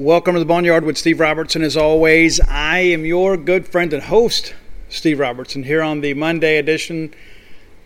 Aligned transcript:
Welcome 0.00 0.32
to 0.32 0.38
the 0.38 0.46
Boneyard 0.46 0.84
with 0.84 0.96
Steve 0.96 1.20
Robertson. 1.20 1.60
As 1.60 1.76
always, 1.76 2.40
I 2.40 2.78
am 2.78 3.04
your 3.04 3.36
good 3.36 3.68
friend 3.68 3.92
and 3.92 4.04
host, 4.04 4.54
Steve 4.88 5.18
Robertson, 5.18 5.64
here 5.64 5.82
on 5.82 6.00
the 6.00 6.14
Monday 6.14 6.56
edition 6.56 7.12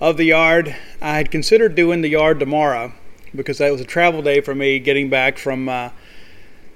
of 0.00 0.16
the 0.16 0.26
Yard. 0.26 0.76
I 1.02 1.16
had 1.16 1.32
considered 1.32 1.74
doing 1.74 2.02
the 2.02 2.08
Yard 2.08 2.38
tomorrow 2.38 2.92
because 3.34 3.58
that 3.58 3.72
was 3.72 3.80
a 3.80 3.84
travel 3.84 4.22
day 4.22 4.40
for 4.40 4.54
me, 4.54 4.78
getting 4.78 5.10
back 5.10 5.38
from 5.38 5.68
uh, 5.68 5.90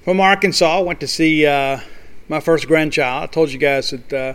from 0.03 0.19
Arkansas. 0.19 0.80
Went 0.82 0.98
to 0.98 1.06
see 1.06 1.46
uh, 1.46 1.82
my 2.28 2.40
first 2.40 2.66
grandchild. 2.66 3.22
I 3.22 3.26
told 3.26 3.52
you 3.52 3.60
guys 3.60 3.90
that 3.90 4.12
uh, 4.12 4.34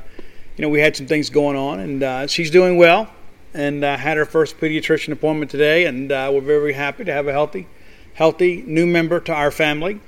you 0.55 0.61
know 0.61 0.69
we 0.69 0.79
had 0.79 0.95
some 0.95 1.07
things 1.07 1.29
going 1.29 1.57
on, 1.57 1.81
and 1.81 2.01
uh, 2.01 2.27
she's 2.27 2.49
doing 2.49 2.77
well. 2.77 3.09
And 3.53 3.83
uh, 3.83 3.97
had 3.97 4.15
her 4.15 4.25
first 4.25 4.57
pediatrician 4.57 5.11
appointment 5.11 5.51
today, 5.51 5.83
and 5.85 6.13
uh, 6.13 6.31
we're 6.33 6.39
very 6.39 6.71
happy 6.71 7.03
to 7.03 7.11
have 7.11 7.27
a 7.27 7.33
healthy, 7.33 7.67
healthy 8.13 8.63
new 8.65 8.85
member 8.85 9.19
to 9.19 9.33
our 9.33 9.51
family. 9.51 9.99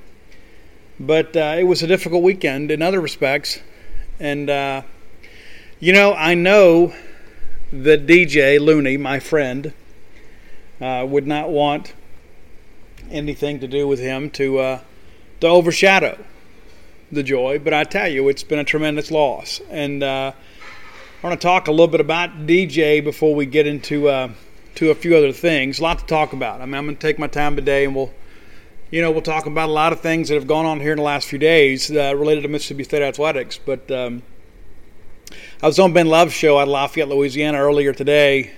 But 0.99 1.35
uh, 1.35 1.55
it 1.57 1.63
was 1.63 1.83
a 1.83 1.87
difficult 1.87 2.23
weekend 2.23 2.71
in 2.71 2.81
other 2.81 3.01
respects. 3.01 3.59
And, 4.19 4.49
uh, 4.49 4.83
you 5.79 5.91
know, 5.91 6.13
I 6.13 6.35
know 6.35 6.93
that 7.71 8.05
DJ 8.05 8.59
Looney, 8.59 8.95
my 8.97 9.19
friend, 9.19 9.73
uh, 10.79 11.05
would 11.07 11.27
not 11.27 11.49
want 11.49 11.93
anything 13.11 13.59
to 13.59 13.67
do 13.67 13.87
with 13.87 13.99
him 13.99 14.29
to, 14.31 14.59
uh, 14.59 14.79
to 15.41 15.47
overshadow 15.47 16.17
the 17.11 17.23
joy. 17.23 17.59
But 17.59 17.73
I 17.73 17.83
tell 17.83 18.07
you, 18.07 18.29
it's 18.29 18.43
been 18.43 18.59
a 18.59 18.63
tremendous 18.63 19.11
loss. 19.11 19.61
And 19.69 20.01
uh, 20.01 20.31
I 21.21 21.27
want 21.27 21.39
to 21.39 21.45
talk 21.45 21.67
a 21.67 21.71
little 21.71 21.87
bit 21.87 22.01
about 22.01 22.47
DJ 22.47 23.03
before 23.03 23.35
we 23.35 23.45
get 23.45 23.67
into 23.67 24.07
uh, 24.07 24.29
to 24.75 24.91
a 24.91 24.95
few 24.95 25.15
other 25.17 25.31
things. 25.31 25.79
A 25.79 25.83
lot 25.83 25.99
to 25.99 26.05
talk 26.05 26.33
about. 26.33 26.61
I 26.61 26.65
mean, 26.65 26.75
I'm 26.75 26.85
going 26.85 26.95
to 26.95 27.01
take 27.01 27.19
my 27.19 27.27
time 27.27 27.55
today 27.55 27.85
and 27.85 27.95
we'll 27.95 28.13
you 28.91 29.01
know, 29.01 29.11
we'll 29.11 29.21
talk 29.21 29.45
about 29.45 29.69
a 29.69 29.71
lot 29.71 29.93
of 29.93 30.01
things 30.01 30.29
that 30.29 30.35
have 30.35 30.47
gone 30.47 30.65
on 30.65 30.79
here 30.79 30.91
in 30.91 30.97
the 30.97 31.03
last 31.03 31.27
few 31.27 31.39
days 31.39 31.89
uh, 31.89 32.15
related 32.15 32.41
to 32.41 32.47
Mississippi 32.47 32.83
State 32.83 33.01
athletics. 33.01 33.57
But 33.57 33.89
um, 33.91 34.21
I 35.61 35.67
was 35.67 35.79
on 35.79 35.93
Ben 35.93 36.07
Love's 36.07 36.33
show 36.33 36.59
at 36.59 36.67
Lafayette, 36.67 37.09
Louisiana 37.09 37.57
earlier 37.57 37.93
today, 37.93 38.51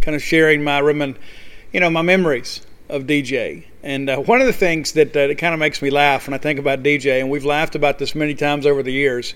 kind 0.00 0.14
of 0.16 0.22
sharing 0.22 0.64
my 0.64 0.80
you 1.72 1.80
know, 1.80 1.90
my 1.90 2.02
memories 2.02 2.66
of 2.88 3.04
DJ. 3.04 3.64
And 3.82 4.10
uh, 4.10 4.18
one 4.18 4.40
of 4.40 4.46
the 4.46 4.52
things 4.52 4.92
that, 4.92 5.16
uh, 5.16 5.34
kind 5.34 5.54
of 5.54 5.60
makes 5.60 5.80
me 5.80 5.90
laugh 5.90 6.26
when 6.26 6.34
I 6.34 6.38
think 6.38 6.58
about 6.58 6.82
DJ, 6.82 7.20
and 7.20 7.30
we've 7.30 7.44
laughed 7.44 7.74
about 7.74 7.98
this 7.98 8.14
many 8.14 8.34
times 8.34 8.66
over 8.66 8.82
the 8.82 8.92
years, 8.92 9.34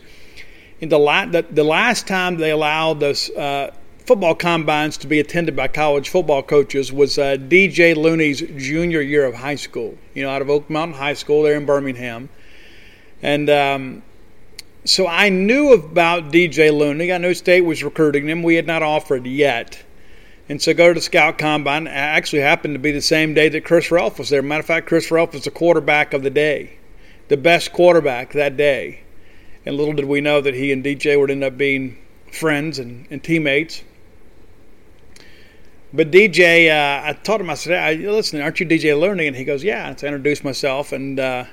in 0.81 0.89
the, 0.89 0.99
la- 0.99 1.27
the, 1.27 1.43
the 1.43 1.63
last 1.63 2.09
time 2.09 2.39
they 2.39 2.51
allowed 2.51 2.99
those 2.99 3.31
uh, 3.31 3.73
football 4.07 4.35
combines 4.35 4.97
to 4.99 5.07
be 5.07 5.21
attended 5.21 5.55
by 5.57 5.69
college 5.69 6.09
football 6.09 6.43
coaches 6.43 6.93
was 6.93 7.19
uh, 7.19 7.37
DJ 7.37 7.97
Looney's 7.97 8.41
junior 8.41 9.01
year 9.01 9.25
of 9.25 9.35
high 9.35 9.55
school. 9.55 9.97
You 10.15 10.23
know, 10.23 10.31
out 10.31 10.43
of 10.43 10.51
Oak 10.51 10.69
Mountain 10.69 10.99
High 10.99 11.15
School 11.15 11.43
there 11.43 11.57
in 11.57 11.67
Birmingham, 11.67 12.29
and 13.23 13.49
um, 13.49 14.03
so 14.85 15.07
I 15.07 15.29
knew 15.29 15.73
about 15.73 16.33
DJ 16.33 16.77
Looney. 16.77 17.13
I 17.13 17.19
knew 17.19 17.35
State 17.35 17.61
was 17.61 17.85
recruiting 17.85 18.29
him. 18.29 18.43
We 18.43 18.57
had 18.57 18.67
not 18.67 18.83
offered 18.83 19.27
yet. 19.27 19.85
And 20.49 20.61
so 20.61 20.75
go 20.75 20.89
to 20.89 20.95
the 20.95 21.01
scout 21.01 21.39
combine. 21.39 21.87
It 21.87 21.91
Actually 21.91 22.43
happened 22.43 22.75
to 22.75 22.81
be 22.81 22.91
the 22.91 23.01
same 23.01 23.33
day 23.33 23.49
that 23.49 23.65
Chris 23.65 23.89
Relf 23.89 24.19
was 24.19 24.29
there. 24.29 24.43
Matter 24.43 24.61
of 24.61 24.67
fact, 24.67 24.89
Chris 24.89 25.09
Relf 25.11 25.33
was 25.33 25.45
the 25.45 25.53
quarterback 25.53 26.13
of 26.13 26.25
the 26.25 26.31
day, 26.31 26.79
the 27.29 27.37
best 27.37 27.73
quarterback 27.73 28.33
that 28.33 28.57
day. 28.57 29.01
And 29.65 29.77
little 29.77 29.95
did 29.95 30.07
we 30.07 30.21
know 30.21 30.41
that 30.41 30.55
he 30.55 30.73
and 30.73 30.85
DJ 30.85 31.19
would 31.19 31.31
end 31.31 31.45
up 31.45 31.57
being 31.57 31.97
friends 32.33 32.81
and, 32.81 33.07
and 33.09 33.23
teammates. 33.23 33.85
But 35.95 36.11
DJ, 36.11 36.71
uh, 36.71 37.07
I 37.07 37.13
told 37.13 37.43
him, 37.43 37.51
I 37.51 37.55
said, 37.55 38.01
listen, 38.01 38.41
aren't 38.41 38.61
you 38.61 38.67
DJ 38.67 38.99
Looney? 38.99 39.27
And 39.27 39.37
he 39.37 39.45
goes, 39.45 39.63
yeah. 39.63 39.95
So 39.95 40.07
I 40.07 40.09
introduced 40.09 40.43
myself. 40.43 40.91
And, 40.91 41.21
uh, 41.21 41.45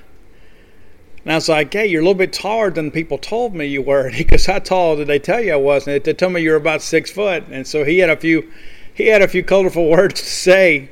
and 1.25 1.33
I 1.33 1.35
was 1.35 1.49
like, 1.49 1.73
hey, 1.73 1.87
you're 1.87 2.01
a 2.01 2.05
little 2.05 2.17
bit 2.17 2.31
taller 2.31 2.71
than 2.71 2.89
people 2.89 3.17
told 3.17 3.53
me 3.53 3.65
you 3.65 3.81
were. 3.81 4.05
And 4.07 4.15
he 4.15 4.23
goes, 4.23 4.45
how 4.45 4.59
tall 4.59 4.95
did 4.95 5.07
they 5.07 5.19
tell 5.19 5.41
you 5.41 5.53
I 5.53 5.57
was? 5.57 5.87
And 5.87 6.01
they 6.01 6.13
told 6.13 6.31
me 6.31 6.41
you 6.41 6.51
were 6.51 6.55
about 6.55 6.81
six 6.81 7.11
foot. 7.11 7.43
And 7.51 7.67
so 7.67 7.83
he 7.83 7.99
had 7.99 8.09
a 8.09 8.15
few, 8.15 8.49
he 8.93 9.07
had 9.07 9.21
a 9.21 9.27
few 9.27 9.43
colorful 9.43 9.89
words 9.89 10.21
to 10.21 10.29
say. 10.29 10.89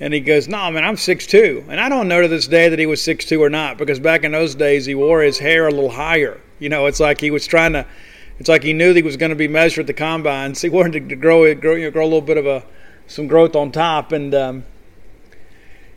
And 0.00 0.14
he 0.14 0.20
goes, 0.20 0.48
no, 0.48 0.70
man, 0.70 0.84
I'm 0.84 0.96
six 0.96 1.26
two. 1.26 1.64
And 1.68 1.78
I 1.78 1.90
don't 1.90 2.08
know 2.08 2.22
to 2.22 2.28
this 2.28 2.48
day 2.48 2.70
that 2.70 2.78
he 2.78 2.86
was 2.86 3.02
six 3.02 3.26
two 3.26 3.42
or 3.42 3.50
not 3.50 3.76
because 3.76 4.00
back 4.00 4.24
in 4.24 4.32
those 4.32 4.54
days 4.54 4.86
he 4.86 4.94
wore 4.94 5.20
his 5.20 5.38
hair 5.38 5.68
a 5.68 5.70
little 5.70 5.90
higher. 5.90 6.40
You 6.58 6.70
know, 6.70 6.86
it's 6.86 6.98
like 6.98 7.20
he 7.20 7.30
was 7.30 7.46
trying 7.46 7.74
to– 7.74 7.86
it's 8.38 8.48
like 8.48 8.62
he 8.62 8.72
knew 8.72 8.88
that 8.88 8.96
he 8.96 9.02
was 9.02 9.16
going 9.16 9.30
to 9.30 9.36
be 9.36 9.48
measured 9.48 9.84
at 9.84 9.86
the 9.86 9.94
combine. 9.94 10.54
So 10.54 10.68
he 10.68 10.74
wanted 10.74 11.08
to 11.08 11.16
grow 11.16 11.44
it, 11.44 11.60
grow, 11.60 11.74
you 11.74 11.84
know, 11.84 11.90
grow 11.90 12.04
a 12.04 12.06
little 12.06 12.20
bit 12.20 12.36
of 12.36 12.46
a 12.46 12.64
some 13.06 13.26
growth 13.26 13.54
on 13.54 13.70
top, 13.70 14.12
and 14.12 14.34
um, 14.34 14.64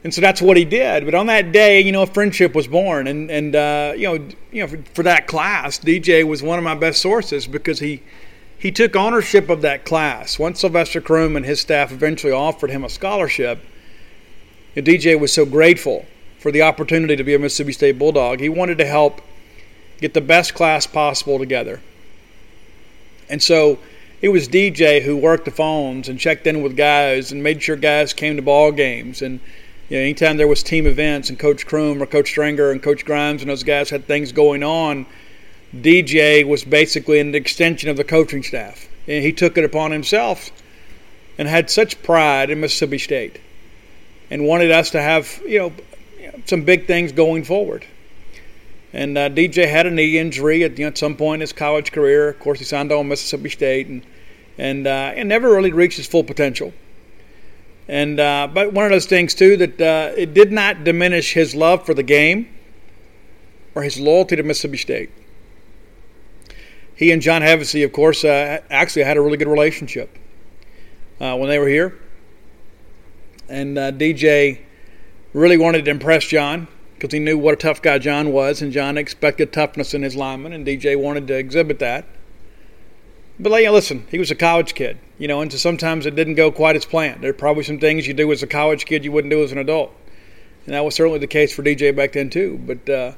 and 0.03 0.13
so 0.13 0.21
that's 0.21 0.41
what 0.41 0.57
he 0.57 0.65
did. 0.65 1.05
But 1.05 1.15
on 1.15 1.27
that 1.27 1.51
day, 1.51 1.81
you 1.81 1.91
know, 1.91 2.03
a 2.03 2.07
friendship 2.07 2.53
was 2.53 2.67
born, 2.67 3.07
and 3.07 3.31
and 3.31 3.55
uh, 3.55 3.93
you 3.95 4.03
know, 4.03 4.27
you 4.51 4.61
know, 4.61 4.67
for, 4.67 4.77
for, 4.93 5.03
that 5.03 5.27
class, 5.27 5.79
DJ 5.79 6.23
was 6.23 6.43
one 6.43 6.57
of 6.57 6.63
my 6.63 6.75
best 6.75 7.01
sources 7.01 7.47
because 7.47 7.79
he 7.79 8.03
he 8.57 8.71
took 8.71 8.95
ownership 8.95 9.49
of 9.49 9.61
that 9.61 9.85
class. 9.85 10.37
Once 10.37 10.59
Sylvester 10.59 11.01
Croom 11.01 11.35
and 11.35 11.45
his 11.45 11.59
staff 11.59 11.91
eventually 11.91 12.33
offered 12.33 12.69
him 12.69 12.83
a 12.83 12.89
scholarship, 12.89 13.59
and 14.75 14.85
DJ 14.85 15.19
was 15.19 15.31
so 15.33 15.45
grateful 15.45 16.05
for 16.39 16.51
the 16.51 16.61
opportunity 16.61 17.15
to 17.15 17.23
be 17.23 17.33
a 17.33 17.39
Mississippi 17.39 17.71
State 17.71 17.97
Bulldog. 17.97 18.39
He 18.39 18.49
wanted 18.49 18.77
to 18.77 18.85
help 18.85 19.21
get 19.99 20.13
the 20.13 20.21
best 20.21 20.53
class 20.53 20.85
possible 20.85 21.39
together. 21.39 21.81
And 23.29 23.41
so 23.41 23.79
it 24.21 24.29
was 24.29 24.47
DJ 24.47 25.01
who 25.01 25.15
worked 25.15 25.45
the 25.45 25.51
phones 25.51 26.09
and 26.09 26.19
checked 26.19 26.47
in 26.47 26.61
with 26.61 26.75
guys 26.75 27.31
and 27.31 27.43
made 27.43 27.61
sure 27.61 27.75
guys 27.75 28.13
came 28.13 28.35
to 28.35 28.41
ball 28.41 28.71
games. 28.71 29.21
And 29.21 29.39
you 29.89 29.97
know, 29.97 30.03
anytime 30.03 30.37
there 30.37 30.47
was 30.47 30.63
team 30.63 30.87
events 30.87 31.29
and 31.29 31.37
Coach 31.37 31.65
Croom 31.65 32.01
or 32.01 32.05
Coach 32.05 32.29
Stringer 32.29 32.71
and 32.71 32.81
Coach 32.81 33.05
Grimes 33.05 33.41
and 33.41 33.49
those 33.49 33.63
guys 33.63 33.89
had 33.89 34.05
things 34.05 34.31
going 34.31 34.63
on, 34.63 35.05
DJ 35.75 36.45
was 36.47 36.63
basically 36.63 37.19
an 37.19 37.35
extension 37.35 37.89
of 37.89 37.97
the 37.97 38.03
coaching 38.03 38.43
staff. 38.43 38.87
And 39.07 39.23
he 39.23 39.31
took 39.31 39.57
it 39.57 39.63
upon 39.63 39.91
himself 39.91 40.51
and 41.37 41.47
had 41.47 41.69
such 41.69 42.01
pride 42.03 42.49
in 42.49 42.59
Mississippi 42.59 42.97
State 42.97 43.39
and 44.29 44.45
wanted 44.45 44.71
us 44.71 44.91
to 44.91 45.01
have, 45.01 45.41
you 45.45 45.59
know, 45.59 45.73
some 46.45 46.63
big 46.63 46.87
things 46.87 47.11
going 47.11 47.43
forward. 47.43 47.85
And 48.93 49.17
uh, 49.17 49.29
DJ 49.29 49.69
had 49.69 49.85
a 49.85 49.91
knee 49.91 50.17
injury 50.17 50.63
at, 50.63 50.77
you 50.77 50.85
know, 50.85 50.89
at 50.89 50.97
some 50.97 51.15
point 51.15 51.37
in 51.37 51.41
his 51.41 51.53
college 51.53 51.91
career. 51.91 52.29
Of 52.29 52.39
course, 52.39 52.59
he 52.59 52.65
signed 52.65 52.91
on 52.91 53.07
Mississippi 53.07 53.49
State 53.49 53.87
and 53.87 54.05
and 54.57 54.87
uh, 54.87 55.13
and 55.15 55.29
never 55.29 55.53
really 55.53 55.71
reached 55.71 55.97
his 55.97 56.07
full 56.07 56.23
potential. 56.23 56.73
And 57.87 58.19
uh, 58.19 58.49
but 58.53 58.73
one 58.73 58.85
of 58.85 58.91
those 58.91 59.05
things 59.05 59.33
too 59.33 59.57
that 59.57 59.81
uh, 59.81 60.13
it 60.17 60.33
did 60.33 60.51
not 60.51 60.83
diminish 60.83 61.33
his 61.33 61.55
love 61.55 61.85
for 61.85 61.93
the 61.93 62.03
game 62.03 62.49
or 63.75 63.83
his 63.83 63.99
loyalty 63.99 64.35
to 64.35 64.43
Mississippi 64.43 64.77
State. 64.77 65.09
He 66.95 67.11
and 67.11 67.21
John 67.21 67.43
Hevesy, 67.43 67.85
of 67.85 67.93
course, 67.93 68.23
uh, 68.23 68.61
actually 68.71 69.03
had 69.03 69.17
a 69.17 69.21
really 69.21 69.37
good 69.37 69.47
relationship 69.47 70.17
uh, 71.21 71.37
when 71.37 71.47
they 71.47 71.59
were 71.59 71.67
here. 71.67 71.99
And 73.47 73.77
DJ 73.77 74.59
really 75.33 75.57
wanted 75.57 75.85
to 75.85 75.91
impress 75.91 76.25
John 76.25 76.67
because 76.97 77.13
he 77.13 77.19
knew 77.19 77.37
what 77.37 77.53
a 77.53 77.57
tough 77.57 77.81
guy 77.81 77.99
John 77.99 78.31
was, 78.31 78.61
and 78.61 78.71
John 78.71 78.97
expected 78.97 79.53
toughness 79.53 79.93
in 79.93 80.01
his 80.01 80.15
lineman, 80.15 80.51
and 80.51 80.65
DJ 80.65 80.99
wanted 80.99 81.27
to 81.27 81.35
exhibit 81.35 81.77
that. 81.79 82.05
But 83.39 83.51
listen, 83.51 84.07
he 84.09 84.17
was 84.17 84.31
a 84.31 84.35
college 84.35 84.73
kid, 84.73 84.97
you 85.19 85.27
know, 85.27 85.41
and 85.41 85.51
so 85.51 85.59
sometimes 85.59 86.07
it 86.07 86.15
didn't 86.15 86.35
go 86.35 86.51
quite 86.51 86.75
as 86.75 86.85
planned. 86.85 87.21
There 87.21 87.29
are 87.29 87.33
probably 87.33 87.63
some 87.63 87.77
things 87.77 88.07
you 88.07 88.15
do 88.15 88.31
as 88.31 88.41
a 88.41 88.47
college 88.47 88.85
kid 88.85 89.05
you 89.05 89.11
wouldn't 89.11 89.31
do 89.31 89.43
as 89.43 89.51
an 89.51 89.59
adult, 89.59 89.93
and 90.65 90.73
that 90.73 90.83
was 90.83 90.95
certainly 90.95 91.19
the 91.19 91.27
case 91.27 91.53
for 91.53 91.61
DJ 91.61 91.95
back 91.95 92.13
then 92.13 92.31
too. 92.31 92.59
But 92.65 92.89
uh, 92.89 93.11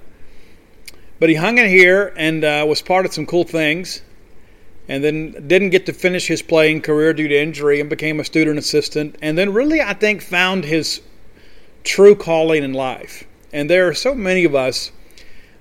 but 1.19 1.29
he 1.29 1.35
hung 1.35 1.57
in 1.57 1.69
here 1.69 2.13
and 2.17 2.43
uh, 2.43 2.65
was 2.67 2.81
part 2.81 3.05
of 3.05 3.13
some 3.13 3.25
cool 3.25 3.45
things, 3.45 4.01
and 4.89 5.01
then 5.01 5.47
didn't 5.47 5.69
get 5.69 5.85
to 5.85 5.93
finish 5.93 6.27
his 6.27 6.41
playing 6.41 6.81
career 6.81 7.13
due 7.13 7.29
to 7.29 7.39
injury 7.39 7.79
and 7.79 7.89
became 7.89 8.19
a 8.19 8.25
student 8.25 8.59
assistant, 8.59 9.15
and 9.21 9.37
then 9.37 9.53
really 9.53 9.81
I 9.81 9.93
think 9.93 10.21
found 10.21 10.65
his 10.65 10.99
true 11.85 12.15
calling 12.15 12.61
in 12.65 12.73
life. 12.73 13.23
And 13.51 13.69
there 13.69 13.87
are 13.87 13.93
so 13.93 14.13
many 14.13 14.43
of 14.43 14.53
us 14.53 14.91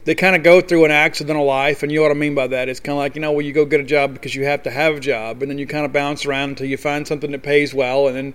that 0.05 0.17
kind 0.17 0.35
of 0.35 0.43
go 0.43 0.61
through 0.61 0.85
an 0.85 0.91
accidental 0.91 1.45
life, 1.45 1.83
and 1.83 1.93
you 1.93 1.99
know 1.99 2.03
what 2.05 2.11
I 2.11 2.15
mean 2.15 2.35
by 2.35 2.47
that. 2.47 2.69
It's 2.69 2.81
kind 2.81 2.95
of 2.95 2.99
like, 2.99 3.15
you 3.15 3.21
know, 3.21 3.33
well, 3.33 3.43
you 3.43 3.53
go 3.53 3.65
get 3.65 3.81
a 3.81 3.85
job 3.85 4.15
because 4.15 4.35
you 4.35 4.45
have 4.45 4.63
to 4.63 4.71
have 4.71 4.97
a 4.97 5.01
job, 5.01 5.43
and 5.43 5.51
then 5.51 5.59
you 5.59 5.67
kind 5.67 5.85
of 5.85 5.93
bounce 5.93 6.25
around 6.25 6.51
until 6.51 6.67
you 6.67 6.77
find 6.77 7.07
something 7.07 7.31
that 7.33 7.43
pays 7.43 7.75
well, 7.75 8.07
and 8.09 8.17
then 8.17 8.35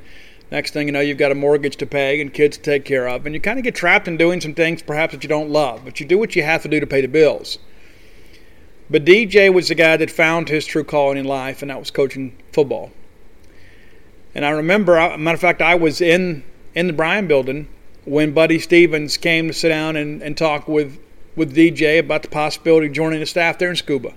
next 0.52 0.72
thing 0.72 0.88
you 0.88 0.92
know, 0.92 1.00
you've 1.00 1.18
got 1.18 1.32
a 1.32 1.36
mortgage 1.36 1.76
to 1.78 1.88
pay 1.88 2.22
and 2.22 2.34
kids 2.34 2.58
to 2.58 2.64
take 2.64 2.86
care 2.86 3.08
of, 3.08 3.26
and 3.26 3.34
you 3.34 3.42
kind 3.42 3.58
of 3.58 3.64
get 3.64 3.74
trapped 3.74 4.08
in 4.08 4.18
doing 4.18 4.40
some 4.40 4.54
things 4.54 4.84
perhaps 4.84 5.14
that 5.14 5.24
you 5.24 5.30
don't 5.30 5.50
love, 5.50 5.84
but 5.84 6.00
you 6.00 6.06
do 6.06 6.18
what 6.18 6.36
you 6.36 6.44
have 6.44 6.62
to 6.62 6.68
do 6.68 6.80
to 6.80 6.86
pay 6.86 7.02
the 7.02 7.08
bills. 7.08 7.58
But 8.90 9.06
DJ 9.06 9.52
was 9.52 9.70
the 9.70 9.76
guy 9.76 9.98
that 9.98 10.12
found 10.12 10.50
his 10.50 10.68
true 10.68 10.84
calling 10.84 11.18
in 11.18 11.26
life, 11.26 11.62
and 11.62 11.72
that 11.72 11.80
was 11.80 11.90
coaching 11.90 12.38
football. 12.52 12.92
And 14.36 14.46
I 14.46 14.50
remember, 14.50 14.96
matter 15.18 15.36
of 15.36 15.42
fact, 15.42 15.62
I 15.62 15.74
was 15.74 16.02
in 16.02 16.44
in 16.76 16.88
the 16.88 16.94
Bryan 16.94 17.28
building 17.28 17.68
when 18.06 18.34
Buddy 18.34 18.60
Stephens 18.60 19.18
came 19.18 19.48
to 19.48 19.54
sit 19.54 19.70
down 19.70 19.96
and, 19.96 20.22
and 20.22 20.38
talk 20.38 20.68
with, 20.68 21.00
with 21.36 21.56
DJ 21.56 22.00
about 22.00 22.22
the 22.22 22.28
possibility 22.28 22.88
of 22.88 22.94
joining 22.94 23.20
the 23.20 23.26
staff 23.26 23.58
there 23.58 23.70
in 23.70 23.76
Scooba. 23.76 24.14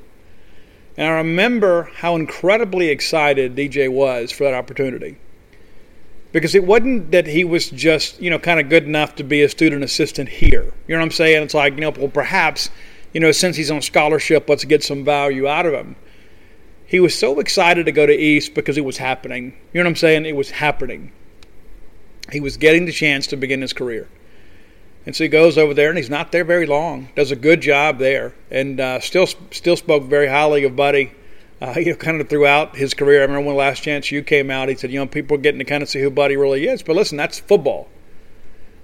And 0.96 1.06
I 1.06 1.10
remember 1.12 1.90
how 1.96 2.16
incredibly 2.16 2.88
excited 2.88 3.54
DJ 3.54 3.90
was 3.90 4.32
for 4.32 4.44
that 4.44 4.54
opportunity. 4.54 5.18
because 6.32 6.54
it 6.54 6.64
wasn't 6.64 7.10
that 7.12 7.26
he 7.26 7.44
was 7.44 7.70
just 7.70 8.20
you 8.20 8.30
know 8.30 8.38
kind 8.38 8.60
of 8.60 8.68
good 8.68 8.84
enough 8.84 9.14
to 9.16 9.24
be 9.24 9.42
a 9.42 9.48
student 9.48 9.84
assistant 9.84 10.28
here. 10.28 10.72
You 10.86 10.94
know 10.94 11.00
what 11.00 11.06
I'm 11.06 11.10
saying? 11.12 11.42
It's 11.42 11.54
like 11.54 11.74
you 11.74 11.80
know, 11.80 11.90
well, 11.90 12.08
perhaps 12.08 12.70
you 13.12 13.20
know 13.20 13.32
since 13.32 13.56
he's 13.56 13.70
on 13.70 13.82
scholarship, 13.82 14.48
let's 14.48 14.64
get 14.64 14.82
some 14.82 15.04
value 15.04 15.46
out 15.48 15.66
of 15.66 15.74
him. 15.74 15.96
He 16.86 17.00
was 17.00 17.18
so 17.18 17.40
excited 17.40 17.86
to 17.86 17.92
go 17.92 18.06
to 18.06 18.12
East 18.12 18.54
because 18.54 18.78
it 18.78 18.84
was 18.84 18.98
happening. 18.98 19.56
You 19.72 19.80
know 19.80 19.84
what 19.84 19.92
I'm 19.92 19.96
saying? 19.96 20.26
It 20.26 20.36
was 20.36 20.50
happening. 20.50 21.12
He 22.32 22.40
was 22.40 22.56
getting 22.56 22.86
the 22.86 22.92
chance 22.92 23.26
to 23.28 23.36
begin 23.36 23.62
his 23.62 23.72
career. 23.72 24.08
And 25.04 25.14
so 25.14 25.24
he 25.24 25.28
goes 25.28 25.56
over 25.56 25.72
there, 25.72 25.88
and 25.88 25.96
he's 25.96 26.10
not 26.10 26.32
there 26.32 26.44
very 26.44 26.66
long. 26.66 27.08
Does 27.14 27.30
a 27.30 27.36
good 27.36 27.60
job 27.60 27.98
there, 27.98 28.34
and 28.50 28.80
uh, 28.80 29.00
still 29.00 29.26
still 29.50 29.76
spoke 29.76 30.04
very 30.04 30.26
highly 30.26 30.64
of 30.64 30.74
Buddy 30.74 31.12
uh, 31.60 31.74
you 31.76 31.92
know, 31.92 31.96
kind 31.96 32.20
of 32.20 32.28
throughout 32.28 32.76
his 32.76 32.94
career. 32.94 33.20
I 33.20 33.22
remember 33.22 33.46
when 33.46 33.56
Last 33.56 33.82
Chance 33.82 34.10
U 34.10 34.22
came 34.22 34.50
out, 34.50 34.68
he 34.68 34.74
said, 34.74 34.90
you 34.90 34.98
know, 34.98 35.06
people 35.06 35.36
are 35.36 35.40
getting 35.40 35.58
to 35.58 35.64
kind 35.64 35.82
of 35.82 35.88
see 35.88 36.00
who 36.00 36.10
Buddy 36.10 36.36
really 36.36 36.66
is. 36.66 36.82
But 36.82 36.96
listen, 36.96 37.16
that's 37.16 37.38
football. 37.38 37.88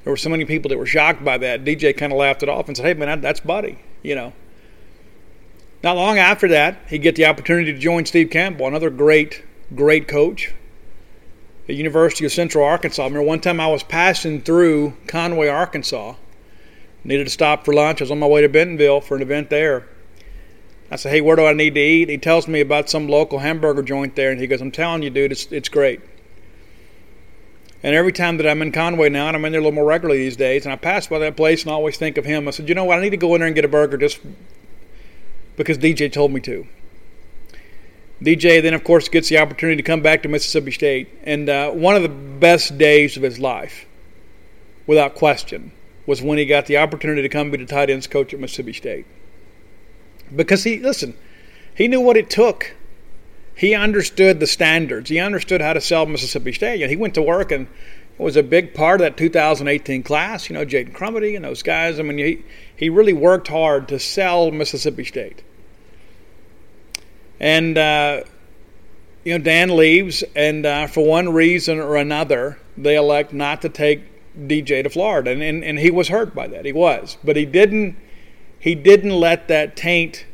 There 0.04 0.12
were 0.12 0.16
so 0.16 0.30
many 0.30 0.44
people 0.44 0.68
that 0.70 0.78
were 0.78 0.86
shocked 0.86 1.24
by 1.24 1.38
that. 1.38 1.64
DJ 1.64 1.96
kind 1.96 2.12
of 2.12 2.18
laughed 2.18 2.42
it 2.42 2.48
off 2.48 2.66
and 2.66 2.76
said, 2.76 2.86
hey, 2.86 2.94
man, 2.94 3.20
that's 3.20 3.40
Buddy, 3.40 3.78
you 4.02 4.14
know. 4.14 4.32
Not 5.82 5.96
long 5.96 6.18
after 6.18 6.48
that, 6.48 6.78
he 6.88 6.98
get 6.98 7.16
the 7.16 7.26
opportunity 7.26 7.72
to 7.72 7.78
join 7.78 8.06
Steve 8.06 8.30
Campbell, 8.30 8.66
another 8.66 8.90
great, 8.90 9.44
great 9.74 10.06
coach 10.06 10.52
at 11.68 11.74
University 11.74 12.24
of 12.24 12.32
Central 12.32 12.64
Arkansas. 12.64 13.02
I 13.02 13.06
remember 13.06 13.26
one 13.26 13.40
time 13.40 13.60
I 13.60 13.68
was 13.68 13.82
passing 13.82 14.40
through 14.40 14.94
Conway, 15.06 15.48
Arkansas. 15.48 16.14
Needed 17.04 17.24
to 17.24 17.30
stop 17.30 17.64
for 17.64 17.72
lunch. 17.72 18.00
I 18.00 18.04
was 18.04 18.10
on 18.10 18.18
my 18.18 18.26
way 18.26 18.42
to 18.42 18.48
Bentonville 18.48 19.00
for 19.00 19.16
an 19.16 19.22
event 19.22 19.50
there. 19.50 19.88
I 20.90 20.96
said, 20.96 21.10
hey, 21.10 21.20
where 21.20 21.36
do 21.36 21.46
I 21.46 21.52
need 21.52 21.74
to 21.74 21.80
eat? 21.80 22.08
He 22.08 22.18
tells 22.18 22.46
me 22.46 22.60
about 22.60 22.90
some 22.90 23.08
local 23.08 23.38
hamburger 23.38 23.82
joint 23.82 24.14
there, 24.14 24.30
and 24.30 24.40
he 24.40 24.46
goes, 24.46 24.60
I'm 24.60 24.70
telling 24.70 25.02
you, 25.02 25.10
dude, 25.10 25.32
it's, 25.32 25.50
it's 25.50 25.68
great. 25.68 26.00
And 27.82 27.94
every 27.94 28.12
time 28.12 28.36
that 28.36 28.46
I'm 28.46 28.62
in 28.62 28.70
Conway 28.70 29.08
now, 29.08 29.28
and 29.28 29.36
I'm 29.36 29.44
in 29.44 29.52
there 29.52 29.60
a 29.60 29.64
little 29.64 29.74
more 29.74 29.86
regularly 29.86 30.22
these 30.22 30.36
days, 30.36 30.64
and 30.64 30.72
I 30.72 30.76
pass 30.76 31.06
by 31.08 31.18
that 31.20 31.36
place 31.36 31.62
and 31.62 31.72
I 31.72 31.74
always 31.74 31.96
think 31.96 32.18
of 32.18 32.24
him, 32.24 32.46
I 32.46 32.52
said, 32.52 32.68
you 32.68 32.74
know 32.74 32.84
what, 32.84 32.98
I 32.98 33.02
need 33.02 33.10
to 33.10 33.16
go 33.16 33.34
in 33.34 33.40
there 33.40 33.46
and 33.46 33.54
get 33.54 33.64
a 33.64 33.68
burger 33.68 33.96
just 33.96 34.20
because 35.56 35.78
DJ 35.78 36.12
told 36.12 36.30
me 36.30 36.40
to. 36.40 36.66
DJ 38.22 38.62
then, 38.62 38.74
of 38.74 38.84
course, 38.84 39.08
gets 39.08 39.28
the 39.28 39.38
opportunity 39.38 39.76
to 39.76 39.82
come 39.82 40.00
back 40.00 40.22
to 40.22 40.28
Mississippi 40.28 40.70
State. 40.70 41.08
And 41.24 41.48
uh, 41.48 41.70
one 41.70 41.96
of 41.96 42.02
the 42.02 42.08
best 42.08 42.78
days 42.78 43.16
of 43.16 43.22
his 43.22 43.38
life, 43.38 43.86
without 44.86 45.14
question, 45.14 45.72
was 46.06 46.22
when 46.22 46.38
he 46.38 46.46
got 46.46 46.66
the 46.66 46.78
opportunity 46.78 47.22
to 47.22 47.28
come 47.28 47.50
be 47.50 47.58
the 47.58 47.66
tight 47.66 47.90
ends 47.90 48.06
coach 48.06 48.32
at 48.32 48.40
Mississippi 48.40 48.72
State 48.72 49.06
because 50.34 50.64
he 50.64 50.78
listen, 50.78 51.16
he 51.74 51.88
knew 51.88 52.00
what 52.00 52.16
it 52.16 52.30
took. 52.30 52.74
He 53.54 53.74
understood 53.74 54.40
the 54.40 54.46
standards. 54.46 55.10
He 55.10 55.18
understood 55.18 55.60
how 55.60 55.74
to 55.74 55.80
sell 55.80 56.06
Mississippi 56.06 56.52
State. 56.52 56.80
And 56.80 56.90
he 56.90 56.96
went 56.96 57.14
to 57.14 57.22
work 57.22 57.52
and 57.52 57.66
was 58.16 58.36
a 58.36 58.42
big 58.42 58.72
part 58.72 59.00
of 59.00 59.04
that 59.04 59.16
2018 59.16 60.02
class. 60.02 60.48
You 60.48 60.54
know, 60.54 60.64
Jaden 60.64 60.92
Crumedy 60.92 61.36
and 61.36 61.44
those 61.44 61.62
guys. 61.62 61.98
I 61.98 62.02
mean, 62.02 62.18
he 62.18 62.44
he 62.74 62.88
really 62.88 63.12
worked 63.12 63.48
hard 63.48 63.88
to 63.88 63.98
sell 63.98 64.50
Mississippi 64.50 65.04
State. 65.04 65.42
And 67.42 67.76
uh, 67.76 68.22
you 69.24 69.36
know, 69.36 69.44
Dan 69.44 69.76
leaves, 69.76 70.22
and 70.36 70.64
uh, 70.64 70.86
for 70.86 71.04
one 71.04 71.32
reason 71.32 71.80
or 71.80 71.96
another, 71.96 72.58
they 72.78 72.96
elect 72.96 73.32
not 73.32 73.62
to 73.62 73.68
take 73.68 74.02
DJ 74.38 74.84
to 74.84 74.88
Florida, 74.88 75.32
and, 75.32 75.42
and 75.42 75.64
and 75.64 75.78
he 75.80 75.90
was 75.90 76.08
hurt 76.08 76.34
by 76.34 76.46
that. 76.46 76.64
He 76.64 76.72
was, 76.72 77.18
but 77.24 77.36
he 77.36 77.44
didn't 77.44 77.96
he 78.60 78.76
didn't 78.76 79.10
let 79.10 79.48
that 79.48 79.76
taint 79.76 80.24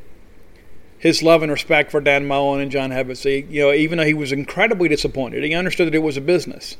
his 0.98 1.22
love 1.22 1.42
and 1.42 1.50
respect 1.50 1.90
for 1.90 2.00
Dan 2.00 2.26
Mullen 2.26 2.60
and 2.60 2.70
John 2.70 2.90
Hevesy. 2.90 3.50
You 3.50 3.62
know, 3.62 3.72
even 3.72 3.96
though 3.96 4.04
he 4.04 4.14
was 4.14 4.30
incredibly 4.30 4.88
disappointed, 4.88 5.42
he 5.42 5.54
understood 5.54 5.86
that 5.86 5.94
it 5.94 6.02
was 6.02 6.18
a 6.18 6.20
business, 6.20 6.76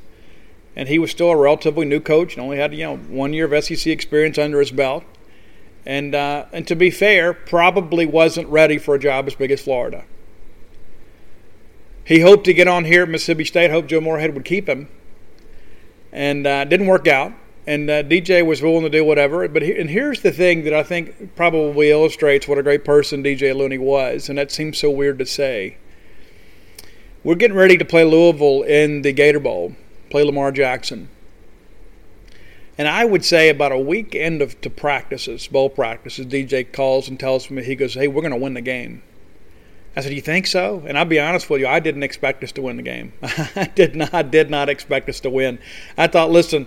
and 0.76 0.90
he 0.90 0.98
was 0.98 1.10
still 1.10 1.30
a 1.30 1.36
relatively 1.36 1.86
new 1.86 2.00
coach 2.00 2.34
and 2.34 2.42
only 2.42 2.58
had 2.58 2.74
you 2.74 2.84
know 2.84 2.96
one 2.98 3.32
year 3.32 3.52
of 3.52 3.64
SEC 3.64 3.86
experience 3.86 4.36
under 4.36 4.60
his 4.60 4.72
belt. 4.72 5.04
And 5.86 6.14
uh, 6.14 6.44
and 6.52 6.66
to 6.68 6.76
be 6.76 6.90
fair, 6.90 7.32
probably 7.32 8.04
wasn't 8.04 8.48
ready 8.48 8.76
for 8.76 8.94
a 8.94 8.98
job 8.98 9.26
as 9.26 9.34
big 9.34 9.50
as 9.50 9.62
Florida. 9.62 10.04
He 12.08 12.20
hoped 12.20 12.46
to 12.46 12.54
get 12.54 12.66
on 12.66 12.86
here 12.86 13.02
at 13.02 13.08
Mississippi 13.08 13.44
State. 13.44 13.70
Hoped 13.70 13.88
Joe 13.88 14.00
Moorhead 14.00 14.34
would 14.34 14.44
keep 14.44 14.68
him, 14.68 14.88
and 16.10 16.46
uh, 16.46 16.64
didn't 16.64 16.86
work 16.86 17.06
out 17.06 17.34
and 17.68 17.90
uh, 17.90 18.02
DJ 18.02 18.46
was 18.46 18.62
willing 18.62 18.84
to 18.84 18.88
do 18.88 19.04
whatever. 19.04 19.46
But 19.46 19.60
he, 19.60 19.78
and 19.78 19.90
here's 19.90 20.22
the 20.22 20.32
thing 20.32 20.64
that 20.64 20.72
I 20.72 20.82
think 20.82 21.36
probably 21.36 21.90
illustrates 21.90 22.48
what 22.48 22.56
a 22.56 22.62
great 22.62 22.82
person 22.82 23.22
DJ 23.22 23.54
Looney 23.54 23.76
was, 23.76 24.30
and 24.30 24.38
that 24.38 24.50
seems 24.50 24.78
so 24.78 24.90
weird 24.90 25.18
to 25.18 25.26
say. 25.26 25.76
We're 27.22 27.34
getting 27.34 27.58
ready 27.58 27.76
to 27.76 27.84
play 27.84 28.04
Louisville 28.04 28.62
in 28.62 29.02
the 29.02 29.12
Gator 29.12 29.38
Bowl, 29.38 29.76
play 30.08 30.24
Lamar 30.24 30.50
Jackson. 30.50 31.10
And 32.78 32.88
I 32.88 33.04
would 33.04 33.22
say 33.22 33.50
about 33.50 33.72
a 33.72 33.78
week 33.78 34.14
end 34.14 34.40
of 34.40 34.58
to 34.62 34.70
practices, 34.70 35.46
bowl 35.46 35.68
practices, 35.68 36.24
DJ 36.24 36.72
calls 36.72 37.06
and 37.06 37.20
tells 37.20 37.50
me, 37.50 37.62
he 37.62 37.76
goes, 37.76 37.92
hey, 37.92 38.08
we're 38.08 38.22
going 38.22 38.30
to 38.30 38.38
win 38.38 38.54
the 38.54 38.62
game. 38.62 39.02
I 39.96 40.00
said, 40.00 40.12
"You 40.12 40.20
think 40.20 40.46
so?" 40.46 40.82
And 40.86 40.98
I'll 40.98 41.04
be 41.04 41.18
honest 41.18 41.50
with 41.50 41.60
you, 41.60 41.66
I 41.66 41.80
didn't 41.80 42.02
expect 42.02 42.44
us 42.44 42.52
to 42.52 42.62
win 42.62 42.76
the 42.76 42.82
game. 42.82 43.12
I 43.22 43.70
did 43.74 43.96
not, 43.96 44.30
did 44.30 44.50
not 44.50 44.68
expect 44.68 45.08
us 45.08 45.20
to 45.20 45.30
win. 45.30 45.58
I 45.96 46.06
thought, 46.06 46.30
listen, 46.30 46.66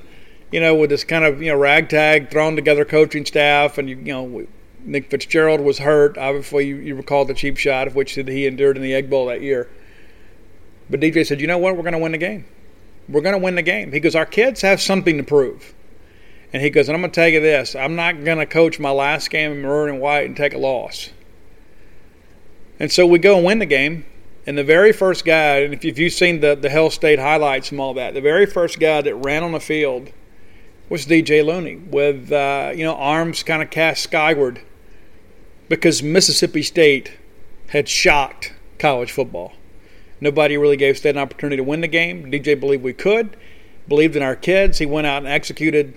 you 0.52 0.60
know, 0.60 0.76
with 0.76 0.90
this 0.90 1.04
kind 1.04 1.24
of 1.24 1.42
you 1.42 1.52
know 1.52 1.58
ragtag 1.58 2.30
thrown 2.30 2.56
together 2.56 2.86
coaching 2.86 3.26
staff, 3.26 3.78
and 3.78 3.90
you, 3.90 3.96
you 3.98 4.14
know 4.14 4.48
Nick 4.84 5.10
Fitzgerald 5.10 5.62
was 5.62 5.80
hurt. 5.80 6.18
Obviously, 6.18 6.68
you, 6.68 6.76
you 6.78 6.96
recall 6.96 7.26
the 7.26 7.34
cheap 7.34 7.58
shot 7.58 7.88
of 7.88 7.96
which 7.96 8.14
he 8.14 8.46
endured 8.46 8.78
in 8.78 8.84
the 8.84 8.94
Egg 8.94 9.10
Bowl 9.10 9.28
that 9.28 9.42
year. 9.42 9.70
But 10.90 11.00
DJ 11.00 11.26
said, 11.26 11.40
"You 11.40 11.48
know 11.48 11.58
what? 11.58 11.76
We're 11.76 11.84
going 11.84 11.94
to 11.94 12.00
win 12.00 12.12
the 12.12 12.18
game. 12.18 12.46
We're 13.08 13.22
going 13.22 13.36
to 13.36 13.44
win 13.44 13.56
the 13.56 13.62
game." 13.62 13.92
He 13.92 14.00
goes, 14.00 14.16
"Our 14.16 14.26
kids 14.26 14.62
have 14.62 14.82
something 14.82 15.18
to 15.18 15.24
prove." 15.24 15.74
And 16.54 16.62
he 16.62 16.70
goes, 16.70 16.90
and 16.90 16.96
I'm 16.96 17.02
going 17.02 17.12
to 17.12 17.16
tell 17.16 17.30
you 17.30 17.40
this: 17.40 17.76
I'm 17.76 17.96
not 17.96 18.24
going 18.24 18.40
to 18.40 18.46
coach 18.46 18.80
my 18.80 18.92
last 18.92 19.30
game 19.30 19.54
in 19.54 19.62
maroon 19.62 19.90
and 19.90 20.02
white 20.02 20.26
and 20.26 20.36
take 20.36 20.54
a 20.54 20.58
loss. 20.58 21.12
And 22.82 22.92
so 22.92 23.06
we 23.06 23.20
go 23.20 23.36
and 23.38 23.46
win 23.46 23.60
the 23.60 23.68
game. 23.68 24.06
And 24.48 24.58
the 24.58 24.64
very 24.64 24.92
first 24.92 25.24
guy, 25.24 25.60
and 25.60 25.72
if 25.72 26.00
you've 26.00 26.14
seen 26.14 26.40
the, 26.40 26.56
the 26.56 26.68
Hail 26.68 26.90
State 26.90 27.20
highlights 27.20 27.70
and 27.70 27.80
all 27.80 27.94
that, 27.94 28.16
the 28.16 28.22
very 28.22 28.48
first 28.48 28.80
guy 28.80 29.04
that 29.04 29.14
ran 29.14 29.44
on 29.44 29.52
the 29.52 29.60
field 29.60 30.10
was 30.90 31.06
DJ 31.06 31.46
Looney 31.46 31.76
with 31.76 32.32
uh, 32.32 32.72
you 32.76 32.84
know 32.84 32.96
arms 32.96 33.44
kind 33.44 33.62
of 33.62 33.70
cast 33.70 34.02
skyward 34.02 34.64
because 35.70 36.02
Mississippi 36.02 36.64
State 36.64 37.20
had 37.68 37.88
shocked 37.88 38.56
college 38.80 39.12
football. 39.12 39.54
Nobody 40.20 40.58
really 40.58 40.76
gave 40.76 40.98
State 40.98 41.12
an 41.16 41.22
opportunity 41.22 41.58
to 41.58 41.64
win 41.64 41.82
the 41.82 41.88
game. 41.88 42.32
DJ 42.32 42.60
believed 42.60 42.82
we 42.82 42.94
could, 42.94 43.38
believed 43.88 44.16
in 44.16 44.24
our 44.24 44.36
kids. 44.36 44.80
He 44.80 44.88
went 44.88 45.06
out 45.06 45.20
and 45.20 45.28
executed, 45.28 45.96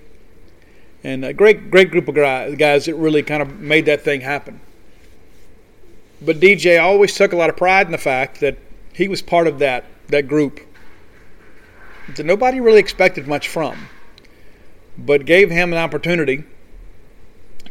and 1.03 1.25
a 1.25 1.33
great 1.33 1.71
great 1.71 1.89
group 1.89 2.07
of 2.07 2.13
guys 2.13 2.85
that 2.85 2.93
really 2.93 3.23
kind 3.23 3.41
of 3.41 3.59
made 3.59 3.87
that 3.87 4.03
thing 4.03 4.21
happen. 4.21 4.61
But 6.21 6.39
DJ 6.39 6.81
always 6.81 7.13
took 7.15 7.33
a 7.33 7.35
lot 7.35 7.49
of 7.49 7.57
pride 7.57 7.85
in 7.85 7.91
the 7.91 7.97
fact 7.97 8.39
that 8.39 8.57
he 8.93 9.07
was 9.07 9.21
part 9.21 9.47
of 9.47 9.59
that 9.59 9.85
that 10.07 10.27
group 10.27 10.59
that 12.15 12.25
nobody 12.25 12.59
really 12.59 12.79
expected 12.79 13.27
much 13.27 13.47
from 13.47 13.87
but 14.97 15.25
gave 15.25 15.49
him 15.49 15.73
an 15.73 15.79
opportunity 15.79 16.43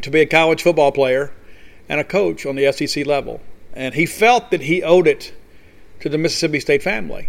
to 0.03 0.11
be 0.11 0.21
a 0.21 0.27
college 0.27 0.63
football 0.63 0.93
player 0.93 1.33
and 1.89 2.01
a 2.01 2.05
coach 2.05 2.45
on 2.47 2.57
the 2.57 2.71
SEC 2.73 3.07
level. 3.07 3.41
And 3.73 3.95
he 3.95 4.07
felt 4.07 4.51
that 4.51 4.63
he 4.63 4.83
owed 4.83 5.07
it 5.07 5.33
to 6.01 6.09
the 6.09 6.19
Mississippi 6.19 6.61
State 6.61 6.83
family. 6.83 7.29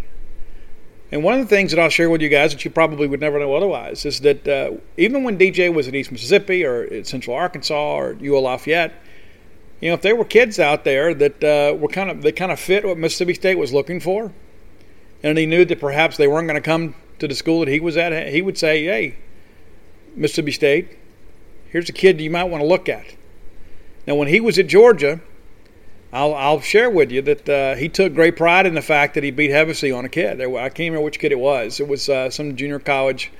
And 1.12 1.24
one 1.24 1.36
of 1.36 1.40
the 1.40 1.56
things 1.56 1.72
that 1.72 1.80
I'll 1.80 1.90
share 1.90 2.10
with 2.10 2.22
you 2.22 2.30
guys 2.30 2.52
that 2.52 2.66
you 2.66 2.72
probably 2.72 3.08
would 3.08 3.22
never 3.22 3.40
know 3.40 3.56
otherwise 3.56 4.06
is 4.06 4.22
that 4.22 4.48
uh, 4.48 4.72
even 4.98 5.24
when 5.24 5.38
DJ 5.38 5.74
was 5.74 5.88
at 5.88 5.96
East 5.96 6.12
Mississippi 6.12 6.66
or 6.66 7.04
Central 7.04 7.36
Arkansas 7.36 7.96
or 7.96 8.18
UL 8.22 8.42
Lafayette, 8.42 8.92
you 9.86 9.92
know, 9.92 9.94
if 9.94 10.01
there 10.01 10.15
were 10.15 10.25
kids 10.25 10.58
out 10.58 10.84
there 10.84 11.13
that 11.13 11.44
uh, 11.44 11.75
were 11.75 11.88
kind 11.88 12.10
of 12.10 12.24
they 12.24 12.32
kind 12.32 12.51
of 12.51 12.60
fit 12.60 12.84
what 12.84 12.98
Mississippi 12.98 13.36
State 13.36 13.60
was 13.60 13.72
looking 13.72 14.00
for, 14.00 14.34
and 15.22 15.38
he 15.38 15.46
knew 15.46 15.63
that 15.63 15.80
perhaps 15.80 16.18
they 16.18 16.27
weren't 16.27 16.48
going 16.48 16.60
to 16.60 16.65
come 16.65 16.96
to 17.20 17.27
the 17.27 17.36
school 17.36 17.60
that 17.60 17.68
he 17.68 17.80
was 17.80 17.96
at, 17.96 18.30
he 18.30 18.42
would 18.42 18.58
say, 18.58 18.86
"Hey, 18.86 19.18
Mississippi 20.15 20.54
State. 20.54 20.98
Here's 21.70 21.88
a 21.88 21.94
kid 21.94 22.20
you 22.20 22.32
might 22.32 22.46
want 22.46 22.63
to 22.63 22.68
look 22.68 22.89
at. 22.89 23.06
Now, 24.08 24.15
when 24.15 24.27
he 24.27 24.39
was 24.39 24.58
at 24.58 24.65
Georgia, 24.65 25.22
I'll, 26.12 26.34
I'll 26.34 26.62
share 26.62 26.89
with 26.89 27.12
you 27.12 27.22
that 27.22 27.48
uh, 27.48 27.75
he 27.75 27.88
took 27.88 28.15
great 28.15 28.38
pride 28.38 28.65
in 28.65 28.74
the 28.74 28.82
fact 28.82 29.13
that 29.13 29.24
he 29.24 29.30
beat 29.30 29.51
Hevesy 29.51 29.96
on 29.96 30.04
a 30.04 30.10
kid. 30.10 30.42
I 30.42 30.70
can't 30.70 30.80
remember 30.80 31.01
which 31.01 31.20
kid 31.20 31.32
it 31.32 31.38
was. 31.38 31.80
It 31.80 31.88
was 31.88 32.10
uh, 32.10 32.32
some 32.32 32.56
junior 32.56 32.80
college 32.80 33.32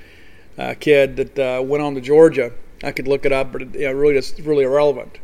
uh, 0.58 0.74
kid 0.78 1.16
that 1.16 1.38
uh, 1.40 1.62
went 1.62 1.82
on 1.82 1.96
to 1.96 2.00
Georgia. 2.00 2.52
I 2.84 2.92
could 2.92 3.08
look 3.08 3.24
it 3.24 3.32
up, 3.32 3.50
but 3.50 3.62
it, 3.62 3.74
you 3.74 3.86
know, 3.86 3.92
really, 3.94 4.16
it's 4.16 4.38
really 4.38 4.62
irrelevant. 4.62 5.18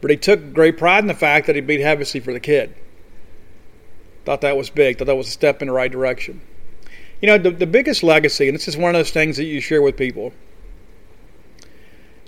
But 0.00 0.10
he 0.10 0.16
took 0.16 0.52
great 0.52 0.78
pride 0.78 1.04
in 1.04 1.08
the 1.08 1.14
fact 1.14 1.46
that 1.46 1.56
he 1.56 1.60
beat 1.60 1.80
Hevesy 1.80 2.22
for 2.22 2.32
the 2.32 2.40
kid. 2.40 2.74
Thought 4.24 4.40
that 4.42 4.56
was 4.56 4.70
big. 4.70 4.98
Thought 4.98 5.06
that 5.06 5.16
was 5.16 5.28
a 5.28 5.32
step 5.32 5.60
in 5.62 5.68
the 5.68 5.74
right 5.74 5.90
direction. 5.90 6.40
You 7.20 7.28
know, 7.28 7.38
the, 7.38 7.50
the 7.50 7.66
biggest 7.66 8.02
legacy, 8.02 8.48
and 8.48 8.54
this 8.54 8.68
is 8.68 8.76
one 8.76 8.94
of 8.94 8.98
those 8.98 9.10
things 9.10 9.36
that 9.36 9.44
you 9.44 9.60
share 9.60 9.82
with 9.82 9.96
people– 9.96 10.32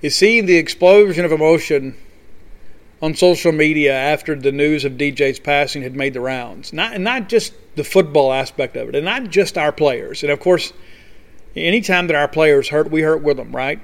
is 0.02 0.16
seeing 0.16 0.46
the 0.46 0.56
explosion 0.56 1.24
of 1.24 1.30
emotion 1.30 1.96
on 3.00 3.14
social 3.14 3.52
media 3.52 3.94
after 3.94 4.34
the 4.34 4.50
news 4.50 4.84
of 4.84 4.94
DJ's 4.94 5.38
passing 5.38 5.82
had 5.82 5.94
made 5.94 6.12
the 6.12 6.20
rounds. 6.20 6.72
Not 6.72 6.92
and 6.94 7.04
not 7.04 7.28
just 7.28 7.54
the 7.76 7.84
football 7.84 8.32
aspect 8.32 8.76
of 8.76 8.88
it, 8.88 8.96
and 8.96 9.04
not 9.04 9.30
just 9.30 9.56
our 9.56 9.72
players. 9.72 10.24
And 10.24 10.32
of 10.32 10.40
course, 10.40 10.72
Anytime 11.54 12.06
that 12.06 12.16
our 12.16 12.28
players 12.28 12.68
hurt, 12.68 12.90
we 12.90 13.02
hurt 13.02 13.22
with 13.22 13.36
them, 13.36 13.54
right? 13.54 13.80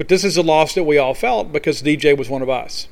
But 0.00 0.08
this 0.08 0.24
is 0.24 0.38
a 0.38 0.42
loss 0.42 0.74
that 0.76 0.84
we 0.84 0.96
all 0.96 1.12
felt 1.12 1.52
because 1.52 1.82
DJ 1.82 2.16
was 2.16 2.30
one 2.30 2.40
of 2.40 2.48
us. 2.48 2.88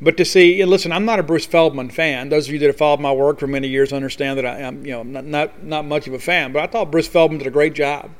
But 0.00 0.16
to 0.18 0.24
see, 0.24 0.64
listen, 0.64 0.92
I'm 0.92 1.04
not 1.04 1.18
a 1.18 1.24
Bruce 1.24 1.46
Feldman 1.46 1.90
fan. 1.90 2.28
Those 2.28 2.46
of 2.46 2.52
you 2.52 2.60
that 2.60 2.68
have 2.68 2.76
followed 2.76 3.00
my 3.00 3.12
work 3.12 3.40
for 3.40 3.48
many 3.48 3.66
years 3.66 3.92
understand 3.92 4.38
that 4.38 4.46
I 4.46 4.60
am, 4.60 4.86
you 4.86 4.92
know, 4.92 5.02
not, 5.02 5.24
not 5.24 5.64
not 5.64 5.84
much 5.84 6.06
of 6.06 6.14
a 6.14 6.20
fan. 6.20 6.52
But 6.52 6.62
I 6.62 6.68
thought 6.68 6.92
Bruce 6.92 7.08
Feldman 7.08 7.38
did 7.38 7.48
a 7.48 7.50
great 7.50 7.74
job, 7.74 8.12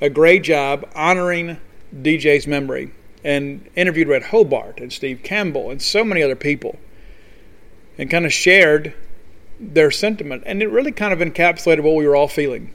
a 0.00 0.08
great 0.08 0.44
job 0.44 0.90
honoring 0.94 1.58
DJ's 1.94 2.46
memory, 2.46 2.90
and 3.22 3.68
interviewed 3.76 4.08
Red 4.08 4.22
Hobart 4.22 4.80
and 4.80 4.90
Steve 4.90 5.20
Campbell 5.22 5.70
and 5.70 5.82
so 5.82 6.04
many 6.04 6.22
other 6.22 6.34
people, 6.34 6.78
and 7.98 8.08
kind 8.08 8.24
of 8.24 8.32
shared 8.32 8.94
their 9.60 9.90
sentiment, 9.90 10.42
and 10.46 10.62
it 10.62 10.68
really 10.68 10.90
kind 10.90 11.12
of 11.12 11.18
encapsulated 11.18 11.82
what 11.82 11.96
we 11.96 12.08
were 12.08 12.16
all 12.16 12.28
feeling. 12.28 12.72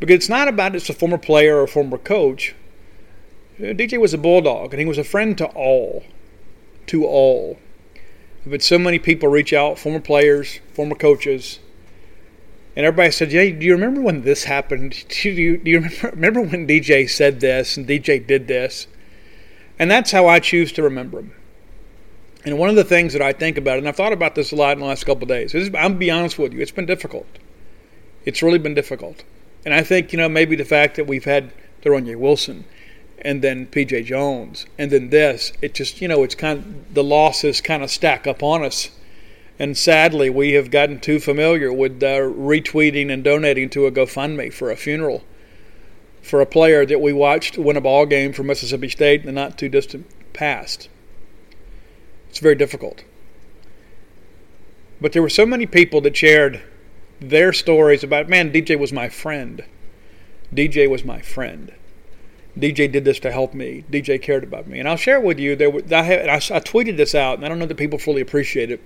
Because 0.00 0.16
it's 0.16 0.28
not 0.28 0.48
about 0.48 0.72
just 0.72 0.90
a 0.90 0.92
former 0.92 1.18
player 1.18 1.58
or 1.58 1.62
a 1.62 1.68
former 1.68 1.98
coach. 1.98 2.56
DJ 3.58 3.98
was 3.98 4.12
a 4.12 4.18
bulldog, 4.18 4.72
and 4.72 4.80
he 4.80 4.86
was 4.86 4.98
a 4.98 5.04
friend 5.04 5.36
to 5.38 5.46
all 5.46 6.04
to 6.86 7.04
all. 7.04 7.58
Had 8.48 8.62
so 8.62 8.78
many 8.78 8.98
people 8.98 9.28
reach 9.28 9.52
out, 9.52 9.78
former 9.78 10.00
players, 10.00 10.60
former 10.72 10.94
coaches, 10.94 11.58
and 12.76 12.86
everybody 12.86 13.10
said, 13.10 13.32
"Yeah, 13.32 13.50
do 13.50 13.66
you 13.66 13.72
remember 13.72 14.00
when 14.00 14.22
this 14.22 14.44
happened? 14.44 15.04
Do 15.08 15.30
you, 15.30 15.56
do 15.56 15.70
you 15.70 15.78
remember, 15.80 16.10
remember 16.10 16.40
when 16.42 16.66
DJ 16.66 17.08
said 17.08 17.40
this 17.40 17.76
and 17.76 17.86
DJ 17.86 18.24
did 18.24 18.46
this?" 18.46 18.86
And 19.78 19.90
that's 19.90 20.10
how 20.10 20.26
I 20.26 20.38
choose 20.38 20.72
to 20.72 20.82
remember 20.82 21.18
him. 21.18 21.32
And 22.44 22.58
one 22.58 22.70
of 22.70 22.76
the 22.76 22.84
things 22.84 23.12
that 23.12 23.20
I 23.20 23.32
think 23.32 23.58
about, 23.58 23.78
and 23.78 23.88
I've 23.88 23.96
thought 23.96 24.12
about 24.12 24.34
this 24.34 24.52
a 24.52 24.56
lot 24.56 24.72
in 24.72 24.78
the 24.78 24.86
last 24.86 25.04
couple 25.04 25.24
of 25.24 25.28
days, 25.28 25.54
is, 25.54 25.70
I'm 25.74 25.98
be 25.98 26.10
honest 26.10 26.38
with 26.38 26.52
you, 26.52 26.60
it's 26.60 26.70
been 26.70 26.86
difficult. 26.86 27.26
It's 28.24 28.42
really 28.42 28.58
been 28.58 28.74
difficult. 28.74 29.24
And 29.64 29.74
I 29.74 29.82
think, 29.82 30.12
you 30.12 30.18
know, 30.18 30.28
maybe 30.28 30.54
the 30.54 30.64
fact 30.64 30.96
that 30.96 31.06
we've 31.06 31.24
had 31.24 31.52
De'Runnya 31.82 32.16
Wilson 32.16 32.64
and 33.26 33.42
then 33.42 33.66
PJ 33.66 34.04
Jones, 34.04 34.66
and 34.78 34.90
then 34.90 35.10
this. 35.10 35.52
It 35.60 35.74
just, 35.74 36.00
you 36.00 36.06
know, 36.06 36.22
it's 36.22 36.36
kind 36.36 36.58
of, 36.60 36.94
the 36.94 37.02
losses 37.02 37.60
kind 37.60 37.82
of 37.82 37.90
stack 37.90 38.26
up 38.26 38.42
on 38.42 38.62
us. 38.64 38.90
And 39.58 39.76
sadly, 39.76 40.30
we 40.30 40.52
have 40.52 40.70
gotten 40.70 41.00
too 41.00 41.18
familiar 41.18 41.72
with 41.72 42.02
uh, 42.02 42.20
retweeting 42.20 43.10
and 43.10 43.24
donating 43.24 43.68
to 43.70 43.86
a 43.86 43.90
GoFundMe 43.90 44.52
for 44.52 44.70
a 44.70 44.76
funeral 44.76 45.24
for 46.22 46.40
a 46.40 46.46
player 46.46 46.84
that 46.84 47.00
we 47.00 47.12
watched 47.12 47.56
win 47.56 47.76
a 47.76 47.80
ball 47.80 48.04
game 48.04 48.32
for 48.32 48.42
Mississippi 48.42 48.88
State 48.88 49.20
in 49.20 49.26
the 49.26 49.32
not 49.32 49.56
too 49.56 49.68
distant 49.68 50.06
past. 50.32 50.88
It's 52.28 52.40
very 52.40 52.56
difficult. 52.56 53.04
But 55.00 55.12
there 55.12 55.22
were 55.22 55.28
so 55.28 55.46
many 55.46 55.66
people 55.66 56.00
that 56.00 56.16
shared 56.16 56.62
their 57.20 57.52
stories 57.52 58.02
about, 58.02 58.28
man, 58.28 58.52
DJ 58.52 58.78
was 58.78 58.92
my 58.92 59.08
friend. 59.08 59.64
DJ 60.52 60.88
was 60.88 61.04
my 61.04 61.20
friend. 61.20 61.72
DJ 62.58 62.90
did 62.90 63.04
this 63.04 63.20
to 63.20 63.30
help 63.30 63.52
me. 63.54 63.84
DJ 63.90 64.20
cared 64.20 64.42
about 64.42 64.66
me, 64.66 64.78
and 64.78 64.88
I'll 64.88 64.96
share 64.96 65.20
with 65.20 65.38
you. 65.38 65.56
There, 65.56 65.72
I, 65.92 66.02
have, 66.02 66.26
I, 66.26 66.56
I 66.56 66.60
tweeted 66.60 66.96
this 66.96 67.14
out, 67.14 67.36
and 67.36 67.44
I 67.44 67.48
don't 67.48 67.58
know 67.58 67.66
that 67.66 67.76
people 67.76 67.98
fully 67.98 68.22
appreciate 68.22 68.70
it. 68.70 68.80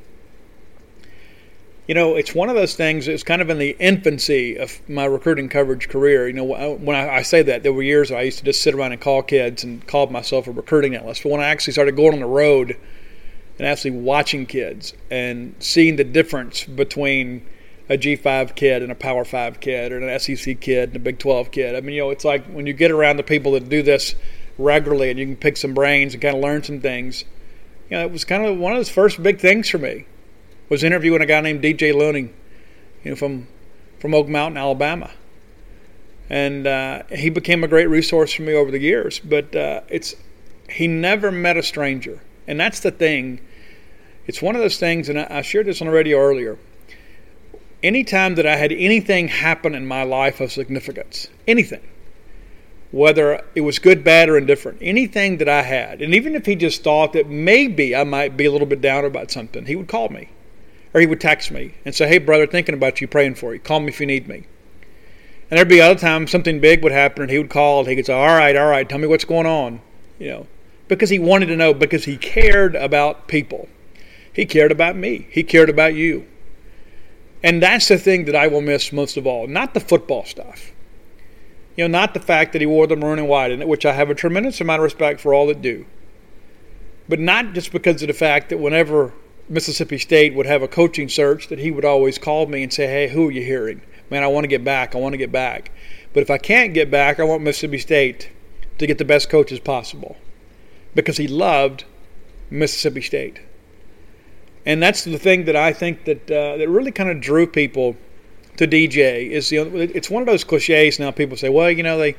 You 1.87 1.95
know, 1.95 2.15
it's 2.15 2.35
one 2.35 2.49
of 2.49 2.55
those 2.55 2.75
things. 2.75 3.09
It's 3.09 3.23
kind 3.23 3.43
of 3.43 3.51
in 3.51 3.59
the 3.59 3.77
infancy 3.81 4.57
of 4.57 4.89
my 4.89 5.05
recruiting 5.05 5.49
coverage 5.49 5.89
career. 5.89 6.27
You 6.29 6.35
know, 6.35 6.53
uh, 6.53 6.77
when 6.77 6.97
I, 6.97 7.17
I 7.17 7.23
say 7.23 7.43
that, 7.43 7.63
there 7.63 7.73
were 7.73 7.83
years 7.83 8.13
I 8.13 8.23
used 8.23 8.39
to 8.39 8.45
just 8.45 8.63
sit 8.63 8.75
around 8.75 8.93
and 8.93 9.01
call 9.01 9.23
kids 9.23 9.65
and 9.65 9.85
called 9.87 10.11
myself 10.11 10.47
a 10.47 10.53
recruiting 10.53 10.95
analyst. 10.95 11.23
But 11.23 11.33
when 11.33 11.41
I 11.41 11.47
actually 11.47 11.73
started 11.73 11.97
going 11.97 12.15
on 12.15 12.21
the 12.21 12.27
road 12.27 12.77
and 13.59 13.67
actually 13.67 13.93
watching 13.93 14.47
kids 14.47 14.95
and 15.11 15.55
seeing 15.59 15.97
the 15.97 16.05
difference 16.05 16.65
between 16.65 17.47
a 17.91 17.99
G5 17.99 18.55
kid 18.55 18.83
and 18.85 18.93
a 18.93 18.95
Power 18.95 19.25
5 19.25 19.59
kid 19.59 19.91
or 19.91 19.99
an 19.99 20.19
SEC 20.21 20.61
kid 20.61 20.91
and 20.91 20.97
a 20.97 21.01
Big 21.01 21.19
12 21.19 21.51
kid. 21.51 21.75
I 21.75 21.81
mean, 21.81 21.97
you 21.97 22.03
know, 22.03 22.11
it's 22.11 22.25
like 22.25 22.47
when 22.47 22.67
you 22.67 22.73
get 22.73 22.93
around 22.93 23.17
the 23.17 23.25
people 23.25 23.53
that 23.53 23.69
do 23.69 23.83
this 23.83 24.15
regularly 24.59 25.11
and 25.11 25.19
you 25.19 25.27
can 25.27 25.37
pick 25.37 25.57
some 25.57 25.75
brains 25.75 26.15
and 26.15 26.23
kind 26.23 26.37
of 26.37 26.41
learn 26.41 26.63
some 26.63 26.81
things. 26.81 27.25
You 27.91 27.97
know, 27.97 28.05
it 28.05 28.13
was 28.13 28.25
kind 28.25 28.47
of 28.47 28.57
one 28.59 28.73
of 28.73 28.79
those 28.79 28.89
first 28.89 29.21
big 29.21 29.41
things 29.41 29.69
for 29.69 29.79
me 29.79 30.07
was 30.69 30.85
interviewing 30.85 31.21
a 31.21 31.27
guy 31.27 31.41
named 31.41 31.63
DJ 31.65 31.93
Looney, 31.93 32.31
you 33.03 33.11
know, 33.11 33.17
from 33.17 33.49
from 33.99 34.15
Oak 34.15 34.29
Mountain, 34.29 34.57
Alabama. 34.57 35.11
And 36.31 36.69
uh, 36.69 37.03
he 37.11 37.29
became 37.29 37.65
a 37.65 37.69
great 37.69 37.89
resource 37.89 38.33
for 38.33 38.43
me 38.43 38.55
over 38.55 38.71
the 38.71 38.79
years. 38.79 39.19
But 39.19 39.57
uh, 39.57 39.81
it's 39.89 40.15
he 40.69 40.87
never 40.87 41.33
met 41.33 41.57
a 41.57 41.63
stranger, 41.65 42.23
and 42.47 42.61
that's 42.61 42.79
the 42.79 42.93
thing. 42.93 43.41
It's 44.29 44.41
one 44.41 44.55
of 44.55 44.63
those 44.63 44.79
things, 44.79 45.09
and 45.09 45.19
I, 45.19 45.27
I 45.29 45.43
shared 45.43 45.67
this 45.67 45.81
on 45.81 45.89
the 45.89 45.93
radio 45.93 46.19
earlier 46.19 46.57
anytime 47.83 48.35
that 48.37 48.47
I 48.47 48.57
had 48.57 48.73
anything 48.73 49.29
happen 49.29 49.75
in 49.75 49.87
my 49.87 50.03
life 50.03 50.41
of 50.41 50.53
significance, 50.53 51.29
anything, 51.47 51.83
whether 52.91 53.45
it 53.55 53.61
was 53.61 53.79
good, 53.79 54.03
bad, 54.03 54.29
or 54.29 54.37
indifferent, 54.37 54.79
anything 54.81 55.39
that 55.39 55.49
I 55.49 55.63
had, 55.63 56.03
and 56.03 56.15
even 56.15 56.35
if 56.35 56.47
he 56.47 56.57
just 56.57 56.83
thought 56.83 57.13
that 57.13 57.29
maybe 57.29 57.95
I 57.95 58.05
might 58.05 58.37
be 58.37 58.47
a 58.47 58.53
little 58.53 58.67
bit 58.67 58.81
down 58.81 59.05
about 59.05 59.31
something, 59.31 59.67
he 59.67 59.77
would 59.77 59.89
call 59.89 60.09
me 60.09 60.29
or 60.93 61.01
he 61.01 61.07
would 61.07 61.21
text 61.21 61.51
me 61.51 61.75
and 61.85 61.95
say, 61.95 62.09
Hey, 62.09 62.19
brother, 62.19 62.47
thinking 62.47 62.75
about 62.75 63.01
you, 63.01 63.07
praying 63.07 63.37
for 63.37 63.55
you. 63.55 63.61
Call 63.61 63.81
me 63.81 63.89
if 63.89 64.01
you 64.01 64.07
need 64.07 64.29
me. 64.29 64.45
And 65.51 65.59
there'd 65.59 65.69
be 65.69 65.81
other 65.81 65.99
times 65.99 66.31
something 66.31 66.61
big 66.61 66.83
would 66.83 66.93
happen 66.93 67.23
and 67.23 67.31
he 67.31 67.39
would 67.39 67.51
call 67.51 67.81
and 67.81 67.89
he 67.89 67.97
could 67.97 68.07
say, 68.07 68.13
All 68.13 68.37
right, 68.37 68.57
all 68.57 68.69
right, 68.69 68.89
tell 68.89 68.99
me 68.99 69.07
what's 69.07 69.25
going 69.25 69.47
on. 69.47 69.81
You 70.19 70.29
know, 70.29 70.47
because 70.89 71.11
he 71.11 71.19
wanted 71.19 71.47
to 71.47 71.57
know, 71.57 71.73
because 71.73 72.05
he 72.05 72.17
cared 72.17 72.75
about 72.75 73.29
people. 73.29 73.69
He 74.33 74.45
cared 74.45 74.71
about 74.73 74.97
me. 74.97 75.27
He 75.31 75.43
cared 75.43 75.71
about 75.71 75.95
you. 75.95 76.27
And 77.43 77.63
that's 77.63 77.89
the 77.89 77.99
thing 77.99 78.27
that 78.27 78.37
I 78.37 78.49
will 78.49 78.61
miss 78.61 78.93
most 78.93 79.17
of 79.17 79.27
all, 79.27 79.47
not 79.47 79.75
the 79.75 79.81
football 79.81 80.25
stuff. 80.25 80.73
You 81.77 81.89
know, 81.89 81.99
not 81.99 82.13
the 82.13 82.21
fact 82.21 82.53
that 82.53 82.61
he 82.61 82.67
wore 82.67 82.87
the 82.87 82.97
maroon 82.97 83.19
and 83.19 83.29
white 83.29 83.51
in 83.51 83.67
which 83.67 83.87
I 83.87 83.93
have 83.93 84.11
a 84.11 84.15
tremendous 84.15 84.61
amount 84.61 84.81
of 84.81 84.85
respect 84.85 85.21
for 85.21 85.33
all 85.33 85.47
that 85.47 85.63
do. 85.63 85.87
But 87.09 87.21
not 87.21 87.55
just 87.55 87.73
because 87.73 88.03
of 88.03 88.09
the 88.09 88.15
fact 88.15 88.51
that 88.51 88.59
whenever 88.59 89.15
Mississippi 89.49 89.99
State 89.99 90.35
would 90.35 90.47
have 90.47 90.63
a 90.63 90.69
coaching 90.69 91.09
search, 91.09 91.49
that 91.49 91.59
he 91.59 91.71
would 91.71 91.85
always 91.85 92.19
call 92.19 92.47
me 92.47 92.63
and 92.63 92.73
say, 92.73 92.87
Hey, 92.87 93.09
who 93.09 93.29
are 93.29 93.33
you 93.33 93.43
hearing? 93.43 93.81
Man, 94.11 94.23
I 94.23 94.27
want 94.27 94.45
to 94.45 94.49
get 94.49 94.63
back. 94.63 94.95
I 94.95 94.99
want 94.99 95.15
to 95.15 95.19
get 95.19 95.33
back. 95.33 95.73
But 96.13 96.23
if 96.23 96.31
I 96.31 96.39
can't 96.39 96.75
get 96.75 96.91
back, 96.91 97.19
I 97.19 97.25
want 97.25 97.43
Mississippi 97.43 97.79
State 97.79 98.31
to 98.79 98.87
get 98.87 98.99
the 98.99 99.05
best 99.05 99.31
coaches 99.31 99.61
possible. 99.61 100.17
Because 100.95 101.17
he 101.17 101.29
loved 101.29 101.85
Mississippi 102.51 103.01
State 103.01 103.41
and 104.67 104.83
that's 104.83 105.05
the 105.05 105.19
thing 105.19 105.47
that 105.47 105.57
I 105.57 105.73
think 105.73 106.05
that 106.05 106.31
uh, 106.31 106.57
that 106.59 106.69
really 106.69 106.93
kind 106.93 107.11
of 107.11 107.21
drew 107.21 107.47
people 107.47 107.97
to 108.57 108.67
DJ 108.67 109.31
is 109.31 109.51
know, 109.53 109.71
it's 109.75 110.11
one 110.11 110.23
of 110.23 110.27
those 110.27 110.45
cliches 110.45 110.99
now. 110.99 111.11
People 111.11 111.37
say, 111.37 111.49
well, 111.49 111.71
you 111.71 111.83
know, 111.83 111.99
they 111.99 112.17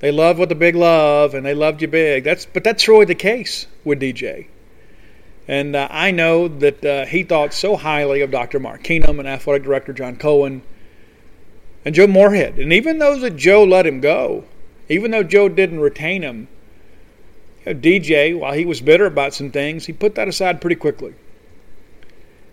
they 0.00 0.10
love 0.10 0.38
what 0.38 0.48
the 0.48 0.54
big 0.56 0.74
love 0.74 1.34
and 1.34 1.46
they 1.46 1.54
loved 1.54 1.82
you 1.82 1.88
big. 1.88 2.24
That's 2.24 2.46
but 2.46 2.64
that's 2.64 2.88
really 2.88 3.04
the 3.04 3.14
case 3.14 3.66
with 3.84 4.00
DJ. 4.00 4.48
And 5.46 5.76
uh, 5.76 5.88
I 5.90 6.10
know 6.10 6.48
that 6.48 6.84
uh, 6.84 7.06
he 7.06 7.22
thought 7.22 7.52
so 7.52 7.76
highly 7.76 8.22
of 8.22 8.30
Dr. 8.30 8.58
Mark 8.58 8.82
Keenum 8.82 9.18
and 9.18 9.28
athletic 9.28 9.62
director 9.62 9.92
John 9.92 10.16
Cohen 10.16 10.62
and 11.84 11.94
Joe 11.94 12.06
Moorhead. 12.06 12.58
And 12.58 12.72
even 12.72 12.98
though 12.98 13.18
that 13.18 13.36
Joe 13.36 13.62
let 13.62 13.86
him 13.86 14.00
go, 14.00 14.44
even 14.88 15.10
though 15.10 15.22
Joe 15.22 15.50
didn't 15.50 15.80
retain 15.80 16.22
him, 16.22 16.48
you 17.64 17.74
know, 17.74 17.78
DJ, 17.78 18.36
while 18.36 18.54
he 18.54 18.64
was 18.64 18.80
bitter 18.80 19.04
about 19.04 19.34
some 19.34 19.50
things, 19.50 19.84
he 19.84 19.92
put 19.92 20.14
that 20.14 20.28
aside 20.28 20.62
pretty 20.62 20.76
quickly 20.76 21.14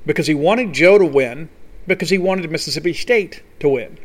because 0.05 0.27
he 0.27 0.33
wanted 0.33 0.73
Joe 0.73 0.97
to 0.97 1.05
win, 1.05 1.49
because 1.87 2.09
he 2.09 2.17
wanted 2.17 2.49
Mississippi 2.49 2.93
State 2.93 3.43
to 3.59 3.69
win. 3.69 3.97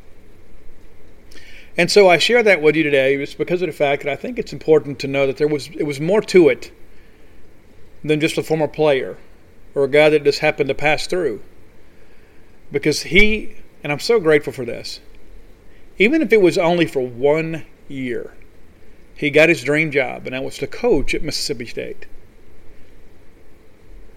And 1.76 1.90
so 1.90 2.08
I 2.08 2.18
share 2.18 2.42
that 2.42 2.62
with 2.62 2.74
you 2.74 2.82
today 2.82 3.16
just 3.18 3.36
because 3.36 3.60
of 3.60 3.66
the 3.66 3.72
fact 3.72 4.02
that 4.02 4.12
I 4.12 4.16
think 4.16 4.38
it's 4.38 4.52
important 4.52 4.98
to 5.00 5.06
know 5.06 5.26
that 5.26 5.36
there 5.36 5.48
was 5.48 5.68
it 5.68 5.84
was 5.84 6.00
more 6.00 6.22
to 6.22 6.48
it 6.48 6.72
than 8.02 8.20
just 8.20 8.38
a 8.38 8.42
former 8.42 8.68
player 8.68 9.18
or 9.74 9.84
a 9.84 9.90
guy 9.90 10.08
that 10.08 10.24
just 10.24 10.38
happened 10.38 10.68
to 10.68 10.74
pass 10.74 11.06
through. 11.06 11.42
Because 12.72 13.02
he 13.02 13.56
and 13.82 13.92
I'm 13.92 14.00
so 14.00 14.18
grateful 14.18 14.52
for 14.52 14.64
this. 14.64 15.00
Even 15.98 16.22
if 16.22 16.32
it 16.32 16.40
was 16.40 16.58
only 16.58 16.86
for 16.86 17.06
one 17.06 17.64
year, 17.88 18.34
he 19.14 19.30
got 19.30 19.48
his 19.48 19.62
dream 19.62 19.90
job, 19.90 20.26
and 20.26 20.34
that 20.34 20.44
was 20.44 20.58
to 20.58 20.66
coach 20.66 21.14
at 21.14 21.22
Mississippi 21.22 21.66
State. 21.66 22.06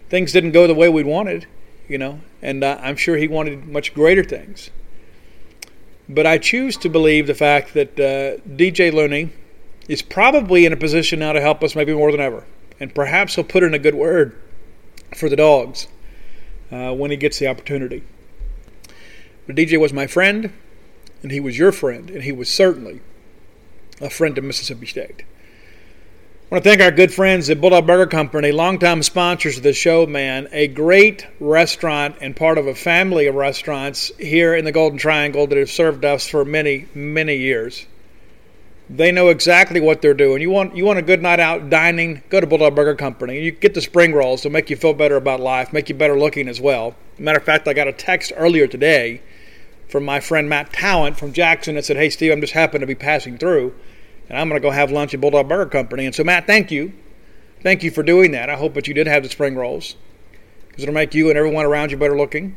Things 0.10 0.32
didn't 0.32 0.52
go 0.52 0.66
the 0.68 0.74
way 0.74 0.90
we 0.90 1.04
wanted 1.04 1.46
you 1.90 1.98
know, 1.98 2.22
and 2.42 2.64
uh, 2.64 2.78
I'm 2.82 2.96
sure 2.96 3.18
he 3.18 3.28
wanted 3.28 3.68
much 3.68 3.94
greater 3.94 4.24
things. 4.24 4.70
But 6.08 6.26
I 6.26 6.38
choose 6.38 6.78
to 6.78 6.90
believe 6.90 7.28
the 7.28 7.36
fact 7.36 7.74
that 7.74 8.00
uh, 8.00 8.42
DJ 8.48 8.94
Looney 8.94 9.32
is 9.90 10.02
probably 10.02 10.66
in 10.66 10.72
a 10.72 10.78
position 10.78 11.20
now 11.20 11.34
to 11.34 11.42
help 11.42 11.64
us 11.64 11.76
maybe 11.76 11.94
more 11.94 12.12
than 12.12 12.22
ever. 12.22 12.46
And 12.80 12.94
perhaps 12.96 13.36
he'll 13.36 13.44
put 13.44 13.64
in 13.64 13.74
a 13.74 13.80
good 13.80 13.96
word 13.96 14.40
for 15.16 15.28
the 15.28 15.36
dogs 15.36 15.88
uh, 16.72 16.94
when 16.94 17.12
he 17.12 17.18
gets 17.18 17.40
the 17.40 17.48
opportunity. 17.48 18.04
But 19.48 19.56
DJ 19.56 19.80
was 19.80 19.92
my 19.92 20.08
friend, 20.08 20.54
and 21.24 21.32
he 21.32 21.40
was 21.40 21.58
your 21.58 21.72
friend, 21.72 22.10
and 22.10 22.24
he 22.24 22.32
was 22.32 22.50
certainly 22.50 23.02
a 24.00 24.10
friend 24.10 24.38
of 24.38 24.44
Mississippi 24.44 24.86
State. 24.86 25.24
I 26.50 26.56
want 26.56 26.64
to 26.64 26.70
thank 26.72 26.82
our 26.82 26.90
good 26.90 27.14
friends 27.14 27.48
at 27.52 27.62
Bulldog 27.62 27.86
Burger 27.86 28.08
Company, 28.08 28.52
longtime 28.52 29.04
sponsors 29.04 29.58
of 29.58 29.62
the 29.62 29.72
show, 29.72 30.08
man. 30.08 30.48
A 30.52 30.68
great 30.68 31.28
restaurant 31.40 32.16
and 32.22 32.36
part 32.36 32.58
of 32.58 32.66
a 32.66 32.74
family 32.74 33.28
of 33.28 33.36
restaurants 33.36 34.12
here 34.18 34.56
in 34.56 34.66
the 34.66 34.72
Golden 34.72 34.98
Triangle 34.98 35.46
that 35.46 35.60
have 35.60 35.70
served 35.70 36.04
us 36.04 36.28
for 36.28 36.44
many, 36.44 36.88
many 36.96 37.36
years. 37.36 37.86
They 38.90 39.12
know 39.12 39.30
exactly 39.30 39.80
what 39.80 40.02
they're 40.02 40.16
doing. 40.16 40.42
You 40.42 40.50
want 40.50 40.76
you 40.76 40.86
want 40.86 40.98
a 40.98 41.04
good 41.04 41.22
night 41.22 41.40
out 41.40 41.70
dining? 41.70 42.24
Go 42.30 42.42
to 42.42 42.48
Bulldog 42.48 42.74
Burger 42.74 42.96
Company. 42.96 43.40
You 43.42 43.52
get 43.52 43.76
the 43.76 43.82
spring 43.82 44.14
rolls 44.14 44.42
to 44.42 44.50
make 44.50 44.72
you 44.72 44.76
feel 44.76 44.96
better 44.96 45.18
about 45.18 45.40
life, 45.40 45.72
make 45.72 45.88
you 45.88 45.94
better 45.94 46.18
looking 46.18 46.48
as 46.48 46.60
well. 46.60 46.96
Matter 47.20 47.38
of 47.38 47.44
fact, 47.46 47.68
I 47.68 47.74
got 47.74 47.88
a 47.88 47.94
text 47.94 48.34
earlier 48.36 48.66
today 48.66 49.22
from 49.88 50.04
my 50.04 50.20
friend 50.20 50.50
Matt 50.50 50.74
Talent 50.74 51.16
from 51.16 51.32
Jackson 51.32 51.76
that 51.76 51.86
said, 51.86 51.98
"Hey 51.98 52.10
Steve, 52.10 52.32
I'm 52.32 52.42
just 52.42 52.54
happened 52.54 52.82
to 52.82 52.88
be 52.88 52.96
passing 52.96 53.38
through." 53.38 53.76
And 54.30 54.38
I'm 54.38 54.48
going 54.48 54.62
to 54.62 54.66
go 54.66 54.72
have 54.72 54.92
lunch 54.92 55.14
at 55.14 55.22
Bulldog 55.22 55.50
Burger 55.50 55.70
Company. 55.70 56.06
And 56.06 56.14
so, 56.14 56.24
Matt, 56.24 56.46
thank 56.46 56.72
you. 56.72 56.94
Thank 57.62 57.84
you 57.84 57.92
for 57.92 58.04
doing 58.04 58.32
that. 58.32 58.50
I 58.50 58.56
hope 58.56 58.74
that 58.76 58.88
you 58.88 58.94
did 58.94 59.08
have 59.08 59.24
the 59.24 59.30
spring 59.30 59.56
rolls 59.56 59.96
because 60.68 60.84
it'll 60.84 60.96
make 60.96 61.14
you 61.14 61.30
and 61.30 61.38
everyone 61.38 61.66
around 61.66 61.92
you 61.92 61.98
better 61.98 62.18
looking. 62.18 62.56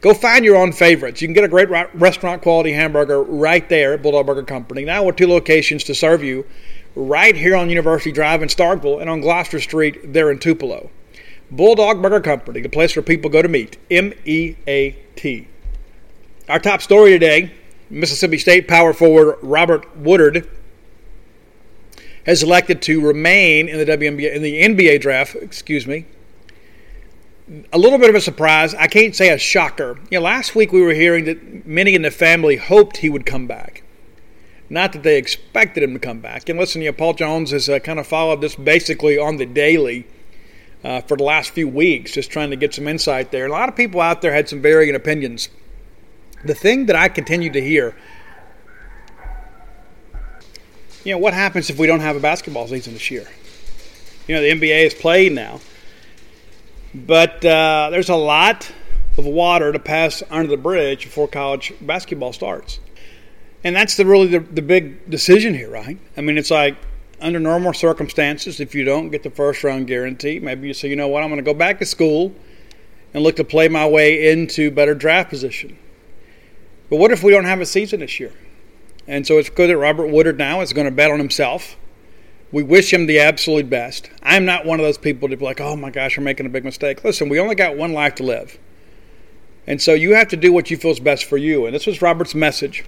Go 0.00 0.14
find 0.14 0.44
your 0.44 0.56
own 0.56 0.72
favorites. 0.72 1.22
You 1.22 1.28
can 1.28 1.34
get 1.34 1.44
a 1.44 1.48
great 1.48 1.70
restaurant 1.94 2.42
quality 2.42 2.72
hamburger 2.72 3.22
right 3.22 3.68
there 3.68 3.92
at 3.92 4.02
Bulldog 4.02 4.26
Burger 4.26 4.42
Company. 4.42 4.84
Now 4.84 5.04
with 5.04 5.14
two 5.14 5.28
locations 5.28 5.84
to 5.84 5.94
serve 5.94 6.24
you 6.24 6.44
right 6.96 7.36
here 7.36 7.54
on 7.54 7.70
University 7.70 8.10
Drive 8.10 8.42
in 8.42 8.48
Starkville 8.48 9.00
and 9.00 9.08
on 9.08 9.20
Gloster 9.20 9.60
Street 9.60 10.12
there 10.12 10.32
in 10.32 10.40
Tupelo. 10.40 10.90
Bulldog 11.52 12.02
Burger 12.02 12.20
Company, 12.20 12.62
the 12.62 12.68
place 12.68 12.96
where 12.96 13.02
people 13.04 13.30
go 13.30 13.42
to 13.42 13.48
meet. 13.48 13.78
M 13.92 14.12
E 14.24 14.56
A 14.66 14.98
T. 15.14 15.46
Our 16.48 16.58
top 16.58 16.82
story 16.82 17.10
today 17.10 17.52
Mississippi 17.88 18.38
State 18.38 18.66
power 18.66 18.92
forward 18.92 19.38
Robert 19.42 19.96
Woodard 19.96 20.48
has 22.26 22.42
elected 22.42 22.82
to 22.82 23.00
remain 23.00 23.68
in 23.68 23.78
the 23.78 23.84
WNBA 23.84 24.34
in 24.34 24.42
the 24.42 24.62
NBA 24.62 25.00
draft. 25.00 25.34
Excuse 25.36 25.86
me. 25.86 26.06
A 27.72 27.78
little 27.78 27.98
bit 27.98 28.08
of 28.08 28.14
a 28.14 28.20
surprise. 28.20 28.74
I 28.74 28.86
can't 28.86 29.14
say 29.14 29.30
a 29.30 29.38
shocker. 29.38 29.98
You 30.10 30.18
know, 30.18 30.24
last 30.24 30.54
week 30.54 30.72
we 30.72 30.80
were 30.80 30.94
hearing 30.94 31.24
that 31.24 31.66
many 31.66 31.94
in 31.94 32.02
the 32.02 32.10
family 32.10 32.56
hoped 32.56 32.98
he 32.98 33.10
would 33.10 33.26
come 33.26 33.46
back, 33.46 33.82
not 34.70 34.92
that 34.92 35.02
they 35.02 35.18
expected 35.18 35.82
him 35.82 35.92
to 35.92 35.98
come 35.98 36.20
back. 36.20 36.48
And 36.48 36.58
listen, 36.58 36.80
you 36.80 36.88
know, 36.88 36.96
Paul 36.96 37.14
Jones 37.14 37.50
has 37.50 37.68
uh, 37.68 37.80
kind 37.80 37.98
of 37.98 38.06
followed 38.06 38.40
this 38.40 38.54
basically 38.54 39.18
on 39.18 39.36
the 39.36 39.46
daily. 39.46 40.06
Uh, 40.84 41.00
for 41.00 41.16
the 41.16 41.22
last 41.22 41.50
few 41.50 41.68
weeks, 41.68 42.10
just 42.10 42.28
trying 42.28 42.50
to 42.50 42.56
get 42.56 42.74
some 42.74 42.88
insight 42.88 43.30
there. 43.30 43.46
A 43.46 43.48
lot 43.48 43.68
of 43.68 43.76
people 43.76 44.00
out 44.00 44.20
there 44.20 44.32
had 44.32 44.48
some 44.48 44.60
varying 44.60 44.96
opinions. 44.96 45.48
The 46.44 46.56
thing 46.56 46.86
that 46.86 46.96
I 46.96 47.08
continue 47.08 47.52
to 47.52 47.60
hear 47.60 47.94
you 51.04 51.12
know, 51.12 51.18
what 51.18 51.34
happens 51.34 51.70
if 51.70 51.78
we 51.78 51.86
don't 51.86 52.00
have 52.00 52.16
a 52.16 52.20
basketball 52.20 52.68
season 52.68 52.92
this 52.94 53.10
year? 53.10 53.26
You 54.28 54.36
know, 54.36 54.42
the 54.42 54.50
NBA 54.50 54.86
is 54.86 54.94
played 54.94 55.32
now, 55.32 55.60
but 56.94 57.44
uh, 57.44 57.88
there's 57.90 58.08
a 58.08 58.16
lot 58.16 58.70
of 59.18 59.26
water 59.26 59.72
to 59.72 59.78
pass 59.78 60.22
under 60.30 60.48
the 60.48 60.56
bridge 60.56 61.04
before 61.04 61.28
college 61.28 61.72
basketball 61.80 62.32
starts, 62.32 62.78
and 63.64 63.74
that's 63.74 63.96
the 63.96 64.06
really 64.06 64.28
the, 64.28 64.40
the 64.40 64.62
big 64.62 65.10
decision 65.10 65.54
here, 65.54 65.70
right? 65.70 65.98
I 66.16 66.20
mean, 66.20 66.38
it's 66.38 66.50
like 66.50 66.76
under 67.20 67.40
normal 67.40 67.72
circumstances, 67.72 68.60
if 68.60 68.74
you 68.74 68.84
don't 68.84 69.10
get 69.10 69.22
the 69.22 69.30
first 69.30 69.64
round 69.64 69.86
guarantee, 69.86 70.38
maybe 70.38 70.68
you 70.68 70.74
say, 70.74 70.88
you 70.88 70.96
know 70.96 71.08
what, 71.08 71.22
I'm 71.22 71.28
going 71.28 71.42
to 71.42 71.44
go 71.44 71.54
back 71.54 71.78
to 71.78 71.86
school 71.86 72.34
and 73.14 73.22
look 73.22 73.36
to 73.36 73.44
play 73.44 73.68
my 73.68 73.86
way 73.86 74.30
into 74.30 74.70
better 74.70 74.94
draft 74.94 75.30
position. 75.30 75.78
But 76.90 76.96
what 76.96 77.10
if 77.10 77.22
we 77.22 77.32
don't 77.32 77.44
have 77.44 77.60
a 77.60 77.66
season 77.66 78.00
this 78.00 78.20
year? 78.20 78.32
And 79.06 79.26
so 79.26 79.38
it's 79.38 79.50
good 79.50 79.68
that 79.68 79.76
Robert 79.76 80.06
Woodard 80.06 80.38
now 80.38 80.60
is 80.60 80.72
going 80.72 80.86
to 80.86 80.90
bet 80.90 81.10
on 81.10 81.18
himself. 81.18 81.76
We 82.52 82.62
wish 82.62 82.92
him 82.92 83.06
the 83.06 83.18
absolute 83.18 83.68
best. 83.70 84.10
I'm 84.22 84.44
not 84.44 84.66
one 84.66 84.78
of 84.78 84.84
those 84.84 84.98
people 84.98 85.28
to 85.28 85.36
be 85.36 85.44
like, 85.44 85.60
oh 85.60 85.74
my 85.74 85.90
gosh, 85.90 86.16
we're 86.16 86.24
making 86.24 86.46
a 86.46 86.50
big 86.50 86.64
mistake. 86.64 87.02
Listen, 87.02 87.28
we 87.28 87.40
only 87.40 87.54
got 87.54 87.76
one 87.76 87.92
life 87.92 88.14
to 88.16 88.22
live. 88.22 88.58
And 89.66 89.80
so 89.80 89.94
you 89.94 90.14
have 90.14 90.28
to 90.28 90.36
do 90.36 90.52
what 90.52 90.70
you 90.70 90.76
feel 90.76 90.90
is 90.90 91.00
best 91.00 91.24
for 91.24 91.36
you. 91.36 91.66
And 91.66 91.74
this 91.74 91.86
was 91.86 92.02
Robert's 92.02 92.34
message. 92.34 92.84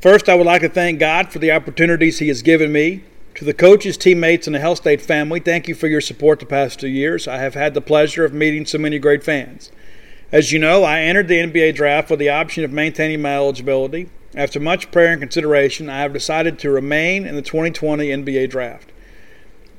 First, 0.00 0.28
I 0.28 0.34
would 0.34 0.46
like 0.46 0.62
to 0.62 0.68
thank 0.68 1.00
God 1.00 1.32
for 1.32 1.38
the 1.38 1.52
opportunities 1.52 2.18
He 2.18 2.28
has 2.28 2.42
given 2.42 2.72
me. 2.72 3.04
To 3.34 3.44
the 3.44 3.52
coaches, 3.52 3.98
teammates, 3.98 4.46
and 4.46 4.54
the 4.54 4.60
Hail 4.60 4.76
State 4.76 5.02
family, 5.02 5.40
thank 5.40 5.68
you 5.68 5.74
for 5.74 5.88
your 5.88 6.00
support 6.00 6.40
the 6.40 6.46
past 6.46 6.80
two 6.80 6.88
years. 6.88 7.28
I 7.28 7.36
have 7.36 7.52
had 7.52 7.74
the 7.74 7.82
pleasure 7.82 8.24
of 8.24 8.32
meeting 8.32 8.64
so 8.64 8.78
many 8.78 8.98
great 8.98 9.22
fans. 9.22 9.70
As 10.32 10.50
you 10.50 10.58
know, 10.58 10.82
I 10.82 11.02
entered 11.02 11.28
the 11.28 11.38
NBA 11.38 11.76
draft 11.76 12.10
with 12.10 12.18
the 12.18 12.30
option 12.30 12.64
of 12.64 12.72
maintaining 12.72 13.22
my 13.22 13.36
eligibility. 13.36 14.08
After 14.34 14.58
much 14.58 14.90
prayer 14.90 15.12
and 15.12 15.20
consideration, 15.20 15.88
I 15.88 16.00
have 16.00 16.12
decided 16.12 16.58
to 16.58 16.70
remain 16.70 17.24
in 17.24 17.36
the 17.36 17.42
2020 17.42 18.08
NBA 18.08 18.50
draft. 18.50 18.90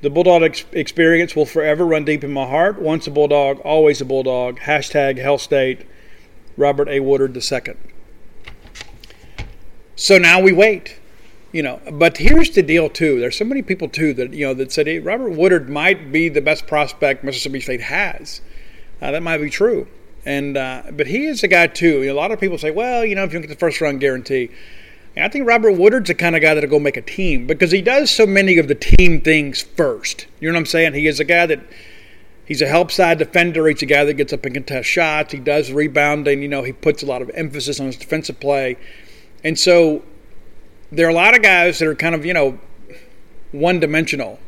The 0.02 0.10
Bulldog 0.10 0.44
ex- 0.44 0.64
experience 0.72 1.36
will 1.36 1.46
forever 1.46 1.86
run 1.86 2.06
deep 2.06 2.24
in 2.24 2.32
my 2.32 2.48
heart. 2.48 2.82
Once 2.82 3.08
a 3.08 3.12
Bulldog, 3.12 3.60
always 3.60 4.00
a 4.00 4.06
Bulldog. 4.06 4.60
Hashtag 4.60 5.18
Hail 5.18 5.38
State, 5.38 5.86
Robert 6.56 6.88
A. 6.88 7.02
Woodard 7.02 7.36
II. 7.36 7.76
So 9.98 10.18
now 10.18 10.40
we 10.40 10.54
wait. 10.54 10.98
You 11.52 11.64
know, 11.64 11.82
but 11.92 12.18
here's 12.18 12.52
the 12.52 12.64
deal 12.64 12.90
too. 12.90 13.20
There's 13.20 13.38
so 13.38 13.46
many 13.46 13.62
people 13.62 13.90
too 13.90 14.14
that 14.14 14.34
you 14.34 14.46
know 14.46 14.54
that 14.54 14.72
said 14.72 14.88
hey, 14.88 15.00
Robert 15.00 15.32
Woodard 15.32 15.70
might 15.70 16.12
be 16.12 16.30
the 16.30 16.42
best 16.42 16.68
prospect 16.68 17.24
Mississippi 17.24 17.60
State 17.60 17.82
has. 17.82 18.42
Uh, 19.02 19.12
that 19.12 19.24
might 19.24 19.40
be 19.40 19.50
true. 19.50 19.88
And 20.28 20.58
uh, 20.58 20.84
but 20.92 21.08
he 21.08 21.26
is 21.26 21.42
a 21.44 21.48
guy 21.48 21.68
too. 21.68 22.04
A 22.04 22.12
lot 22.12 22.34
of 22.34 22.40
people 22.42 22.58
say, 22.58 22.70
well, 22.70 23.06
you 23.06 23.16
know, 23.16 23.24
if 23.24 23.32
you 23.32 23.40
don't 23.40 23.48
get 23.48 23.54
the 23.54 23.58
first 23.58 23.80
round 23.80 24.02
guarantee, 24.02 24.50
and 25.16 25.24
I 25.24 25.30
think 25.30 25.48
Robert 25.48 25.72
Woodard's 25.72 26.10
the 26.10 26.16
kind 26.16 26.36
of 26.36 26.42
guy 26.42 26.54
that'll 26.54 26.70
go 26.70 26.80
make 26.80 26.98
a 26.98 27.02
team 27.02 27.48
because 27.48 27.72
he 27.72 27.82
does 27.82 28.12
so 28.12 28.28
many 28.28 28.58
of 28.58 28.68
the 28.68 28.76
team 28.76 29.22
things 29.22 29.62
first. 29.62 30.28
You 30.42 30.50
know 30.50 30.56
what 30.56 30.60
I'm 30.60 30.66
saying? 30.66 30.96
He 30.96 31.08
is 31.08 31.22
a 31.22 31.24
guy 31.24 31.46
that 31.46 31.62
he's 32.46 32.62
a 32.62 32.68
help 32.68 32.92
side 32.92 33.20
defender. 33.20 33.70
He's 33.70 33.82
a 33.82 33.86
guy 33.86 34.04
that 34.04 34.16
gets 34.16 34.34
up 34.34 34.44
and 34.44 34.54
contest 34.54 34.90
shots. 34.90 35.32
He 35.32 35.40
does 35.40 35.72
rebounding. 35.72 36.42
You 36.42 36.50
know, 36.50 36.64
he 36.64 36.74
puts 36.74 37.02
a 37.02 37.06
lot 37.06 37.22
of 37.22 37.32
emphasis 37.34 37.80
on 37.80 37.86
his 37.86 37.96
defensive 37.96 38.38
play, 38.42 38.76
and 39.46 39.58
so 39.58 40.04
there 40.92 41.08
are 41.08 41.12
a 41.12 41.16
lot 41.16 41.38
of 41.38 41.42
guys 41.42 41.80
that 41.80 41.88
are 41.88 41.96
kind 41.96 42.16
of 42.16 42.26
you 42.26 42.34
know 42.34 42.60
one 43.54 43.80
dimensional. 43.80 44.42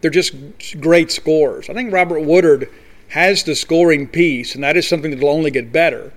They're 0.00 0.10
just 0.10 0.34
great 0.80 1.12
scorers. 1.12 1.70
I 1.70 1.72
think 1.72 1.92
Robert 1.92 2.22
Woodard 2.22 2.68
has 3.08 3.44
the 3.44 3.54
scoring 3.54 4.06
piece, 4.06 4.54
and 4.54 4.64
that 4.64 4.76
is 4.76 4.86
something 4.86 5.10
that 5.10 5.20
will 5.20 5.28
only 5.28 5.50
get 5.50 5.72
better. 5.72 6.12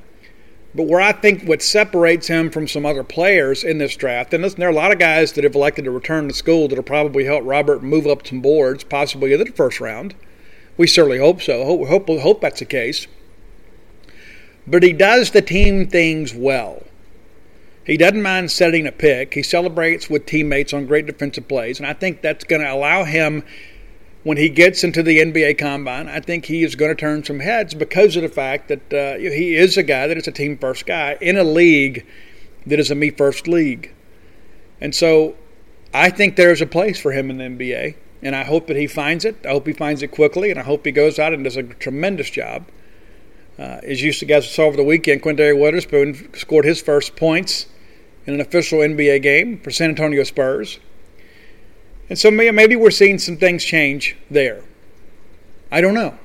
But 0.75 0.87
where 0.87 1.01
I 1.01 1.11
think 1.11 1.43
what 1.43 1.61
separates 1.61 2.27
him 2.27 2.51
from 2.51 2.67
some 2.67 2.85
other 2.85 3.03
players 3.03 3.63
in 3.63 3.77
this 3.77 3.95
draft, 3.95 4.33
and 4.33 4.43
listen, 4.43 4.59
there 4.59 4.69
are 4.69 4.71
a 4.71 4.75
lot 4.75 4.91
of 4.91 4.99
guys 4.99 5.33
that 5.33 5.43
have 5.43 5.55
elected 5.55 5.85
to 5.85 5.91
return 5.91 6.27
to 6.27 6.33
school 6.33 6.67
that'll 6.67 6.83
probably 6.83 7.25
help 7.25 7.43
Robert 7.45 7.81
move 7.81 8.05
up 8.05 8.27
some 8.27 8.41
boards, 8.41 8.83
possibly 8.83 9.33
in 9.33 9.39
the 9.39 9.45
first 9.47 9.79
round. 9.79 10.13
We 10.77 10.85
certainly 10.85 11.17
hope 11.17 11.41
so. 11.41 11.65
Hope, 11.65 11.87
hope, 11.87 12.07
hope 12.19 12.41
that's 12.41 12.59
the 12.59 12.65
case. 12.65 13.07
But 14.67 14.83
he 14.83 14.93
does 14.93 15.31
the 15.31 15.41
team 15.41 15.87
things 15.87 16.35
well. 16.35 16.83
He 17.85 17.95
doesn't 17.95 18.21
mind 18.21 18.51
setting 18.51 18.85
a 18.85 18.91
pick. 18.91 19.33
He 19.33 19.41
celebrates 19.41 20.09
with 20.09 20.25
teammates 20.25 20.73
on 20.73 20.87
great 20.87 21.05
defensive 21.05 21.47
plays, 21.47 21.79
and 21.79 21.87
I 21.87 21.93
think 21.93 22.21
that's 22.21 22.43
going 22.43 22.61
to 22.61 22.71
allow 22.71 23.05
him 23.05 23.43
when 24.27 24.35
he 24.35 24.49
gets 24.49 24.83
into 24.83 25.01
the 25.01 25.19
NBA 25.19 25.57
combine, 25.57 26.09
I 26.09 26.19
think 26.19 26.43
he 26.43 26.61
is 26.61 26.75
going 26.75 26.91
to 26.91 26.99
turn 26.99 27.23
some 27.23 27.39
heads 27.39 27.73
because 27.73 28.17
of 28.17 28.23
the 28.23 28.27
fact 28.27 28.67
that 28.67 28.93
uh, 28.93 29.17
he 29.19 29.55
is 29.55 29.77
a 29.77 29.83
guy 29.83 30.05
that 30.05 30.17
is 30.17 30.27
a 30.27 30.33
team 30.33 30.57
first 30.57 30.85
guy 30.85 31.17
in 31.21 31.37
a 31.37 31.45
league 31.45 32.05
that 32.65 32.77
is 32.77 32.91
a 32.91 32.95
me 32.95 33.09
first 33.09 33.47
league. 33.47 33.93
And 34.81 34.93
so 34.93 35.37
I 35.93 36.09
think 36.09 36.35
there's 36.35 36.59
a 36.59 36.65
place 36.65 36.99
for 36.99 37.13
him 37.13 37.29
in 37.29 37.37
the 37.37 37.45
NBA, 37.45 37.95
and 38.21 38.35
I 38.35 38.43
hope 38.43 38.67
that 38.67 38.75
he 38.75 38.85
finds 38.85 39.23
it. 39.23 39.45
I 39.45 39.51
hope 39.51 39.65
he 39.65 39.71
finds 39.71 40.03
it 40.03 40.09
quickly, 40.09 40.51
and 40.51 40.59
I 40.59 40.63
hope 40.63 40.85
he 40.85 40.91
goes 40.91 41.17
out 41.17 41.31
and 41.31 41.45
does 41.45 41.55
a 41.55 41.63
tremendous 41.63 42.29
job. 42.29 42.67
Uh, 43.57 43.79
as 43.83 44.01
you 44.01 44.11
guys 44.27 44.51
saw 44.51 44.63
over 44.63 44.75
the 44.75 44.83
weekend, 44.83 45.23
Quinndary 45.23 45.55
Weatherspoon 45.55 46.35
scored 46.35 46.65
his 46.65 46.81
first 46.81 47.15
points 47.15 47.67
in 48.25 48.33
an 48.33 48.41
official 48.41 48.79
NBA 48.79 49.21
game 49.23 49.61
for 49.61 49.71
San 49.71 49.87
Antonio 49.87 50.25
Spurs. 50.25 50.79
And 52.09 52.17
so 52.17 52.31
maybe 52.31 52.75
we're 52.75 52.91
seeing 52.91 53.19
some 53.19 53.37
things 53.37 53.63
change 53.63 54.15
there. 54.29 54.63
I 55.71 55.81
don't 55.81 55.93
know. 55.93 56.17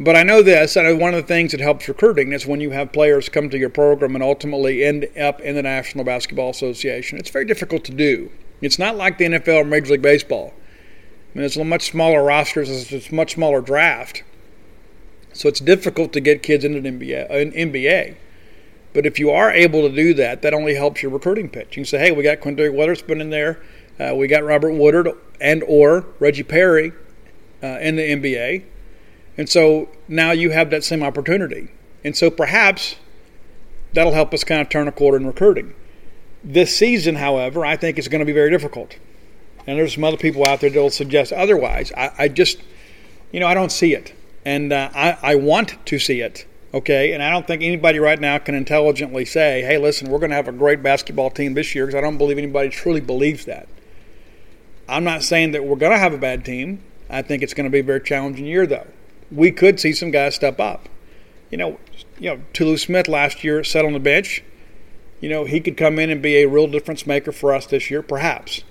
But 0.00 0.16
I 0.16 0.22
know 0.24 0.42
this, 0.42 0.76
and 0.76 1.00
one 1.00 1.14
of 1.14 1.22
the 1.22 1.26
things 1.26 1.52
that 1.52 1.60
helps 1.60 1.86
recruiting 1.86 2.32
is 2.32 2.46
when 2.46 2.60
you 2.60 2.70
have 2.70 2.92
players 2.92 3.28
come 3.28 3.48
to 3.50 3.58
your 3.58 3.68
program 3.70 4.14
and 4.14 4.22
ultimately 4.22 4.82
end 4.82 5.08
up 5.16 5.40
in 5.40 5.54
the 5.54 5.62
National 5.62 6.04
Basketball 6.04 6.50
Association. 6.50 7.18
It's 7.18 7.30
very 7.30 7.44
difficult 7.44 7.84
to 7.84 7.92
do. 7.92 8.30
It's 8.60 8.78
not 8.78 8.96
like 8.96 9.18
the 9.18 9.26
NFL 9.26 9.62
or 9.62 9.64
Major 9.64 9.92
League 9.92 10.02
Baseball. 10.02 10.54
I 10.56 11.38
mean, 11.38 11.44
it's 11.44 11.56
a 11.56 11.64
much 11.64 11.90
smaller 11.90 12.22
rosters, 12.22 12.92
it's 12.92 13.10
a 13.10 13.14
much 13.14 13.34
smaller 13.34 13.60
draft. 13.60 14.24
So 15.32 15.48
it's 15.48 15.60
difficult 15.60 16.12
to 16.14 16.20
get 16.20 16.42
kids 16.42 16.64
into 16.64 16.78
an 16.78 17.00
NBA, 17.00 17.30
an 17.30 17.52
NBA. 17.52 18.16
But 18.92 19.06
if 19.06 19.18
you 19.18 19.30
are 19.30 19.50
able 19.50 19.88
to 19.88 19.94
do 19.94 20.12
that, 20.14 20.42
that 20.42 20.52
only 20.52 20.74
helps 20.74 21.02
your 21.02 21.10
recruiting 21.10 21.48
pitch. 21.48 21.76
You 21.76 21.82
can 21.82 21.84
say, 21.86 21.98
hey, 21.98 22.12
we 22.12 22.22
got 22.22 22.40
Quinndary 22.40 22.70
Weatherspoon 22.70 23.20
in 23.20 23.30
there. 23.30 23.62
Uh, 24.02 24.14
we 24.14 24.26
got 24.26 24.42
Robert 24.42 24.72
Woodard 24.72 25.08
and 25.40 25.62
or 25.66 26.06
Reggie 26.18 26.42
Perry 26.42 26.92
uh, 27.62 27.78
in 27.80 27.96
the 27.96 28.02
NBA, 28.02 28.64
and 29.36 29.48
so 29.48 29.88
now 30.08 30.32
you 30.32 30.50
have 30.50 30.70
that 30.70 30.82
same 30.82 31.02
opportunity. 31.02 31.68
And 32.04 32.16
so 32.16 32.30
perhaps 32.30 32.96
that'll 33.92 34.12
help 34.12 34.34
us 34.34 34.42
kind 34.42 34.60
of 34.60 34.68
turn 34.68 34.88
a 34.88 34.92
quarter 34.92 35.16
in 35.16 35.26
recruiting. 35.26 35.74
This 36.42 36.76
season, 36.76 37.16
however, 37.16 37.64
I 37.64 37.76
think 37.76 37.98
is 37.98 38.08
going 38.08 38.18
to 38.18 38.24
be 38.24 38.32
very 38.32 38.50
difficult. 38.50 38.96
and 39.66 39.78
there's 39.78 39.94
some 39.94 40.02
other 40.02 40.16
people 40.16 40.44
out 40.44 40.60
there 40.60 40.70
that 40.70 40.80
will 40.80 40.90
suggest 40.90 41.32
otherwise. 41.32 41.92
I, 41.96 42.10
I 42.18 42.28
just, 42.28 42.60
you 43.30 43.38
know, 43.38 43.46
I 43.46 43.54
don't 43.54 43.70
see 43.70 43.94
it, 43.94 44.14
and 44.44 44.72
uh, 44.72 44.90
I, 44.92 45.18
I 45.22 45.34
want 45.36 45.76
to 45.86 45.98
see 46.00 46.20
it. 46.20 46.46
Okay, 46.74 47.12
and 47.12 47.22
I 47.22 47.30
don't 47.30 47.46
think 47.46 47.62
anybody 47.62 47.98
right 47.98 48.18
now 48.18 48.38
can 48.38 48.54
intelligently 48.56 49.26
say, 49.26 49.62
"Hey, 49.62 49.78
listen, 49.78 50.10
we're 50.10 50.18
going 50.18 50.30
to 50.30 50.36
have 50.36 50.48
a 50.48 50.52
great 50.52 50.82
basketball 50.82 51.30
team 51.30 51.54
this 51.54 51.74
year," 51.74 51.86
because 51.86 51.96
I 51.96 52.00
don't 52.00 52.18
believe 52.18 52.38
anybody 52.38 52.70
truly 52.70 53.00
believes 53.00 53.44
that. 53.44 53.68
I'm 54.92 55.04
not 55.04 55.22
saying 55.22 55.52
that 55.52 55.64
we're 55.64 55.76
going 55.76 55.92
to 55.92 55.98
have 55.98 56.12
a 56.12 56.18
bad 56.18 56.44
team. 56.44 56.82
I 57.08 57.22
think 57.22 57.42
it's 57.42 57.54
going 57.54 57.64
to 57.64 57.70
be 57.70 57.78
a 57.78 57.82
very 57.84 58.02
challenging 58.02 58.44
year, 58.44 58.66
though. 58.66 58.86
We 59.30 59.50
could 59.50 59.80
see 59.80 59.94
some 59.94 60.10
guys 60.10 60.34
step 60.34 60.60
up. 60.60 60.86
You 61.50 61.56
know, 61.56 61.78
you 62.18 62.28
know, 62.28 62.42
Tolu 62.52 62.76
Smith 62.76 63.08
last 63.08 63.42
year 63.42 63.64
sat 63.64 63.86
on 63.86 63.94
the 63.94 63.98
bench. 63.98 64.44
You 65.20 65.30
know, 65.30 65.46
he 65.46 65.60
could 65.60 65.78
come 65.78 65.98
in 65.98 66.10
and 66.10 66.20
be 66.20 66.36
a 66.36 66.48
real 66.48 66.66
difference 66.66 67.06
maker 67.06 67.32
for 67.32 67.54
us 67.54 67.64
this 67.64 67.90
year, 67.90 68.02
perhaps. 68.02 68.64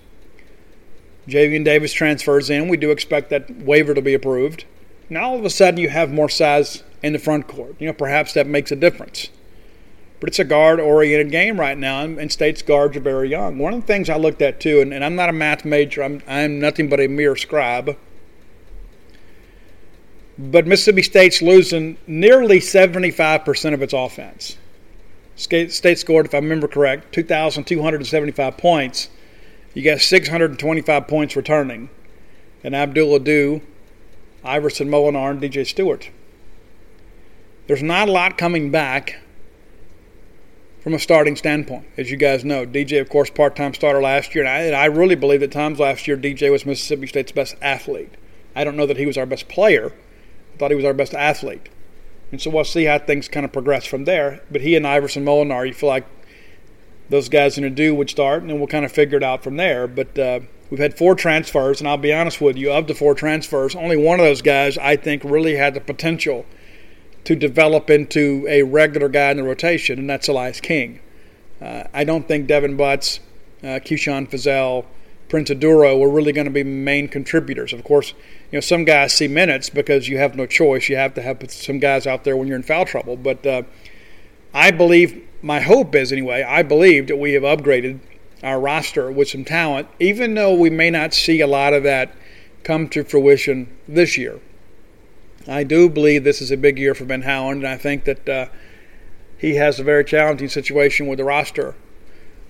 Javian 1.28 1.66
Davis 1.66 1.92
transfers 1.92 2.52
in. 2.52 2.68
We 2.68 2.78
do 2.78 2.92
expect 2.92 3.32
that 3.32 3.50
waiver 3.64 3.96
to 3.96 4.02
be 4.02 4.14
approved. 4.14 4.66
Now 5.10 5.30
all 5.30 5.40
of 5.40 5.46
a 5.46 5.50
sudden 5.50 5.80
you 5.80 5.90
have 5.90 6.12
more 6.12 6.30
size 6.30 6.84
in 7.02 7.14
the 7.14 7.20
front 7.20 7.48
court. 7.48 7.76
You 7.80 7.88
know, 7.88 7.94
perhaps 7.94 8.34
that 8.34 8.46
makes 8.46 8.72
a 8.72 8.76
difference. 8.76 9.30
But 10.22 10.30
it's 10.30 10.40
a 10.40 10.44
guard 10.44 10.80
oriented 10.80 11.32
game 11.32 11.60
right 11.60 11.78
now, 11.78 12.02
and 12.04 12.32
State's 12.32 12.62
guards 12.62 12.96
are 12.96 13.02
very 13.02 13.28
young. 13.28 13.58
One 13.58 13.74
of 13.74 13.82
the 13.82 13.88
things 13.88 14.08
I 14.08 14.18
looked 14.18 14.44
at 14.44 14.60
too, 14.62 14.80
and, 14.80 14.94
and 14.94 15.04
I'm 15.04 15.16
not 15.16 15.30
a 15.30 15.34
math 15.34 15.66
major, 15.66 16.04
I'm, 16.04 16.22
I'm 16.28 16.60
nothing 16.60 16.90
but 16.90 17.00
a 17.00 17.08
mere 17.08 17.36
scribe. 17.36 17.98
But 20.38 20.68
Mississippi 20.68 21.02
State's 21.02 21.42
losing 21.42 21.98
nearly 22.06 22.60
75% 22.60 23.74
of 23.74 23.82
its 23.82 23.94
offense. 23.94 24.58
State 25.36 25.98
scored, 25.98 26.28
if 26.28 26.36
I 26.36 26.38
remember 26.38 26.68
correct, 26.68 27.12
2,275 27.14 28.58
points. 28.58 29.10
You 29.74 29.84
got 29.84 30.02
625 30.02 31.08
points 31.08 31.36
returning. 31.36 31.90
And 32.64 32.76
Abdul 32.76 33.16
Ado, 33.16 33.62
Iverson 34.44 34.88
Molinar, 34.88 35.32
and 35.32 35.42
DJ 35.42 35.66
Stewart. 35.66 36.12
There's 37.66 37.82
not 37.82 38.08
a 38.08 38.12
lot 38.12 38.38
coming 38.38 38.70
back 38.70 39.16
from 40.82 40.94
a 40.96 41.00
starting 41.00 41.36
standpoint, 41.36 41.86
as 41.96 42.10
you 42.10 42.18
guys 42.18 42.44
know. 42.44 42.66
DJ, 42.66 43.00
of 43.00 43.10
course, 43.10 43.30
part 43.30 43.56
time 43.56 43.74
starter 43.74 44.02
last 44.02 44.34
year, 44.34 44.44
and 44.44 44.52
I, 44.52 44.62
and 44.64 44.76
I, 44.76 44.86
really 44.86 45.16
believe 45.16 45.40
that 45.42 45.52
times 45.52 45.80
last 45.80 46.08
year 46.08 46.18
DJ 46.18 46.52
was 46.52 46.66
Mississippi 46.66 47.08
State's 47.08 47.32
best 47.32 47.56
athlete. 47.62 48.14
I 48.56 48.64
don't 48.64 48.76
know 48.76 48.88
that 48.88 48.98
he 48.98 49.06
was 49.06 49.18
our 49.18 49.26
best 49.26 49.48
player, 49.48 49.94
I 50.54 50.58
thought 50.58 50.72
he 50.72 50.76
was 50.76 50.86
our 50.86 50.94
best 50.94 51.14
athlete. 51.14 51.70
And 52.32 52.42
so 52.42 52.50
we'll 52.50 52.64
see 52.64 52.86
how 52.86 52.98
things 52.98 53.28
kind 53.28 53.46
of 53.46 53.52
progress 53.52 53.86
from 53.86 54.06
there. 54.06 54.42
But 54.50 54.62
he 54.62 54.76
and 54.76 54.88
Iverson 54.88 55.26
Molinar, 55.26 55.68
you 55.68 55.74
feel 55.74 55.90
like 55.90 56.06
those 57.10 57.28
guys 57.28 57.58
in 57.58 57.66
a 57.66 57.70
do 57.70 57.94
would 57.94 58.10
start, 58.10 58.42
and 58.42 58.50
then 58.50 58.58
we'll 58.58 58.68
kind 58.68 58.86
of 58.86 58.92
figure 58.92 59.18
it 59.18 59.24
out 59.24 59.44
from 59.44 59.58
there. 59.58 59.86
But 59.86 60.18
uh, 60.18 60.40
we've 60.70 60.80
had 60.80 60.98
four 60.98 61.14
transfers, 61.14 61.82
and 61.82 61.90
I'll 61.90 61.98
be 61.98 62.14
honest 62.14 62.40
with 62.40 62.58
you, 62.58 62.72
of 62.72 62.88
the 62.88 62.96
four 62.96 63.14
transfers, 63.14 63.76
only 63.76 63.98
one 63.98 64.20
of 64.20 64.26
those 64.26 64.42
guys 64.42 64.78
I 64.78 64.96
think 64.96 65.24
really 65.24 65.56
had 65.56 65.76
the 65.76 65.82
potential– 65.82 66.46
to 67.24 67.36
develop 67.36 67.90
into 67.90 68.46
a 68.50 68.64
regular 68.64 69.10
guy 69.10 69.32
in 69.32 69.38
the 69.38 69.44
rotation, 69.44 70.00
and 70.00 70.10
that's 70.10 70.28
Elias 70.28 70.60
King. 70.60 71.00
Uh, 71.62 71.84
I 71.94 72.04
don't 72.04 72.28
think 72.28 72.48
Devin 72.48 72.76
Butts, 72.76 73.20
uh, 73.64 73.80
Keyshawn 73.80 74.30
Feazell, 74.30 74.86
Prince 75.30 75.50
Oduro 75.50 75.98
were 75.98 76.10
really 76.10 76.34
going 76.34 76.46
to 76.46 76.52
be 76.52 76.64
main 76.64 77.08
contributors. 77.08 77.72
Of 77.72 77.84
course, 77.86 78.14
you 78.52 78.58
know 78.58 78.60
some 78.60 78.84
guys 78.84 79.14
see 79.14 79.30
minutes 79.30 79.70
because 79.70 80.10
you 80.10 80.18
have 80.18 80.36
no 80.36 80.46
choice. 80.46 80.90
You 80.90 80.98
have 80.98 81.14
to 81.14 81.22
have 81.22 81.40
some 81.50 81.80
guys 81.80 82.06
out 82.06 82.26
there 82.26 82.36
when 82.36 82.48
you're 82.48 82.58
in 82.58 82.64
foul 82.64 82.86
trouble. 82.86 83.16
But 83.16 83.46
uh, 83.46 83.62
I 84.54 84.72
believe, 84.72 85.26
my 85.42 85.62
hope 85.62 85.96
is 85.96 86.12
anyway, 86.12 86.44
I 86.44 86.64
believe 86.64 87.08
that 87.08 87.16
we 87.16 87.34
have 87.34 87.44
upgraded 87.44 88.02
our 88.44 88.60
roster 88.60 89.10
with 89.10 89.30
some 89.30 89.46
talent, 89.46 89.88
even 90.00 90.34
though 90.34 90.54
we 90.54 90.70
may 90.70 90.90
not 90.90 91.14
see 91.14 91.40
a 91.40 91.48
lot 91.48 91.74
of 91.74 91.84
that 91.84 92.12
come 92.64 92.90
to 92.90 93.04
fruition 93.04 93.70
this 93.88 94.18
year. 94.18 94.40
I 95.48 95.64
do 95.64 95.90
believe 95.90 96.24
this 96.24 96.42
is 96.42 96.52
a 96.52 96.58
big 96.58 96.78
year 96.78 96.94
for 96.94 97.06
Ben 97.06 97.24
Howland, 97.24 97.64
and 97.64 97.68
I 97.68 97.78
think 97.78 98.06
that 98.06 98.30
uh, 98.30 98.46
he 99.38 99.56
has 99.56 99.80
a 99.80 99.84
very 99.84 100.06
challenging 100.06 100.50
situation 100.50 101.08
with 101.08 101.18
the 101.18 101.24
roster 101.24 101.76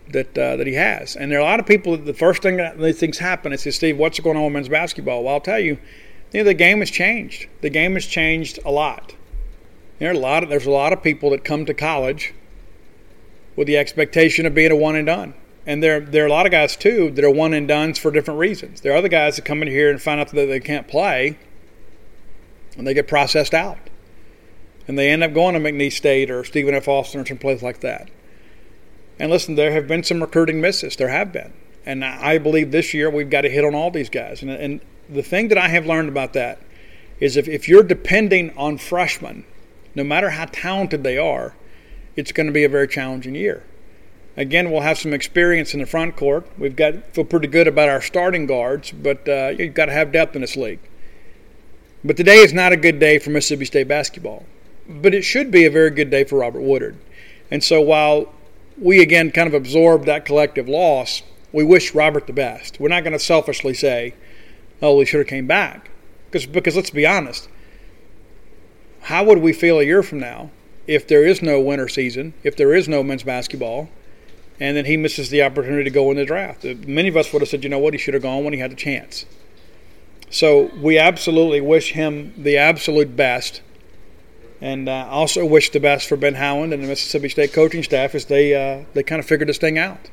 that 0.10 0.38
uh, 0.38 0.56
that 0.58 0.67
he 0.67 0.73
has. 0.73 1.15
And 1.15 1.32
there 1.32 1.39
are 1.39 1.41
a 1.41 1.45
lot 1.45 1.60
of 1.60 1.65
people. 1.65 1.97
The 1.97 2.13
first 2.13 2.41
thing 2.41 2.58
that 2.58 2.77
these 2.77 2.99
things 2.99 3.17
happen 3.17 3.54
is, 3.54 3.63
Steve, 3.75 3.97
what's 3.97 4.19
going 4.19 4.38
on 4.38 4.43
with 4.43 4.54
men's 4.54 4.69
basketball? 4.69 5.23
Well, 5.23 5.36
I'll 5.36 5.39
tell 5.41 5.60
you, 5.60 5.77
you 6.34 6.39
know, 6.39 6.43
the 6.43 6.54
game 6.54 6.80
has 6.80 6.89
changed. 6.89 7.47
The 7.62 7.69
game 7.69 7.93
has 7.93 8.06
changed 8.06 8.60
a 8.65 8.71
lot. 8.71 9.15
There 9.99 10.10
are 10.10 10.13
a 10.13 10.19
lot 10.19 10.43
of, 10.43 10.49
there's 10.49 10.65
a 10.65 10.71
lot 10.71 10.93
of 10.93 11.04
people 11.04 11.30
that 11.30 11.43
come 11.43 11.65
to 11.65 11.73
college 11.73 12.34
with 13.56 13.67
the 13.67 13.77
expectation 13.77 14.45
of 14.45 14.56
being 14.56 14.71
a 14.71 14.75
one 14.75 14.95
and 14.95 15.06
done. 15.06 15.34
And 15.65 15.84
there, 15.84 15.99
there 15.99 16.23
are 16.23 16.27
a 16.27 16.32
lot 16.32 16.47
of 16.47 16.51
guys 16.51 16.75
too 16.75 17.12
that 17.12 17.23
are 17.23 17.30
one 17.30 17.54
and 17.54 17.67
dones 17.67 17.99
for 17.99 18.10
different 18.10 18.39
reasons. 18.39 18.82
There 18.82 18.93
are 18.93 18.97
other 18.97 19.10
guys 19.10 19.36
that 19.36 19.45
come 19.45 19.62
in 19.62 19.67
here 19.67 19.91
and 19.91 20.01
find 20.01 20.19
out 20.19 20.30
that 20.30 20.45
they 20.47 20.60
can't 20.60 20.88
play 20.88 21.38
and 22.77 22.86
they 22.86 22.93
get 22.93 23.07
processed 23.07 23.53
out. 23.53 23.77
And 24.88 24.97
they 24.97 25.10
end 25.10 25.23
up 25.23 25.34
going 25.34 25.53
to 25.53 25.60
McNeese 25.60 25.93
State 25.93 26.31
or 26.31 26.43
Stephen 26.43 26.73
F. 26.73 26.88
Austin 26.88 27.21
or 27.21 27.25
some 27.25 27.38
place 27.38 27.62
like 27.62 27.81
that. 27.81 28.10
And 29.19 29.31
listen, 29.31 29.55
there 29.55 29.71
have 29.71 29.88
been 29.88 30.03
some 30.03 30.21
recruiting 30.21 30.60
misses. 30.62 30.95
There 30.95 31.10
have 31.10 31.31
been. 31.31 31.53
And 31.86 32.03
I 32.03 32.38
believe 32.38 32.71
this 32.71 32.93
year 32.93 33.10
we've 33.10 33.29
got 33.29 33.41
to 33.41 33.49
hit 33.49 33.63
on 33.63 33.75
all 33.75 33.91
these 33.91 34.10
guys. 34.10 34.41
And, 34.41 34.51
and 34.51 34.81
the 35.10 35.21
thing 35.23 35.49
that 35.49 35.57
I 35.57 35.67
have 35.67 35.86
learned 35.86 36.10
about 36.10 36.34
that 36.34 36.60
is 37.19 37.38
if, 37.38 37.47
if 37.47 37.67
you're 37.67 37.84
depending 37.84 38.55
on 38.57 38.77
freshmen, 38.77 39.45
no 39.93 40.03
matter 40.03 40.31
how 40.31 40.45
talented 40.51 41.03
they 41.03 41.17
are, 41.17 41.53
it's 42.15 42.31
going 42.31 42.47
to 42.47 42.53
be 42.53 42.63
a 42.63 42.69
very 42.69 42.88
challenging 42.88 43.36
year. 43.36 43.63
Again, 44.38 44.71
we'll 44.71 44.81
have 44.81 44.97
some 44.97 45.13
experience 45.13 45.73
in 45.73 45.81
the 45.81 45.86
front 45.86 46.15
court. 46.15 46.47
We've 46.57 46.75
got 46.75 47.13
feel 47.13 47.25
pretty 47.25 47.47
good 47.47 47.67
about 47.67 47.89
our 47.89 48.01
starting 48.01 48.45
guards, 48.45 48.91
but 48.91 49.27
uh, 49.27 49.53
you've 49.57 49.73
got 49.73 49.86
to 49.86 49.91
have 49.91 50.12
depth 50.12 50.36
in 50.36 50.41
this 50.41 50.55
league. 50.55 50.79
But 52.04 52.18
today 52.18 52.38
is 52.38 52.52
not 52.52 52.72
a 52.72 52.78
good 52.78 53.00
day 53.00 53.20
for 53.20 53.30
Mississippi 53.30 53.66
State 53.66 53.88
basketball. 53.88 54.46
But 54.90 55.14
it 55.14 55.22
should 55.22 55.52
be 55.52 55.66
a 55.66 55.72
very 55.72 55.92
good 55.92 56.10
day 56.10 56.24
for 56.24 56.40
Robert 56.40 56.62
Woodard. 56.62 56.96
And 57.52 57.64
so 57.64 57.80
while 57.80 58.34
we 58.78 59.02
again 59.02 59.32
kind 59.32 59.48
of 59.48 59.54
absorb 59.54 60.06
that 60.06 60.26
collective 60.26 60.68
loss, 60.68 61.22
we 61.52 61.64
wish 61.64 61.94
Robert 61.94 62.26
the 62.26 62.34
best. 62.34 62.80
We're 62.80 62.90
not 62.90 63.04
going 63.04 63.14
to 63.14 63.20
selfishly 63.20 63.74
say, 63.76 64.16
"Oh, 64.82 64.98
we 64.98 65.06
should 65.06 65.20
have 65.20 65.28
came 65.28 65.46
back," 65.46 65.90
because 66.30 66.48
because 66.48 66.76
let's 66.76 66.90
be 66.90 67.06
honest, 67.06 67.48
how 69.02 69.24
would 69.26 69.40
we 69.40 69.54
feel 69.54 69.80
a 69.80 69.84
year 69.84 70.02
from 70.02 70.20
now 70.20 70.50
if 70.88 71.08
there 71.08 71.26
is 71.26 71.42
no 71.42 71.60
winter 71.60 71.88
season, 71.88 72.34
if 72.44 72.56
there 72.56 72.74
is 72.74 72.88
no 72.88 73.04
men's 73.04 73.24
basketball, 73.24 73.90
and 74.60 74.76
then 74.76 74.86
he 74.86 74.98
misses 74.98 75.30
the 75.30 75.44
opportunity 75.44 75.84
to 75.84 75.90
go 75.92 76.10
in 76.10 76.18
the 76.18 76.26
draft? 76.26 76.64
Many 76.64 77.10
of 77.10 77.18
us 77.18 77.32
would 77.32 77.42
have 77.44 77.50
said, 77.50 77.64
"You 77.64 77.70
know 77.70 77.80
what? 77.80 77.94
He 77.94 78.00
should 78.00 78.16
have 78.16 78.24
gone 78.24 78.44
when 78.44 78.54
he 78.54 78.60
had 78.60 78.72
the 78.72 78.76
chance." 78.76 79.26
So 80.32 80.72
we 80.82 80.98
absolutely 80.98 81.60
wish 81.62 81.91
him 81.91 82.34
the 82.38 82.58
absolute 82.58 83.15
best. 83.15 83.62
And 84.62 84.88
uh, 84.88 85.08
also 85.10 85.46
wish 85.46 85.72
the 85.72 85.80
best 85.80 86.08
for 86.08 86.15
Ben 86.15 86.36
Howland 86.36 86.74
and 86.74 86.84
the 86.84 86.88
Mississippi 86.88 87.30
State 87.30 87.52
coaching 87.52 87.84
staff 87.84 88.15
as 88.15 88.26
they 88.26 88.56
uh, 88.56 88.86
they 88.94 89.04
kind 89.04 89.20
of 89.20 89.26
figure 89.26 89.46
this 89.46 89.58
thing 89.58 89.78
out. 89.78 90.10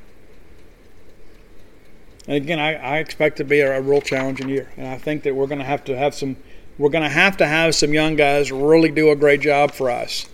And 2.26 2.36
again, 2.36 2.58
I, 2.58 2.74
I 2.74 2.98
expect 2.98 3.36
to 3.38 3.44
be 3.44 3.60
a, 3.60 3.78
a 3.78 3.80
real 3.80 4.00
challenging 4.00 4.48
year, 4.48 4.70
and 4.76 4.86
I 4.86 4.98
think 4.98 5.22
that 5.22 5.34
we're 5.34 5.46
going 5.46 5.60
to 5.60 5.64
have 5.64 5.84
to 5.84 5.96
have 5.96 6.14
some 6.14 6.36
we're 6.78 6.88
going 6.88 7.04
to 7.04 7.10
have 7.10 7.36
to 7.38 7.46
have 7.46 7.74
some 7.74 7.92
young 7.92 8.16
guys 8.16 8.50
really 8.50 8.90
do 8.90 9.10
a 9.10 9.16
great 9.16 9.40
job 9.40 9.72
for 9.72 9.90
us 9.90 10.26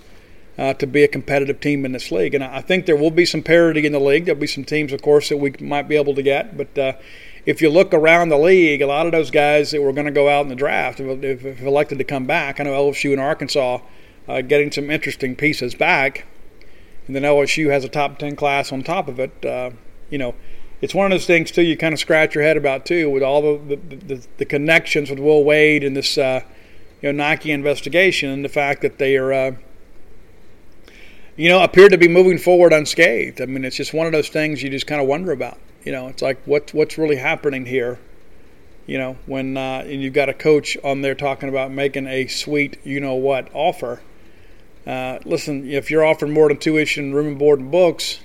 uh, 0.59 0.75
to 0.75 0.87
be 0.87 1.03
a 1.03 1.09
competitive 1.09 1.61
team 1.61 1.85
in 1.85 1.93
this 1.93 2.13
league. 2.13 2.35
And 2.35 2.45
I 2.45 2.61
think 2.61 2.87
there 2.87 2.97
will 2.97 3.11
be 3.11 3.27
some 3.27 3.43
parity 3.43 3.85
in 3.85 3.93
the 3.93 4.01
league. 4.01 4.27
There'll 4.27 4.41
be 4.41 4.47
some 4.47 4.65
teams, 4.65 4.93
of 4.93 5.03
course, 5.03 5.29
that 5.31 5.39
we 5.39 5.55
might 5.61 5.89
be 5.89 5.97
able 5.97 6.15
to 6.15 6.23
get, 6.23 6.57
but 6.57 6.79
uh, 6.79 6.93
if 7.47 7.61
you 7.61 7.69
look 7.69 7.93
around 7.93 8.31
the 8.31 8.39
league, 8.39 8.81
a 8.81 8.87
lot 8.87 9.07
of 9.07 9.13
those 9.13 9.31
guys 9.31 9.71
that 9.71 9.83
were 9.83 9.93
going 9.93 10.07
to 10.07 10.13
go 10.13 10.29
out 10.29 10.43
in 10.43 10.49
the 10.49 10.55
draft, 10.55 11.01
if, 11.01 11.45
if 11.45 11.63
elected 11.63 11.99
to 11.99 12.05
come 12.05 12.27
back, 12.27 12.59
I 12.59 12.65
know 12.65 12.73
LSU 12.73 13.13
and 13.13 13.21
Arkansas 13.21 13.81
uh, 14.29 14.41
getting 14.41 14.73
some 14.73 14.91
interesting 14.91 15.37
pieces 15.37 15.75
back, 15.75 16.27
and 17.07 17.15
then 17.15 17.23
LSU 17.23 17.71
has 17.71 17.85
a 17.85 17.89
top 17.89 18.19
10 18.19 18.37
class 18.37 18.73
on 18.73 18.83
top 18.83 19.09
of 19.09 19.21
it. 19.21 19.45
Uh, 19.45 19.71
you 20.09 20.19
know, 20.19 20.35
it's 20.81 20.95
one 20.95 21.07
of 21.07 21.11
those 21.11 21.27
things, 21.27 21.51
too, 21.51 21.63
you 21.63 21.77
kind 21.77 21.93
of 21.93 22.01
scratch 22.01 22.35
your 22.35 22.45
head 22.45 22.57
about, 22.57 22.87
too, 22.87 23.11
with 23.11 23.23
all 23.23 23.43
the, 23.43 23.77
the, 23.77 23.97
the, 23.97 24.27
the 24.39 24.45
connections 24.45 25.11
with 25.11 25.19
Will 25.19 25.45
Wade 25.45 25.85
and 25.85 25.97
this, 25.97 26.17
uh, 26.17 26.41
you 27.03 27.13
know, 27.13 27.25
Nike 27.25 27.53
investigation 27.53 28.31
and 28.31 28.45
the 28.45 28.49
fact 28.49 28.81
that 28.83 28.99
they 28.99 29.17
are 29.17 29.33
uh, 29.33 29.53
you 31.37 31.49
know, 31.49 31.63
appear 31.63 31.89
to 31.89 31.99
be 31.99 32.09
moving 32.09 32.39
forward 32.39 32.73
unscathed. 32.73 33.41
I 33.41 33.47
mean, 33.47 33.65
it's 33.65 33.77
just 33.77 33.93
one 33.93 34.07
of 34.07 34.13
those 34.13 34.29
things 34.29 34.63
you 34.63 34.71
just 34.71 34.87
kind 34.87 35.01
of 35.01 35.09
wonder 35.09 35.33
about. 35.33 35.59
You 35.85 35.93
know, 35.93 36.09
it's 36.09 36.23
like 36.23 36.39
what 36.45 36.73
what's 36.73 36.99
really 36.99 37.17
happening 37.17 37.67
here. 37.67 37.99
You 38.87 38.99
know, 38.99 39.17
when 39.27 39.57
uh, 39.57 39.85
and 39.87 40.03
you've 40.03 40.15
got 40.15 40.29
a 40.29 40.35
coach 40.35 40.77
on 40.83 41.03
there 41.03 41.15
talking 41.15 41.49
about 41.49 41.71
making 41.71 42.07
a 42.07 42.27
sweet, 42.27 42.79
you 42.85 43.01
know 43.01 43.15
what, 43.15 43.49
offer. 43.55 44.01
Uh, 44.87 45.19
listen, 45.25 45.71
if 45.71 45.91
you're 45.91 46.05
offering 46.05 46.33
more 46.33 46.49
than 46.49 46.59
tuition, 46.59 47.15
room 47.15 47.29
and 47.29 47.39
board, 47.39 47.61
and 47.61 47.71
books, 47.71 48.21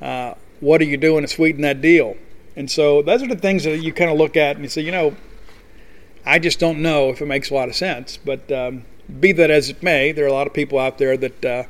uh, 0.00 0.34
what 0.60 0.80
are 0.80 0.84
you 0.84 0.96
doing 0.96 1.22
to 1.22 1.28
sweeten 1.28 1.62
that 1.62 1.80
deal? 1.80 2.16
And 2.56 2.70
so 2.70 3.02
those 3.02 3.22
are 3.22 3.28
the 3.28 3.36
things 3.36 3.64
that 3.64 3.78
you 3.78 3.92
kind 3.92 4.10
of 4.10 4.16
look 4.16 4.36
at 4.36 4.56
and 4.56 4.64
you 4.64 4.68
say, 4.68 4.82
you 4.82 4.90
know, 4.90 5.14
I 6.24 6.38
just 6.38 6.58
don't 6.58 6.80
know 6.80 7.10
if 7.10 7.20
it 7.20 7.26
makes 7.26 7.50
a 7.50 7.54
lot 7.54 7.68
of 7.68 7.76
sense. 7.76 8.16
But 8.16 8.50
um, 8.50 8.84
be 9.20 9.32
that 9.32 9.50
as 9.50 9.70
it 9.70 9.82
may, 9.82 10.12
there 10.12 10.24
are 10.24 10.28
a 10.28 10.32
lot 10.32 10.46
of 10.46 10.54
people 10.54 10.78
out 10.78 10.98
there 10.98 11.16
that 11.16 11.44
uh, 11.44 11.62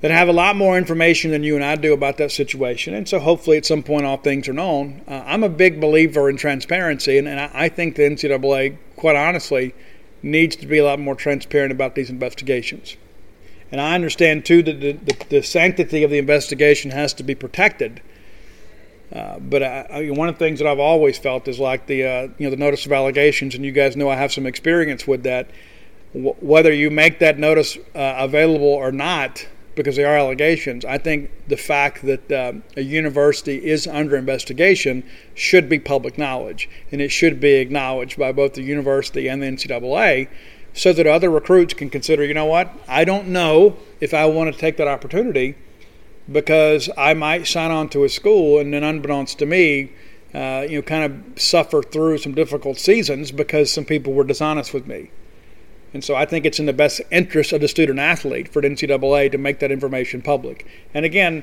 that 0.00 0.10
have 0.10 0.28
a 0.28 0.32
lot 0.32 0.56
more 0.56 0.76
information 0.76 1.30
than 1.30 1.42
you 1.42 1.54
and 1.54 1.64
I 1.64 1.74
do 1.76 1.92
about 1.92 2.18
that 2.18 2.30
situation. 2.30 2.94
And 2.94 3.08
so 3.08 3.18
hopefully 3.18 3.56
at 3.56 3.64
some 3.64 3.82
point 3.82 4.04
all 4.04 4.18
things 4.18 4.48
are 4.48 4.52
known. 4.52 5.02
Uh, 5.08 5.22
I'm 5.24 5.42
a 5.42 5.48
big 5.48 5.80
believer 5.80 6.28
in 6.28 6.36
transparency, 6.36 7.16
and, 7.18 7.26
and 7.26 7.40
I, 7.40 7.50
I 7.52 7.68
think 7.68 7.96
the 7.96 8.02
NCAA, 8.02 8.76
quite 8.96 9.16
honestly, 9.16 9.74
needs 10.22 10.56
to 10.56 10.66
be 10.66 10.78
a 10.78 10.84
lot 10.84 10.98
more 10.98 11.14
transparent 11.14 11.72
about 11.72 11.94
these 11.94 12.10
investigations. 12.10 12.96
And 13.72 13.80
I 13.80 13.94
understand 13.94 14.44
too 14.44 14.62
that 14.62 14.80
the, 14.80 14.92
the, 14.92 15.24
the 15.28 15.42
sanctity 15.42 16.04
of 16.04 16.10
the 16.10 16.18
investigation 16.18 16.90
has 16.90 17.14
to 17.14 17.22
be 17.22 17.34
protected. 17.34 18.00
Uh, 19.12 19.38
but 19.38 19.62
I, 19.62 19.86
I, 19.90 20.10
one 20.10 20.28
of 20.28 20.34
the 20.34 20.38
things 20.38 20.58
that 20.58 20.68
I've 20.68 20.78
always 20.80 21.16
felt 21.16 21.48
is 21.48 21.58
like 21.58 21.86
the 21.86 22.04
uh, 22.04 22.22
you 22.38 22.46
know 22.46 22.50
the 22.50 22.56
notice 22.56 22.86
of 22.86 22.92
allegations, 22.92 23.54
and 23.54 23.64
you 23.64 23.70
guys 23.70 23.96
know 23.96 24.08
I 24.08 24.16
have 24.16 24.32
some 24.32 24.46
experience 24.46 25.06
with 25.06 25.22
that. 25.22 25.48
W- 26.12 26.34
whether 26.40 26.72
you 26.72 26.90
make 26.90 27.20
that 27.20 27.38
notice 27.38 27.76
uh, 27.94 28.14
available 28.18 28.66
or 28.66 28.90
not, 28.90 29.46
because 29.76 29.94
they 29.94 30.04
are 30.04 30.16
allegations, 30.16 30.84
I 30.84 30.98
think 30.98 31.30
the 31.46 31.56
fact 31.56 32.04
that 32.06 32.32
uh, 32.32 32.54
a 32.76 32.80
university 32.80 33.64
is 33.64 33.86
under 33.86 34.16
investigation 34.16 35.04
should 35.34 35.68
be 35.68 35.78
public 35.78 36.18
knowledge, 36.18 36.68
and 36.90 37.00
it 37.00 37.10
should 37.10 37.38
be 37.38 37.54
acknowledged 37.54 38.18
by 38.18 38.32
both 38.32 38.54
the 38.54 38.62
university 38.62 39.28
and 39.28 39.42
the 39.42 39.46
NCAA, 39.46 40.28
so 40.72 40.92
that 40.92 41.06
other 41.06 41.30
recruits 41.30 41.74
can 41.74 41.90
consider, 41.90 42.24
you 42.24 42.34
know 42.34 42.46
what, 42.46 42.72
I 42.88 43.04
don't 43.04 43.28
know 43.28 43.76
if 44.00 44.12
I 44.12 44.26
want 44.26 44.52
to 44.52 44.58
take 44.58 44.78
that 44.78 44.88
opportunity 44.88 45.54
because 46.30 46.90
I 46.96 47.14
might 47.14 47.46
sign 47.46 47.70
on 47.70 47.88
to 47.90 48.04
a 48.04 48.08
school 48.08 48.58
and 48.58 48.72
then, 48.72 48.82
unbeknownst 48.82 49.38
to 49.38 49.46
me, 49.46 49.92
uh, 50.34 50.66
you 50.68 50.76
know, 50.76 50.82
kind 50.82 51.04
of 51.04 51.40
suffer 51.40 51.82
through 51.82 52.18
some 52.18 52.34
difficult 52.34 52.78
seasons 52.78 53.30
because 53.30 53.72
some 53.72 53.84
people 53.84 54.12
were 54.12 54.24
dishonest 54.24 54.74
with 54.74 54.86
me. 54.86 55.10
And 55.96 56.04
so 56.04 56.14
I 56.14 56.26
think 56.26 56.44
it's 56.44 56.58
in 56.58 56.66
the 56.66 56.74
best 56.74 57.00
interest 57.10 57.54
of 57.54 57.62
the 57.62 57.68
student 57.68 57.98
athlete 57.98 58.48
for 58.52 58.60
the 58.60 58.68
NCAA 58.68 59.32
to 59.32 59.38
make 59.38 59.60
that 59.60 59.70
information 59.70 60.20
public. 60.20 60.66
And 60.92 61.06
again, 61.06 61.42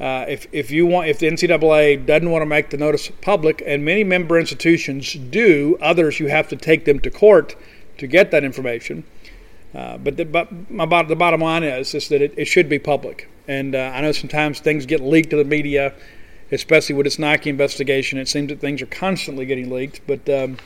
uh, 0.00 0.24
if, 0.26 0.46
if 0.52 0.70
you 0.70 0.86
want, 0.86 1.08
if 1.08 1.18
the 1.18 1.26
NCAA 1.26 2.06
doesn't 2.06 2.30
want 2.30 2.40
to 2.40 2.46
make 2.46 2.70
the 2.70 2.78
notice 2.78 3.12
public, 3.20 3.62
and 3.66 3.84
many 3.84 4.02
member 4.02 4.38
institutions 4.38 5.12
do, 5.12 5.76
others 5.82 6.18
you 6.18 6.28
have 6.28 6.48
to 6.48 6.56
take 6.56 6.86
them 6.86 6.98
to 7.00 7.10
court 7.10 7.56
to 7.98 8.06
get 8.06 8.30
that 8.30 8.42
information. 8.42 9.04
Uh, 9.74 9.98
but 9.98 10.16
the, 10.16 10.24
but 10.24 10.70
my, 10.70 11.02
the 11.02 11.14
bottom 11.14 11.42
line 11.42 11.62
is 11.62 11.94
is 11.94 12.08
that 12.08 12.22
it, 12.22 12.32
it 12.38 12.46
should 12.46 12.70
be 12.70 12.78
public. 12.78 13.28
And 13.46 13.74
uh, 13.74 13.92
I 13.94 14.00
know 14.00 14.12
sometimes 14.12 14.60
things 14.60 14.86
get 14.86 15.02
leaked 15.02 15.28
to 15.28 15.36
the 15.36 15.44
media, 15.44 15.92
especially 16.50 16.94
with 16.94 17.04
this 17.04 17.18
Nike 17.18 17.50
investigation. 17.50 18.18
It 18.18 18.28
seems 18.28 18.48
that 18.48 18.60
things 18.60 18.80
are 18.80 18.86
constantly 18.86 19.44
getting 19.44 19.68
leaked, 19.68 20.00
but 20.06 20.26
um, 20.30 20.56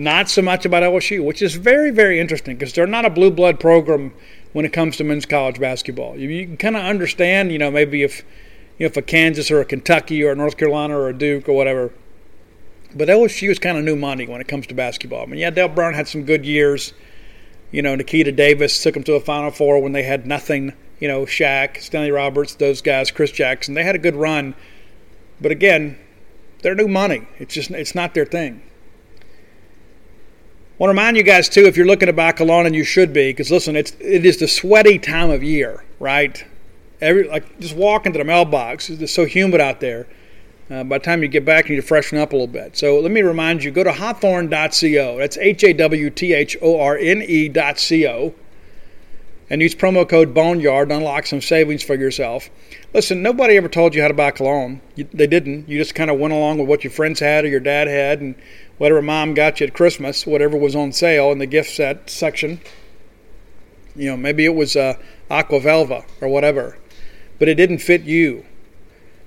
not 0.00 0.28
so 0.28 0.42
much 0.42 0.64
about 0.64 0.82
LSU, 0.82 1.24
which 1.24 1.42
is 1.42 1.54
very, 1.54 1.90
very 1.90 2.18
interesting 2.18 2.56
because 2.56 2.72
they're 2.72 2.86
not 2.86 3.04
a 3.04 3.10
blue 3.10 3.30
blood 3.30 3.60
program 3.60 4.12
when 4.52 4.64
it 4.64 4.72
comes 4.72 4.96
to 4.96 5.04
men's 5.04 5.26
college 5.26 5.60
basketball. 5.60 6.16
You, 6.16 6.28
you 6.28 6.46
can 6.46 6.56
kind 6.56 6.76
of 6.76 6.82
understand, 6.82 7.52
you 7.52 7.58
know, 7.58 7.70
maybe 7.70 8.02
if 8.02 8.24
you 8.78 8.84
know, 8.84 8.86
if 8.86 8.96
a 8.96 9.02
Kansas 9.02 9.50
or 9.50 9.60
a 9.60 9.64
Kentucky 9.64 10.24
or 10.24 10.32
a 10.32 10.36
North 10.36 10.56
Carolina 10.56 10.98
or 10.98 11.08
a 11.08 11.12
Duke 11.12 11.48
or 11.48 11.52
whatever. 11.52 11.92
But 12.94 13.08
LSU 13.08 13.50
is 13.50 13.58
kind 13.58 13.78
of 13.78 13.84
new 13.84 13.94
money 13.94 14.26
when 14.26 14.40
it 14.40 14.48
comes 14.48 14.66
to 14.66 14.74
basketball. 14.74 15.22
I 15.22 15.26
mean, 15.26 15.38
yeah, 15.38 15.50
Dale 15.50 15.68
Brown 15.68 15.94
had 15.94 16.08
some 16.08 16.24
good 16.24 16.44
years. 16.44 16.92
You 17.70 17.82
know, 17.82 17.94
Nikita 17.94 18.32
Davis 18.32 18.82
took 18.82 18.94
them 18.94 19.04
to 19.04 19.14
a 19.14 19.20
Final 19.20 19.52
Four 19.52 19.80
when 19.80 19.92
they 19.92 20.02
had 20.02 20.26
nothing 20.26 20.72
you 21.00 21.08
know, 21.08 21.22
Shaq, 21.22 21.80
Stanley 21.80 22.10
Roberts, 22.10 22.54
those 22.54 22.82
guys, 22.82 23.10
Chris 23.10 23.32
Jackson, 23.32 23.74
they 23.74 23.82
had 23.82 23.94
a 23.94 23.98
good 23.98 24.14
run. 24.14 24.54
But 25.40 25.50
again, 25.50 25.98
they're 26.62 26.74
new 26.74 26.88
money. 26.88 27.26
It's 27.38 27.54
just 27.54 27.70
it's 27.70 27.94
not 27.94 28.14
their 28.14 28.26
thing. 28.26 28.62
Want 30.80 30.88
to 30.88 30.92
remind 30.92 31.18
you 31.18 31.22
guys 31.22 31.50
too, 31.50 31.66
if 31.66 31.76
you're 31.76 31.84
looking 31.84 32.06
to 32.06 32.14
buy 32.14 32.32
cologne, 32.32 32.64
and 32.64 32.74
you 32.74 32.84
should 32.84 33.12
be, 33.12 33.28
because 33.28 33.50
listen, 33.50 33.76
it's 33.76 33.92
it 34.00 34.24
is 34.24 34.38
the 34.38 34.48
sweaty 34.48 34.98
time 34.98 35.28
of 35.28 35.42
year, 35.42 35.84
right? 35.98 36.42
Every 37.02 37.28
like 37.28 37.60
just 37.60 37.76
walk 37.76 38.06
into 38.06 38.18
the 38.18 38.24
mailbox. 38.24 38.88
It's 38.88 39.12
so 39.12 39.26
humid 39.26 39.60
out 39.60 39.80
there. 39.80 40.06
Uh, 40.70 40.82
by 40.84 40.96
the 40.96 41.04
time 41.04 41.20
you 41.20 41.28
get 41.28 41.44
back, 41.44 41.68
you 41.68 41.74
need 41.74 41.82
to 41.82 41.86
freshen 41.86 42.16
up 42.16 42.32
a 42.32 42.34
little 42.34 42.46
bit. 42.46 42.78
So 42.78 42.98
let 42.98 43.10
me 43.10 43.20
remind 43.20 43.62
you: 43.62 43.70
go 43.70 43.84
to 43.84 43.92
hawthorne.co. 43.92 45.18
That's 45.18 45.36
h 45.36 45.64
a 45.64 45.74
w 45.74 46.08
t 46.08 46.32
h 46.32 46.56
o 46.62 46.80
r 46.80 46.96
n 46.96 47.22
e.co 47.28 48.34
and 49.50 49.60
use 49.60 49.74
promo 49.74 50.08
code 50.08 50.32
Boneyard 50.32 50.88
to 50.88 50.96
unlock 50.96 51.26
some 51.26 51.40
savings 51.40 51.82
for 51.82 51.96
yourself. 51.96 52.48
Listen, 52.94 53.20
nobody 53.20 53.56
ever 53.56 53.68
told 53.68 53.94
you 53.94 54.02
how 54.02 54.08
to 54.08 54.14
buy 54.14 54.30
cologne. 54.30 54.80
You, 54.94 55.08
they 55.12 55.26
didn't. 55.26 55.68
You 55.68 55.76
just 55.76 55.96
kind 55.96 56.10
of 56.10 56.18
went 56.18 56.32
along 56.32 56.58
with 56.58 56.68
what 56.68 56.84
your 56.84 56.92
friends 56.92 57.18
had 57.18 57.44
or 57.44 57.48
your 57.48 57.60
dad 57.60 57.88
had 57.88 58.20
and 58.20 58.36
whatever 58.78 59.02
mom 59.02 59.34
got 59.34 59.60
you 59.60 59.66
at 59.66 59.74
Christmas, 59.74 60.24
whatever 60.24 60.56
was 60.56 60.76
on 60.76 60.92
sale 60.92 61.32
in 61.32 61.38
the 61.38 61.46
gift 61.46 61.70
set 61.70 62.08
section. 62.08 62.60
You 63.96 64.10
know, 64.10 64.16
maybe 64.16 64.44
it 64.44 64.54
was 64.54 64.76
uh, 64.76 64.94
Aqua 65.28 65.60
Velva 65.60 66.04
or 66.20 66.28
whatever, 66.28 66.78
but 67.40 67.48
it 67.48 67.56
didn't 67.56 67.78
fit 67.78 68.02
you. 68.02 68.46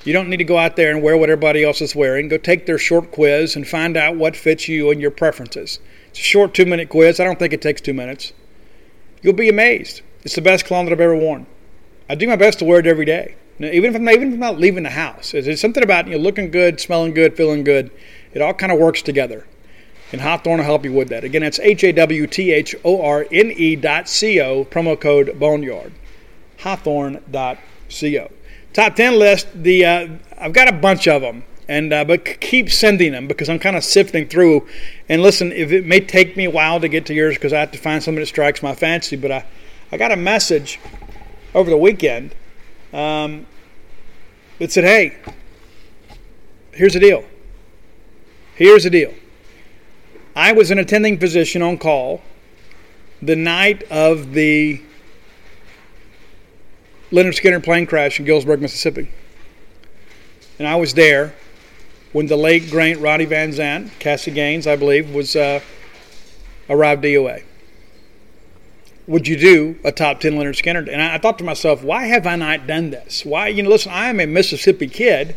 You 0.06 0.14
don't 0.14 0.30
need 0.30 0.38
to 0.38 0.44
go 0.44 0.58
out 0.58 0.76
there 0.76 0.92
and 0.92 1.02
wear 1.02 1.18
what 1.18 1.30
everybody 1.30 1.64
else 1.64 1.82
is 1.82 1.96
wearing. 1.96 2.30
Go 2.30 2.38
take 2.38 2.66
their 2.66 2.78
short 2.78 3.12
quiz 3.12 3.56
and 3.56 3.68
find 3.68 3.96
out 3.96 4.16
what 4.16 4.36
fits 4.36 4.68
you 4.68 4.90
and 4.90 5.00
your 5.00 5.12
preferences. 5.12 5.80
It's 6.10 6.20
a 6.20 6.24
short 6.24 6.54
two 6.54 6.66
minute 6.66 6.90
quiz. 6.90 7.20
I 7.20 7.26
don't 7.26 7.40
think 7.40 7.54
it 7.54 7.62
takes 7.62 7.82
two 7.82 7.94
minutes. 7.94 8.34
You'll 9.22 9.34
be 9.34 9.50
amazed. 9.50 10.02
It's 10.24 10.36
the 10.36 10.42
best 10.42 10.66
cologne 10.66 10.86
that 10.86 10.94
I've 10.94 11.02
ever 11.02 11.16
worn. 11.16 11.46
I 12.10 12.16
do 12.16 12.28
my 12.28 12.36
best 12.36 12.60
to 12.60 12.66
wear 12.66 12.80
it 12.80 12.88
every 12.88 13.06
day. 13.06 13.36
even 13.60 13.86
if 13.86 13.96
I'm 13.96 14.10
even 14.10 14.30
if 14.30 14.34
I'm 14.36 14.40
not 14.40 14.60
leaving 14.60 14.84
the 14.84 14.90
house, 14.90 15.32
there's 15.32 15.60
something 15.60 15.84
about 15.84 16.08
you 16.08 16.14
know, 16.14 16.24
looking 16.24 16.52
good, 16.52 16.80
smelling 16.80 17.14
good, 17.14 17.36
feeling 17.36 17.64
good. 17.64 17.92
It 18.34 18.42
all 18.42 18.54
kind 18.54 18.72
of 18.72 18.80
works 18.80 19.02
together. 19.02 19.46
And 20.12 20.22
Hawthorne 20.22 20.60
will 20.60 20.66
help 20.66 20.86
you 20.86 20.94
with 20.94 21.10
that. 21.10 21.24
Again, 21.24 21.42
that's 21.42 21.60
H 21.60 21.84
A 21.84 21.92
W 21.92 22.28
T 22.28 22.52
H 22.52 22.76
O 22.84 23.02
R 23.02 23.26
N 23.32 23.52
E 23.52 23.76
dot 23.76 24.08
C 24.08 24.40
O, 24.40 24.64
promo 24.66 25.00
code 25.00 25.40
Boneyard. 25.40 25.92
Hawthorne 26.60 27.22
dot 27.30 27.58
C 27.90 28.18
O. 28.20 28.32
Top 28.74 28.96
10 28.96 29.20
list, 29.20 29.48
the 29.54 29.86
uh, 29.86 30.08
I've 30.38 30.54
got 30.54 30.68
a 30.68 30.74
bunch 30.74 31.08
of 31.08 31.22
them. 31.22 31.44
And 31.68 31.94
uh, 31.94 32.04
but 32.04 32.26
keep 32.42 32.70
sending 32.70 33.12
them 33.12 33.28
because 33.28 33.50
I'm 33.50 33.60
kind 33.60 33.76
of 33.76 33.84
sifting 33.84 34.28
through. 34.28 34.68
And 35.10 35.22
listen, 35.22 35.52
if 35.52 35.72
it 35.72 35.86
may 35.86 36.00
take 36.00 36.38
me 36.38 36.46
a 36.46 36.50
while 36.50 36.80
to 36.80 36.88
get 36.88 37.06
to 37.08 37.14
yours 37.14 37.36
because 37.36 37.54
I 37.54 37.60
have 37.60 37.72
to 37.72 37.78
find 37.78 38.04
something 38.04 38.20
that 38.20 38.28
strikes 38.28 38.62
my 38.62 38.76
fancy, 38.76 39.16
but 39.16 39.32
I 39.32 39.46
I 39.94 39.98
got 39.98 40.12
a 40.12 40.16
message 40.16 40.80
over 41.54 41.70
the 41.70 41.78
weekend 41.78 42.34
um, 42.94 43.46
that 44.58 44.72
said, 44.72 44.86
hey, 44.86 45.16
here's 46.72 46.94
the 46.94 47.00
deal. 47.00 47.24
Here's 48.56 48.86
the 48.86 48.90
deal. 48.90 49.14
I 50.36 50.52
was 50.52 50.72
an 50.72 50.80
attending 50.80 51.20
physician 51.20 51.62
on 51.62 51.78
call 51.78 52.24
the 53.22 53.36
night 53.36 53.84
of 53.92 54.34
the 54.34 54.82
Lynyrd 57.12 57.40
Skynyrd 57.40 57.64
plane 57.64 57.86
crash 57.86 58.20
in 58.20 58.26
Gillsburg, 58.26 58.62
Mississippi. 58.62 59.12
And 60.58 60.68
I 60.68 60.76
was 60.76 60.96
there 60.96 61.36
when 62.14 62.26
the 62.26 62.36
late 62.36 62.72
great 62.72 62.98
Ronnie 62.98 63.26
Van 63.26 63.52
Zant, 63.52 63.92
Cassie 64.00 64.32
Gaines, 64.32 64.66
I 64.66 64.76
believe, 64.76 65.14
was 65.14 65.36
uh, 65.36 65.60
arrived 66.68 67.04
DOA 67.04 67.44
would 69.08 69.28
you 69.28 69.38
do 69.38 69.80
a 69.84 69.92
top 69.92 70.20
10 70.20 70.34
Lynyrd 70.34 70.62
Skynyrd? 70.62 70.92
And 70.92 71.02
I, 71.02 71.18
thought 71.18 71.38
to 71.40 71.44
myself, 71.44 71.84
why 71.84 72.06
have 72.06 72.26
I 72.26 72.36
not 72.36 72.68
done 72.68 72.92
this? 72.92 73.26
Why, 73.26 73.48
you 73.50 73.64
know, 73.64 73.70
listen, 73.70 73.92
I 73.92 74.10
am 74.10 74.20
a 74.20 74.26
Mississippi 74.26 74.88
kid, 74.88 75.36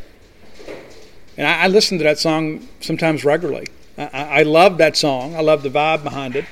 and 1.36 1.46
I, 1.46 1.62
I 1.64 1.66
listen 1.68 1.98
to 1.98 2.04
that 2.04 2.18
song 2.18 2.68
sometimes 2.80 3.24
regularly. 3.24 3.66
I, 3.98 4.08
I 4.12 4.42
love 4.42 4.78
that 4.78 4.96
song. 4.96 5.34
I 5.34 5.40
love 5.40 5.62
the 5.62 5.70
vibe 5.70 6.04
behind 6.04 6.36
it. 6.36 6.44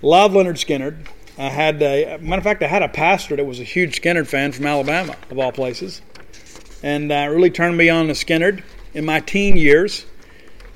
Love 0.00 0.32
Lynyrd 0.32 0.56
Skynyrd. 0.56 1.06
I 1.36 1.50
had 1.50 1.82
a 1.82 2.18
matter 2.18 2.38
of 2.38 2.44
fact, 2.44 2.62
I 2.62 2.66
had 2.66 2.82
a 2.82 2.88
pastor 2.88 3.36
that 3.36 3.44
was 3.44 3.60
a 3.60 3.64
huge 3.64 4.00
Skynyrd 4.00 4.26
fan 4.26 4.50
from 4.52 4.66
Alabama, 4.66 5.16
of 5.30 5.38
all 5.38 5.52
places, 5.52 6.02
and 6.82 7.12
uh, 7.12 7.28
really 7.30 7.50
turned 7.50 7.76
me 7.76 7.88
on 7.88 8.06
to 8.08 8.12
Skynyrd 8.12 8.62
in 8.94 9.04
my 9.04 9.20
teen 9.20 9.56
years. 9.56 10.04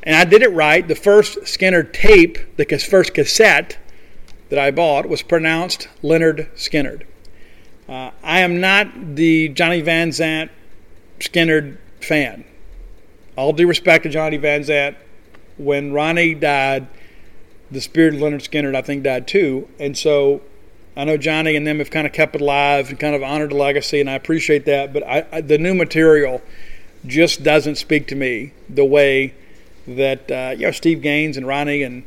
And 0.05 0.17
I 0.17 0.25
did 0.25 0.43
it 0.43 0.51
right. 0.51 0.87
The 0.87 0.95
first 0.95 1.39
Skynyrd 1.41 1.93
tape, 1.93 2.57
the 2.57 2.65
first 2.65 3.15
cassette, 3.15 3.79
that 4.53 4.59
I 4.59 4.71
bought 4.71 5.09
was 5.09 5.23
pronounced 5.23 5.89
Lynyrd 6.03 6.47
Skynyrd. 6.55 7.05
Uh, 7.89 8.11
I 8.23 8.41
am 8.41 8.61
not 8.61 9.17
the 9.17 9.49
Johnny 9.49 9.81
Van 9.81 10.11
Zant 10.11 10.51
Skynyrd 11.21 11.79
fan. 12.03 12.45
All 13.35 13.55
due 13.55 13.67
respect 13.67 14.03
to 14.03 14.11
Johnny 14.11 14.37
Van 14.37 14.61
Zant, 14.61 14.97
when 15.57 15.95
Ronnie 15.95 16.35
died, 16.35 16.87
the 17.71 17.81
spirit 17.81 18.13
of 18.13 18.21
Lynyrd 18.21 18.47
Skynyrd, 18.47 18.75
I 18.77 18.83
think, 18.83 19.05
died 19.05 19.27
too. 19.27 19.71
And 19.81 19.97
so 19.97 20.43
I 20.99 21.05
know 21.05 21.17
Johnny 21.17 21.57
and 21.57 21.67
them 21.67 21.79
have 21.79 21.91
kind 21.91 22.07
of 22.07 22.13
kept 22.13 22.35
it 22.35 22.43
alive 22.43 22.91
and 22.91 23.01
kind 23.01 23.15
of 23.15 23.23
honored 23.23 23.53
the 23.53 23.57
legacy, 23.57 24.01
and 24.01 24.11
I 24.11 24.17
appreciate 24.17 24.67
that. 24.67 24.93
But 24.93 25.03
I, 25.05 25.27
I, 25.33 25.41
the 25.41 25.57
new 25.57 25.73
material 25.73 26.43
just 27.07 27.43
doesn't 27.43 27.77
speak 27.77 28.07
to 28.09 28.15
me 28.15 28.53
the 28.69 28.85
way 28.85 29.33
that 29.87 30.31
uh, 30.31 30.51
you 30.55 30.67
know 30.67 30.73
Steve 30.73 31.01
Gaines 31.01 31.39
and 31.39 31.47
Ronnie 31.47 31.83
and 31.83 32.05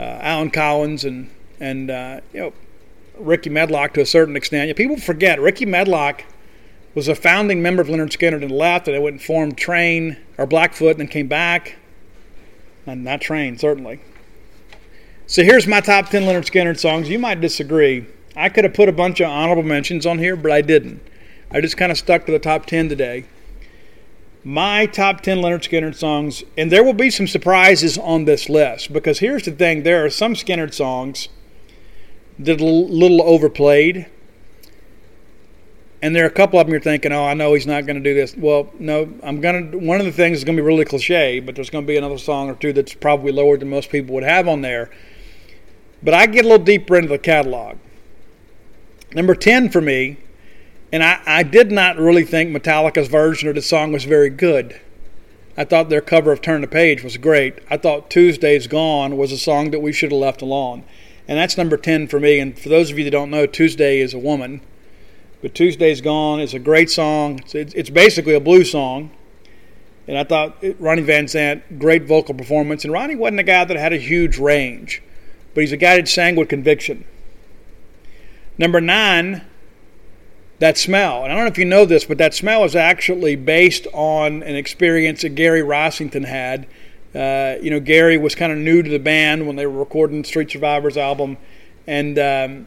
uh, 0.00 0.02
Allen 0.02 0.50
Collins 0.50 1.04
and 1.04 1.30
and 1.60 1.90
uh, 1.90 2.20
you 2.32 2.40
know 2.40 2.52
Rickey 3.18 3.50
Medlocke 3.50 3.92
to 3.94 4.00
a 4.00 4.06
certain 4.06 4.36
extent. 4.36 4.74
People 4.76 4.98
forget 4.98 5.40
Rickey 5.40 5.66
Medlocke 5.66 6.22
was 6.94 7.08
a 7.08 7.14
founding 7.14 7.60
member 7.60 7.82
of 7.82 7.88
Lynyrd 7.88 8.10
Skynyrd 8.10 8.42
and 8.42 8.50
left, 8.50 8.88
and 8.88 8.94
they 8.94 8.98
went 8.98 9.14
and 9.14 9.22
formed 9.22 9.58
Train 9.58 10.16
or 10.38 10.46
Blackfoot, 10.46 10.92
and 10.92 11.00
then 11.00 11.08
came 11.08 11.28
back. 11.28 11.76
And 12.86 13.04
not 13.04 13.20
Train, 13.20 13.58
certainly. 13.58 14.00
So 15.26 15.42
here's 15.42 15.66
my 15.66 15.80
top 15.80 16.08
10 16.08 16.22
Lynyrd 16.22 16.50
Skynyrd 16.50 16.78
songs. 16.78 17.10
You 17.10 17.18
might 17.18 17.40
disagree. 17.40 18.06
I 18.34 18.48
could 18.48 18.64
have 18.64 18.74
put 18.74 18.88
a 18.88 18.92
bunch 18.92 19.20
of 19.20 19.28
honorable 19.28 19.62
mentions 19.62 20.06
on 20.06 20.18
here, 20.18 20.36
but 20.36 20.52
I 20.52 20.62
didn't. 20.62 21.02
I 21.50 21.60
just 21.60 21.76
kind 21.76 21.92
of 21.92 21.98
stuck 21.98 22.26
to 22.26 22.32
the 22.32 22.38
top 22.38 22.66
10 22.66 22.88
today. 22.88 23.26
My 24.42 24.86
top 24.86 25.20
10 25.20 25.38
Lynyrd 25.38 25.68
Skynyrd 25.68 25.96
songs, 25.96 26.44
and 26.56 26.70
there 26.70 26.84
will 26.84 26.92
be 26.92 27.10
some 27.10 27.26
surprises 27.26 27.98
on 27.98 28.24
this 28.24 28.48
list 28.48 28.92
because 28.92 29.18
here's 29.18 29.44
the 29.44 29.50
thing 29.50 29.82
there 29.82 30.04
are 30.04 30.10
some 30.10 30.34
Skynyrd 30.34 30.72
songs 30.72 31.28
are 32.40 32.52
a 32.52 32.54
little 32.54 33.22
overplayed. 33.22 34.06
And 36.02 36.14
there 36.14 36.24
are 36.24 36.28
a 36.28 36.32
couple 36.32 36.60
of 36.60 36.66
them 36.66 36.72
you're 36.72 36.80
thinking, 36.80 37.10
oh, 37.10 37.24
I 37.24 37.34
know 37.34 37.54
he's 37.54 37.66
not 37.66 37.86
going 37.86 37.96
to 37.96 38.02
do 38.02 38.14
this. 38.14 38.36
Well, 38.36 38.70
no, 38.78 39.12
I'm 39.22 39.40
going 39.40 39.72
to. 39.72 39.78
One 39.78 39.98
of 39.98 40.06
the 40.06 40.12
things 40.12 40.38
is 40.38 40.44
going 40.44 40.56
to 40.56 40.62
be 40.62 40.66
really 40.66 40.84
cliche, 40.84 41.40
but 41.40 41.54
there's 41.54 41.70
going 41.70 41.84
to 41.84 41.88
be 41.88 41.96
another 41.96 42.18
song 42.18 42.50
or 42.50 42.54
two 42.54 42.72
that's 42.72 42.94
probably 42.94 43.32
lower 43.32 43.56
than 43.56 43.70
most 43.70 43.90
people 43.90 44.14
would 44.14 44.24
have 44.24 44.46
on 44.46 44.60
there. 44.60 44.90
But 46.02 46.14
I 46.14 46.26
get 46.26 46.44
a 46.44 46.48
little 46.48 46.64
deeper 46.64 46.96
into 46.96 47.08
the 47.08 47.18
catalog. 47.18 47.78
Number 49.14 49.34
10 49.34 49.70
for 49.70 49.80
me, 49.80 50.18
and 50.92 51.02
I, 51.02 51.20
I 51.26 51.42
did 51.42 51.72
not 51.72 51.96
really 51.96 52.24
think 52.24 52.50
Metallica's 52.50 53.08
version 53.08 53.48
of 53.48 53.54
the 53.54 53.62
song 53.62 53.92
was 53.92 54.04
very 54.04 54.30
good. 54.30 54.80
I 55.56 55.64
thought 55.64 55.88
their 55.88 56.02
cover 56.02 56.32
of 56.32 56.42
Turn 56.42 56.60
the 56.60 56.66
Page 56.66 57.02
was 57.02 57.16
great. 57.16 57.58
I 57.70 57.78
thought 57.78 58.10
Tuesday's 58.10 58.66
Gone 58.66 59.16
was 59.16 59.32
a 59.32 59.38
song 59.38 59.70
that 59.70 59.80
we 59.80 59.92
should 59.92 60.12
have 60.12 60.20
left 60.20 60.42
alone. 60.42 60.84
And 61.28 61.38
that's 61.38 61.56
number 61.56 61.76
10 61.76 62.08
for 62.08 62.20
me. 62.20 62.38
And 62.38 62.58
for 62.58 62.68
those 62.68 62.90
of 62.90 62.98
you 62.98 63.04
that 63.04 63.10
don't 63.10 63.30
know, 63.30 63.46
Tuesday 63.46 64.00
is 64.00 64.14
a 64.14 64.18
woman. 64.18 64.60
But 65.42 65.54
Tuesday's 65.54 66.00
Gone 66.00 66.40
is 66.40 66.54
a 66.54 66.58
great 66.58 66.90
song. 66.90 67.40
It's, 67.52 67.74
it's 67.74 67.90
basically 67.90 68.34
a 68.34 68.40
blues 68.40 68.70
song. 68.70 69.10
And 70.08 70.16
I 70.16 70.24
thought 70.24 70.62
Ronnie 70.78 71.02
Van 71.02 71.26
Zant, 71.26 71.78
great 71.78 72.04
vocal 72.04 72.34
performance. 72.34 72.84
And 72.84 72.92
Ronnie 72.92 73.16
wasn't 73.16 73.40
a 73.40 73.44
guy 73.44 73.64
that 73.64 73.76
had 73.76 73.92
a 73.92 73.98
huge 73.98 74.38
range, 74.38 75.02
but 75.54 75.62
he's 75.62 75.72
a 75.72 75.76
guy 75.76 75.96
that 75.96 76.08
sang 76.08 76.36
with 76.36 76.48
conviction. 76.48 77.04
Number 78.56 78.80
nine, 78.80 79.42
that 80.60 80.78
smell. 80.78 81.24
And 81.24 81.32
I 81.32 81.34
don't 81.34 81.44
know 81.44 81.50
if 81.50 81.58
you 81.58 81.64
know 81.64 81.84
this, 81.84 82.04
but 82.04 82.18
that 82.18 82.34
smell 82.34 82.64
is 82.64 82.76
actually 82.76 83.36
based 83.36 83.86
on 83.92 84.42
an 84.42 84.54
experience 84.54 85.22
that 85.22 85.30
Gary 85.30 85.60
Rossington 85.60 86.24
had. 86.24 86.66
Uh, 87.16 87.56
you 87.62 87.70
know, 87.70 87.80
Gary 87.80 88.18
was 88.18 88.34
kind 88.34 88.52
of 88.52 88.58
new 88.58 88.82
to 88.82 88.90
the 88.90 88.98
band 88.98 89.46
when 89.46 89.56
they 89.56 89.66
were 89.66 89.78
recording 89.78 90.22
Street 90.22 90.50
Survivors 90.50 90.96
album 90.96 91.38
and 91.86 92.18
um, 92.18 92.66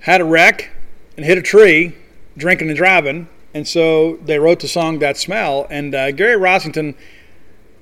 had 0.00 0.20
a 0.20 0.24
wreck 0.24 0.70
and 1.16 1.26
hit 1.26 1.36
a 1.36 1.42
tree 1.42 1.96
drinking 2.36 2.68
and 2.68 2.76
driving. 2.76 3.28
And 3.52 3.66
so 3.66 4.16
they 4.18 4.38
wrote 4.38 4.60
the 4.60 4.68
song 4.68 5.00
That 5.00 5.16
Smell. 5.16 5.66
And 5.68 5.94
uh, 5.94 6.12
Gary 6.12 6.36
Rossington, 6.40 6.94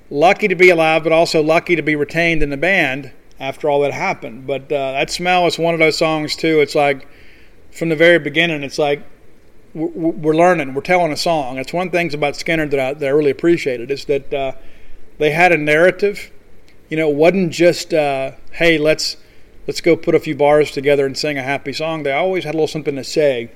lucky 0.09 0.47
to 0.47 0.55
be 0.55 0.69
alive, 0.71 1.03
but 1.03 1.11
also 1.11 1.43
lucky 1.43 1.75
to 1.75 1.83
be 1.83 1.95
retained 1.95 2.41
in 2.41 2.49
the 2.49 2.57
band 2.57 3.11
after 3.39 3.69
all 3.69 3.81
that 3.81 3.93
happened. 3.93 4.47
But 4.47 4.63
uh, 4.71 4.93
That 4.93 5.11
Smell 5.11 5.45
is 5.45 5.59
one 5.59 5.75
of 5.75 5.79
those 5.79 5.97
songs, 5.97 6.35
too. 6.35 6.61
It's 6.61 6.73
like, 6.73 7.07
from 7.71 7.89
the 7.89 7.95
very 7.95 8.17
beginning, 8.17 8.63
it's 8.63 8.79
like 8.79 9.03
we're 9.75 10.35
learning, 10.35 10.73
we're 10.73 10.81
telling 10.81 11.11
a 11.11 11.17
song. 11.17 11.57
That's 11.57 11.71
one 11.71 11.91
things 11.91 12.15
about 12.15 12.33
Skynyrd 12.33 12.71
that 12.71 12.79
I, 12.79 12.93
that 12.95 13.05
I 13.05 13.11
really 13.11 13.29
appreciated 13.29 13.91
is 13.91 14.05
that 14.05 14.33
uh, 14.33 14.53
they 15.19 15.31
had 15.31 15.51
a 15.51 15.57
narrative. 15.57 16.31
You 16.89 16.97
know, 16.97 17.09
it 17.09 17.15
wasn't 17.15 17.51
just 17.51 17.93
uh, 17.93 18.31
hey, 18.53 18.79
let's 18.79 19.17
let's 19.67 19.81
go 19.81 19.95
put 19.95 20.15
a 20.15 20.19
few 20.19 20.35
bars 20.35 20.71
together 20.71 21.05
and 21.05 21.15
sing 21.15 21.37
a 21.37 21.43
happy 21.43 21.71
song. 21.71 22.01
They 22.01 22.11
always 22.11 22.43
had 22.43 22.55
a 22.55 22.57
little 22.57 22.67
something 22.67 22.95
to 22.95 23.03
say. 23.03 23.51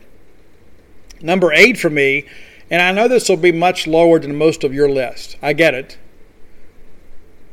Number 1.21 1.51
eight 1.51 1.79
for 1.79 1.89
me, 1.89 2.27
and 2.69 2.81
I 2.81 2.91
know 2.91 3.07
this 3.07 3.27
will 3.27 3.37
be 3.37 3.51
much 3.51 3.87
lower 3.87 4.19
than 4.19 4.35
most 4.35 4.63
of 4.63 4.73
your 4.73 4.89
list. 4.89 5.37
I 5.41 5.53
get 5.53 5.73
it 5.73 5.97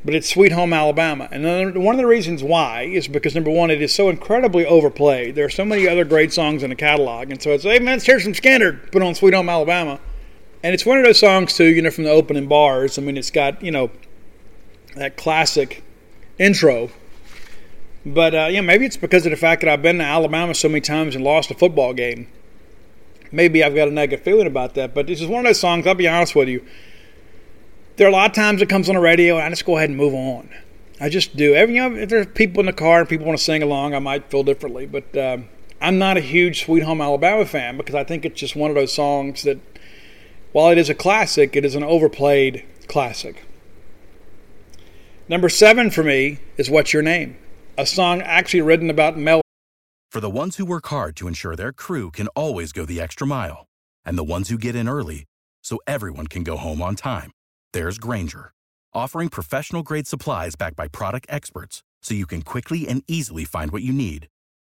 but 0.04 0.14
it's 0.14 0.28
Sweet 0.28 0.52
Home 0.52 0.72
Alabama. 0.72 1.28
And 1.30 1.74
one 1.84 1.94
of 1.94 2.00
the 2.00 2.06
reasons 2.06 2.42
why 2.42 2.82
is 2.82 3.08
because 3.08 3.34
number 3.34 3.50
one, 3.50 3.70
it 3.70 3.82
is 3.82 3.94
so 3.94 4.08
incredibly 4.08 4.64
overplayed. 4.64 5.34
There 5.34 5.44
are 5.44 5.50
so 5.50 5.64
many 5.64 5.86
other 5.86 6.04
great 6.04 6.32
songs 6.32 6.62
in 6.62 6.70
the 6.70 6.76
catalog, 6.76 7.30
and 7.30 7.40
so 7.40 7.50
it's 7.50 7.64
hey 7.64 7.78
man, 7.78 7.96
let's 7.96 8.06
hear 8.06 8.20
some 8.20 8.32
Skynyrd. 8.32 8.92
Put 8.92 9.02
on 9.02 9.14
Sweet 9.14 9.34
Home 9.34 9.48
Alabama, 9.48 10.00
and 10.62 10.74
it's 10.74 10.84
one 10.84 10.98
of 10.98 11.04
those 11.04 11.18
songs 11.18 11.56
too. 11.56 11.66
You 11.66 11.82
know, 11.82 11.90
from 11.90 12.04
the 12.04 12.10
opening 12.10 12.46
bars. 12.46 12.98
I 12.98 13.02
mean, 13.02 13.16
it's 13.16 13.30
got 13.30 13.62
you 13.62 13.70
know 13.70 13.90
that 14.96 15.16
classic 15.16 15.82
intro. 16.38 16.90
But 18.04 18.34
uh, 18.34 18.48
yeah, 18.50 18.62
maybe 18.62 18.86
it's 18.86 18.96
because 18.96 19.26
of 19.26 19.30
the 19.30 19.36
fact 19.36 19.60
that 19.60 19.70
I've 19.70 19.82
been 19.82 19.98
to 19.98 20.04
Alabama 20.04 20.54
so 20.54 20.68
many 20.68 20.80
times 20.80 21.14
and 21.14 21.22
lost 21.22 21.50
a 21.50 21.54
football 21.54 21.92
game. 21.92 22.28
Maybe 23.30 23.62
I've 23.62 23.74
got 23.74 23.88
a 23.88 23.90
negative 23.90 24.24
feeling 24.24 24.46
about 24.46 24.74
that. 24.74 24.94
But 24.94 25.06
this 25.06 25.20
is 25.20 25.26
one 25.26 25.40
of 25.40 25.48
those 25.48 25.60
songs. 25.60 25.86
I'll 25.86 25.94
be 25.94 26.08
honest 26.08 26.34
with 26.34 26.48
you 26.48 26.64
there 28.00 28.06
are 28.06 28.10
a 28.10 28.14
lot 28.14 28.30
of 28.30 28.34
times 28.34 28.62
it 28.62 28.68
comes 28.70 28.88
on 28.88 28.94
the 28.94 29.00
radio, 29.00 29.36
and 29.36 29.44
I 29.44 29.50
just 29.50 29.66
go 29.66 29.76
ahead 29.76 29.90
and 29.90 29.98
move 29.98 30.14
on. 30.14 30.48
I 31.02 31.10
just 31.10 31.36
do. 31.36 31.54
Every 31.54 31.74
you 31.74 31.86
know, 31.86 31.94
if 31.94 32.08
there's 32.08 32.26
people 32.28 32.60
in 32.60 32.66
the 32.66 32.72
car 32.72 33.00
and 33.00 33.06
people 33.06 33.26
want 33.26 33.38
to 33.38 33.44
sing 33.44 33.62
along, 33.62 33.94
I 33.94 33.98
might 33.98 34.30
feel 34.30 34.42
differently. 34.42 34.86
But 34.86 35.14
uh, 35.14 35.36
I'm 35.82 35.98
not 35.98 36.16
a 36.16 36.20
huge 36.20 36.64
Sweet 36.64 36.82
Home 36.82 37.02
Alabama 37.02 37.44
fan 37.44 37.76
because 37.76 37.94
I 37.94 38.04
think 38.04 38.24
it's 38.24 38.40
just 38.40 38.56
one 38.56 38.70
of 38.70 38.74
those 38.74 38.90
songs 38.90 39.42
that, 39.42 39.58
while 40.52 40.70
it 40.70 40.78
is 40.78 40.90
a 40.90 40.94
classic, 40.94 41.56
it 41.56 41.64
is 41.64 41.74
an 41.74 41.84
overplayed 41.84 42.64
classic. 42.88 43.44
Number 45.28 45.48
seven 45.48 45.90
for 45.90 46.02
me 46.02 46.38
is 46.56 46.70
What's 46.70 46.92
Your 46.92 47.02
Name? 47.02 47.36
A 47.78 47.86
song 47.86 48.20
actually 48.22 48.62
written 48.62 48.90
about 48.90 49.16
Mel. 49.16 49.42
For 50.10 50.20
the 50.20 50.30
ones 50.30 50.56
who 50.56 50.64
work 50.64 50.86
hard 50.88 51.16
to 51.16 51.28
ensure 51.28 51.54
their 51.54 51.72
crew 51.72 52.10
can 52.10 52.26
always 52.28 52.72
go 52.72 52.84
the 52.84 53.00
extra 53.00 53.26
mile, 53.26 53.66
and 54.04 54.18
the 54.18 54.24
ones 54.24 54.48
who 54.48 54.58
get 54.58 54.74
in 54.74 54.88
early 54.88 55.24
so 55.62 55.78
everyone 55.86 56.26
can 56.26 56.42
go 56.42 56.56
home 56.56 56.82
on 56.82 56.96
time 56.96 57.30
there's 57.72 57.98
Grainger, 57.98 58.52
offering 58.92 59.28
professional 59.28 59.82
grade 59.82 60.06
supplies 60.06 60.56
backed 60.56 60.76
by 60.76 60.88
product 60.88 61.26
experts 61.28 61.82
so 62.02 62.14
you 62.14 62.26
can 62.26 62.42
quickly 62.42 62.88
and 62.88 63.04
easily 63.06 63.44
find 63.44 63.70
what 63.70 63.82
you 63.82 63.92
need. 63.92 64.26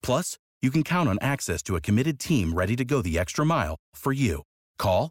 Plus, 0.03 0.39
you 0.62 0.71
can 0.71 0.83
count 0.83 1.09
on 1.09 1.19
access 1.21 1.62
to 1.65 1.77
a 1.77 1.81
committed 1.81 2.19
team 2.19 2.55
ready 2.55 2.75
to 2.77 2.85
go 2.85 3.03
the 3.03 3.19
extra 3.19 3.45
mile 3.45 3.77
for 3.95 4.12
you. 4.12 4.43
Call, 4.79 5.11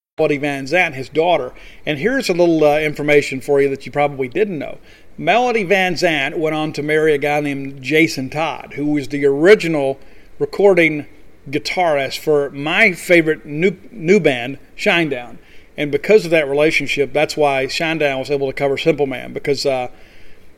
Melody 0.21 0.37
Van 0.37 0.65
Zant, 0.65 0.93
his 0.93 1.09
daughter. 1.09 1.51
And 1.83 1.97
here's 1.97 2.29
a 2.29 2.33
little 2.33 2.63
uh, 2.63 2.79
information 2.79 3.41
for 3.41 3.59
you 3.59 3.67
that 3.69 3.87
you 3.87 3.91
probably 3.91 4.27
didn't 4.27 4.59
know. 4.59 4.77
Melody 5.17 5.63
Van 5.63 5.95
Zant 5.95 6.37
went 6.37 6.55
on 6.55 6.73
to 6.73 6.83
marry 6.83 7.15
a 7.15 7.17
guy 7.17 7.39
named 7.39 7.81
Jasin 7.81 8.31
Todd, 8.31 8.73
who 8.75 8.91
was 8.91 9.07
the 9.07 9.25
original 9.25 9.99
recording 10.37 11.07
guitarist 11.49 12.19
for 12.19 12.51
my 12.51 12.91
favorite 12.91 13.47
new, 13.47 13.75
new 13.89 14.19
band, 14.19 14.59
Shinedown. 14.77 15.39
And 15.75 15.91
because 15.91 16.23
of 16.23 16.29
that 16.29 16.47
relationship, 16.47 17.13
that's 17.13 17.35
why 17.35 17.65
Shinedown 17.65 18.19
was 18.19 18.29
able 18.29 18.45
to 18.45 18.53
cover 18.53 18.77
Simple 18.77 19.07
Man, 19.07 19.33
because 19.33 19.65
uh, 19.65 19.87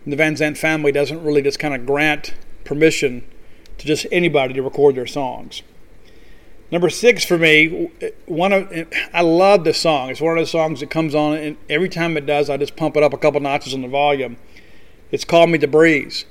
the 0.05 0.17
Van 0.17 0.35
Zant 0.35 0.57
family 0.57 0.91
doesn't 0.91 1.23
really 1.23 1.41
just 1.41 1.59
kind 1.59 1.73
of 1.73 1.85
grant 1.85 2.33
permission 2.65 3.23
to 3.77 3.87
just 3.87 4.07
anybody 4.11 4.55
to 4.55 4.61
record 4.61 4.95
their 4.95 5.07
songs. 5.07 5.63
Number 6.73 6.89
six 6.89 7.23
for 7.23 7.37
me, 7.37 7.91
one 8.25 8.51
of 8.51 8.87
I 9.13 9.21
love 9.21 9.63
this 9.63 9.77
song. 9.77 10.09
It's 10.09 10.19
one 10.19 10.35
of 10.35 10.41
those 10.41 10.49
songs 10.49 10.79
that 10.79 10.89
comes 10.89 11.13
on, 11.13 11.37
and 11.37 11.55
every 11.69 11.87
time 11.87 12.17
it 12.17 12.25
does, 12.25 12.49
I 12.49 12.57
just 12.57 12.75
pump 12.75 12.97
it 12.97 13.03
up 13.03 13.13
a 13.13 13.17
couple 13.19 13.39
notches 13.41 13.75
on 13.75 13.83
the 13.83 13.87
volume. 13.87 14.37
It's 15.11 15.23
called 15.23 15.51
"Me 15.51 15.59
the 15.59 15.67
Breeze." 15.67 16.25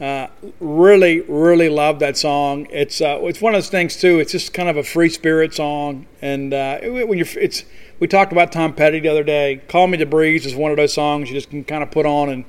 Uh, 0.00 0.28
really, 0.60 1.20
really 1.28 1.68
love 1.68 1.98
that 1.98 2.16
song. 2.16 2.68
It's 2.70 3.02
uh, 3.02 3.18
it's 3.24 3.42
one 3.42 3.54
of 3.54 3.58
those 3.58 3.68
things 3.68 3.96
too. 3.96 4.18
It's 4.18 4.32
just 4.32 4.54
kind 4.54 4.70
of 4.70 4.78
a 4.78 4.82
free 4.82 5.10
spirit 5.10 5.52
song, 5.52 6.06
and 6.22 6.54
uh, 6.54 6.78
when 6.80 7.18
you're 7.18 7.28
it's 7.34 7.66
we 7.98 8.06
talked 8.06 8.32
about 8.32 8.52
Tom 8.52 8.72
Petty 8.72 9.00
the 9.00 9.08
other 9.08 9.24
day. 9.24 9.60
"Call 9.68 9.88
Me 9.88 9.98
the 9.98 10.06
Breeze" 10.06 10.46
is 10.46 10.54
one 10.54 10.70
of 10.70 10.78
those 10.78 10.94
songs 10.94 11.28
you 11.28 11.34
just 11.34 11.50
can 11.50 11.64
kind 11.64 11.82
of 11.82 11.90
put 11.90 12.06
on 12.06 12.30
and 12.30 12.46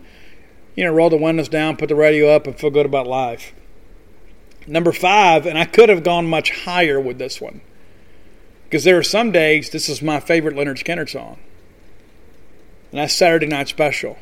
you 0.76 0.86
know 0.86 0.94
roll 0.94 1.10
the 1.10 1.18
windows 1.18 1.50
down, 1.50 1.76
put 1.76 1.90
the 1.90 1.96
radio 1.96 2.30
up, 2.30 2.48
and 2.48 2.58
feel 2.58 2.70
good 2.70 2.86
about 2.86 3.06
life. 3.06 3.52
Number 4.68 4.92
five, 4.92 5.46
and 5.46 5.58
I 5.58 5.66
could 5.66 5.90
have 5.90 6.04
gone 6.04 6.28
much 6.28 6.52
higher 6.52 7.00
with 7.00 7.18
this 7.18 7.42
one. 7.42 7.62
Because 8.66 8.84
there 8.84 8.98
are 8.98 9.04
some 9.04 9.32
days, 9.32 9.70
this 9.70 9.90
is 9.90 10.02
my 10.02 10.20
favorite 10.20 10.56
Lynyrd 10.56 10.82
Skynyrd 10.82 11.10
song. 11.10 11.40
And 12.92 13.00
that's 13.00 13.14
Saturday 13.14 13.48
Night 13.48 13.68
Special. 13.68 14.18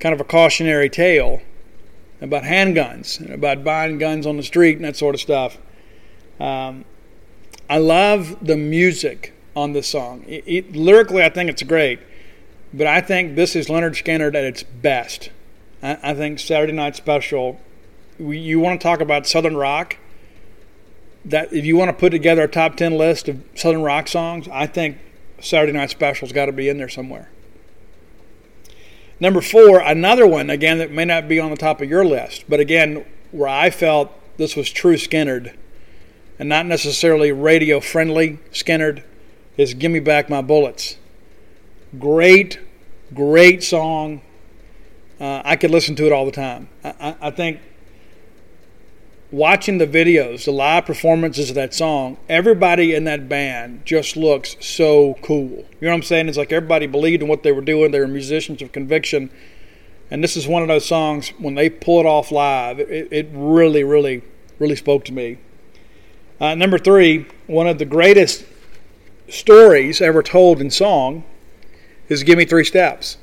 Kind 0.00 0.14
of 0.14 0.20
a 0.20 0.24
cautionary 0.24 0.88
tale 0.88 1.42
about 2.20 2.44
handguns 2.44 3.20
and 3.20 3.30
about 3.30 3.64
buying 3.64 3.98
guns 3.98 4.26
on 4.26 4.36
the 4.36 4.42
street 4.42 4.76
and 4.76 4.84
that 4.84 4.96
sort 4.96 5.14
of 5.14 5.20
stuff. 5.20 5.58
Um, 6.40 6.84
I 7.68 7.78
love 7.78 8.38
the 8.40 8.56
music 8.56 9.34
on 9.54 9.72
this 9.72 9.88
song. 9.88 10.24
It, 10.26 10.44
it, 10.46 10.76
lyrically, 10.76 11.22
I 11.22 11.28
think 11.28 11.50
it's 11.50 11.62
great. 11.62 11.98
but 12.72 12.86
I 12.86 13.00
think 13.00 13.34
this 13.36 13.56
is 13.56 13.68
Lynyrd 13.68 14.02
Skynyrd 14.02 14.34
at 14.34 14.44
its 14.44 14.62
best. 14.62 15.30
I, 15.82 15.98
I 16.02 16.14
think 16.14 16.38
Saturday 16.38 16.72
Night 16.72 16.96
Special. 16.96 17.60
We, 18.18 18.38
you 18.38 18.60
want 18.60 18.80
to 18.80 18.82
talk 18.82 19.00
about 19.00 19.26
Southern 19.26 19.56
rock? 19.56 19.96
That 21.24 21.52
if 21.52 21.64
you 21.64 21.76
want 21.76 21.90
to 21.90 21.92
put 21.92 22.10
together 22.10 22.42
a 22.42 22.48
top 22.48 22.76
ten 22.76 22.96
list 22.96 23.28
of 23.28 23.42
Southern 23.54 23.82
rock 23.82 24.08
songs, 24.08 24.48
I 24.50 24.66
think 24.66 24.98
Saturday 25.40 25.72
Night 25.72 25.90
Special's 25.90 26.32
got 26.32 26.46
to 26.46 26.52
be 26.52 26.68
in 26.68 26.78
there 26.78 26.88
somewhere. 26.88 27.30
Number 29.20 29.40
four, 29.40 29.80
another 29.80 30.26
one 30.26 30.48
again 30.48 30.78
that 30.78 30.90
may 30.90 31.04
not 31.04 31.28
be 31.28 31.40
on 31.40 31.50
the 31.50 31.56
top 31.56 31.80
of 31.80 31.88
your 31.88 32.04
list, 32.04 32.44
but 32.48 32.60
again 32.60 33.04
where 33.30 33.48
I 33.48 33.70
felt 33.70 34.12
this 34.36 34.56
was 34.56 34.70
true 34.70 34.94
Skynyrd 34.94 35.54
and 36.38 36.48
not 36.48 36.66
necessarily 36.66 37.32
radio 37.32 37.80
friendly 37.80 38.38
Skynyrd 38.52 39.02
is 39.56 39.74
Give 39.74 39.90
Me 39.90 39.98
Back 39.98 40.30
My 40.30 40.40
Bullets. 40.40 40.96
Great, 41.98 42.60
great 43.12 43.64
song. 43.64 44.22
Uh, 45.20 45.42
I 45.44 45.56
could 45.56 45.72
listen 45.72 45.96
to 45.96 46.06
it 46.06 46.12
all 46.12 46.24
the 46.24 46.32
time. 46.32 46.68
I, 46.84 46.94
I, 47.00 47.16
I 47.22 47.30
think 47.32 47.60
watching 49.30 49.78
the 49.78 49.86
videos, 49.86 50.44
the 50.44 50.52
live 50.52 50.86
performances 50.86 51.50
of 51.50 51.54
that 51.54 51.74
song, 51.74 52.16
everybody 52.28 52.94
in 52.94 53.04
that 53.04 53.28
band 53.28 53.84
just 53.84 54.16
looks 54.16 54.56
so 54.60 55.14
cool. 55.22 55.48
You 55.48 55.66
know 55.82 55.88
what 55.90 55.94
I'm 55.94 56.02
saying? 56.02 56.28
It's 56.28 56.38
like 56.38 56.52
everybody 56.52 56.86
believed 56.86 57.22
in 57.22 57.28
what 57.28 57.42
they 57.42 57.52
were 57.52 57.60
doing. 57.60 57.90
They 57.90 58.00
were 58.00 58.08
musicians 58.08 58.62
of 58.62 58.72
conviction. 58.72 59.30
And 60.10 60.24
this 60.24 60.36
is 60.36 60.48
one 60.48 60.62
of 60.62 60.68
those 60.68 60.86
songs, 60.86 61.28
when 61.38 61.54
they 61.54 61.68
pull 61.68 62.00
it 62.00 62.06
off 62.06 62.32
live, 62.32 62.80
it, 62.80 63.08
it 63.10 63.28
really, 63.32 63.84
really, 63.84 64.22
really 64.58 64.76
spoke 64.76 65.04
to 65.06 65.12
me. 65.12 65.38
Uh, 66.40 66.54
number 66.54 66.78
three, 66.78 67.26
one 67.46 67.66
of 67.66 67.78
the 67.78 67.84
greatest 67.84 68.44
stories 69.28 70.00
ever 70.00 70.22
told 70.22 70.60
in 70.60 70.70
song 70.70 71.24
is 72.08 72.22
"Give 72.22 72.38
Me 72.38 72.44
Three 72.44 72.64
Steps." 72.64 73.18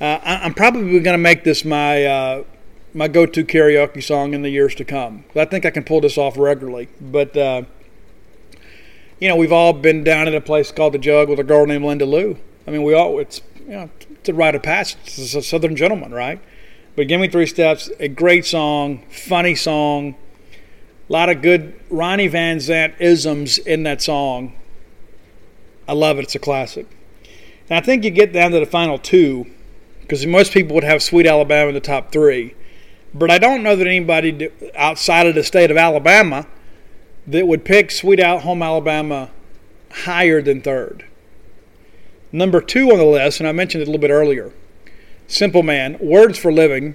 Uh, 0.00 0.18
I, 0.22 0.46
am 0.46 0.54
probably 0.54 1.00
going 1.00 1.14
to 1.14 1.18
make 1.18 1.44
this 1.44 1.64
my 1.64 2.04
uh, 2.04 2.44
my 2.94 3.08
go-to 3.08 3.44
karaoke 3.44 4.02
song 4.02 4.34
in 4.34 4.42
the 4.42 4.50
years 4.50 4.74
to 4.76 4.84
come. 4.84 5.24
I 5.34 5.44
think 5.44 5.64
I 5.64 5.70
can 5.70 5.84
pull 5.84 6.00
this 6.00 6.18
off 6.18 6.36
regularly. 6.36 6.88
But 7.00 7.36
uh, 7.36 7.62
you 9.18 9.28
know, 9.28 9.36
we've 9.36 9.52
all 9.52 9.72
been 9.72 10.04
down 10.04 10.28
at 10.28 10.34
a 10.34 10.40
place 10.40 10.72
called 10.72 10.94
the 10.94 10.98
Jug 10.98 11.28
with 11.28 11.38
a 11.38 11.44
girl 11.44 11.66
named 11.66 11.84
Linda 11.84 12.04
Lou. 12.04 12.38
I 12.66 12.70
mean, 12.70 12.82
we 12.82 12.94
all 12.94 13.18
it's 13.18 13.40
you 13.60 13.72
know 13.72 13.90
it's 14.10 14.28
a 14.28 14.34
rite 14.34 14.54
of 14.54 14.62
passage. 14.62 14.98
It's 15.04 15.34
a 15.34 15.42
Southern 15.42 15.76
gentleman, 15.76 16.12
right? 16.12 16.40
But 16.96 17.08
"Give 17.08 17.20
Me 17.20 17.28
Three 17.28 17.46
Steps," 17.46 17.90
a 17.98 18.08
great 18.08 18.44
song, 18.44 19.04
funny 19.10 19.54
song. 19.54 20.16
A 21.08 21.12
lot 21.12 21.28
of 21.28 21.42
good 21.42 21.78
Ronnie 21.90 22.28
Van 22.28 22.58
Zant 22.58 22.94
isms 22.98 23.58
in 23.58 23.82
that 23.82 24.00
song. 24.02 24.54
I 25.88 25.94
love 25.94 26.18
it. 26.18 26.22
It's 26.22 26.34
a 26.34 26.38
classic. 26.38 26.86
And 27.68 27.78
I 27.78 27.80
think 27.80 28.04
you 28.04 28.10
get 28.10 28.32
down 28.32 28.50
to 28.52 28.60
the 28.60 28.66
final 28.66 28.98
two, 28.98 29.46
because 30.00 30.24
most 30.26 30.52
people 30.52 30.74
would 30.74 30.84
have 30.84 31.02
Sweet 31.02 31.26
Alabama 31.26 31.68
in 31.68 31.74
the 31.74 31.80
top 31.80 32.12
three. 32.12 32.54
But 33.14 33.30
I 33.30 33.38
don't 33.38 33.62
know 33.62 33.76
that 33.76 33.86
anybody 33.86 34.50
outside 34.74 35.26
of 35.26 35.34
the 35.34 35.44
state 35.44 35.70
of 35.70 35.76
Alabama 35.76 36.46
that 37.26 37.46
would 37.46 37.64
pick 37.64 37.90
Sweet 37.90 38.18
Out 38.18 38.42
Home 38.42 38.62
Alabama 38.62 39.30
higher 39.90 40.40
than 40.40 40.62
third. 40.62 41.04
Number 42.32 42.60
two 42.60 42.90
on 42.90 42.98
the 42.98 43.04
list, 43.04 43.40
and 43.40 43.48
I 43.48 43.52
mentioned 43.52 43.82
it 43.82 43.88
a 43.88 43.90
little 43.90 44.00
bit 44.00 44.10
earlier 44.10 44.52
Simple 45.28 45.62
Man, 45.62 45.98
Words 46.00 46.38
for 46.38 46.52
Living. 46.52 46.94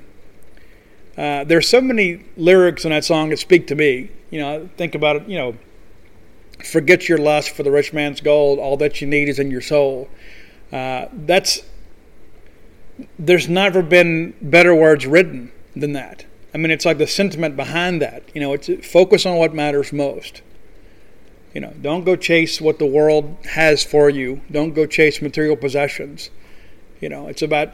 Uh, 1.15 1.43
there's 1.43 1.67
so 1.67 1.81
many 1.81 2.25
lyrics 2.35 2.85
in 2.85 2.91
that 2.91 3.03
song 3.03 3.29
that 3.29 3.37
speak 3.37 3.67
to 3.67 3.75
me. 3.75 4.11
You 4.29 4.39
know, 4.39 4.69
think 4.77 4.93
about 4.95 5.15
it, 5.15 5.27
you 5.27 5.37
know, 5.37 5.55
forget 6.63 7.07
your 7.07 7.17
lust 7.17 7.51
for 7.51 7.63
the 7.63 7.71
rich 7.71 7.93
man's 7.93 8.21
gold, 8.21 8.59
all 8.59 8.77
that 8.77 9.01
you 9.01 9.07
need 9.07 9.29
is 9.29 9.39
in 9.39 9.49
your 9.49 9.61
soul. 9.61 10.09
Uh, 10.71 11.05
that's, 11.13 11.61
there's 13.17 13.47
never 13.47 13.81
been 13.81 14.35
better 14.41 14.75
words 14.75 15.05
written 15.07 15.51
than 15.79 15.93
that. 15.93 16.25
I 16.53 16.57
mean, 16.57 16.71
it's 16.71 16.85
like 16.85 16.97
the 16.97 17.07
sentiment 17.07 17.55
behind 17.55 18.01
that. 18.01 18.23
You 18.33 18.41
know, 18.41 18.53
it's 18.53 18.69
focus 18.85 19.25
on 19.25 19.37
what 19.37 19.53
matters 19.53 19.93
most. 19.93 20.41
You 21.53 21.61
know, 21.61 21.73
don't 21.81 22.03
go 22.03 22.15
chase 22.15 22.61
what 22.61 22.79
the 22.79 22.85
world 22.85 23.37
has 23.45 23.83
for 23.83 24.09
you. 24.09 24.41
Don't 24.51 24.73
go 24.73 24.85
chase 24.85 25.21
material 25.21 25.55
possessions. 25.55 26.29
You 26.99 27.09
know, 27.09 27.27
it's 27.27 27.41
about 27.41 27.69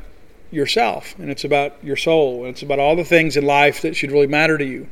yourself 0.51 1.15
and 1.17 1.29
it's 1.29 1.43
about 1.43 1.83
your 1.83 1.95
soul 1.95 2.41
and 2.41 2.49
it's 2.49 2.61
about 2.61 2.79
all 2.79 2.95
the 2.95 3.03
things 3.03 3.35
in 3.35 3.45
life 3.45 3.81
that 3.81 3.95
should 3.95 4.11
really 4.11 4.27
matter 4.27 4.57
to 4.57 4.65
you. 4.65 4.87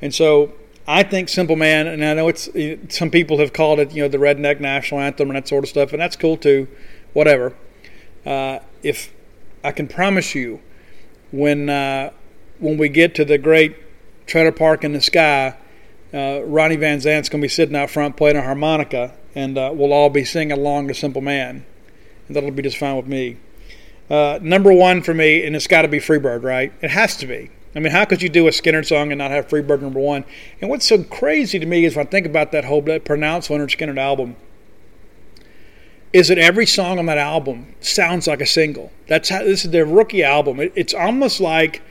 And 0.00 0.14
so 0.14 0.52
I 0.86 1.02
think 1.04 1.28
Simple 1.28 1.56
Man, 1.56 1.86
and 1.86 2.04
I 2.04 2.14
know 2.14 2.28
it's 2.28 2.48
some 2.88 3.10
people 3.10 3.38
have 3.38 3.52
called 3.52 3.78
it, 3.78 3.92
you 3.92 4.02
know, 4.02 4.08
the 4.08 4.18
redneck 4.18 4.58
national 4.58 5.00
anthem 5.00 5.30
and 5.30 5.36
that 5.36 5.46
sort 5.46 5.64
of 5.64 5.70
stuff, 5.70 5.92
and 5.92 6.00
that's 6.00 6.16
cool 6.16 6.36
too. 6.36 6.66
Whatever. 7.12 7.54
Uh, 8.26 8.58
if 8.82 9.12
I 9.62 9.70
can 9.70 9.86
promise 9.86 10.34
you, 10.34 10.60
when 11.30 11.68
uh, 11.68 12.10
when 12.62 12.78
we 12.78 12.88
get 12.88 13.14
to 13.16 13.24
the 13.24 13.38
great 13.38 13.76
trailer 14.26 14.52
park 14.52 14.84
in 14.84 14.92
the 14.92 15.00
sky, 15.00 15.56
uh, 16.14 16.40
Ronnie 16.44 16.76
Van 16.76 17.00
Zant's 17.00 17.28
going 17.28 17.40
to 17.40 17.44
be 17.44 17.48
sitting 17.48 17.74
out 17.74 17.90
front 17.90 18.16
playing 18.16 18.36
a 18.36 18.42
harmonica, 18.42 19.14
and 19.34 19.58
uh, 19.58 19.72
we'll 19.74 19.92
all 19.92 20.10
be 20.10 20.24
singing 20.24 20.52
along 20.52 20.88
to 20.88 20.94
Simple 20.94 21.22
Man, 21.22 21.64
and 22.28 22.36
that'll 22.36 22.50
be 22.50 22.62
just 22.62 22.78
fine 22.78 22.96
with 22.96 23.06
me. 23.06 23.36
Uh, 24.08 24.38
number 24.40 24.72
one 24.72 25.02
for 25.02 25.12
me, 25.12 25.44
and 25.44 25.56
it's 25.56 25.66
got 25.66 25.82
to 25.82 25.88
be 25.88 25.98
Freebird, 25.98 26.42
right? 26.44 26.72
It 26.80 26.90
has 26.90 27.16
to 27.16 27.26
be. 27.26 27.50
I 27.74 27.80
mean, 27.80 27.92
how 27.92 28.04
could 28.04 28.22
you 28.22 28.28
do 28.28 28.46
a 28.46 28.50
Skynyrd 28.50 28.86
song 28.86 29.10
and 29.10 29.18
not 29.18 29.30
have 29.30 29.48
Freebird 29.48 29.80
number 29.80 30.00
one? 30.00 30.24
And 30.60 30.68
what's 30.68 30.86
so 30.86 31.02
crazy 31.02 31.58
to 31.58 31.66
me 31.66 31.84
is 31.84 31.96
when 31.96 32.06
I 32.06 32.10
think 32.10 32.26
about 32.26 32.52
that 32.52 32.66
whole 32.66 32.82
that 32.82 33.04
pronounced 33.04 33.48
Lynyrd 33.48 33.76
Skynyrd 33.76 33.98
album, 33.98 34.36
is 36.12 36.28
that 36.28 36.38
every 36.38 36.66
song 36.66 36.98
on 36.98 37.06
that 37.06 37.18
album 37.18 37.74
sounds 37.80 38.26
like 38.26 38.42
a 38.42 38.46
single. 38.46 38.92
That's 39.08 39.30
how 39.30 39.42
this 39.42 39.64
is 39.64 39.70
their 39.70 39.86
rookie 39.86 40.22
album. 40.22 40.60
It, 40.60 40.72
it's 40.76 40.92
almost 40.92 41.40
like 41.40 41.82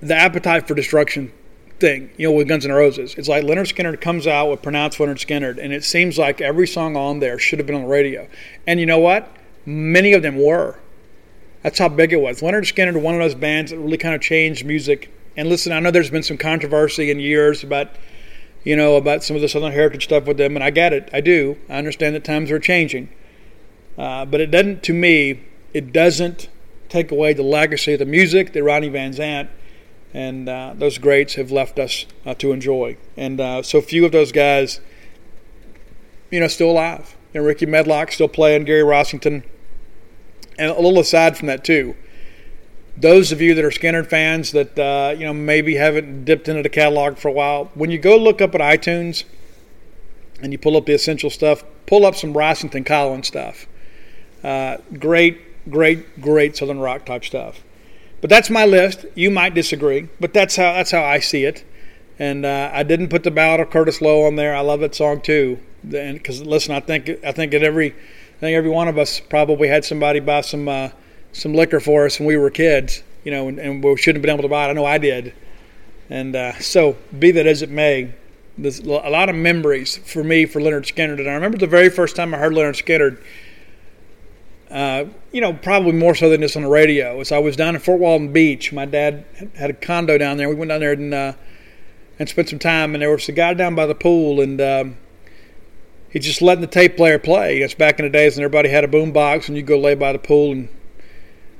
the 0.00 0.14
Appetite 0.14 0.68
for 0.68 0.74
Destruction 0.74 1.32
thing, 1.78 2.10
you 2.16 2.28
know, 2.28 2.36
with 2.36 2.48
Guns 2.48 2.64
N' 2.64 2.72
Roses. 2.72 3.14
It's 3.16 3.28
like 3.28 3.44
Lynyrd 3.44 3.72
Skynyrd 3.74 4.00
comes 4.00 4.26
out 4.26 4.50
with 4.50 4.62
pronounced 4.62 4.98
Lynyrd 4.98 5.18
Skynyrd, 5.18 5.58
and 5.62 5.72
it 5.72 5.84
seems 5.84 6.18
like 6.18 6.40
every 6.40 6.66
song 6.66 6.96
on 6.96 7.20
there 7.20 7.38
should 7.38 7.58
have 7.58 7.66
been 7.66 7.76
on 7.76 7.82
the 7.82 7.88
radio. 7.88 8.28
And 8.66 8.80
you 8.80 8.86
know 8.86 8.98
what? 8.98 9.30
Many 9.64 10.12
of 10.12 10.22
them 10.22 10.42
were. 10.42 10.78
That's 11.62 11.78
how 11.78 11.88
big 11.88 12.12
it 12.12 12.20
was. 12.20 12.40
Lynyrd 12.40 12.72
Skynyrd, 12.72 13.00
one 13.00 13.14
of 13.14 13.20
those 13.20 13.34
bands 13.34 13.70
that 13.70 13.78
really 13.78 13.98
kind 13.98 14.14
of 14.14 14.20
changed 14.20 14.64
music. 14.64 15.12
And 15.36 15.48
listen, 15.48 15.72
I 15.72 15.80
know 15.80 15.90
there's 15.90 16.10
been 16.10 16.22
some 16.22 16.38
controversy 16.38 17.10
in 17.10 17.20
years 17.20 17.62
about, 17.62 17.88
you 18.64 18.76
know, 18.76 18.96
about 18.96 19.22
some 19.22 19.36
of 19.36 19.42
the 19.42 19.48
Southern 19.48 19.72
Heritage 19.72 20.04
stuff 20.04 20.24
with 20.24 20.38
them, 20.38 20.56
and 20.56 20.64
I 20.64 20.70
get 20.70 20.92
it. 20.92 21.10
I 21.12 21.20
do. 21.20 21.58
I 21.68 21.74
understand 21.74 22.14
that 22.14 22.24
times 22.24 22.50
are 22.50 22.58
changing. 22.58 23.10
Uh, 23.98 24.24
but 24.24 24.40
it 24.40 24.50
doesn't, 24.50 24.82
to 24.84 24.92
me, 24.92 25.42
it 25.74 25.92
doesn't 25.92 26.48
take 26.88 27.10
away 27.10 27.32
the 27.32 27.42
legacy 27.42 27.94
of 27.94 27.98
the 27.98 28.06
music 28.06 28.52
that 28.52 28.62
Ronnie 28.62 28.88
Van 28.88 29.12
Zant 29.12 29.48
and 30.16 30.48
uh, 30.48 30.72
those 30.74 30.96
greats 30.96 31.34
have 31.34 31.52
left 31.52 31.78
us 31.78 32.06
uh, 32.24 32.32
to 32.32 32.52
enjoy. 32.52 32.96
And 33.18 33.38
uh, 33.38 33.62
so 33.62 33.82
few 33.82 34.06
of 34.06 34.12
those 34.12 34.32
guys, 34.32 34.80
you 36.30 36.40
know, 36.40 36.48
still 36.48 36.70
alive. 36.70 37.14
And 37.34 37.44
Rickey 37.44 37.66
Medlocke 37.66 38.10
still 38.10 38.26
playing, 38.26 38.64
Gary 38.64 38.80
Rossington. 38.80 39.44
And 40.58 40.70
a 40.70 40.74
little 40.80 40.98
aside 40.98 41.36
from 41.36 41.48
that, 41.48 41.64
too, 41.64 41.94
those 42.96 43.30
of 43.30 43.42
you 43.42 43.52
that 43.56 43.62
are 43.62 43.70
Skynyrd 43.70 44.06
fans 44.06 44.52
that, 44.52 44.78
uh, 44.78 45.14
you 45.18 45.26
know, 45.26 45.34
maybe 45.34 45.74
haven't 45.74 46.24
dipped 46.24 46.48
into 46.48 46.62
the 46.62 46.70
catalog 46.70 47.18
for 47.18 47.28
a 47.28 47.32
while, 47.32 47.66
when 47.74 47.90
you 47.90 47.98
go 47.98 48.16
look 48.16 48.40
up 48.40 48.54
at 48.54 48.62
iTunes 48.62 49.24
and 50.40 50.50
you 50.50 50.58
pull 50.58 50.78
up 50.78 50.86
the 50.86 50.94
essential 50.94 51.28
stuff, 51.28 51.62
pull 51.84 52.06
up 52.06 52.14
some 52.14 52.32
Rossington 52.32 52.86
Collins 52.86 53.26
stuff. 53.26 53.66
Uh, 54.42 54.78
great, 54.98 55.68
great, 55.68 56.22
great 56.22 56.56
Southern 56.56 56.78
rock 56.78 57.04
type 57.04 57.22
stuff. 57.22 57.62
But 58.20 58.30
that's 58.30 58.50
my 58.50 58.64
list. 58.64 59.04
You 59.14 59.30
might 59.30 59.54
disagree, 59.54 60.08
but 60.20 60.32
that's 60.32 60.56
how 60.56 60.72
that's 60.72 60.90
how 60.90 61.04
I 61.04 61.18
see 61.18 61.44
it. 61.44 61.64
And 62.18 62.46
uh, 62.46 62.70
I 62.72 62.82
didn't 62.82 63.08
put 63.08 63.24
the 63.24 63.30
ballad 63.30 63.60
of 63.60 63.70
Curtis 63.70 64.00
Loew 64.00 64.26
on 64.26 64.36
there. 64.36 64.54
I 64.56 64.60
love 64.60 64.80
that 64.80 64.94
song 64.94 65.20
too. 65.20 65.58
Because 65.88 66.42
listen, 66.42 66.74
I 66.74 66.80
think 66.80 67.10
I 67.24 67.32
think 67.32 67.52
that 67.52 67.62
every 67.62 67.92
I 67.92 68.40
think 68.40 68.56
every 68.56 68.70
one 68.70 68.88
of 68.88 68.98
us 68.98 69.20
probably 69.20 69.68
had 69.68 69.84
somebody 69.84 70.20
buy 70.20 70.40
some 70.40 70.68
uh, 70.68 70.90
some 71.32 71.54
liquor 71.54 71.80
for 71.80 72.06
us 72.06 72.18
when 72.18 72.26
we 72.26 72.36
were 72.36 72.50
kids, 72.50 73.02
you 73.24 73.30
know, 73.30 73.48
and, 73.48 73.58
and, 73.58 73.84
we 73.84 73.96
shouldn't 73.96 74.16
have 74.16 74.22
been 74.22 74.30
able 74.30 74.42
to 74.42 74.48
buy 74.48 74.66
it. 74.66 74.70
I 74.70 74.72
know 74.72 74.86
I 74.86 74.96
did. 74.96 75.34
And 76.08 76.34
uh, 76.34 76.58
so, 76.60 76.96
be 77.18 77.30
that 77.32 77.46
as 77.46 77.62
it 77.62 77.68
may, 77.68 78.14
there's 78.56 78.78
a 78.80 78.86
lot 78.86 79.28
of 79.28 79.34
memories 79.34 79.98
for 79.98 80.24
me 80.24 80.46
for 80.46 80.60
Lynyrd 80.60 80.90
Skynyrd. 80.90 81.18
And 81.18 81.28
I 81.28 81.34
remember 81.34 81.58
the 81.58 81.66
very 81.66 81.90
first 81.90 82.16
time 82.16 82.34
I 82.34 82.38
heard 82.38 82.52
Lynyrd 82.52 82.82
Skynyrd 82.82 83.22
uh, 84.70 85.04
you 85.32 85.40
know, 85.40 85.52
probably 85.52 85.92
more 85.92 86.14
so 86.14 86.28
than 86.28 86.40
this 86.40 86.56
on 86.56 86.62
the 86.62 86.68
radio. 86.68 87.20
As 87.20 87.30
I 87.30 87.38
was 87.38 87.56
down 87.56 87.74
in 87.74 87.80
Fort 87.80 88.00
Walton 88.00 88.32
Beach, 88.32 88.72
my 88.72 88.84
dad 88.84 89.24
had 89.54 89.70
a 89.70 89.74
condo 89.74 90.18
down 90.18 90.36
there. 90.36 90.48
We 90.48 90.54
went 90.54 90.70
down 90.70 90.80
there 90.80 90.92
and 90.92 91.14
uh, 91.14 91.32
and 92.18 92.28
spent 92.28 92.48
some 92.48 92.58
time. 92.58 92.94
And 92.94 93.02
there 93.02 93.10
was 93.10 93.28
a 93.28 93.32
guy 93.32 93.54
down 93.54 93.74
by 93.74 93.86
the 93.86 93.94
pool, 93.94 94.40
and 94.40 94.60
um, 94.60 94.96
he 96.10 96.18
just 96.18 96.42
letting 96.42 96.62
the 96.62 96.66
tape 96.66 96.96
player 96.96 97.18
play. 97.18 97.60
It's 97.60 97.74
back 97.74 97.98
in 97.98 98.04
the 98.04 98.10
days 98.10 98.36
when 98.36 98.44
everybody 98.44 98.68
had 98.68 98.84
a 98.84 98.88
boom 98.88 99.12
box, 99.12 99.48
and 99.48 99.56
you 99.56 99.62
go 99.62 99.78
lay 99.78 99.94
by 99.94 100.12
the 100.12 100.18
pool 100.18 100.52
and 100.52 100.68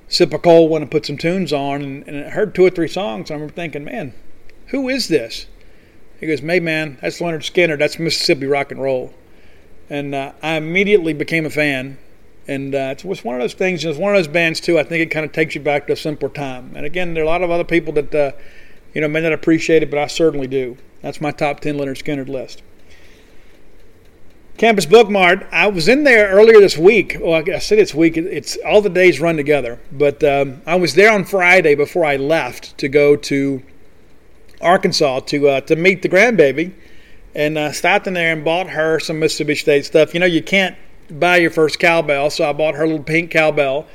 sip 0.08 0.32
a 0.32 0.38
cold 0.38 0.70
one 0.70 0.82
and 0.82 0.90
put 0.90 1.06
some 1.06 1.18
tunes 1.18 1.52
on. 1.52 1.82
And, 1.82 2.08
and 2.08 2.26
I 2.26 2.30
heard 2.30 2.54
two 2.54 2.64
or 2.64 2.70
three 2.70 2.88
songs. 2.88 3.30
And 3.30 3.36
I 3.36 3.40
remember 3.40 3.54
thinking, 3.54 3.84
man, 3.84 4.14
who 4.68 4.88
is 4.88 5.08
this? 5.08 5.46
He 6.18 6.26
goes, 6.26 6.40
"Hey 6.40 6.60
man, 6.60 6.98
that's 7.00 7.20
Lynyrd 7.20 7.48
Skynyrd. 7.48 7.78
That's 7.78 7.98
Mississippi 7.98 8.46
rock 8.46 8.72
and 8.72 8.80
roll." 8.80 9.14
And 9.88 10.14
uh, 10.14 10.32
I 10.42 10.56
immediately 10.56 11.12
became 11.12 11.46
a 11.46 11.50
fan 11.50 11.98
And 12.48 12.74
uh, 12.74 12.90
it's, 12.92 13.04
it's 13.04 13.24
one 13.24 13.34
of 13.34 13.40
those 13.40 13.54
things. 13.54 13.84
It's 13.84 13.98
one 13.98 14.14
of 14.14 14.18
those 14.18 14.28
bands 14.28 14.60
too. 14.60 14.78
I 14.78 14.84
think 14.84 15.02
it 15.02 15.10
kind 15.10 15.26
of 15.26 15.32
takes 15.32 15.54
you 15.54 15.60
back 15.60 15.86
to 15.88 15.94
a 15.94 15.96
simpler 15.96 16.28
time. 16.28 16.72
And 16.76 16.86
again, 16.86 17.14
there 17.14 17.24
are 17.24 17.26
a 17.26 17.28
lot 17.28 17.42
of 17.42 17.50
other 17.50 17.64
people 17.64 17.92
that 17.94 18.14
uh, 18.14 18.32
you 18.94 19.00
know 19.00 19.08
may 19.08 19.20
not 19.20 19.32
appreciate 19.32 19.82
it, 19.82 19.90
but 19.90 19.98
I 19.98 20.06
certainly 20.06 20.46
do. 20.46 20.76
That's 21.02 21.20
my 21.20 21.32
top 21.32 21.60
ten 21.60 21.76
Lynyrd 21.76 22.02
Skynyrd 22.02 22.28
list. 22.28 22.62
Campus 24.58 24.86
Book 24.86 25.10
Mart. 25.10 25.46
I 25.52 25.66
was 25.66 25.86
in 25.86 26.04
there 26.04 26.28
earlier 26.28 26.60
this 26.60 26.78
week. 26.78 27.18
Well, 27.20 27.34
I 27.34 27.58
said 27.58 27.78
it's 27.78 27.94
week. 27.94 28.16
It's 28.16 28.56
all 28.64 28.80
the 28.80 28.88
days 28.88 29.20
run 29.20 29.36
together. 29.36 29.78
But 29.92 30.24
um, 30.24 30.62
I 30.66 30.76
was 30.76 30.94
there 30.94 31.12
on 31.12 31.24
Friday 31.24 31.74
before 31.74 32.06
I 32.06 32.16
left 32.16 32.78
to 32.78 32.88
go 32.88 33.16
to 33.16 33.62
Arkansas 34.62 35.20
to 35.20 35.48
uh, 35.48 35.60
to 35.62 35.76
meet 35.76 36.00
the 36.00 36.08
grandbaby, 36.08 36.72
and 37.34 37.58
uh, 37.58 37.72
stopped 37.72 38.06
in 38.06 38.14
there 38.14 38.32
and 38.32 38.44
bought 38.44 38.70
her 38.70 38.98
some 38.98 39.18
Mississippi 39.18 39.56
State 39.56 39.84
stuff. 39.84 40.14
You 40.14 40.20
know, 40.20 40.26
you 40.26 40.42
can't 40.42 40.76
buy 41.10 41.36
your 41.36 41.50
first 41.50 41.78
cowbell, 41.78 42.30
so 42.30 42.48
I 42.48 42.52
bought 42.52 42.74
her 42.74 42.86
little 42.86 43.02
pink 43.02 43.30
cowbell 43.30 43.86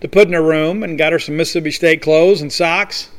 to 0.00 0.08
put 0.08 0.28
in 0.28 0.34
her 0.34 0.42
room, 0.42 0.82
and 0.82 0.96
got 0.96 1.12
her 1.12 1.18
some 1.18 1.36
Mississippi 1.36 1.70
State 1.70 2.02
clothes 2.02 2.40
and 2.40 2.52
socks. 2.52 3.10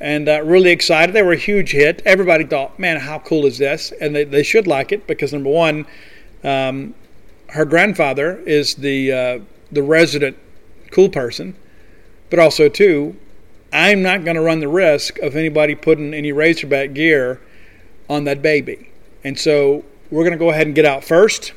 And 0.00 0.28
uh, 0.28 0.42
really 0.42 0.70
excited. 0.70 1.14
They 1.14 1.22
were 1.22 1.32
a 1.32 1.36
huge 1.36 1.72
hit. 1.72 2.02
Everybody 2.04 2.44
thought, 2.44 2.78
"Man, 2.78 2.98
how 2.98 3.18
cool 3.20 3.46
is 3.46 3.58
this?" 3.58 3.92
And 4.00 4.14
they, 4.14 4.24
they 4.24 4.42
should 4.42 4.66
like 4.66 4.92
it 4.92 5.06
because 5.06 5.32
number 5.32 5.50
one 5.50 5.86
um, 6.42 6.94
her 7.48 7.64
grandfather 7.64 8.38
is 8.40 8.74
the 8.74 9.12
uh, 9.12 9.38
the 9.72 9.82
resident 9.82 10.36
cool 10.90 11.08
person, 11.08 11.56
but 12.30 12.38
also 12.38 12.68
too, 12.68 13.16
I'm 13.72 14.02
not 14.02 14.24
going 14.24 14.36
to 14.36 14.42
run 14.42 14.60
the 14.60 14.68
risk 14.68 15.18
of 15.20 15.36
anybody 15.36 15.74
putting 15.74 16.14
any 16.14 16.32
Razorback 16.32 16.92
gear 16.92 17.40
on 18.08 18.24
that 18.24 18.42
baby, 18.42 18.90
and 19.24 19.38
so 19.38 19.84
we're 20.10 20.22
going 20.22 20.32
to 20.32 20.38
go 20.38 20.50
ahead 20.50 20.66
and 20.66 20.74
get 20.74 20.84
out 20.84 21.02
first 21.02 21.52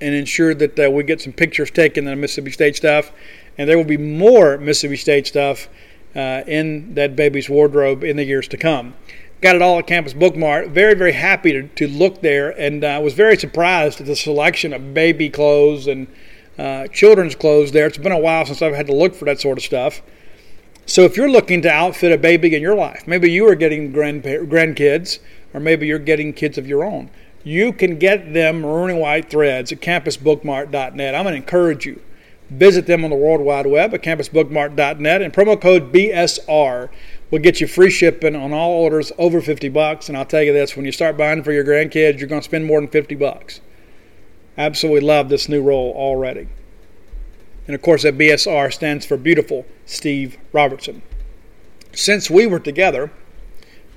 and 0.00 0.14
ensure 0.14 0.54
that 0.54 0.78
uh, 0.78 0.90
we 0.90 1.02
get 1.04 1.20
some 1.20 1.32
pictures 1.32 1.70
taken 1.70 2.06
of 2.08 2.18
Mississippi 2.18 2.50
State 2.50 2.76
stuff, 2.76 3.12
and 3.58 3.68
there 3.68 3.76
will 3.76 3.84
be 3.84 3.96
more 3.96 4.58
Mississippi 4.58 4.96
State 4.96 5.26
stuff 5.26 5.68
uh, 6.14 6.42
in 6.46 6.94
that 6.94 7.16
baby's 7.16 7.48
wardrobe 7.48 8.04
in 8.04 8.16
the 8.16 8.24
years 8.24 8.48
to 8.48 8.56
come 8.56 8.94
got 9.44 9.54
it 9.54 9.60
all 9.60 9.78
at 9.78 9.86
Campus 9.86 10.14
Book 10.14 10.34
Mart. 10.34 10.68
Very, 10.70 10.94
very 10.94 11.12
happy 11.12 11.52
to, 11.52 11.68
to 11.68 11.86
look 11.86 12.22
there, 12.22 12.58
and 12.58 12.82
I 12.82 12.94
uh, 12.94 13.00
was 13.02 13.12
very 13.12 13.36
surprised 13.36 14.00
at 14.00 14.06
the 14.06 14.16
selection 14.16 14.72
of 14.72 14.94
baby 14.94 15.28
clothes 15.28 15.86
and 15.86 16.06
uh, 16.58 16.86
children's 16.88 17.34
clothes 17.34 17.70
there. 17.70 17.86
It's 17.86 17.98
been 17.98 18.10
a 18.10 18.18
while 18.18 18.46
since 18.46 18.62
I've 18.62 18.74
had 18.74 18.86
to 18.86 18.94
look 18.94 19.14
for 19.14 19.26
that 19.26 19.38
sort 19.38 19.58
of 19.58 19.64
stuff. 19.64 20.00
So 20.86 21.02
if 21.02 21.18
you're 21.18 21.30
looking 21.30 21.60
to 21.60 21.70
outfit 21.70 22.10
a 22.10 22.16
baby 22.16 22.54
in 22.54 22.62
your 22.62 22.74
life, 22.74 23.06
maybe 23.06 23.30
you 23.30 23.46
are 23.46 23.54
getting 23.54 23.92
grandpa- 23.92 24.46
grandkids, 24.46 25.18
or 25.52 25.60
maybe 25.60 25.86
you're 25.86 25.98
getting 25.98 26.32
kids 26.32 26.56
of 26.56 26.66
your 26.66 26.82
own, 26.82 27.10
you 27.44 27.72
can 27.72 27.98
get 27.98 28.32
them 28.32 28.62
maroon 28.62 28.90
and 28.90 28.98
white 28.98 29.30
threads 29.30 29.70
at 29.70 29.80
campusbookmart.net. 29.80 31.14
I'm 31.14 31.24
going 31.24 31.34
to 31.34 31.36
encourage 31.36 31.86
you. 31.86 32.00
Visit 32.50 32.86
them 32.86 33.04
on 33.04 33.10
the 33.10 33.16
World 33.16 33.40
Wide 33.40 33.66
Web 33.66 33.94
at 33.94 34.02
campusbookmart.net 34.02 35.22
and 35.22 35.32
promo 35.32 35.60
code 35.60 35.92
BSR 35.92 36.88
will 37.30 37.38
get 37.38 37.60
you 37.60 37.66
free 37.66 37.90
shipping 37.90 38.34
on 38.36 38.52
all 38.52 38.70
orders 38.70 39.12
over 39.18 39.40
50 39.40 39.68
bucks. 39.68 40.08
And 40.08 40.16
I'll 40.16 40.24
tell 40.24 40.42
you 40.42 40.52
this 40.52 40.76
when 40.76 40.86
you 40.86 40.92
start 40.92 41.16
buying 41.16 41.42
for 41.42 41.52
your 41.52 41.64
grandkids, 41.64 42.18
you're 42.18 42.28
going 42.28 42.40
to 42.40 42.44
spend 42.44 42.66
more 42.66 42.80
than 42.80 42.88
50 42.88 43.14
bucks. 43.14 43.60
Absolutely 44.56 45.00
love 45.00 45.28
this 45.28 45.48
new 45.48 45.62
roll 45.62 45.92
already. 45.94 46.48
And 47.66 47.74
of 47.74 47.82
course, 47.82 48.02
that 48.02 48.18
BSR 48.18 48.72
stands 48.72 49.06
for 49.06 49.16
Beautiful 49.16 49.66
Steve 49.86 50.36
Robertson. 50.52 51.02
Since 51.92 52.30
we 52.30 52.46
were 52.46 52.60
together, 52.60 53.10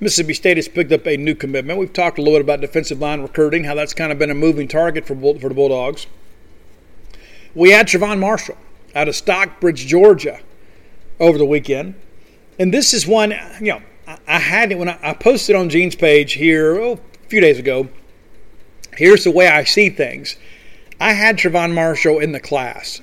Mississippi 0.00 0.34
State 0.34 0.56
has 0.56 0.68
picked 0.68 0.92
up 0.92 1.06
a 1.06 1.16
new 1.16 1.34
commitment. 1.34 1.78
We've 1.78 1.92
talked 1.92 2.18
a 2.18 2.22
little 2.22 2.38
bit 2.38 2.44
about 2.44 2.60
defensive 2.60 3.00
line 3.00 3.20
recruiting, 3.20 3.64
how 3.64 3.74
that's 3.74 3.94
kind 3.94 4.12
of 4.12 4.18
been 4.18 4.30
a 4.30 4.34
moving 4.34 4.68
target 4.68 5.06
for, 5.06 5.14
for 5.14 5.48
the 5.48 5.54
Bulldogs. 5.54 6.06
We 7.54 7.70
had 7.70 7.88
Trevon 7.88 8.18
Marshall 8.18 8.56
out 8.94 9.08
of 9.08 9.16
Stockbridge, 9.16 9.86
Georgia, 9.86 10.40
over 11.18 11.36
the 11.36 11.46
weekend 11.46 11.94
and 12.58 12.74
this 12.74 12.92
is 12.92 13.06
one, 13.06 13.32
you 13.60 13.72
know, 13.72 13.82
I, 14.26 14.38
had 14.38 14.72
it 14.72 14.78
when 14.78 14.88
I, 14.88 14.98
I, 15.02 15.14
posted 15.14 15.54
on 15.54 15.68
Gene's 15.68 15.94
page 15.94 16.32
here 16.32 16.78
oh, 16.80 16.92
a 16.94 17.28
few 17.28 17.40
days 17.40 17.58
ago. 17.58 17.88
Here's 18.96 19.24
the 19.24 19.30
way 19.30 19.46
I 19.46 19.64
see 19.64 19.90
things. 19.90 20.36
I 20.98 21.12
had 21.12 21.36
Trevon 21.36 21.72
Marshall 21.72 22.18
in 22.18 22.32
the 22.32 22.40
class. 22.40 23.00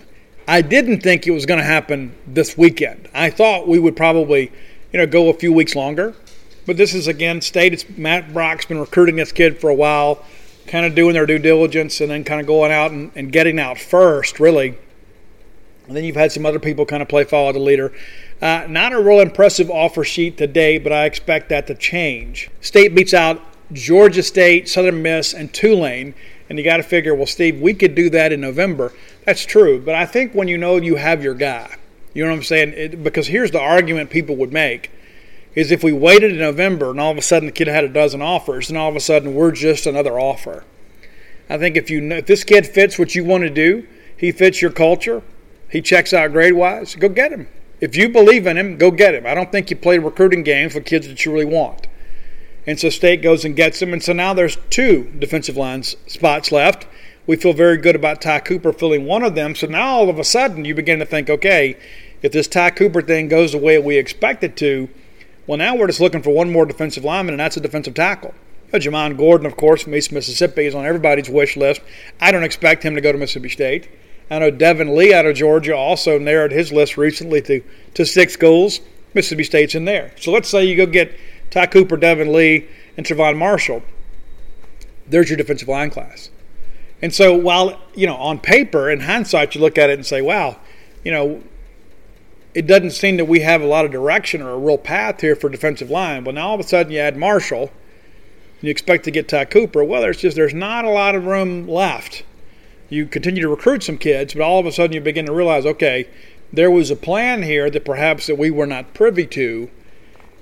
I 0.47 0.61
didn't 0.61 1.01
think 1.01 1.25
it 1.25 1.31
was 1.31 1.45
going 1.45 1.59
to 1.59 1.65
happen 1.65 2.13
this 2.27 2.57
weekend. 2.57 3.07
I 3.13 3.29
thought 3.29 3.67
we 3.67 3.79
would 3.79 3.95
probably, 3.95 4.51
you 4.91 4.99
know, 4.99 5.07
go 5.07 5.29
a 5.29 5.33
few 5.33 5.53
weeks 5.53 5.75
longer. 5.75 6.13
But 6.65 6.77
this 6.77 6.93
is 6.93 7.07
again 7.07 7.41
state. 7.41 7.73
It's 7.73 7.87
Matt 7.89 8.33
Brock's 8.33 8.65
been 8.65 8.79
recruiting 8.79 9.17
this 9.17 9.31
kid 9.31 9.59
for 9.59 9.69
a 9.69 9.75
while, 9.75 10.23
kind 10.67 10.85
of 10.85 10.95
doing 10.95 11.13
their 11.13 11.25
due 11.25 11.39
diligence 11.39 12.01
and 12.01 12.09
then 12.09 12.23
kind 12.23 12.41
of 12.41 12.47
going 12.47 12.71
out 12.71 12.91
and, 12.91 13.11
and 13.15 13.31
getting 13.31 13.59
out 13.59 13.77
first, 13.77 14.39
really. 14.39 14.77
And 15.87 15.95
then 15.95 16.03
you've 16.03 16.15
had 16.15 16.31
some 16.31 16.45
other 16.45 16.59
people 16.59 16.85
kind 16.85 17.03
of 17.03 17.07
play 17.07 17.23
follow 17.23 17.51
the 17.51 17.59
leader. 17.59 17.93
Uh, 18.41 18.65
not 18.67 18.93
a 18.93 18.99
real 18.99 19.19
impressive 19.19 19.69
offer 19.69 20.03
sheet 20.03 20.37
today, 20.37 20.79
but 20.79 20.91
I 20.91 21.05
expect 21.05 21.49
that 21.49 21.67
to 21.67 21.75
change. 21.75 22.49
State 22.61 22.95
beats 22.95 23.13
out 23.13 23.41
Georgia 23.71 24.23
State, 24.23 24.67
Southern 24.67 25.01
Miss, 25.03 25.33
and 25.33 25.53
Tulane. 25.53 26.15
And 26.49 26.57
you 26.57 26.65
got 26.65 26.77
to 26.77 26.83
figure, 26.83 27.13
well, 27.15 27.25
Steve, 27.25 27.61
we 27.61 27.73
could 27.73 27.95
do 27.95 28.09
that 28.11 28.31
in 28.31 28.41
November. 28.41 28.93
That's 29.25 29.45
true. 29.45 29.79
But 29.79 29.95
I 29.95 30.05
think 30.05 30.33
when 30.33 30.47
you 30.47 30.57
know 30.57 30.77
you 30.77 30.95
have 30.95 31.23
your 31.23 31.33
guy, 31.33 31.75
you 32.13 32.23
know 32.23 32.29
what 32.29 32.37
I'm 32.37 32.43
saying? 32.43 32.73
It, 32.75 33.03
because 33.03 33.27
here's 33.27 33.51
the 33.51 33.59
argument 33.59 34.09
people 34.09 34.35
would 34.37 34.53
make 34.53 34.91
is 35.55 35.71
if 35.71 35.83
we 35.83 35.93
waited 35.93 36.31
in 36.31 36.37
November 36.37 36.91
and 36.91 36.99
all 36.99 37.11
of 37.11 37.17
a 37.17 37.21
sudden 37.21 37.47
the 37.47 37.51
kid 37.51 37.67
had 37.67 37.83
a 37.83 37.89
dozen 37.89 38.21
offers, 38.21 38.69
and 38.69 38.77
all 38.77 38.89
of 38.89 38.95
a 38.95 38.99
sudden 38.99 39.33
we're 39.33 39.51
just 39.51 39.85
another 39.85 40.19
offer. 40.19 40.65
I 41.49 41.57
think 41.57 41.77
if 41.77 41.89
you 41.89 42.03
if 42.11 42.25
this 42.25 42.43
kid 42.43 42.67
fits 42.67 42.99
what 42.99 43.15
you 43.15 43.23
want 43.23 43.43
to 43.43 43.49
do, 43.49 43.87
he 44.17 44.31
fits 44.31 44.61
your 44.61 44.71
culture, 44.71 45.21
he 45.69 45.81
checks 45.81 46.13
out 46.13 46.31
grade 46.31 46.53
wise, 46.53 46.95
go 46.95 47.09
get 47.09 47.31
him. 47.31 47.47
If 47.81 47.95
you 47.95 48.09
believe 48.09 48.47
in 48.47 48.57
him, 48.57 48.77
go 48.77 48.89
get 48.91 49.15
him. 49.15 49.25
I 49.25 49.33
don't 49.33 49.51
think 49.51 49.69
you 49.69 49.75
play 49.75 49.97
recruiting 49.97 50.43
games 50.43 50.73
for 50.73 50.81
kids 50.81 51.07
that 51.07 51.25
you 51.25 51.31
really 51.31 51.45
want. 51.45 51.87
And 52.65 52.79
so 52.79 52.89
State 52.89 53.21
goes 53.21 53.45
and 53.45 53.55
gets 53.55 53.81
him. 53.81 53.93
And 53.93 54.01
so 54.01 54.13
now 54.13 54.33
there's 54.33 54.57
two 54.69 55.11
defensive 55.19 55.57
line 55.57 55.83
spots 55.83 56.51
left. 56.51 56.87
We 57.27 57.35
feel 57.35 57.53
very 57.53 57.77
good 57.77 57.95
about 57.95 58.21
Ty 58.21 58.39
Cooper 58.41 58.71
filling 58.71 59.05
one 59.05 59.23
of 59.23 59.35
them. 59.35 59.55
So 59.55 59.67
now 59.67 59.87
all 59.87 60.09
of 60.09 60.19
a 60.19 60.23
sudden 60.23 60.65
you 60.65 60.73
begin 60.73 60.99
to 60.99 61.05
think, 61.05 61.29
okay, 61.29 61.77
if 62.21 62.31
this 62.31 62.47
Ty 62.47 62.71
Cooper 62.71 63.01
thing 63.01 63.27
goes 63.27 63.51
the 63.51 63.57
way 63.57 63.77
we 63.77 63.97
expect 63.97 64.43
it 64.43 64.55
to, 64.57 64.89
well, 65.47 65.57
now 65.57 65.75
we're 65.75 65.87
just 65.87 65.99
looking 65.99 66.21
for 66.21 66.31
one 66.31 66.51
more 66.51 66.65
defensive 66.65 67.03
lineman, 67.03 67.33
and 67.33 67.39
that's 67.39 67.57
a 67.57 67.61
defensive 67.61 67.93
tackle. 67.93 68.33
You 68.73 68.79
Jamon 68.79 69.17
Gordon, 69.17 69.45
of 69.45 69.55
course, 69.55 69.83
from 69.83 69.95
East 69.95 70.11
Mississippi, 70.11 70.65
is 70.65 70.75
on 70.75 70.85
everybody's 70.85 71.29
wish 71.29 71.55
list. 71.55 71.81
I 72.19 72.31
don't 72.31 72.43
expect 72.43 72.83
him 72.83 72.95
to 72.95 73.01
go 73.01 73.11
to 73.11 73.17
Mississippi 73.17 73.49
State. 73.49 73.87
I 74.29 74.39
know 74.39 74.51
Devin 74.51 74.95
Lee 74.95 75.13
out 75.13 75.25
of 75.25 75.35
Georgia 75.35 75.75
also 75.75 76.17
narrowed 76.17 76.51
his 76.51 76.73
list 76.73 76.97
recently 76.97 77.41
to, 77.43 77.63
to 77.93 78.05
six 78.05 78.33
schools. 78.33 78.81
Mississippi 79.13 79.43
State's 79.43 79.75
in 79.75 79.85
there. 79.85 80.11
So 80.19 80.31
let's 80.31 80.49
say 80.49 80.65
you 80.65 80.75
go 80.75 80.85
get 80.85 81.17
Ty 81.51 81.67
Cooper, 81.67 81.95
Devin 81.95 82.33
Lee, 82.33 82.67
and 82.97 83.05
Trevon 83.05 83.37
Marshall. 83.37 83.83
There's 85.07 85.29
your 85.29 85.37
defensive 85.37 85.67
line 85.67 85.91
class. 85.91 86.31
And 87.01 87.13
so 87.13 87.35
while, 87.35 87.79
you 87.93 88.07
know, 88.07 88.15
on 88.15 88.39
paper, 88.39 88.89
in 88.89 89.01
hindsight, 89.01 89.55
you 89.55 89.61
look 89.61 89.77
at 89.77 89.89
it 89.89 89.93
and 89.93 90.05
say, 90.05 90.21
wow, 90.21 90.57
you 91.03 91.11
know, 91.11 91.43
it 92.55 92.65
doesn't 92.65 92.91
seem 92.91 93.17
that 93.17 93.25
we 93.25 93.41
have 93.41 93.61
a 93.61 93.67
lot 93.67 93.85
of 93.85 93.91
direction 93.91 94.41
or 94.41 94.51
a 94.51 94.57
real 94.57 94.77
path 94.77 95.21
here 95.21 95.35
for 95.35 95.49
defensive 95.49 95.91
line. 95.91 96.23
Well, 96.23 96.33
now 96.33 96.47
all 96.47 96.55
of 96.55 96.59
a 96.61 96.63
sudden 96.63 96.91
you 96.91 96.99
add 96.99 97.17
Marshall, 97.17 97.71
and 98.59 98.63
you 98.63 98.71
expect 98.71 99.03
to 99.05 99.11
get 99.11 99.27
Ty 99.27 99.45
Cooper. 99.45 99.83
Well, 99.83 100.01
there's 100.01 100.21
just 100.21 100.35
there's 100.35 100.53
not 100.53 100.85
a 100.85 100.89
lot 100.89 101.13
of 101.13 101.25
room 101.25 101.67
left 101.67 102.23
you 102.89 103.05
continue 103.05 103.41
to 103.41 103.49
recruit 103.49 103.83
some 103.83 103.97
kids, 103.97 104.33
but 104.33 104.43
all 104.43 104.59
of 104.59 104.65
a 104.65 104.71
sudden 104.71 104.93
you 104.93 105.01
begin 105.01 105.25
to 105.25 105.33
realize, 105.33 105.65
okay, 105.65 106.07
there 106.53 106.71
was 106.71 106.91
a 106.91 106.95
plan 106.95 107.43
here 107.43 107.69
that 107.69 107.85
perhaps 107.85 108.27
that 108.27 108.37
we 108.37 108.51
were 108.51 108.67
not 108.67 108.93
privy 108.93 109.25
to. 109.27 109.69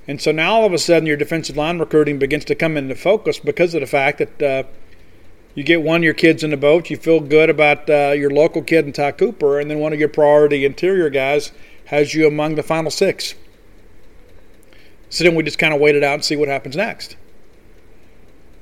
And 0.07 0.21
so 0.21 0.31
now 0.31 0.55
all 0.55 0.65
of 0.65 0.73
a 0.73 0.77
sudden 0.77 1.07
your 1.07 1.17
defensive 1.17 1.55
line 1.55 1.79
recruiting 1.79 2.19
begins 2.19 2.45
to 2.45 2.55
come 2.55 2.75
into 2.75 2.95
focus 2.95 3.39
because 3.39 3.73
of 3.73 3.81
the 3.81 3.87
fact 3.87 4.17
that 4.17 4.41
uh, 4.41 4.63
you 5.55 5.63
get 5.63 5.81
one 5.81 6.01
of 6.01 6.03
your 6.03 6.13
kids 6.13 6.43
in 6.43 6.49
the 6.49 6.57
boat, 6.57 6.89
you 6.89 6.97
feel 6.97 7.21
good 7.21 7.49
about 7.49 7.89
uh, 7.89 8.11
your 8.11 8.29
local 8.29 8.61
kid 8.61 8.85
in 8.85 8.91
Ty 8.91 9.13
Cooper, 9.13 9.59
and 9.59 9.71
then 9.71 9.79
one 9.79 9.93
of 9.93 9.99
your 9.99 10.09
priority 10.09 10.65
interior 10.65 11.09
guys 11.09 11.51
has 11.85 12.13
you 12.13 12.27
among 12.27 12.55
the 12.55 12.63
final 12.63 12.91
six. 12.91 13.35
So 15.09 15.23
then 15.23 15.35
we 15.35 15.43
just 15.43 15.59
kind 15.59 15.73
of 15.73 15.79
wait 15.79 15.95
it 15.95 16.03
out 16.03 16.15
and 16.15 16.25
see 16.25 16.35
what 16.35 16.47
happens 16.47 16.75
next. 16.75 17.15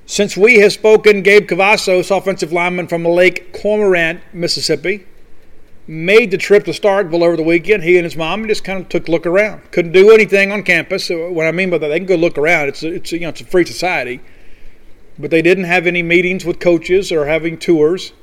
Since 0.05 0.35
we 0.35 0.59
have 0.59 0.73
spoken, 0.73 1.21
Gabe 1.21 1.47
Cavazos, 1.47 2.15
offensive 2.15 2.51
lineman 2.51 2.87
from 2.87 3.05
Lake 3.05 3.53
Cormorant, 3.53 4.21
Mississippi, 4.33 5.05
made 5.87 6.31
the 6.31 6.37
trip 6.37 6.65
to 6.65 6.71
Starkville 6.71 7.23
over 7.23 7.37
the 7.37 7.43
weekend. 7.43 7.83
He 7.83 7.97
and 7.97 8.03
his 8.03 8.15
mom 8.15 8.47
just 8.47 8.63
kind 8.63 8.81
of 8.81 8.89
took 8.89 9.07
a 9.07 9.11
look 9.11 9.25
around. 9.25 9.71
Couldn't 9.71 9.93
do 9.93 10.11
anything 10.11 10.51
on 10.51 10.63
campus. 10.63 11.09
What 11.09 11.47
I 11.47 11.51
mean 11.51 11.69
by 11.69 11.77
that, 11.77 11.87
they 11.87 11.99
can 11.99 12.05
go 12.05 12.15
look 12.15 12.37
around. 12.37 12.67
It's 12.67 12.83
a, 12.83 12.93
it's 12.93 13.13
a, 13.13 13.15
you 13.15 13.21
know 13.21 13.29
it's 13.29 13.41
a 13.41 13.45
free 13.45 13.65
society, 13.65 14.21
but 15.17 15.31
they 15.31 15.41
didn't 15.41 15.63
have 15.65 15.87
any 15.87 16.03
meetings 16.03 16.43
with 16.43 16.59
coaches 16.59 17.11
or 17.11 17.25
having 17.25 17.57
tours. 17.57 18.13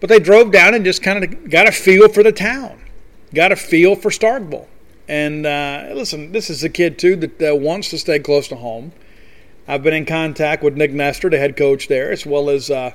But 0.00 0.08
they 0.08 0.20
drove 0.20 0.52
down 0.52 0.74
and 0.74 0.84
just 0.84 1.02
kind 1.02 1.24
of 1.24 1.50
got 1.50 1.66
a 1.66 1.72
feel 1.72 2.08
for 2.08 2.22
the 2.22 2.30
town, 2.32 2.80
got 3.34 3.52
a 3.52 3.56
feel 3.56 3.94
for 3.94 4.10
Starkville. 4.10 4.66
And 5.08 5.46
uh, 5.46 5.88
listen, 5.94 6.32
this 6.32 6.50
is 6.50 6.62
a 6.62 6.68
kid 6.68 6.98
too 6.98 7.16
that 7.16 7.42
uh, 7.42 7.56
wants 7.56 7.88
to 7.90 7.98
stay 7.98 8.18
close 8.18 8.48
to 8.48 8.56
home. 8.56 8.92
I've 9.66 9.82
been 9.82 9.94
in 9.94 10.06
contact 10.06 10.62
with 10.62 10.76
Nick 10.76 10.92
Nestor, 10.92 11.30
the 11.30 11.38
head 11.38 11.56
coach 11.56 11.88
there, 11.88 12.10
as 12.10 12.24
well 12.24 12.48
as 12.48 12.70
uh, 12.70 12.92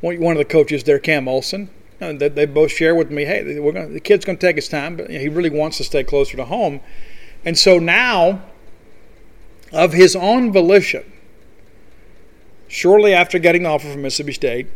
one 0.00 0.32
of 0.32 0.38
the 0.38 0.44
coaches 0.44 0.84
there, 0.84 0.98
Cam 0.98 1.28
Olson. 1.28 1.70
You 2.00 2.12
know, 2.12 2.28
they, 2.28 2.46
both 2.46 2.72
share 2.72 2.94
with 2.94 3.10
me, 3.10 3.24
hey, 3.24 3.58
we're 3.58 3.72
gonna, 3.72 3.88
the 3.88 4.00
kid's 4.00 4.24
going 4.24 4.38
to 4.38 4.46
take 4.46 4.56
his 4.56 4.68
time, 4.68 4.96
but 4.96 5.10
he 5.10 5.28
really 5.28 5.50
wants 5.50 5.78
to 5.78 5.84
stay 5.84 6.04
closer 6.04 6.36
to 6.36 6.44
home. 6.44 6.80
And 7.44 7.56
so 7.56 7.78
now, 7.78 8.42
of 9.72 9.92
his 9.92 10.14
own 10.14 10.52
volition, 10.52 11.10
shortly 12.68 13.14
after 13.14 13.38
getting 13.38 13.62
the 13.62 13.70
offer 13.70 13.90
from 13.90 14.02
Mississippi 14.02 14.32
State, 14.32 14.66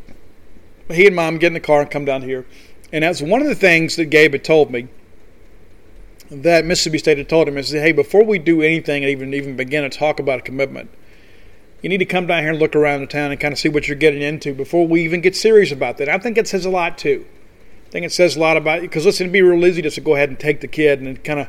he 0.90 1.06
and 1.06 1.16
mom 1.16 1.38
get 1.38 1.48
in 1.48 1.52
the 1.54 1.60
car 1.60 1.82
and 1.82 1.90
come 1.90 2.04
down 2.04 2.22
here. 2.22 2.46
And 2.92 3.04
that's 3.04 3.22
one 3.22 3.40
of 3.40 3.48
the 3.48 3.54
things 3.54 3.96
that 3.96 4.06
Gabe 4.06 4.32
had 4.32 4.44
told 4.44 4.70
me 4.70 4.88
that 6.30 6.64
Mississippi 6.64 6.98
State 6.98 7.18
had 7.18 7.28
told 7.28 7.48
him 7.48 7.58
is, 7.58 7.70
hey, 7.70 7.92
before 7.92 8.24
we 8.24 8.38
do 8.38 8.62
anything 8.62 9.02
and 9.02 9.10
even 9.10 9.34
even 9.34 9.56
begin 9.56 9.88
to 9.88 9.96
talk 9.96 10.20
about 10.20 10.40
a 10.40 10.42
commitment, 10.42 10.90
you 11.82 11.88
need 11.88 11.98
to 11.98 12.04
come 12.04 12.26
down 12.26 12.42
here 12.42 12.50
and 12.50 12.58
look 12.58 12.76
around 12.76 13.00
the 13.00 13.06
town 13.06 13.30
and 13.30 13.40
kind 13.40 13.52
of 13.52 13.58
see 13.58 13.68
what 13.68 13.88
you're 13.88 13.96
getting 13.96 14.22
into 14.22 14.54
before 14.54 14.86
we 14.86 15.02
even 15.02 15.20
get 15.20 15.34
serious 15.34 15.72
about 15.72 15.96
that. 15.98 16.08
I 16.08 16.18
think 16.18 16.38
it 16.38 16.46
says 16.46 16.64
a 16.64 16.70
lot 16.70 16.98
too. 16.98 17.26
I 17.86 17.90
think 17.90 18.06
it 18.06 18.12
says 18.12 18.36
a 18.36 18.40
lot 18.40 18.56
about 18.56 18.82
because 18.82 19.04
listen, 19.04 19.24
it'd 19.24 19.32
be 19.32 19.42
real 19.42 19.64
easy 19.64 19.82
just 19.82 19.96
to 19.96 20.00
go 20.00 20.14
ahead 20.14 20.28
and 20.28 20.38
take 20.38 20.60
the 20.60 20.68
kid 20.68 21.00
and 21.00 21.22
kind 21.24 21.40
of 21.40 21.48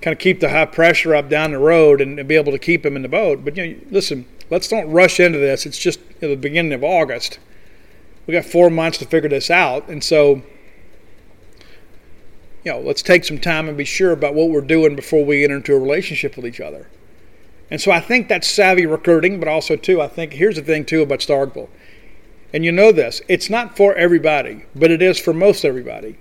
kind 0.00 0.12
of 0.12 0.18
keep 0.18 0.40
the 0.40 0.50
high 0.50 0.66
pressure 0.66 1.14
up 1.14 1.28
down 1.28 1.52
the 1.52 1.58
road 1.58 2.00
and, 2.00 2.26
be 2.28 2.34
able 2.34 2.52
to 2.52 2.58
keep 2.58 2.84
him 2.84 2.96
in 2.96 3.02
the 3.02 3.08
boat. 3.08 3.44
But 3.44 3.56
you 3.56 3.66
know, 3.66 3.80
listen, 3.90 4.26
let's 4.50 4.68
don't 4.68 4.90
rush 4.90 5.18
into 5.18 5.38
this. 5.38 5.64
It's 5.64 5.78
just 5.78 6.00
you 6.20 6.28
know, 6.28 6.28
the 6.28 6.36
beginning 6.36 6.72
of 6.72 6.84
August. 6.84 7.38
We 8.26 8.34
got 8.34 8.44
four 8.44 8.70
months 8.70 8.98
to 8.98 9.06
figure 9.06 9.28
this 9.28 9.50
out, 9.50 9.88
and 9.88 10.04
so 10.04 10.42
you 12.64 12.72
know, 12.72 12.80
let's 12.80 13.02
take 13.02 13.24
some 13.24 13.38
time 13.38 13.68
and 13.68 13.76
be 13.76 13.84
sure 13.84 14.12
about 14.12 14.34
what 14.34 14.50
we're 14.50 14.60
doing 14.60 14.94
before 14.94 15.24
we 15.24 15.44
enter 15.44 15.56
into 15.56 15.74
a 15.74 15.78
relationship 15.78 16.36
with 16.36 16.46
each 16.46 16.60
other. 16.60 16.88
And 17.70 17.80
so 17.80 17.90
I 17.90 18.00
think 18.00 18.28
that's 18.28 18.46
savvy 18.46 18.86
recruiting, 18.86 19.38
but 19.38 19.48
also 19.48 19.76
too, 19.76 20.00
I 20.00 20.08
think 20.08 20.34
here's 20.34 20.56
the 20.56 20.62
thing 20.62 20.84
too 20.84 21.02
about 21.02 21.20
Starkville. 21.20 21.68
And 22.52 22.64
you 22.64 22.72
know 22.72 22.92
this, 22.92 23.22
it's 23.28 23.48
not 23.48 23.76
for 23.76 23.94
everybody, 23.94 24.66
but 24.74 24.90
it 24.90 25.00
is 25.00 25.18
for 25.18 25.32
most 25.32 25.64
everybody. 25.64 26.18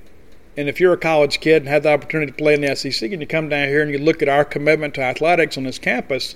And 0.55 0.69
if 0.69 0.79
you're 0.79 0.93
a 0.93 0.97
college 0.97 1.39
kid 1.39 1.63
and 1.63 1.67
have 1.67 1.83
the 1.83 1.91
opportunity 1.91 2.31
to 2.31 2.37
play 2.37 2.53
in 2.53 2.61
the 2.61 2.75
SEC, 2.75 3.11
and 3.11 3.21
you 3.21 3.27
come 3.27 3.49
down 3.49 3.67
here 3.67 3.81
and 3.81 3.91
you 3.91 3.97
look 3.97 4.21
at 4.21 4.29
our 4.29 4.45
commitment 4.45 4.93
to 4.95 5.01
athletics 5.01 5.57
on 5.57 5.63
this 5.63 5.77
campus, 5.77 6.35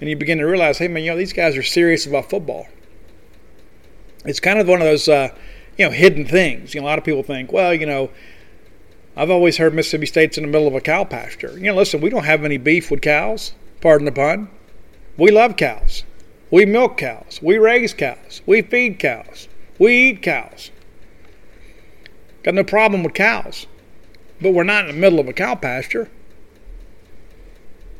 and 0.00 0.10
you 0.10 0.16
begin 0.16 0.38
to 0.38 0.44
realize, 0.44 0.78
hey 0.78 0.88
man, 0.88 1.04
you 1.04 1.12
know 1.12 1.16
these 1.16 1.32
guys 1.32 1.56
are 1.56 1.62
serious 1.62 2.06
about 2.06 2.28
football. 2.28 2.66
It's 4.24 4.40
kind 4.40 4.58
of 4.58 4.68
one 4.68 4.80
of 4.80 4.86
those, 4.86 5.08
uh, 5.08 5.28
you 5.78 5.84
know, 5.84 5.90
hidden 5.90 6.26
things. 6.26 6.74
You 6.74 6.80
know, 6.80 6.86
a 6.86 6.88
lot 6.88 6.98
of 6.98 7.04
people 7.04 7.22
think, 7.22 7.52
well, 7.52 7.74
you 7.74 7.86
know, 7.86 8.10
I've 9.16 9.30
always 9.30 9.58
heard 9.58 9.74
Mississippi 9.74 10.06
State's 10.06 10.38
in 10.38 10.44
the 10.44 10.50
middle 10.50 10.66
of 10.66 10.74
a 10.74 10.80
cow 10.80 11.04
pasture. 11.04 11.52
You 11.52 11.64
know, 11.64 11.74
listen, 11.74 12.00
we 12.00 12.10
don't 12.10 12.24
have 12.24 12.44
any 12.44 12.56
beef 12.56 12.90
with 12.90 13.02
cows, 13.02 13.52
pardon 13.80 14.06
the 14.06 14.12
pun. 14.12 14.48
We 15.18 15.30
love 15.30 15.56
cows. 15.56 16.04
We 16.50 16.64
milk 16.64 16.96
cows. 16.96 17.38
We 17.42 17.58
raise 17.58 17.92
cows. 17.92 18.40
We 18.46 18.62
feed 18.62 18.98
cows. 18.98 19.48
We 19.78 20.10
eat 20.10 20.22
cows. 20.22 20.70
Got 22.42 22.54
no 22.54 22.64
problem 22.64 23.02
with 23.02 23.14
cows. 23.14 23.66
But 24.40 24.52
we're 24.52 24.64
not 24.64 24.88
in 24.88 24.94
the 24.94 25.00
middle 25.00 25.20
of 25.20 25.28
a 25.28 25.32
cow 25.32 25.54
pasture. 25.54 26.10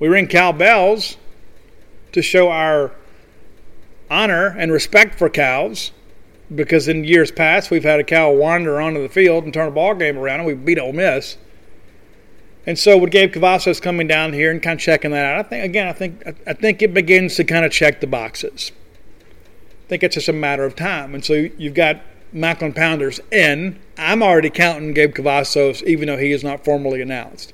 We 0.01 0.09
ring 0.09 0.27
cow 0.27 0.53
bells 0.53 1.17
to 2.13 2.23
show 2.23 2.51
our 2.51 2.93
honor 4.11 4.55
and 4.59 4.73
respect 4.73 5.15
for 5.15 5.29
cows 5.31 5.93
because 6.55 6.89
in 6.89 7.05
years 7.05 7.31
past 7.31 7.71
we've 7.71 7.85
had 7.85 8.01
a 8.01 8.05
cow 8.05 8.33
wander 8.33 8.81
onto 8.81 9.03
the 9.03 9.09
field 9.09 9.45
and 9.45 9.55
turn 9.55 9.69
a 9.69 9.71
ball 9.71 9.95
game 9.95 10.19
around 10.19 10.41
and 10.41 10.47
we 10.47 10.55
beat 10.55 10.79
Ole 10.79 10.93
Miss. 10.93 11.37
And 12.65 12.79
so 12.79 12.97
with 12.97 13.11
Gabe 13.11 13.33
Cavazos 13.33 13.83
coming 13.83 14.07
down 14.07 14.33
here 14.33 14.51
and 14.51 14.63
kind 14.63 14.79
of 14.79 14.81
checking 14.81 15.11
that 15.11 15.25
out, 15.25 15.47
I 15.47 15.49
think 15.49 15.65
again 15.65 15.89
I 15.89 15.93
think 15.93 16.23
I 16.47 16.53
think 16.53 16.83
it 16.83 16.95
begins 16.95 17.35
to 17.37 17.45
kind 17.45 17.65
of 17.65 17.73
check 17.73 18.01
the 18.01 18.07
boxes. 18.07 18.73
I 19.87 19.89
think 19.89 20.03
it's 20.03 20.15
just 20.15 20.29
a 20.29 20.33
matter 20.33 20.65
of 20.65 20.77
time. 20.77 21.15
And 21.15 21.25
so 21.25 21.35
you've 21.35 21.75
got 21.75 22.01
Macklin 22.33 22.73
Pounders 22.73 23.21
in. 23.31 23.79
I'm 23.99 24.23
already 24.23 24.51
counting 24.51 24.95
Gabe 24.95 25.15
Cavazos 25.15 25.83
even 25.85 26.07
though 26.07 26.17
he 26.17 26.33
is 26.33 26.45
not 26.45 26.65
formally 26.65 27.03
announced. 27.03 27.53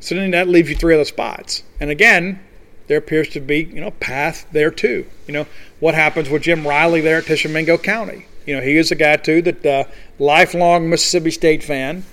So 0.00 0.14
then 0.14 0.30
that 0.32 0.48
leaves 0.48 0.68
you 0.68 0.76
three 0.76 0.94
other 0.94 1.04
spots. 1.04 1.62
And 1.80 1.90
again, 1.90 2.40
there 2.86 2.98
appears 2.98 3.28
to 3.30 3.40
be, 3.40 3.64
you 3.64 3.80
know, 3.80 3.90
path 3.92 4.46
there 4.52 4.70
too. 4.70 5.06
You 5.26 5.32
know, 5.32 5.46
what 5.80 5.94
happens 5.94 6.28
with 6.28 6.42
Jim 6.42 6.66
Riley 6.66 7.00
there 7.00 7.18
at 7.18 7.26
Tishomingo 7.26 7.78
County? 7.78 8.26
You 8.46 8.56
know, 8.56 8.62
he 8.62 8.76
is 8.76 8.90
a 8.90 8.94
guy 8.94 9.16
too 9.16 9.42
that 9.42 9.66
uh, 9.66 9.84
lifelong 10.18 10.88
Mississippi 10.88 11.30
State 11.30 11.62
fan. 11.62 12.04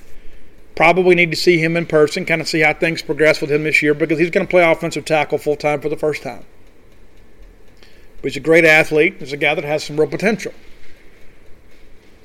Probably 0.75 1.13
need 1.13 1.29
to 1.29 1.37
see 1.37 1.59
him 1.59 1.77
in 1.77 1.85
person, 1.85 2.25
kind 2.25 2.41
of 2.41 2.47
see 2.47 2.61
how 2.61 2.73
things 2.73 3.03
progress 3.03 3.39
with 3.39 3.51
him 3.51 3.63
this 3.63 3.83
year 3.83 3.93
because 3.93 4.17
he's 4.17 4.31
going 4.31 4.45
to 4.45 4.49
play 4.49 4.63
offensive 4.63 5.05
tackle 5.05 5.37
full 5.37 5.55
time 5.55 5.81
for 5.81 5.89
the 5.89 5.97
first 5.97 6.23
time. 6.23 6.43
But 8.17 8.31
he's 8.31 8.37
a 8.37 8.39
great 8.39 8.65
athlete. 8.65 9.17
He's 9.19 9.33
a 9.33 9.37
guy 9.37 9.53
that 9.53 9.63
has 9.63 9.83
some 9.83 9.99
real 9.99 10.09
potential. 10.09 10.53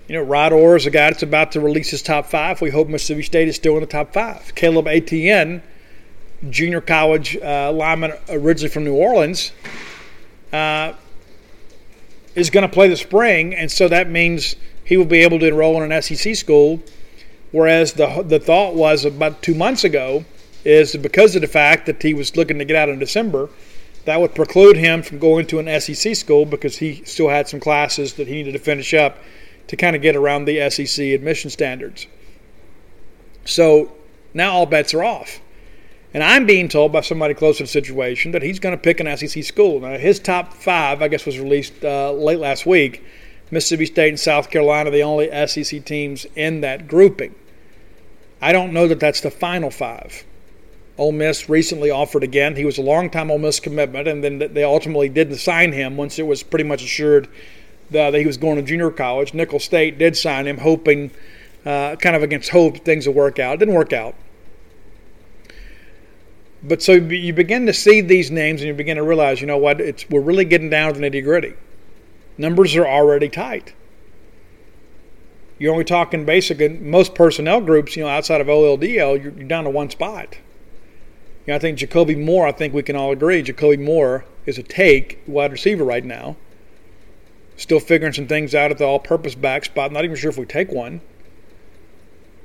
You 0.09 0.15
know, 0.15 0.23
Rod 0.23 0.55
Orr 0.55 0.77
is 0.77 0.87
a 0.87 0.91
guy 0.91 1.11
that's 1.11 1.23
about 1.23 1.53
to 1.53 1.61
release 1.61 1.91
his 1.91 2.01
top 2.01 2.25
five. 2.25 2.63
We 2.63 2.71
hope 2.71 2.89
Mississippi 2.89 3.23
State 3.23 3.49
is 3.49 3.57
still 3.57 3.75
in 3.75 3.81
the 3.81 3.87
top 3.87 4.15
five. 4.15 4.55
Caleb 4.55 4.87
Etienne 4.89 5.63
junior 6.51 6.81
college 6.81 7.37
uh, 7.37 7.73
lineman 7.73 8.13
originally 8.29 8.73
from 8.73 8.85
New 8.85 8.95
Orleans, 8.95 9.53
uh, 10.53 10.93
is 12.39 12.51
going 12.51 12.69
to 12.69 12.73
play 12.73 12.89
the 12.89 12.97
spring, 12.97 13.55
and 13.55 13.71
so 13.71 13.89
that 13.89 14.09
means 14.09 14.57
he 14.85 14.97
will 14.97 15.05
be 15.05 15.19
able 15.19 15.39
to 15.39 15.47
enroll 15.47 15.83
in 15.83 15.91
an 15.91 16.03
SEC 16.03 16.35
school. 16.37 16.81
Whereas 17.51 17.95
the 17.95 18.23
the 18.27 18.39
thought 18.39 18.75
was 18.75 19.05
about 19.05 19.43
two 19.43 19.55
months 19.55 19.85
ago 19.85 20.25
is 20.65 20.97
because 20.97 21.35
of 21.35 21.41
the 21.41 21.49
fact 21.49 21.87
that 21.87 22.03
he 22.03 22.13
was 22.15 22.37
looking 22.37 22.59
to 22.59 22.65
get 22.65 22.77
out 22.77 22.89
in 22.89 22.99
December, 22.99 23.49
that 24.05 24.21
would 24.21 24.35
preclude 24.35 24.77
him 24.77 25.03
from 25.03 25.19
going 25.19 25.47
to 25.47 25.59
an 25.59 25.81
SEC 25.81 26.15
school 26.17 26.45
because 26.45 26.79
he 26.79 27.03
still 27.05 27.29
had 27.29 27.49
some 27.49 27.61
classes 27.61 28.15
that 28.15 28.27
he 28.27 28.35
needed 28.35 28.53
to 28.53 28.59
finish 28.59 28.93
up 28.95 29.19
to 29.69 29.77
kind 29.77 29.95
of 29.95 30.03
get 30.03 30.17
around 30.17 30.45
the 30.45 30.71
SEC 30.71 31.05
admission 31.07 31.51
standards. 31.51 32.07
So 33.45 33.93
now 34.35 34.53
all 34.53 34.67
bets 34.67 34.95
are 34.95 35.05
off. 35.05 35.41
And 36.15 36.23
I'm 36.23 36.47
being 36.47 36.69
told 36.69 36.93
by 36.93 37.03
somebody 37.03 37.35
close 37.35 37.59
to 37.59 37.65
the 37.65 37.69
situation 37.69 38.33
that 38.33 38.43
he's 38.43 38.59
going 38.59 38.75
to 38.75 38.81
pick 38.81 39.01
an 39.01 39.17
SEC 39.17 39.45
school. 39.45 39.81
Now, 39.81 39.99
his 39.99 40.19
top 40.19 40.55
five, 40.55 41.03
I 41.03 41.09
guess, 41.09 41.27
was 41.27 41.39
released 41.39 41.85
uh, 41.85 42.13
late 42.13 42.39
last 42.39 42.65
week. 42.65 43.05
Mississippi 43.51 43.87
State 43.87 44.09
and 44.09 44.21
South 44.21 44.51
Carolina, 44.51 44.91
the 44.91 45.03
only 45.03 45.29
SEC 45.47 45.85
teams 45.85 46.27
in 46.35 46.63
that 46.63 46.89
grouping. 46.89 47.35
I 48.41 48.53
don't 48.53 48.73
know 48.73 48.89
that 48.89 49.01
that's 49.01 49.21
the 49.21 49.31
final 49.31 49.71
five. 49.71 50.25
Ole 50.97 51.13
Miss 51.13 51.49
recently 51.49 51.91
offered 51.91 52.25
again. 52.25 52.57
He 52.57 52.65
was 52.65 52.79
a 52.79 52.83
long-time 52.83 53.31
Ole 53.31 53.39
Miss 53.39 53.61
commitment, 53.61 54.09
and 54.09 54.23
then 54.23 54.39
they 54.39 54.65
ultimately 54.65 55.09
didn't 55.09 55.37
sign 55.37 55.73
him 55.73 55.97
once 55.97 56.19
it 56.19 56.27
was 56.27 56.43
pretty 56.43 56.65
much 56.65 56.83
assured 56.83 57.29
that 57.91 58.15
he 58.15 58.27
was 58.27 58.37
going 58.37 58.57
to 58.57 58.63
junior 58.63 58.91
college. 58.91 59.33
Nicholls 59.33 59.65
State 59.65 59.99
did 59.99 60.17
sign 60.17 60.47
him, 60.47 60.59
hoping, 60.59 61.11
uh, 61.65 61.97
kind 61.97 62.17
of 62.17 62.23
against 62.23 62.51
hope, 62.51 62.85
things 62.85 63.07
would 63.07 63.17
work 63.17 63.39
out. 63.39 63.55
It 63.55 63.59
didn't 63.59 63.75
work 63.75 63.93
out. 63.93 64.15
But 66.63 66.83
so 66.83 66.93
you 66.93 67.33
begin 67.33 67.67
to 67.67 67.73
see 67.73 68.01
these 68.01 68.31
names 68.31 68.61
and 68.61 68.69
you 68.69 68.75
begin 68.75 68.97
to 68.97 69.03
realize, 69.03 69.41
you 69.41 69.47
know 69.47 69.59
what, 69.59 69.81
it's 69.81 70.09
we're 70.11 70.21
really 70.21 70.45
getting 70.45 70.71
down 70.71 70.93
to 70.93 71.01
the 71.01 71.09
nitty 71.09 71.23
gritty. 71.23 71.55
Numbers 72.37 72.75
are 72.77 72.87
already 72.87 73.29
tight. 73.29 73.75
You're 75.59 75.73
only 75.73 75.85
talking 75.85 76.25
basically 76.25 76.69
most 76.69 77.15
personnel 77.15 77.61
groups, 77.61 77.97
you 77.97 78.05
know, 78.05 78.09
outside 78.09 78.41
of 78.41 78.47
OLDL, 78.47 79.23
you're, 79.23 79.33
you're 79.33 79.49
down 79.49 79.65
to 79.65 79.71
one 79.71 79.91
spot. 79.91 80.39
You 81.47 81.53
know, 81.53 81.57
I 81.57 81.59
think 81.59 81.79
Jacoby 81.79 82.15
Moore, 82.15 82.47
I 82.47 82.53
think 82.53 82.75
we 82.75 82.83
can 82.83 82.97
all 82.97 83.11
agree, 83.11 83.43
Jacoby 83.43 83.77
Moore 83.77 84.25
is 84.47 84.59
a 84.59 84.63
take 84.63 85.21
wide 85.27 85.53
receiver 85.53 85.85
right 85.85 86.05
now. 86.05 86.37
Still 87.57 87.81
figuring 87.81 88.13
some 88.13 88.29
things 88.29 88.55
out 88.55 88.71
at 88.71 88.79
the 88.79 88.85
all 88.85 89.01
purpose 89.01 89.35
back 89.35 89.65
spot. 89.65 89.91
Not 89.91 90.05
even 90.05 90.17
sure 90.17 90.31
if 90.31 90.39
we 90.39 90.47
take 90.47 90.71
one 90.71 91.01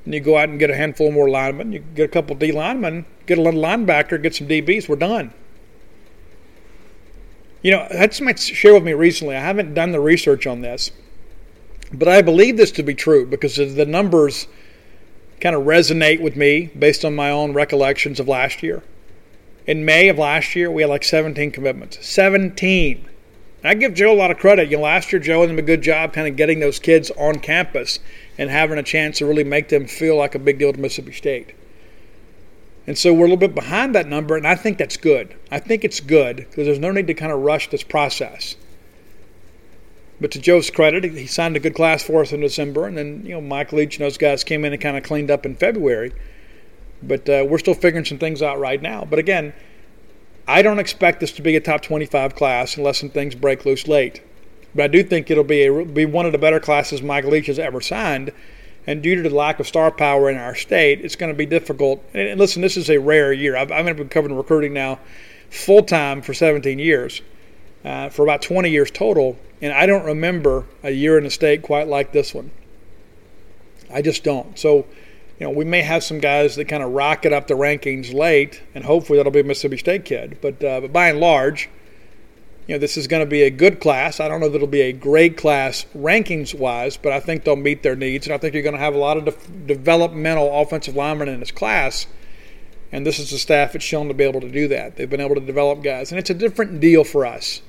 and 0.04 0.14
you 0.14 0.20
go 0.20 0.36
out 0.36 0.48
and 0.48 0.58
get 0.58 0.70
a 0.70 0.76
handful 0.76 1.10
more 1.10 1.28
linemen, 1.28 1.72
you 1.72 1.78
get 1.94 2.04
a 2.04 2.08
couple 2.08 2.36
D 2.36 2.52
linemen, 2.52 3.06
get 3.26 3.38
a 3.38 3.42
little 3.42 3.60
linebacker, 3.60 4.22
get 4.22 4.34
some 4.34 4.48
DBs, 4.48 4.88
we're 4.88 4.96
done. 4.96 5.32
You 7.62 7.70
know, 7.70 7.86
had 7.90 8.12
somebody 8.12 8.38
share 8.38 8.74
with 8.74 8.84
me 8.84 8.92
recently. 8.92 9.36
I 9.36 9.40
haven't 9.40 9.72
done 9.72 9.92
the 9.92 10.00
research 10.00 10.46
on 10.46 10.60
this, 10.60 10.90
but 11.92 12.08
I 12.08 12.20
believe 12.20 12.58
this 12.58 12.70
to 12.72 12.82
be 12.82 12.94
true 12.94 13.24
because 13.24 13.56
the 13.56 13.86
numbers 13.86 14.46
kind 15.40 15.56
of 15.56 15.62
resonate 15.62 16.20
with 16.20 16.36
me 16.36 16.66
based 16.78 17.04
on 17.04 17.14
my 17.14 17.30
own 17.30 17.54
recollections 17.54 18.20
of 18.20 18.28
last 18.28 18.62
year. 18.62 18.82
In 19.66 19.86
May 19.86 20.08
of 20.08 20.18
last 20.18 20.54
year, 20.54 20.70
we 20.70 20.82
had 20.82 20.90
like 20.90 21.04
17 21.04 21.50
commitments. 21.50 22.06
17. 22.06 23.08
I 23.64 23.74
give 23.74 23.94
Joe 23.94 24.12
a 24.12 24.14
lot 24.14 24.30
of 24.30 24.38
credit. 24.38 24.70
You 24.70 24.76
know, 24.76 24.82
last 24.82 25.10
year 25.10 25.20
Joe 25.20 25.46
did 25.46 25.58
a 25.58 25.62
good 25.62 25.80
job 25.80 26.12
kind 26.12 26.28
of 26.28 26.36
getting 26.36 26.60
those 26.60 26.78
kids 26.78 27.10
on 27.12 27.38
campus 27.38 27.98
and 28.36 28.50
having 28.50 28.78
a 28.78 28.82
chance 28.82 29.18
to 29.18 29.26
really 29.26 29.44
make 29.44 29.70
them 29.70 29.86
feel 29.86 30.16
like 30.16 30.34
a 30.34 30.38
big 30.38 30.58
deal 30.58 30.72
to 30.72 30.78
Mississippi 30.78 31.12
State. 31.12 31.54
And 32.86 32.98
so 32.98 33.14
we're 33.14 33.20
a 33.24 33.28
little 33.28 33.36
bit 33.38 33.54
behind 33.54 33.94
that 33.94 34.06
number, 34.06 34.36
and 34.36 34.46
I 34.46 34.54
think 34.54 34.76
that's 34.76 34.98
good. 34.98 35.34
I 35.50 35.58
think 35.58 35.84
it's 35.84 36.00
good 36.00 36.36
because 36.36 36.66
there's 36.66 36.78
no 36.78 36.90
need 36.92 37.06
to 37.06 37.14
kind 37.14 37.32
of 37.32 37.40
rush 37.40 37.70
this 37.70 37.82
process. 37.82 38.56
But 40.20 40.30
to 40.32 40.38
Joe's 40.38 40.70
credit, 40.70 41.04
he 41.04 41.26
signed 41.26 41.56
a 41.56 41.60
good 41.60 41.74
class 41.74 42.02
for 42.02 42.20
us 42.20 42.32
in 42.32 42.40
December, 42.40 42.86
and 42.86 42.96
then 42.96 43.22
you 43.24 43.32
know 43.32 43.40
Mike 43.40 43.72
Leach 43.72 43.96
and 43.96 44.04
those 44.04 44.18
guys 44.18 44.44
came 44.44 44.64
in 44.66 44.72
and 44.74 44.82
kind 44.82 44.98
of 44.98 45.02
cleaned 45.02 45.30
up 45.30 45.46
in 45.46 45.56
February. 45.56 46.12
But 47.02 47.28
uh, 47.28 47.46
we're 47.48 47.58
still 47.58 47.74
figuring 47.74 48.04
some 48.04 48.18
things 48.18 48.42
out 48.42 48.58
right 48.58 48.80
now. 48.80 49.04
But 49.04 49.18
again, 49.18 49.54
I 50.46 50.62
don't 50.62 50.78
expect 50.78 51.20
this 51.20 51.32
to 51.32 51.42
be 51.42 51.56
a 51.56 51.60
top 51.60 51.82
25 51.82 52.34
class 52.34 52.76
unless 52.76 52.98
some 52.98 53.10
things 53.10 53.34
break 53.34 53.64
loose 53.64 53.88
late. 53.88 54.20
but 54.74 54.84
I 54.84 54.88
do 54.88 55.02
think 55.02 55.30
it'll 55.30 55.44
be 55.44 55.64
a, 55.64 55.84
be 55.84 56.04
one 56.04 56.26
of 56.26 56.32
the 56.32 56.38
better 56.38 56.60
classes 56.60 57.02
Mike 57.02 57.24
Leach 57.24 57.46
has 57.46 57.58
ever 57.58 57.80
signed. 57.80 58.32
And 58.86 59.02
due 59.02 59.14
to 59.14 59.22
the 59.22 59.34
lack 59.34 59.60
of 59.60 59.66
star 59.66 59.90
power 59.90 60.28
in 60.28 60.36
our 60.36 60.54
state, 60.54 61.00
it's 61.00 61.16
going 61.16 61.32
to 61.32 61.36
be 61.36 61.46
difficult. 61.46 62.04
And 62.12 62.38
listen, 62.38 62.60
this 62.60 62.76
is 62.76 62.90
a 62.90 62.98
rare 62.98 63.32
year. 63.32 63.56
I've, 63.56 63.72
I've 63.72 63.96
been 63.96 64.08
covering 64.10 64.36
recruiting 64.36 64.74
now 64.74 64.98
full 65.48 65.82
time 65.82 66.20
for 66.20 66.34
17 66.34 66.78
years, 66.78 67.22
uh, 67.84 68.10
for 68.10 68.22
about 68.22 68.42
20 68.42 68.68
years 68.68 68.90
total, 68.90 69.38
and 69.62 69.72
I 69.72 69.86
don't 69.86 70.04
remember 70.04 70.66
a 70.82 70.90
year 70.90 71.16
in 71.16 71.24
the 71.24 71.30
state 71.30 71.62
quite 71.62 71.86
like 71.86 72.12
this 72.12 72.34
one. 72.34 72.50
I 73.92 74.02
just 74.02 74.24
don't. 74.24 74.58
So, 74.58 74.86
you 75.38 75.46
know, 75.46 75.50
we 75.50 75.64
may 75.64 75.82
have 75.82 76.04
some 76.04 76.20
guys 76.20 76.54
that 76.56 76.66
kind 76.66 76.82
of 76.82 76.92
rocket 76.92 77.32
up 77.32 77.48
the 77.48 77.54
rankings 77.54 78.14
late, 78.14 78.62
and 78.74 78.84
hopefully 78.84 79.16
that'll 79.16 79.32
be 79.32 79.40
a 79.40 79.44
Mississippi 79.44 79.78
State 79.78 80.04
kid. 80.04 80.38
But, 80.40 80.62
uh, 80.62 80.80
but 80.82 80.92
by 80.92 81.08
and 81.08 81.18
large, 81.18 81.68
you 82.66 82.74
know, 82.74 82.78
this 82.78 82.96
is 82.96 83.08
going 83.08 83.20
to 83.22 83.28
be 83.28 83.42
a 83.42 83.50
good 83.50 83.80
class. 83.80 84.20
I 84.20 84.28
don't 84.28 84.40
know 84.40 84.48
that 84.48 84.56
it'll 84.56 84.68
be 84.68 84.82
a 84.82 84.92
great 84.92 85.36
class 85.36 85.86
rankings 85.94 86.54
wise, 86.54 86.96
but 86.96 87.12
I 87.12 87.20
think 87.20 87.44
they'll 87.44 87.56
meet 87.56 87.82
their 87.82 87.96
needs. 87.96 88.26
And 88.26 88.34
I 88.34 88.38
think 88.38 88.54
you're 88.54 88.62
going 88.62 88.76
to 88.76 88.80
have 88.80 88.94
a 88.94 88.98
lot 88.98 89.16
of 89.16 89.24
de- 89.24 89.74
developmental 89.74 90.60
offensive 90.60 90.94
linemen 90.94 91.28
in 91.28 91.40
this 91.40 91.50
class. 91.50 92.06
And 92.92 93.04
this 93.04 93.18
is 93.18 93.30
the 93.30 93.38
staff 93.38 93.72
that's 93.72 93.84
shown 93.84 94.06
to 94.08 94.14
be 94.14 94.24
able 94.24 94.40
to 94.40 94.48
do 94.48 94.68
that. 94.68 94.96
They've 94.96 95.10
been 95.10 95.20
able 95.20 95.34
to 95.34 95.40
develop 95.40 95.82
guys. 95.82 96.12
And 96.12 96.18
it's 96.18 96.30
a 96.30 96.34
different 96.34 96.80
deal 96.80 97.02
for 97.02 97.26
us. 97.26 97.60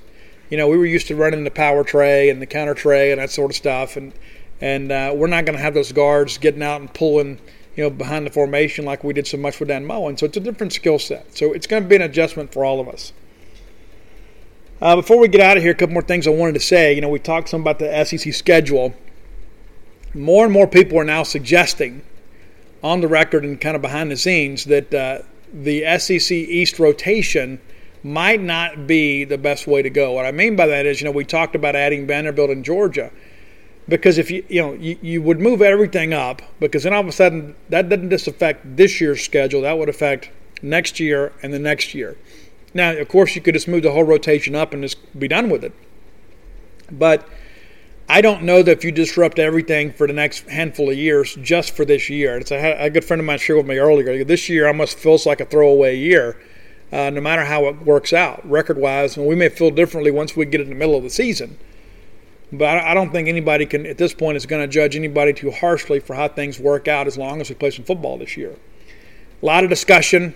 You 0.51 0.57
know, 0.57 0.68
we 0.68 0.78
were 0.78 0.86
used 0.86 1.07
to 1.07 1.16
running 1.16 1.43
the 1.43 1.51
power 1.51 1.84
tray 1.84 2.30
and 2.30 2.39
the 2.39 2.45
counter 2.45 2.76
tray 2.76 3.11
and 3.11 3.20
that 3.20 3.32
sort 3.32 3.51
of 3.51 3.55
stuff. 3.55 3.97
And, 3.97 4.13
and 4.62 4.91
uh, 4.91 5.14
we're 5.16 5.28
not 5.28 5.45
going 5.45 5.58
to 5.58 5.62
have 5.62 5.74
those 5.74 5.91
guards 5.91 6.38
getting 6.38 6.64
out 6.64 6.80
and 6.80 6.93
pulling, 6.93 7.39
you 7.76 7.84
know, 7.84 7.89
behind 7.89 8.26
the 8.26 8.32
formation 8.32 8.86
like 8.86 9.03
we 9.03 9.14
did 9.14 9.28
so 9.28 9.38
much 9.38 9.60
with 9.60 9.70
Dan 9.70 9.86
Mullen. 9.86 10.18
So 10.18 10.26
it's 10.26 10.38
a 10.38 10.41
different 10.41 10.74
skill 10.74 10.99
set. 10.99 11.36
So 11.38 11.53
it's 11.53 11.68
going 11.68 11.84
to 11.84 11.89
be 11.89 11.95
an 11.95 12.01
adjustment 12.01 12.53
for 12.53 12.64
all 12.64 12.80
of 12.80 12.88
us. 12.88 13.12
Uh, 14.82 14.95
before 14.95 15.18
we 15.18 15.28
get 15.28 15.41
out 15.41 15.58
of 15.58 15.64
here, 15.64 15.72
a 15.72 15.76
couple 15.76 15.93
more 15.93 16.01
things 16.01 16.28
I 16.28 16.32
wanted 16.32 16.53
to 16.53 16.60
say. 16.60 16.93
You 16.93 17.01
know, 17.01 17.10
we 17.10 17.20
talked 17.20 17.49
some 17.49 17.62
about 17.62 17.80
the 17.80 18.06
SEC 18.06 18.34
schedule. 18.34 18.93
More 20.14 20.45
and 20.45 20.53
more 20.53 20.68
people 20.68 20.97
are 20.99 21.06
now 21.06 21.24
suggesting, 21.24 22.01
on 22.84 23.01
the 23.01 23.08
record 23.08 23.43
and 23.43 23.60
kind 23.60 23.76
of 23.76 23.82
behind 23.82 24.12
the 24.12 24.18
scenes, 24.18 24.66
that 24.66 24.93
uh, 24.93 25.20
the 25.53 25.97
SEC 25.97 26.32
East 26.32 26.80
rotation 26.80 27.60
might 28.03 28.41
not 28.41 28.86
be 28.86 29.24
the 29.24 29.38
best 29.38 29.66
way 29.66 29.82
to 29.82 29.89
go. 29.89 30.14
What 30.14 30.26
I 30.26 30.32
mean 30.32 30.56
by 30.56 30.68
that 30.68 30.86
is, 30.86 31.01
you 31.01 31.06
know, 31.06 31.12
we 31.12 31.26
talked 31.26 31.56
about 31.56 31.76
adding 31.76 32.06
Vanderbilt 32.06 32.49
and 32.49 32.64
Georgia 32.64 33.12
because 33.88 34.18
if 34.18 34.32
you 34.32 34.46
you 34.50 34.62
know 34.62 34.74
you, 34.74 34.98
you 35.02 35.22
would 35.22 35.40
move 35.40 35.62
everything 35.62 36.14
up 36.14 36.42
because 36.60 36.84
then 36.84 36.94
all 36.94 37.02
of 37.02 37.08
a 37.08 37.12
sudden 37.12 37.56
that 37.70 37.90
doesn't 37.90 38.10
just 38.10 38.28
affect 38.28 38.78
this 38.78 39.00
year's 39.00 39.22
schedule 39.22 39.62
that 39.62 39.78
would 39.78 39.90
affect 39.90 40.30
next 40.62 41.00
year 41.00 41.32
and 41.44 41.54
the 41.54 41.60
next 41.60 41.94
year 41.94 42.18
now, 42.76 42.92
of 42.92 43.08
course, 43.08 43.36
you 43.36 43.42
could 43.42 43.54
just 43.54 43.70
move 43.70 43.84
the 43.84 43.92
whole 43.94 44.04
rotation 44.04 44.54
up 44.54 44.74
and 44.74 44.84
just 44.84 45.18
be 45.18 45.30
done 45.30 45.50
with 45.50 45.64
it. 45.64 45.72
But 46.92 47.26
I 48.10 48.20
don't 48.20 48.44
know 48.44 48.62
that 48.62 48.72
if 48.80 48.84
you 48.84 48.92
disrupt 48.92 49.40
everything 49.40 49.94
for 49.94 50.06
the 50.06 50.14
next 50.14 50.50
handful 50.50 50.90
of 50.90 50.98
years 50.98 51.36
just 51.42 51.74
for 51.74 51.86
this 51.86 52.10
year. 52.10 52.34
And 52.34 52.42
it's 52.42 52.52
a, 52.52 52.76
a 52.78 52.90
good 52.90 53.06
friend 53.06 53.22
of 53.22 53.26
mine 53.26 53.40
shared 53.40 53.58
with 53.58 53.66
me 53.66 53.78
earlier. 53.78 54.26
This 54.26 54.50
year 54.50 54.68
almost 54.68 55.00
feels 55.00 55.26
like 55.26 55.40
a 55.40 55.46
throwaway 55.46 55.96
year, 55.96 56.38
uh, 56.92 57.12
no 57.12 57.22
matter 57.22 57.46
how 57.46 57.66
it 57.68 57.82
works 57.84 58.12
out 58.12 58.48
record 58.48 58.78
wise. 58.78 59.16
And 59.16 59.26
we 59.26 59.36
may 59.36 59.48
feel 59.48 59.72
differently 59.72 60.12
once 60.12 60.36
we 60.36 60.46
get 60.46 60.60
in 60.60 60.68
the 60.68 60.76
middle 60.76 60.98
of 60.98 61.04
the 61.04 61.10
season. 61.10 61.58
But 62.52 62.78
I 62.78 62.93
don't 62.93 63.12
think 63.12 63.28
anybody 63.28 63.66
can, 63.66 63.86
at 63.86 63.98
this 63.98 64.14
point, 64.14 64.38
is 64.38 64.46
going 64.46 64.62
to 64.62 64.68
judge 64.68 64.96
anybody 64.96 65.34
too 65.34 65.52
harshly 65.52 66.00
for 66.00 66.16
how 66.16 66.28
things 66.28 66.60
work 66.60 66.88
out 66.88 67.08
as 67.08 67.18
long 67.18 67.41
as 67.41 67.50
we 67.50 67.56
play 67.56 67.72
some 67.72 67.86
football 67.86 68.18
this 68.18 68.38
year. 68.38 68.56
A 69.41 69.46
lot 69.46 69.64
of 69.64 69.70
discussion, 69.70 70.34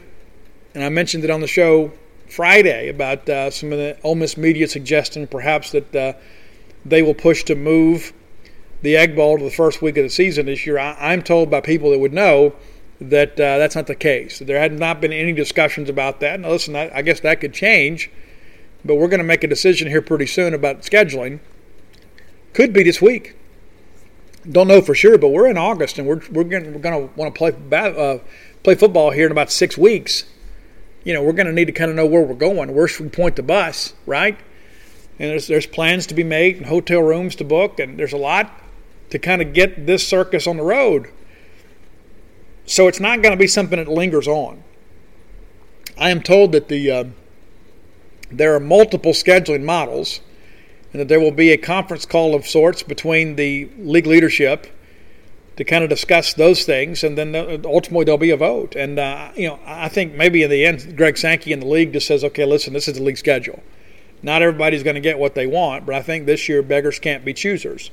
and 0.73 0.83
I 0.83 0.89
mentioned 0.89 1.23
it 1.23 1.29
on 1.29 1.41
the 1.41 1.47
show 1.47 1.91
Friday 2.29 2.89
about 2.89 3.27
uh, 3.29 3.51
some 3.51 3.71
of 3.71 3.77
the 3.77 3.97
Ole 4.03 4.15
Miss 4.15 4.37
media 4.37 4.67
suggesting 4.67 5.27
perhaps 5.27 5.71
that 5.71 5.95
uh, 5.95 6.13
they 6.85 7.01
will 7.01 7.13
push 7.13 7.43
to 7.43 7.55
move 7.55 8.13
the 8.81 8.95
Egg 8.95 9.15
Bowl 9.15 9.37
to 9.37 9.43
the 9.43 9.49
first 9.49 9.81
week 9.81 9.97
of 9.97 10.03
the 10.03 10.09
season 10.09 10.45
this 10.45 10.65
year. 10.65 10.77
I, 10.77 11.13
am 11.13 11.21
told 11.21 11.49
by 11.49 11.61
people 11.61 11.91
that 11.91 11.99
would 11.99 12.13
know 12.13 12.55
that 13.01 13.31
uh, 13.33 13.57
that's 13.57 13.75
not 13.75 13.87
the 13.87 13.95
case. 13.95 14.39
There 14.39 14.59
had 14.59 14.77
not 14.77 15.01
been 15.01 15.13
any 15.13 15.33
discussions 15.33 15.89
about 15.89 16.19
that. 16.21 16.39
Now, 16.39 16.51
listen, 16.51 16.75
I, 16.75 16.91
I 16.93 17.01
guess 17.01 17.19
that 17.21 17.41
could 17.41 17.53
change, 17.53 18.09
but 18.83 18.95
we're 18.95 19.07
going 19.07 19.19
to 19.19 19.25
make 19.25 19.43
a 19.43 19.47
decision 19.47 19.87
here 19.87 20.01
pretty 20.01 20.25
soon 20.25 20.53
about 20.53 20.81
scheduling. 20.81 21.39
Could 22.53 22.73
be 22.73 22.83
this 22.83 23.01
week. 23.01 23.35
Don't 24.49 24.67
know 24.67 24.81
for 24.81 24.95
sure, 24.95 25.17
but 25.17 25.29
we're 25.29 25.47
in 25.47 25.57
August 25.57 25.99
and 25.99 26.07
we're, 26.07 26.21
we're 26.31 26.43
going 26.43 26.63
to 26.63 27.09
want 27.15 27.33
to 27.33 27.37
play, 27.37 27.51
uh, 27.77 28.19
play 28.63 28.75
football 28.75 29.11
here 29.11 29.25
in 29.25 29.31
about 29.31 29.51
six 29.51 29.77
weeks 29.77 30.25
you 31.03 31.13
know, 31.13 31.23
we're 31.23 31.33
going 31.33 31.47
to 31.47 31.53
need 31.53 31.65
to 31.65 31.71
kind 31.71 31.89
of 31.89 31.95
know 31.95 32.05
where 32.05 32.21
we're 32.21 32.35
going. 32.35 32.73
Where 32.73 32.87
should 32.87 33.05
we 33.05 33.09
point 33.09 33.35
the 33.35 33.43
bus, 33.43 33.93
right? 34.05 34.37
And 35.17 35.31
there's 35.31 35.47
there's 35.47 35.65
plans 35.65 36.07
to 36.07 36.13
be 36.13 36.23
made 36.23 36.57
and 36.57 36.65
hotel 36.65 37.01
rooms 37.01 37.35
to 37.37 37.43
book, 37.43 37.79
and 37.79 37.97
there's 37.97 38.13
a 38.13 38.17
lot 38.17 38.51
to 39.09 39.19
kind 39.19 39.41
of 39.41 39.53
get 39.53 39.85
this 39.85 40.07
circus 40.07 40.47
on 40.47 40.57
the 40.57 40.63
road. 40.63 41.07
So 42.65 42.87
it's 42.87 42.99
not 42.99 43.21
going 43.21 43.31
to 43.31 43.39
be 43.39 43.47
something 43.47 43.77
that 43.77 43.87
lingers 43.87 44.27
on. 44.27 44.63
I 45.97 46.11
am 46.11 46.21
told 46.21 46.51
that 46.51 46.67
the 46.67 46.91
uh, 46.91 47.03
there 48.31 48.53
are 48.53 48.59
multiple 48.59 49.13
scheduling 49.13 49.63
models, 49.63 50.21
and 50.91 51.01
that 51.01 51.07
there 51.07 51.19
will 51.19 51.31
be 51.31 51.51
a 51.51 51.57
conference 51.57 52.05
call 52.05 52.35
of 52.35 52.47
sorts 52.47 52.83
between 52.83 53.35
the 53.35 53.69
league 53.77 54.07
leadership 54.07 54.67
to 55.59 55.63
kind 55.65 55.83
of 55.83 55.89
discuss 55.89 56.33
those 56.33 56.63
things, 56.63 57.03
and 57.03 57.17
then 57.17 57.35
ultimately 57.65 58.05
there'll 58.05 58.17
be 58.17 58.31
a 58.31 58.37
vote. 58.37 58.75
And 58.75 58.97
uh, 58.97 59.31
you 59.35 59.47
know, 59.47 59.59
I 59.65 59.89
think 59.89 60.13
maybe 60.13 60.41
in 60.41 60.49
the 60.49 60.65
end, 60.65 60.95
Greg 60.95 61.17
Sankey 61.17 61.51
in 61.51 61.59
the 61.59 61.67
league 61.67 61.91
just 61.91 62.07
says, 62.07 62.23
"Okay, 62.23 62.45
listen, 62.45 62.73
this 62.73 62.87
is 62.87 62.95
the 62.95 63.03
league 63.03 63.17
schedule. 63.17 63.61
Not 64.23 64.41
everybody's 64.41 64.83
going 64.83 64.95
to 64.95 65.01
get 65.01 65.19
what 65.19 65.35
they 65.35 65.47
want, 65.47 65.85
but 65.85 65.95
I 65.95 66.01
think 66.01 66.25
this 66.25 66.47
year 66.47 66.61
beggars 66.61 66.97
can't 66.99 67.25
be 67.25 67.33
choosers." 67.33 67.91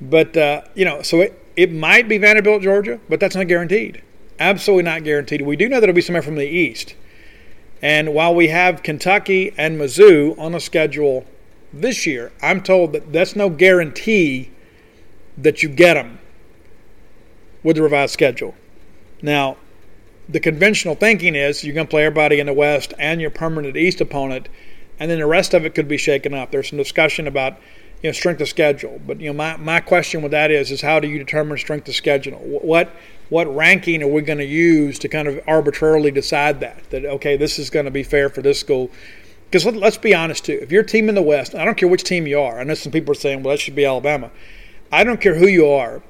But 0.00 0.36
uh, 0.36 0.62
you 0.74 0.84
know, 0.84 1.02
so 1.02 1.22
it 1.22 1.42
it 1.56 1.72
might 1.72 2.08
be 2.08 2.18
Vanderbilt, 2.18 2.62
Georgia, 2.62 3.00
but 3.08 3.18
that's 3.18 3.34
not 3.34 3.48
guaranteed. 3.48 4.00
Absolutely 4.38 4.84
not 4.84 5.02
guaranteed. 5.04 5.42
We 5.42 5.56
do 5.56 5.68
know 5.68 5.80
that 5.80 5.88
it'll 5.88 5.94
be 5.94 6.00
somewhere 6.00 6.22
from 6.22 6.36
the 6.36 6.46
east. 6.46 6.94
And 7.82 8.14
while 8.14 8.34
we 8.34 8.48
have 8.48 8.82
Kentucky 8.82 9.52
and 9.58 9.78
Mizzou 9.78 10.38
on 10.38 10.52
the 10.52 10.60
schedule 10.60 11.26
this 11.80 12.06
year, 12.06 12.32
I'm 12.42 12.62
told 12.62 12.92
that 12.92 13.12
that's 13.12 13.36
no 13.36 13.50
guarantee 13.50 14.50
that 15.36 15.62
you 15.62 15.68
get 15.68 15.94
them 15.94 16.18
with 17.62 17.76
the 17.76 17.82
revised 17.82 18.12
schedule. 18.12 18.54
Now, 19.22 19.56
the 20.28 20.40
conventional 20.40 20.94
thinking 20.94 21.34
is 21.34 21.64
you're 21.64 21.74
going 21.74 21.86
to 21.86 21.90
play 21.90 22.04
everybody 22.04 22.40
in 22.40 22.46
the 22.46 22.52
West 22.52 22.94
and 22.98 23.20
your 23.20 23.30
permanent 23.30 23.76
East 23.76 24.00
opponent, 24.00 24.48
and 24.98 25.10
then 25.10 25.18
the 25.18 25.26
rest 25.26 25.54
of 25.54 25.64
it 25.64 25.74
could 25.74 25.88
be 25.88 25.96
shaken 25.96 26.34
up. 26.34 26.50
There's 26.50 26.68
some 26.68 26.78
discussion 26.78 27.26
about 27.26 27.58
you 28.02 28.08
know 28.08 28.12
strength 28.12 28.40
of 28.40 28.48
schedule, 28.48 29.00
but 29.06 29.20
you 29.20 29.28
know 29.28 29.32
my, 29.32 29.56
my 29.56 29.80
question 29.80 30.22
with 30.22 30.32
that 30.32 30.50
is 30.50 30.70
is 30.70 30.80
how 30.80 31.00
do 31.00 31.08
you 31.08 31.18
determine 31.18 31.58
strength 31.58 31.88
of 31.88 31.94
schedule? 31.94 32.38
What 32.38 32.90
what 33.28 33.54
ranking 33.54 34.02
are 34.02 34.08
we 34.08 34.22
going 34.22 34.38
to 34.38 34.44
use 34.44 34.98
to 35.00 35.08
kind 35.08 35.26
of 35.26 35.40
arbitrarily 35.46 36.10
decide 36.10 36.60
that 36.60 36.90
that 36.90 37.04
okay 37.04 37.36
this 37.36 37.58
is 37.58 37.70
going 37.70 37.86
to 37.86 37.90
be 37.90 38.02
fair 38.02 38.28
for 38.28 38.42
this 38.42 38.60
school? 38.60 38.90
Because 39.54 39.66
let, 39.66 39.80
us 39.84 39.96
be 39.96 40.12
honest 40.12 40.46
too, 40.46 40.58
if 40.60 40.72
you're 40.72 40.82
a 40.82 40.84
team 40.84 41.08
in 41.08 41.14
the 41.14 41.22
West, 41.22 41.54
I 41.54 41.64
don't 41.64 41.76
care 41.76 41.88
which 41.88 42.02
team 42.02 42.26
you 42.26 42.40
are. 42.40 42.58
I 42.58 42.64
know 42.64 42.74
some 42.74 42.90
people 42.90 43.12
are 43.12 43.14
saying 43.14 43.44
well 43.44 43.54
that 43.54 43.60
should 43.60 43.76
be 43.76 43.84
Alabama. 43.84 44.32
I 44.90 45.04
don't 45.04 45.20
care 45.20 45.36
who 45.36 45.46
you 45.46 45.68
are 45.68 46.02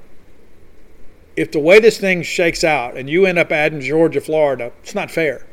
if 1.35 1.51
the 1.51 1.59
way 1.59 1.79
this 1.79 1.99
thing 1.99 2.23
shakes 2.23 2.63
out 2.63 2.97
and 2.97 3.07
you 3.07 3.27
end 3.27 3.37
up 3.37 3.51
adding 3.51 3.81
Georgia, 3.81 4.19
Florida, 4.19 4.71
it's 4.81 4.95
not 4.95 5.11
fair. 5.11 5.45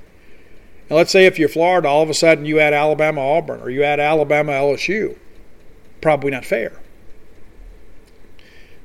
And 0.88 0.96
let's 0.96 1.10
say 1.10 1.26
if 1.26 1.38
you're 1.38 1.50
Florida, 1.50 1.86
all 1.86 2.02
of 2.02 2.08
a 2.08 2.14
sudden 2.14 2.46
you 2.46 2.58
add 2.60 2.72
Alabama, 2.72 3.20
Auburn, 3.20 3.60
or 3.60 3.68
you 3.68 3.82
add 3.82 4.00
Alabama, 4.00 4.52
LSU, 4.52 5.18
probably 6.00 6.30
not 6.30 6.46
fair. 6.46 6.80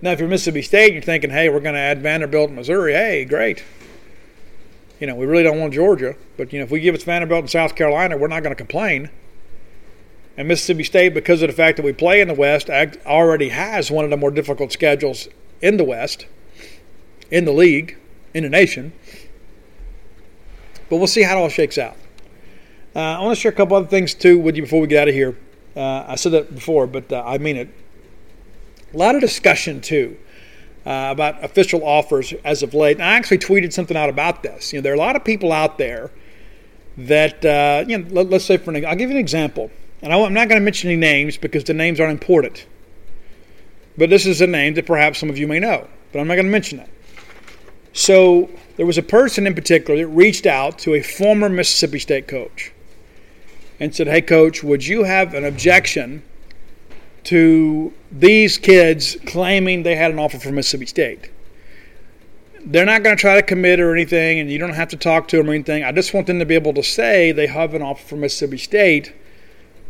Now, 0.02 0.12
if 0.12 0.20
you're 0.20 0.28
Mississippi 0.28 0.64
State 0.64 0.88
and 0.88 0.96
you're 0.96 1.02
thinking, 1.02 1.30
hey, 1.30 1.48
we're 1.48 1.62
going 1.62 1.76
to 1.76 1.80
add 1.80 2.02
Vanderbilt, 2.02 2.52
Missouri, 2.52 2.92
hey, 2.92 3.24
great. 3.24 3.64
You 5.00 5.08
know, 5.08 5.16
we 5.16 5.26
really 5.26 5.44
don't 5.44 5.60
want 5.60 5.74
Georgia, 5.74 6.16
but 6.38 6.52
you 6.52 6.60
know, 6.60 6.66
if 6.66 6.72
we 6.72 6.80
give 6.80 6.96
us 6.96 7.04
Vanderbilt 7.04 7.42
and 7.42 7.50
South 7.50 7.76
Carolina, 7.76 8.18
we're 8.18 8.28
not 8.28 8.42
going 8.42 8.52
to 8.52 8.56
complain. 8.56 9.10
And 10.36 10.48
Mississippi 10.48 10.84
State, 10.84 11.14
because 11.14 11.42
of 11.42 11.50
the 11.50 11.56
fact 11.56 11.78
that 11.78 11.86
we 11.86 11.94
play 11.94 12.22
in 12.22 12.28
the 12.28 12.34
West, 12.34 12.70
already 12.70 13.50
has 13.50 13.92
one 13.92 14.06
of 14.06 14.12
the 14.12 14.18
more 14.18 14.32
difficult 14.32 14.72
schedules 14.72 15.28
in 15.62 15.78
the 15.78 15.84
West 15.84 16.28
in 17.30 17.46
the 17.46 17.52
league, 17.52 17.98
in 18.34 18.44
the 18.44 18.50
nation. 18.50 18.94
But 20.90 20.98
we'll 20.98 21.08
see 21.08 21.24
how 21.24 21.38
it 21.38 21.42
all 21.42 21.50
shakes 21.50 21.78
out. 21.78 21.98
Uh, 22.96 23.00
I 23.00 23.22
want 23.22 23.36
to 23.36 23.42
share 23.42 23.52
a 23.52 23.56
couple 23.56 23.76
other 23.76 23.88
things 23.88 24.14
too 24.14 24.40
with 24.40 24.56
you 24.56 24.64
before 24.64 24.82
we 24.82 24.88
get 24.88 25.04
out 25.04 25.08
of 25.10 25.14
here. 25.14 25.38
Uh, 25.76 26.06
I 26.08 26.16
said 26.16 26.32
that 26.32 26.56
before, 26.56 26.88
but 26.88 27.12
uh, 27.12 27.24
I 27.26 27.38
mean 27.38 27.58
it. 27.58 27.70
A 28.94 28.98
lot 28.98 29.16
of 29.16 29.22
discussion 29.22 29.82
too 29.82 30.18
uh, 30.88 31.10
about 31.12 31.44
official 31.44 31.84
offers 31.84 32.34
as 32.46 32.64
of 32.64 32.74
late. 32.74 32.96
And 32.96 33.04
I 33.04 33.16
actually 33.16 33.40
tweeted 33.40 33.74
something 33.74 33.98
out 33.98 34.08
about 34.08 34.42
this. 34.42 34.72
You 34.72 34.80
know, 34.80 34.84
there 34.84 34.94
are 34.94 34.96
a 34.96 35.00
lot 35.00 35.18
of 35.18 35.26
people 35.26 35.52
out 35.52 35.78
there 35.78 36.12
that 36.98 37.44
uh, 37.44 37.84
you 37.86 37.98
know. 37.98 38.08
Let, 38.10 38.32
us 38.32 38.46
say 38.46 38.56
for 38.56 38.72
an, 38.72 38.86
I'll 38.86 38.96
give 38.96 39.10
you 39.10 39.18
an 39.18 39.22
example, 39.22 39.70
and 40.02 40.14
I, 40.14 40.20
I'm 40.22 40.34
not 40.34 40.48
going 40.48 40.62
to 40.62 40.64
mention 40.64 40.90
any 40.90 40.98
names 40.98 41.36
because 41.36 41.66
the 41.66 41.74
names 41.74 42.00
aren't 42.00 42.14
important. 42.14 42.66
But 43.98 44.10
this 44.10 44.26
is 44.26 44.40
a 44.40 44.48
name 44.48 44.76
that 44.76 44.86
perhaps 44.86 45.20
some 45.20 45.30
of 45.30 45.38
you 45.38 45.46
may 45.46 45.60
know, 45.60 45.86
but 46.14 46.20
I'm 46.20 46.28
not 46.28 46.36
going 46.36 46.46
to 46.46 46.52
mention 46.52 46.80
it. 46.80 46.90
So 47.92 48.50
there 48.78 48.86
was 48.86 48.98
a 48.98 49.04
person 49.04 49.46
in 49.46 49.56
particular 49.56 50.00
that 50.00 50.08
reached 50.08 50.46
out 50.46 50.80
to 50.80 50.94
a 50.94 51.02
former 51.02 51.50
Mississippi 51.50 52.00
State 52.00 52.30
coach 52.30 52.72
and 53.78 53.94
said, 53.94 54.08
Hey, 54.08 54.22
coach, 54.22 54.64
would 54.64 54.86
you 54.86 55.04
have 55.04 55.34
an 55.34 55.44
objection 55.44 56.24
to 57.28 57.92
these 58.10 58.58
kids 58.58 59.18
claiming 59.26 59.84
they 59.84 59.96
had 59.96 60.12
an 60.12 60.18
offer 60.18 60.40
from 60.40 60.56
Mississippi 60.56 60.86
State. 60.86 61.30
They're 62.66 62.86
not 62.86 63.04
going 63.04 63.18
to 63.18 63.20
try 63.20 63.36
to 63.36 63.44
commit 63.44 63.82
or 63.82 63.94
anything, 63.94 64.40
and 64.40 64.50
you 64.50 64.58
don't 64.58 64.74
have 64.74 64.88
to 64.90 64.98
talk 64.98 65.28
to 65.30 65.38
them 65.38 65.50
or 65.50 65.54
anything. 65.54 65.84
I 65.84 65.92
just 65.92 66.14
want 66.14 66.28
them 66.28 66.40
to 66.40 66.46
be 66.46 66.56
able 66.56 66.74
to 66.76 66.84
say 66.84 67.34
they 67.34 67.48
have 67.48 67.74
an 67.74 67.82
offer 67.82 68.08
from 68.08 68.22
Mississippi 68.22 68.58
State 68.58 69.14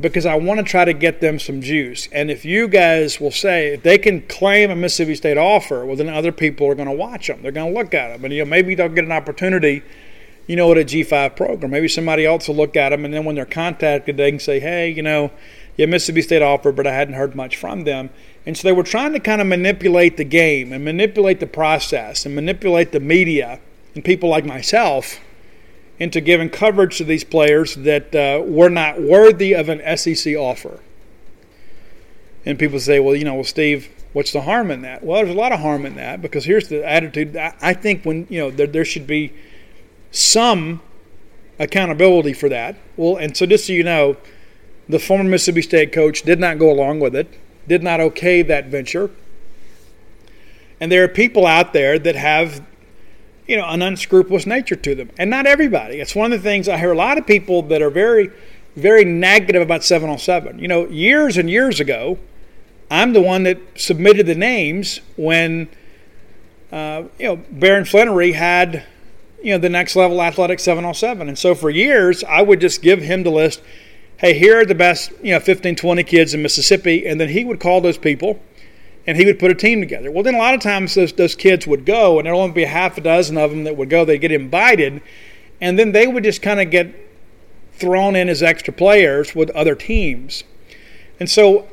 because 0.02 0.26
I 0.26 0.34
want 0.34 0.60
to 0.60 0.64
try 0.64 0.84
to 0.84 0.94
get 0.94 1.22
them 1.22 1.38
some 1.38 1.62
juice. 1.62 2.08
And 2.12 2.32
if 2.32 2.44
you 2.44 2.68
guys 2.68 3.22
will 3.22 3.30
say 3.30 3.76
if 3.76 3.84
they 3.84 4.00
can 4.00 4.22
claim 4.24 4.72
a 4.72 4.76
Mississippi 4.76 5.14
State 5.14 5.38
offer, 5.38 5.86
well, 5.86 5.96
then 5.96 6.10
other 6.10 6.32
people 6.32 6.66
are 6.68 6.76
going 6.76 6.90
to 6.90 6.96
watch 6.96 7.28
them. 7.28 7.44
They're 7.44 7.52
going 7.52 7.72
to 7.72 7.80
look 7.80 7.94
at 7.94 8.08
them, 8.08 8.26
and 8.26 8.34
you 8.34 8.44
know 8.44 8.50
maybe 8.50 8.74
they'll 8.74 8.90
get 8.90 9.06
an 9.06 9.12
opportunity. 9.12 9.84
You 10.48 10.56
know, 10.56 10.72
at 10.72 10.78
a 10.78 10.86
G5 10.86 11.36
program, 11.36 11.72
maybe 11.72 11.90
somebody 11.90 12.26
else 12.26 12.48
will 12.48 12.56
look 12.56 12.76
at 12.76 12.90
them, 12.90 13.06
and 13.06 13.14
then 13.14 13.26
when 13.26 13.36
they're 13.36 13.46
contacted, 13.46 14.18
they 14.18 14.32
can 14.32 14.40
say, 14.40 14.60
"Hey, 14.60 14.90
you 14.90 15.04
know, 15.04 15.30
yeah, 15.78 15.86
Mississippi 15.86 16.22
State 16.22 16.42
offered, 16.42 16.76
but 16.76 16.88
I 16.88 16.94
hadn't 16.94 17.14
heard 17.14 17.36
much 17.36 17.56
from 17.56 17.84
them." 17.84 18.10
And 18.46 18.58
so 18.58 18.68
they 18.68 18.72
were 18.72 18.84
trying 18.84 19.14
to 19.14 19.20
kind 19.20 19.42
of 19.42 19.48
manipulate 19.48 20.18
the 20.18 20.24
game 20.24 20.72
and 20.72 20.84
manipulate 20.84 21.40
the 21.40 21.48
process 21.48 22.26
and 22.26 22.34
manipulate 22.34 22.92
the 22.92 23.00
media 23.00 23.60
and 23.94 24.06
people 24.06 24.30
like 24.30 24.46
myself 24.46 25.20
into 26.00 26.22
giving 26.22 26.50
coverage 26.50 26.98
to 26.98 27.04
these 27.04 27.24
players 27.24 27.76
that 27.76 28.16
uh, 28.16 28.42
were 28.46 28.70
not 28.70 29.02
worthy 29.02 29.54
of 29.54 29.68
an 29.70 29.98
SEC 29.98 30.36
offer. 30.36 30.80
And 32.46 32.58
people 32.58 32.80
say, 32.80 33.00
well, 33.00 33.16
you 33.16 33.26
know, 33.26 33.34
well, 33.34 33.44
Steve, 33.44 33.90
what's 34.14 34.32
the 34.32 34.42
harm 34.42 34.72
in 34.72 34.82
that? 34.84 35.04
Well, 35.04 35.18
there's 35.18 35.36
a 35.36 35.38
lot 35.38 35.52
of 35.52 35.60
harm 35.60 35.86
in 35.86 35.96
that 35.96 36.22
because 36.22 36.46
here's 36.46 36.70
the 36.70 36.88
attitude. 36.88 37.36
I 37.36 37.74
think 37.74 38.04
when, 38.04 38.28
you 38.30 38.40
know, 38.40 38.52
there, 38.52 38.68
there 38.68 38.86
should 38.86 39.08
be 39.08 39.34
some 40.12 40.82
accountability 41.60 42.34
for 42.34 42.48
that. 42.50 42.78
Well, 42.96 43.18
and 43.18 43.36
so 43.36 43.46
just 43.46 43.68
so 43.68 43.74
you 43.74 43.84
know, 43.84 44.16
the 44.90 45.00
former 45.00 45.30
Mississippi 45.30 45.62
State 45.62 45.92
coach 45.92 46.22
did 46.24 46.40
not 46.40 46.60
go 46.60 46.72
along 46.72 47.00
with 47.00 47.16
it, 47.16 47.28
did 47.68 47.84
not 47.84 48.00
okay 48.00 48.42
that 48.42 48.68
venture. 48.68 49.12
And 50.80 50.92
there 50.92 51.04
are 51.04 51.08
people 51.08 51.46
out 51.46 51.74
there 51.74 51.98
that 52.00 52.16
have 52.16 52.66
you 53.48 53.56
know, 53.56 53.66
an 53.66 53.82
unscrupulous 53.82 54.46
nature 54.46 54.76
to 54.76 54.94
them. 54.94 55.10
And 55.18 55.30
not 55.30 55.48
everybody. 55.48 56.00
It's 56.00 56.16
one 56.16 56.34
of 56.34 56.44
the 56.44 56.48
things 56.48 56.68
I 56.68 56.78
hear 56.78 56.92
a 56.92 56.98
lot 56.98 57.18
of 57.18 57.26
people 57.26 57.62
that 57.64 57.82
are 57.82 57.90
very, 57.90 58.30
very 58.76 59.06
negative 59.06 59.62
about 59.62 59.84
707. 59.84 60.60
You 60.60 60.68
know, 60.68 60.88
years 60.88 61.38
and 61.38 61.50
years 61.50 61.80
ago, 61.80 62.20
I'm 62.92 63.14
the 63.14 63.22
one 63.22 63.44
that 63.44 63.58
submitted 63.76 64.28
the 64.28 64.36
names 64.36 65.00
when, 65.16 65.70
uh, 66.72 67.04
you 67.18 67.28
know, 67.28 67.36
Baron 67.52 67.86
Flannery 67.86 68.34
had, 68.34 68.86
you 69.42 69.52
know, 69.52 69.58
the 69.58 69.70
next 69.70 69.96
level 69.96 70.22
athletic 70.22 70.60
707. 70.60 71.30
And 71.30 71.38
so 71.38 71.56
for 71.56 71.70
years, 71.70 72.24
I 72.26 72.42
would 72.42 72.60
just 72.60 72.82
give 72.82 73.02
him 73.02 73.24
the 73.24 73.32
list. 73.32 73.62
Hey, 74.18 74.34
here 74.34 74.60
are 74.60 74.66
the 74.66 74.74
best, 74.74 75.12
you 75.22 75.32
know, 75.32 75.40
15, 75.40 75.76
20 75.76 76.04
kids 76.04 76.34
in 76.34 76.42
Mississippi. 76.42 77.06
And 77.06 77.22
then 77.22 77.30
he 77.30 77.46
would 77.46 77.60
call 77.60 77.82
those 77.82 78.00
people 78.00 78.42
and 79.06 79.16
he 79.16 79.26
would 79.26 79.38
put 79.38 79.52
a 79.52 79.56
team 79.56 79.80
together. 79.80 80.12
Well, 80.12 80.24
then 80.24 80.34
a 80.34 80.40
lot 80.40 80.56
of 80.56 80.60
times 80.60 80.96
those, 80.96 81.14
those 81.14 81.36
kids 81.36 81.66
would 81.66 81.86
go, 81.86 82.18
and 82.18 82.26
there'd 82.26 82.36
only 82.36 82.52
be 82.52 82.66
half 82.66 82.98
a 82.98 83.02
dozen 83.02 83.38
of 83.38 83.52
them 83.52 83.64
that 83.64 83.78
would 83.78 83.90
go. 83.90 84.04
They'd 84.04 84.18
get 84.18 84.34
invited, 84.34 85.02
and 85.62 85.80
then 85.80 85.94
they 85.94 86.08
would 86.08 86.26
just 86.26 86.42
kind 86.42 86.60
of 86.60 86.70
get 86.70 86.94
thrown 87.72 88.18
in 88.18 88.28
as 88.28 88.44
extra 88.44 88.74
players 88.74 89.34
with 89.34 89.50
other 89.52 89.76
teams. 89.76 90.44
And 91.22 91.30
so, 91.30 91.70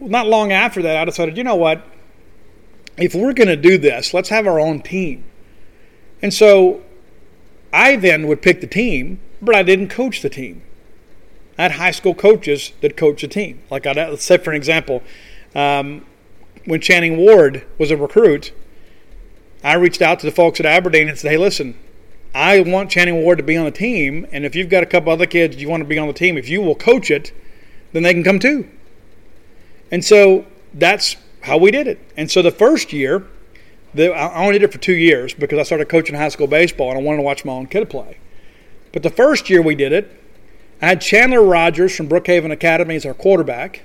not 0.00 0.28
long 0.28 0.52
after 0.52 0.80
that, 0.82 0.96
I 0.96 1.04
decided, 1.04 1.36
you 1.36 1.42
know 1.42 1.56
what? 1.56 1.82
If 2.96 3.14
we're 3.16 3.32
going 3.32 3.48
to 3.48 3.56
do 3.56 3.78
this, 3.78 4.14
let's 4.14 4.28
have 4.28 4.46
our 4.46 4.60
own 4.60 4.80
team. 4.80 5.24
And 6.22 6.32
so, 6.32 6.82
I 7.72 7.96
then 7.96 8.28
would 8.28 8.42
pick 8.42 8.60
the 8.60 8.66
team, 8.68 9.18
but 9.42 9.56
I 9.56 9.64
didn't 9.64 9.88
coach 9.88 10.22
the 10.22 10.30
team. 10.30 10.62
I 11.58 11.62
had 11.62 11.72
high 11.72 11.90
school 11.90 12.14
coaches 12.14 12.72
that 12.80 12.96
coached 12.96 13.22
a 13.22 13.28
team. 13.28 13.62
Like, 13.70 13.86
I'd, 13.86 13.96
let's 13.96 14.24
say, 14.24 14.36
for 14.38 14.50
an 14.50 14.56
example, 14.56 15.02
um, 15.54 16.04
when 16.64 16.80
Channing 16.80 17.16
Ward 17.16 17.64
was 17.78 17.90
a 17.90 17.96
recruit, 17.96 18.52
I 19.64 19.74
reached 19.74 20.02
out 20.02 20.20
to 20.20 20.26
the 20.26 20.32
folks 20.32 20.60
at 20.60 20.66
Aberdeen 20.66 21.08
and 21.08 21.18
said, 21.18 21.30
hey, 21.30 21.38
listen, 21.38 21.78
I 22.34 22.60
want 22.60 22.90
Channing 22.90 23.22
Ward 23.22 23.38
to 23.38 23.44
be 23.44 23.56
on 23.56 23.64
the 23.64 23.70
team, 23.70 24.26
and 24.30 24.44
if 24.44 24.54
you've 24.54 24.68
got 24.68 24.82
a 24.82 24.86
couple 24.86 25.10
other 25.10 25.26
kids 25.26 25.56
you 25.56 25.68
want 25.68 25.80
to 25.80 25.88
be 25.88 25.98
on 25.98 26.06
the 26.06 26.12
team, 26.12 26.36
if 26.36 26.48
you 26.48 26.60
will 26.60 26.74
coach 26.74 27.10
it, 27.10 27.32
then 27.92 28.02
they 28.02 28.12
can 28.12 28.22
come 28.22 28.38
too. 28.38 28.68
And 29.90 30.04
so 30.04 30.44
that's 30.74 31.16
how 31.40 31.56
we 31.56 31.70
did 31.70 31.86
it. 31.86 31.98
And 32.16 32.30
so 32.30 32.42
the 32.42 32.50
first 32.50 32.92
year, 32.92 33.24
the, 33.94 34.12
I 34.12 34.44
only 34.44 34.58
did 34.58 34.64
it 34.64 34.72
for 34.72 34.78
two 34.78 34.94
years 34.94 35.32
because 35.32 35.58
I 35.58 35.62
started 35.62 35.88
coaching 35.88 36.14
high 36.14 36.28
school 36.28 36.46
baseball 36.46 36.90
and 36.90 36.98
I 36.98 37.02
wanted 37.02 37.18
to 37.18 37.22
watch 37.22 37.44
my 37.44 37.52
own 37.52 37.66
kid 37.66 37.88
play. 37.88 38.18
But 38.92 39.02
the 39.02 39.10
first 39.10 39.48
year 39.48 39.62
we 39.62 39.74
did 39.74 39.92
it, 39.92 40.10
I 40.80 40.86
had 40.86 41.00
Chandler 41.00 41.42
Rogers 41.42 41.96
from 41.96 42.08
Brookhaven 42.08 42.52
Academy 42.52 42.96
as 42.96 43.06
our 43.06 43.14
quarterback. 43.14 43.82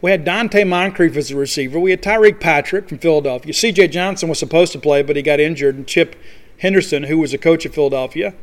We 0.00 0.10
had 0.10 0.24
Donte 0.24 0.66
Moncrief 0.66 1.16
as 1.16 1.30
a 1.30 1.36
receiver. 1.36 1.80
We 1.80 1.90
had 1.90 2.02
Tyreek 2.02 2.38
Patrick 2.38 2.88
from 2.88 2.98
Philadelphia. 2.98 3.52
C.J. 3.52 3.88
Johnson 3.88 4.28
was 4.28 4.38
supposed 4.38 4.70
to 4.72 4.78
play, 4.78 5.02
but 5.02 5.16
he 5.16 5.22
got 5.22 5.40
injured. 5.40 5.74
And 5.76 5.86
Chip 5.86 6.14
Henderson, 6.58 7.04
who 7.04 7.18
was 7.18 7.32
a 7.32 7.38
coach 7.38 7.66
at 7.66 7.74
Philadelphia, 7.74 8.34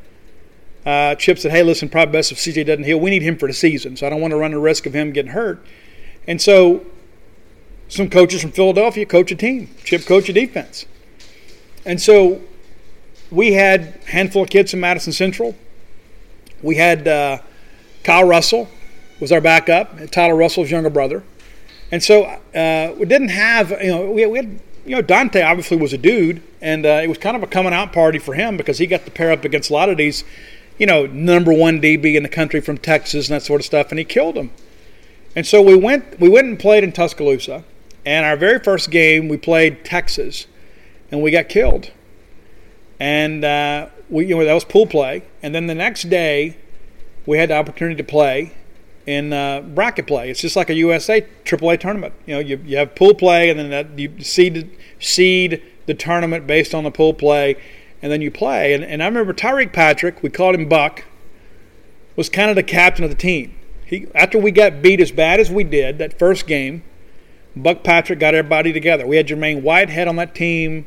uh, 0.85 1.15
Chip 1.15 1.37
said, 1.37 1.51
"Hey, 1.51 1.63
listen, 1.63 1.87
probably 1.87 2.11
best 2.11 2.31
if 2.31 2.39
C.J. 2.39 2.63
doesn't 2.63 2.83
heal. 2.83 2.99
We 2.99 3.11
need 3.11 3.21
him 3.21 3.37
for 3.37 3.47
the 3.47 3.53
season, 3.53 3.95
so 3.95 4.07
I 4.07 4.09
don't 4.09 4.19
want 4.19 4.31
to 4.31 4.37
run 4.37 4.51
the 4.51 4.59
risk 4.59 4.85
of 4.85 4.93
him 4.93 5.11
getting 5.13 5.31
hurt." 5.31 5.63
And 6.27 6.41
so, 6.41 6.85
some 7.87 8.09
coaches 8.09 8.41
from 8.41 8.51
Philadelphia 8.51 9.05
coach 9.05 9.31
a 9.31 9.35
team. 9.35 9.69
Chip 9.83 10.05
coach 10.05 10.27
a 10.27 10.33
defense, 10.33 10.87
and 11.85 12.01
so 12.01 12.41
we 13.29 13.53
had 13.53 13.99
a 14.07 14.11
handful 14.11 14.43
of 14.43 14.49
kids 14.49 14.71
from 14.71 14.81
Madison 14.81 15.13
Central. 15.13 15.55
We 16.63 16.75
had 16.75 17.07
uh, 17.07 17.39
Kyle 18.03 18.27
Russell 18.27 18.69
was 19.19 19.31
our 19.31 19.41
backup, 19.41 20.11
Tyler 20.11 20.35
Russell's 20.35 20.71
younger 20.71 20.89
brother. 20.89 21.23
And 21.91 22.01
so 22.01 22.23
uh, 22.23 22.95
we 22.97 23.05
didn't 23.05 23.29
have, 23.29 23.71
you 23.71 23.91
know, 23.91 24.09
we, 24.09 24.25
we 24.25 24.37
had, 24.37 24.59
you 24.85 24.95
know, 24.95 25.03
Donte 25.03 25.45
obviously 25.45 25.77
was 25.77 25.93
a 25.93 25.97
dude, 25.97 26.41
and 26.61 26.85
uh, 26.85 27.01
it 27.03 27.07
was 27.07 27.17
kind 27.17 27.35
of 27.35 27.43
a 27.43 27.47
coming 27.47 27.73
out 27.73 27.93
party 27.93 28.17
for 28.17 28.33
him 28.33 28.57
because 28.57 28.77
he 28.77 28.87
got 28.87 29.05
to 29.05 29.11
pair 29.11 29.31
up 29.31 29.43
against 29.43 29.69
a 29.69 29.73
lot 29.73 29.89
of 29.89 29.97
these, 29.97 30.23
you 30.77 30.85
know, 30.85 31.05
number 31.05 31.53
one 31.53 31.81
DB 31.81 32.15
in 32.15 32.23
the 32.23 32.29
country 32.29 32.61
from 32.61 32.77
Texas 32.77 33.29
and 33.29 33.35
that 33.35 33.43
sort 33.43 33.61
of 33.61 33.65
stuff, 33.65 33.89
and 33.91 33.99
he 33.99 34.05
killed 34.05 34.35
them. 34.35 34.51
And 35.35 35.45
so 35.45 35.61
we 35.61 35.75
went, 35.75 36.19
we 36.19 36.29
went 36.29 36.47
and 36.47 36.57
played 36.57 36.83
in 36.83 36.91
Tuscaloosa, 36.91 37.63
and 38.05 38.25
our 38.25 38.37
very 38.37 38.59
first 38.59 38.89
game 38.89 39.27
we 39.27 39.37
played 39.37 39.85
Texas, 39.85 40.47
and 41.11 41.21
we 41.21 41.29
got 41.29 41.49
killed. 41.49 41.91
And 42.99 43.43
uh, 43.43 43.89
we, 44.09 44.27
you 44.27 44.37
know, 44.37 44.45
that 44.45 44.53
was 44.53 44.63
pool 44.63 44.87
play, 44.87 45.23
and 45.43 45.53
then 45.53 45.67
the 45.67 45.75
next 45.75 46.09
day 46.09 46.57
we 47.25 47.37
had 47.37 47.49
the 47.49 47.55
opportunity 47.55 47.95
to 47.95 48.03
play 48.03 48.53
in 49.05 49.33
uh, 49.33 49.61
bracket 49.61 50.07
play. 50.07 50.29
It's 50.29 50.41
just 50.41 50.55
like 50.55 50.69
a 50.69 50.73
USA 50.75 51.25
AAA 51.43 51.79
tournament. 51.79 52.13
You 52.25 52.35
know, 52.35 52.39
you, 52.39 52.61
you 52.65 52.77
have 52.77 52.95
pool 52.95 53.13
play, 53.13 53.49
and 53.49 53.59
then 53.59 53.69
that 53.69 53.99
you 53.99 54.21
seed 54.21 54.77
seed 54.99 55.61
the 55.85 55.93
tournament 55.93 56.47
based 56.47 56.73
on 56.73 56.83
the 56.83 56.91
pool 56.91 57.13
play, 57.13 57.55
and 58.01 58.11
then 58.11 58.21
you 58.21 58.31
play. 58.31 58.73
And, 58.73 58.83
and 58.83 59.01
I 59.01 59.07
remember 59.07 59.33
Tyreek 59.33 59.73
Patrick, 59.73 60.21
we 60.23 60.29
called 60.29 60.55
him 60.55 60.69
Buck, 60.69 61.03
was 62.15 62.29
kind 62.29 62.49
of 62.49 62.55
the 62.55 62.63
captain 62.63 63.03
of 63.03 63.09
the 63.09 63.15
team. 63.15 63.55
He 63.85 64.07
after 64.15 64.37
we 64.37 64.51
got 64.51 64.81
beat 64.81 65.01
as 65.01 65.11
bad 65.11 65.39
as 65.39 65.49
we 65.49 65.63
did 65.63 65.97
that 65.97 66.17
first 66.17 66.47
game, 66.47 66.83
Buck 67.55 67.83
Patrick 67.83 68.19
got 68.19 68.35
everybody 68.35 68.71
together. 68.71 69.05
We 69.05 69.17
had 69.17 69.27
Jermaine 69.27 69.61
Whitehead 69.61 70.07
on 70.07 70.15
that 70.17 70.35
team. 70.35 70.85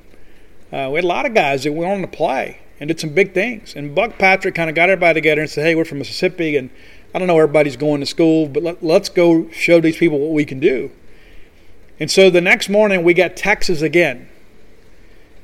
Uh, 0.73 0.89
we 0.91 0.97
had 0.97 1.05
a 1.05 1.09
lot 1.09 1.27
of 1.27 1.35
guys 1.35 1.65
that 1.65 1.73
went 1.73 1.93
on 1.93 2.01
to 2.01 2.09
play 2.09 2.61
and 2.85 2.89
did 2.91 3.01
some 3.01 3.15
big 3.15 3.33
things. 3.33 3.75
And 3.75 3.95
Buck 3.95 4.19
Patrick 4.19 4.55
kind 4.55 4.69
of 4.69 4.77
got 4.77 4.91
everybody 4.91 5.15
together 5.15 5.41
and 5.41 5.49
said, 5.49 5.65
"Hey, 5.65 5.75
we're 5.75 5.87
from 5.87 6.01
Mississippi, 6.01 6.55
and 6.55 6.69
I 7.15 7.19
don't 7.19 7.27
know 7.27 7.39
everybody's 7.39 7.79
going 7.79 8.01
to 8.01 8.07
school, 8.07 8.47
but 8.47 8.63
let, 8.63 8.83
let's 8.83 9.09
go 9.09 9.49
show 9.53 9.81
these 9.81 9.97
people 9.97 10.19
what 10.19 10.33
we 10.33 10.45
can 10.45 10.61
do. 10.61 10.91
And 11.99 12.11
so 12.11 12.29
the 12.29 12.43
next 12.43 12.69
morning 12.69 13.03
we 13.03 13.15
got 13.15 13.37
Texas 13.37 13.81
again. 13.81 14.29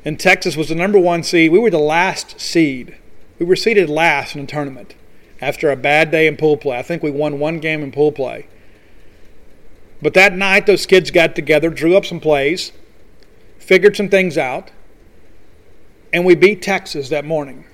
And 0.04 0.20
Texas 0.20 0.54
was 0.54 0.68
the 0.68 0.74
number 0.74 0.98
one 0.98 1.22
seed. 1.22 1.50
We 1.50 1.58
were 1.58 1.70
the 1.70 1.78
last 1.78 2.38
seed. 2.38 2.98
We 3.38 3.46
were 3.46 3.56
seeded 3.56 3.88
last 3.88 4.34
in 4.34 4.42
the 4.42 4.46
tournament 4.46 4.94
after 5.40 5.70
a 5.70 5.76
bad 5.76 6.10
day 6.10 6.26
in 6.26 6.36
pool 6.36 6.58
play. 6.58 6.78
I 6.78 6.82
think 6.82 7.02
we 7.02 7.10
won 7.10 7.38
one 7.38 7.58
game 7.58 7.82
in 7.82 7.90
pool 7.90 8.12
play. 8.12 8.48
But 10.02 10.12
that 10.12 10.34
night, 10.34 10.66
those 10.66 10.84
kids 10.84 11.10
got 11.10 11.34
together, 11.34 11.70
drew 11.70 11.96
up 11.96 12.04
some 12.04 12.20
plays, 12.20 12.72
figured 13.58 13.96
some 13.96 14.10
things 14.10 14.36
out, 14.36 14.72
and 16.12 16.24
we 16.24 16.34
beat 16.34 16.62
Texas 16.62 17.08
that 17.08 17.24
morning 17.24 17.64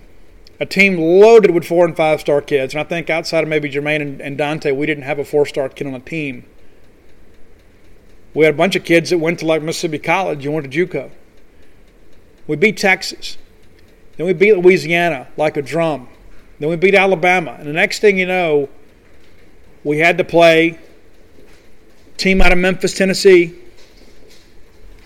a 0.59 0.67
team 0.67 0.97
loaded 0.97 1.51
with 1.51 1.65
four 1.65 1.85
and 1.85 1.97
five 1.97 2.21
star 2.21 2.41
kids. 2.41 2.75
And 2.75 2.81
I 2.81 2.85
think 2.85 3.11
outside 3.11 3.43
of 3.43 3.49
maybe 3.49 3.71
Jermaine 3.71 4.01
and, 4.01 4.21
and 4.21 4.39
Donte, 4.39 4.75
we 4.75 4.87
didn't 4.87 5.05
have 5.05 5.19
a 5.19 5.25
four 5.25 5.47
star 5.47 5.69
kid 5.69 5.87
on 5.87 5.93
the 5.93 6.01
team. 6.01 6.45
We 8.35 8.45
had 8.45 8.55
a 8.55 8.57
bunch 8.57 8.77
of 8.77 8.85
kids 8.85 9.11
that 9.11 9.19
went 9.19 9.39
to 9.41 9.47
like 9.47 9.63
Mississippi 9.63 9.99
College 9.99 10.45
and 10.45 10.55
went 10.55 10.71
to 10.71 10.87
JUCO. 10.87 11.11
We 12.47 12.57
beat 12.57 12.77
Texas. 12.77 13.39
Then 14.17 14.27
we 14.27 14.33
beat 14.33 14.55
Louisiana 14.55 15.29
like 15.37 15.57
a 15.57 15.63
drum. 15.63 16.09
Then 16.59 16.69
we 16.69 16.77
beat 16.77 16.95
Alabama. 16.95 17.57
And 17.59 17.67
the 17.67 17.73
next 17.73 18.01
thing 18.01 18.19
you 18.19 18.27
know, 18.27 18.69
we 19.85 19.99
had 19.99 20.19
to 20.19 20.25
play 20.25 20.79
team 22.17 22.41
out 22.41 22.53
of 22.53 22.59
Memphis, 22.59 22.95
Tennessee 22.95 23.55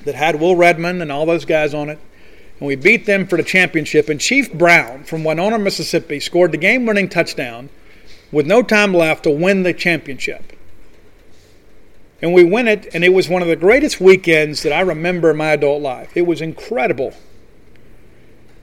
that 0.05 0.15
had 0.15 0.41
Will 0.41 0.55
Redmond 0.55 1.03
and 1.03 1.11
all 1.11 1.27
those 1.27 1.45
guys 1.45 1.75
on 1.75 1.91
it 1.91 1.99
and 2.61 2.67
we 2.67 2.77
beat 2.77 3.07
them 3.07 3.27
for 3.27 3.37
the 3.37 3.43
championship. 3.43 4.09
And 4.09 4.21
Chief 4.21 4.53
Brown 4.53 5.05
from 5.05 5.25
Winona, 5.25 5.59
Mississippi, 5.59 6.21
scored 6.21 6.53
the 6.53 6.59
game 6.59 6.87
winning 6.87 7.09
touchdown 7.09 7.71
with 8.31 8.47
no 8.47 8.63
time 8.63 8.93
left 8.93 9.25
to 9.25 9.31
win 9.31 9.63
the 9.63 9.73
championship. 9.73 10.53
And 12.23 12.35
we 12.35 12.45
win 12.45 12.69
it, 12.69 12.87
and 12.93 13.03
it 13.03 13.15
was 13.15 13.31
one 13.31 13.41
of 13.41 13.49
the 13.49 13.57
greatest 13.57 13.99
weekends 13.99 14.63
that 14.63 14.75
I 14.75 14.81
remember 14.81 15.31
in 15.31 15.39
my 15.39 15.53
adult 15.53 15.81
life. 15.81 16.15
It 16.15 16.27
was 16.27 16.43
incredible. 16.43 17.15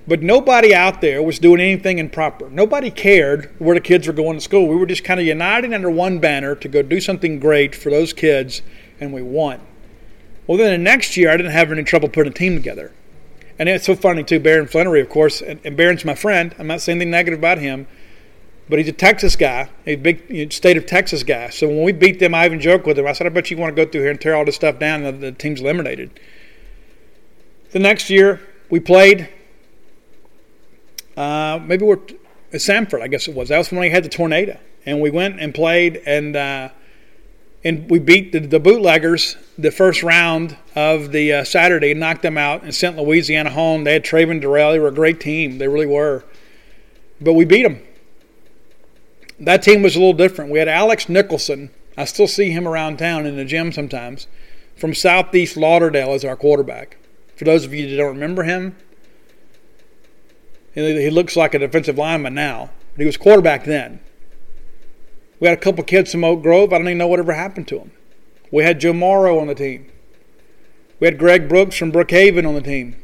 But 0.07 0.21
nobody 0.21 0.75
out 0.75 1.01
there 1.01 1.23
was 1.23 1.39
doing 1.39 1.59
anything 1.59 1.97
improper. 1.97 2.49
Nobody 2.51 2.91
cared 2.91 3.49
where 3.57 3.75
the 3.75 3.81
kids 3.81 4.05
were 4.05 4.13
going 4.13 4.37
to 4.37 4.41
school. 4.41 4.67
We 4.67 4.75
were 4.75 4.85
just 4.85 5.03
kind 5.03 5.19
of 5.19 5.25
united 5.25 5.73
under 5.73 5.89
one 5.89 6.19
banner 6.19 6.53
to 6.55 6.67
go 6.67 6.83
do 6.83 7.01
something 7.01 7.39
great 7.39 7.73
for 7.73 7.89
those 7.89 8.13
kids, 8.13 8.61
and 9.01 9.11
we 9.11 9.23
won. 9.23 9.59
Well, 10.45 10.59
then 10.59 10.71
the 10.71 10.77
next 10.77 11.17
year, 11.17 11.31
I 11.31 11.35
didn't 11.35 11.51
have 11.51 11.71
any 11.71 11.83
trouble 11.83 12.09
putting 12.09 12.31
a 12.31 12.35
team 12.35 12.55
together. 12.55 12.93
And 13.59 13.67
it's 13.69 13.85
so 13.85 13.95
funny, 13.95 14.23
too. 14.23 14.39
Baron 14.39 14.67
Flannery, 14.67 15.01
of 15.01 15.09
course, 15.09 15.41
and, 15.41 15.59
and 15.63 15.75
Baron's 15.75 16.05
my 16.05 16.15
friend. 16.15 16.53
I'm 16.59 16.67
not 16.67 16.81
saying 16.81 16.97
anything 16.97 17.11
negative 17.11 17.39
about 17.39 17.57
him. 17.57 17.87
But 18.69 18.79
he's 18.79 18.89
a 18.89 18.93
Texas 18.93 19.37
guy, 19.37 19.69
a 19.85 19.95
big 19.95 20.51
state 20.51 20.75
of 20.75 20.85
Texas 20.85 21.23
guy. 21.23 21.49
So 21.49 21.69
when 21.69 21.83
we 21.83 21.93
beat 21.93 22.19
them, 22.19 22.35
I 22.35 22.45
even 22.45 22.59
joked 22.59 22.85
with 22.85 22.99
him. 22.99 23.07
I 23.07 23.13
said, 23.13 23.25
I 23.25 23.29
bet 23.29 23.49
you 23.49 23.55
want 23.55 23.73
to 23.73 23.85
go 23.85 23.89
through 23.89 24.01
here 24.01 24.11
and 24.11 24.19
tear 24.19 24.35
all 24.35 24.43
this 24.43 24.55
stuff 24.55 24.77
down, 24.77 25.03
the, 25.03 25.13
the 25.13 25.31
team's 25.31 25.61
eliminated. 25.61 26.19
The 27.71 27.79
next 27.79 28.09
year, 28.09 28.41
we 28.69 28.81
played. 28.81 29.29
Uh, 31.15 31.61
maybe 31.65 31.85
we're 31.85 31.99
at 32.51 32.61
Sanford, 32.61 33.01
I 33.01 33.07
guess 33.07 33.29
it 33.29 33.35
was. 33.35 33.49
That 33.49 33.57
was 33.57 33.71
when 33.71 33.79
we 33.79 33.89
had 33.89 34.03
the 34.03 34.09
tornado. 34.09 34.59
And 34.85 34.99
we 34.99 35.11
went 35.11 35.39
and 35.39 35.53
played, 35.53 36.01
and 36.05 36.35
uh, 36.35 36.69
and 37.67 37.89
we 37.89 37.99
beat 37.99 38.31
the, 38.31 38.39
the, 38.39 38.59
bootleggers 38.59 39.35
the 39.57 39.71
first 39.71 40.03
round 40.03 40.57
of 40.75 41.11
the 41.11 41.33
uh, 41.33 41.43
Saturday, 41.43 41.93
knocked 41.93 42.21
them 42.21 42.37
out, 42.37 42.63
and 42.63 42.73
sent 42.73 42.97
Louisiana 42.97 43.49
home. 43.49 43.83
They 43.83 43.93
had 43.93 44.03
Travin 44.03 44.41
Dural. 44.41 44.73
They 44.73 44.79
were 44.79 44.87
a 44.87 44.93
great 44.93 45.19
team. 45.19 45.57
They 45.57 45.67
really 45.67 45.85
were. 45.85 46.23
But 47.19 47.33
we 47.33 47.45
beat 47.45 47.63
them 47.63 47.81
that 49.39 49.61
team 49.61 49.81
was 49.81 49.95
a 49.95 49.99
little 49.99 50.13
different. 50.13 50.51
We 50.51 50.59
had 50.59 50.67
Alex 50.67 51.09
Nicholson. 51.09 51.69
I 51.97 52.05
still 52.05 52.27
see 52.27 52.51
him 52.51 52.67
around 52.67 52.97
town 52.97 53.25
in 53.25 53.35
the 53.35 53.45
gym 53.45 53.71
sometimes 53.71 54.27
from 54.75 54.93
Southeast 54.93 55.57
Lauderdale 55.57 56.13
as 56.13 56.23
our 56.23 56.35
quarterback. 56.35 56.97
For 57.35 57.45
those 57.45 57.65
of 57.65 57.73
you 57.73 57.89
that 57.89 57.97
don't 57.97 58.13
remember 58.13 58.43
him, 58.43 58.75
he 60.73 61.09
looks 61.09 61.35
like 61.35 61.55
a 61.55 61.59
defensive 61.59 61.97
lineman 61.97 62.35
now, 62.35 62.69
but 62.93 63.01
he 63.01 63.05
was 63.05 63.17
quarterback 63.17 63.63
then. 63.63 63.99
We 65.39 65.47
had 65.47 65.57
a 65.57 65.61
couple 65.61 65.83
kids 65.83 66.11
from 66.11 66.23
Oak 66.23 66.41
Grove. 66.41 66.73
I 66.73 66.77
don't 66.77 66.87
even 66.87 66.97
know 66.97 67.07
whatever 67.07 67.33
happened 67.33 67.67
to 67.69 67.79
them. 67.79 67.91
We 68.51 68.63
had 68.63 68.79
Joe 68.79 68.93
Morrow 68.93 69.39
on 69.39 69.47
the 69.47 69.55
team. 69.55 69.91
We 70.99 71.05
had 71.05 71.19
Greg 71.19 71.47
Brooks 71.47 71.77
from 71.77 71.91
Brookhaven 71.91 72.47
on 72.47 72.55
the 72.55 72.61
team. 72.61 72.95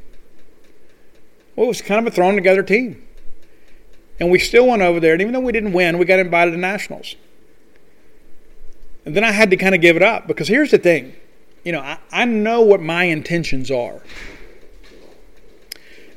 Well, 1.55 1.65
it 1.65 1.67
was 1.67 1.81
kind 1.81 2.05
of 2.05 2.11
a 2.11 2.15
thrown 2.15 2.36
together 2.36 2.63
team. 2.63 3.05
And 4.19 4.31
we 4.31 4.39
still 4.39 4.67
went 4.67 4.81
over 4.81 4.99
there. 4.99 5.13
And 5.13 5.21
even 5.21 5.34
though 5.34 5.39
we 5.39 5.51
didn't 5.51 5.73
win, 5.73 5.97
we 5.97 6.05
got 6.05 6.19
invited 6.19 6.51
to 6.51 6.57
nationals. 6.57 7.15
And 9.05 9.15
then 9.15 9.23
I 9.23 9.31
had 9.31 9.49
to 9.51 9.57
kind 9.57 9.75
of 9.75 9.81
give 9.81 9.95
it 9.95 10.01
up 10.01 10.27
because 10.27 10.47
here's 10.47 10.71
the 10.71 10.77
thing 10.77 11.15
you 11.63 11.71
know, 11.71 11.79
I, 11.79 11.97
I 12.11 12.25
know 12.25 12.61
what 12.61 12.81
my 12.81 13.05
intentions 13.05 13.71
are. 13.71 14.01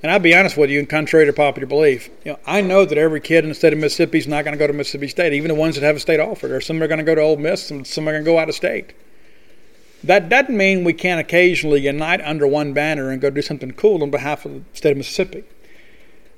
And 0.02 0.12
I'll 0.12 0.18
be 0.18 0.34
honest 0.34 0.56
with 0.56 0.70
you, 0.70 0.78
and 0.78 0.88
contrary 0.88 1.26
to 1.26 1.32
popular 1.32 1.66
belief, 1.66 2.10
you 2.24 2.32
know, 2.32 2.38
I 2.46 2.60
know 2.60 2.84
that 2.84 2.98
every 2.98 3.20
kid 3.20 3.44
in 3.44 3.48
the 3.48 3.54
state 3.54 3.72
of 3.72 3.78
Mississippi 3.78 4.18
is 4.18 4.28
not 4.28 4.44
going 4.44 4.52
to 4.52 4.58
go 4.58 4.66
to 4.66 4.72
Mississippi 4.72 5.08
State, 5.08 5.32
even 5.32 5.48
the 5.48 5.54
ones 5.54 5.74
that 5.74 5.84
have 5.84 5.96
a 5.96 6.00
state 6.00 6.20
offer. 6.20 6.48
There 6.48 6.60
some 6.60 6.82
are 6.82 6.86
going 6.86 6.98
to 6.98 7.04
go 7.04 7.14
to 7.14 7.20
Ole 7.20 7.36
Miss, 7.36 7.70
and 7.70 7.86
some 7.86 8.08
are 8.08 8.12
going 8.12 8.24
to 8.24 8.30
go 8.30 8.38
out 8.38 8.48
of 8.48 8.54
state. 8.54 8.92
That 10.04 10.28
doesn't 10.28 10.56
mean 10.56 10.84
we 10.84 10.92
can't 10.92 11.20
occasionally 11.20 11.80
unite 11.80 12.20
under 12.20 12.46
one 12.46 12.72
banner 12.72 13.10
and 13.10 13.20
go 13.20 13.30
do 13.30 13.42
something 13.42 13.72
cool 13.72 14.02
on 14.02 14.10
behalf 14.10 14.44
of 14.44 14.52
the 14.52 14.62
state 14.74 14.92
of 14.92 14.98
Mississippi. 14.98 15.44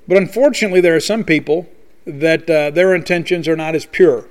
But 0.07 0.17
unfortunately, 0.17 0.81
there 0.81 0.95
are 0.95 1.01
some 1.01 1.23
people 1.23 1.69
that 2.05 2.49
uh, 2.49 2.71
their 2.71 2.95
intentions 2.95 3.47
are 3.47 3.57
not 3.57 3.75
as 3.75 3.85
pure. 3.85 4.25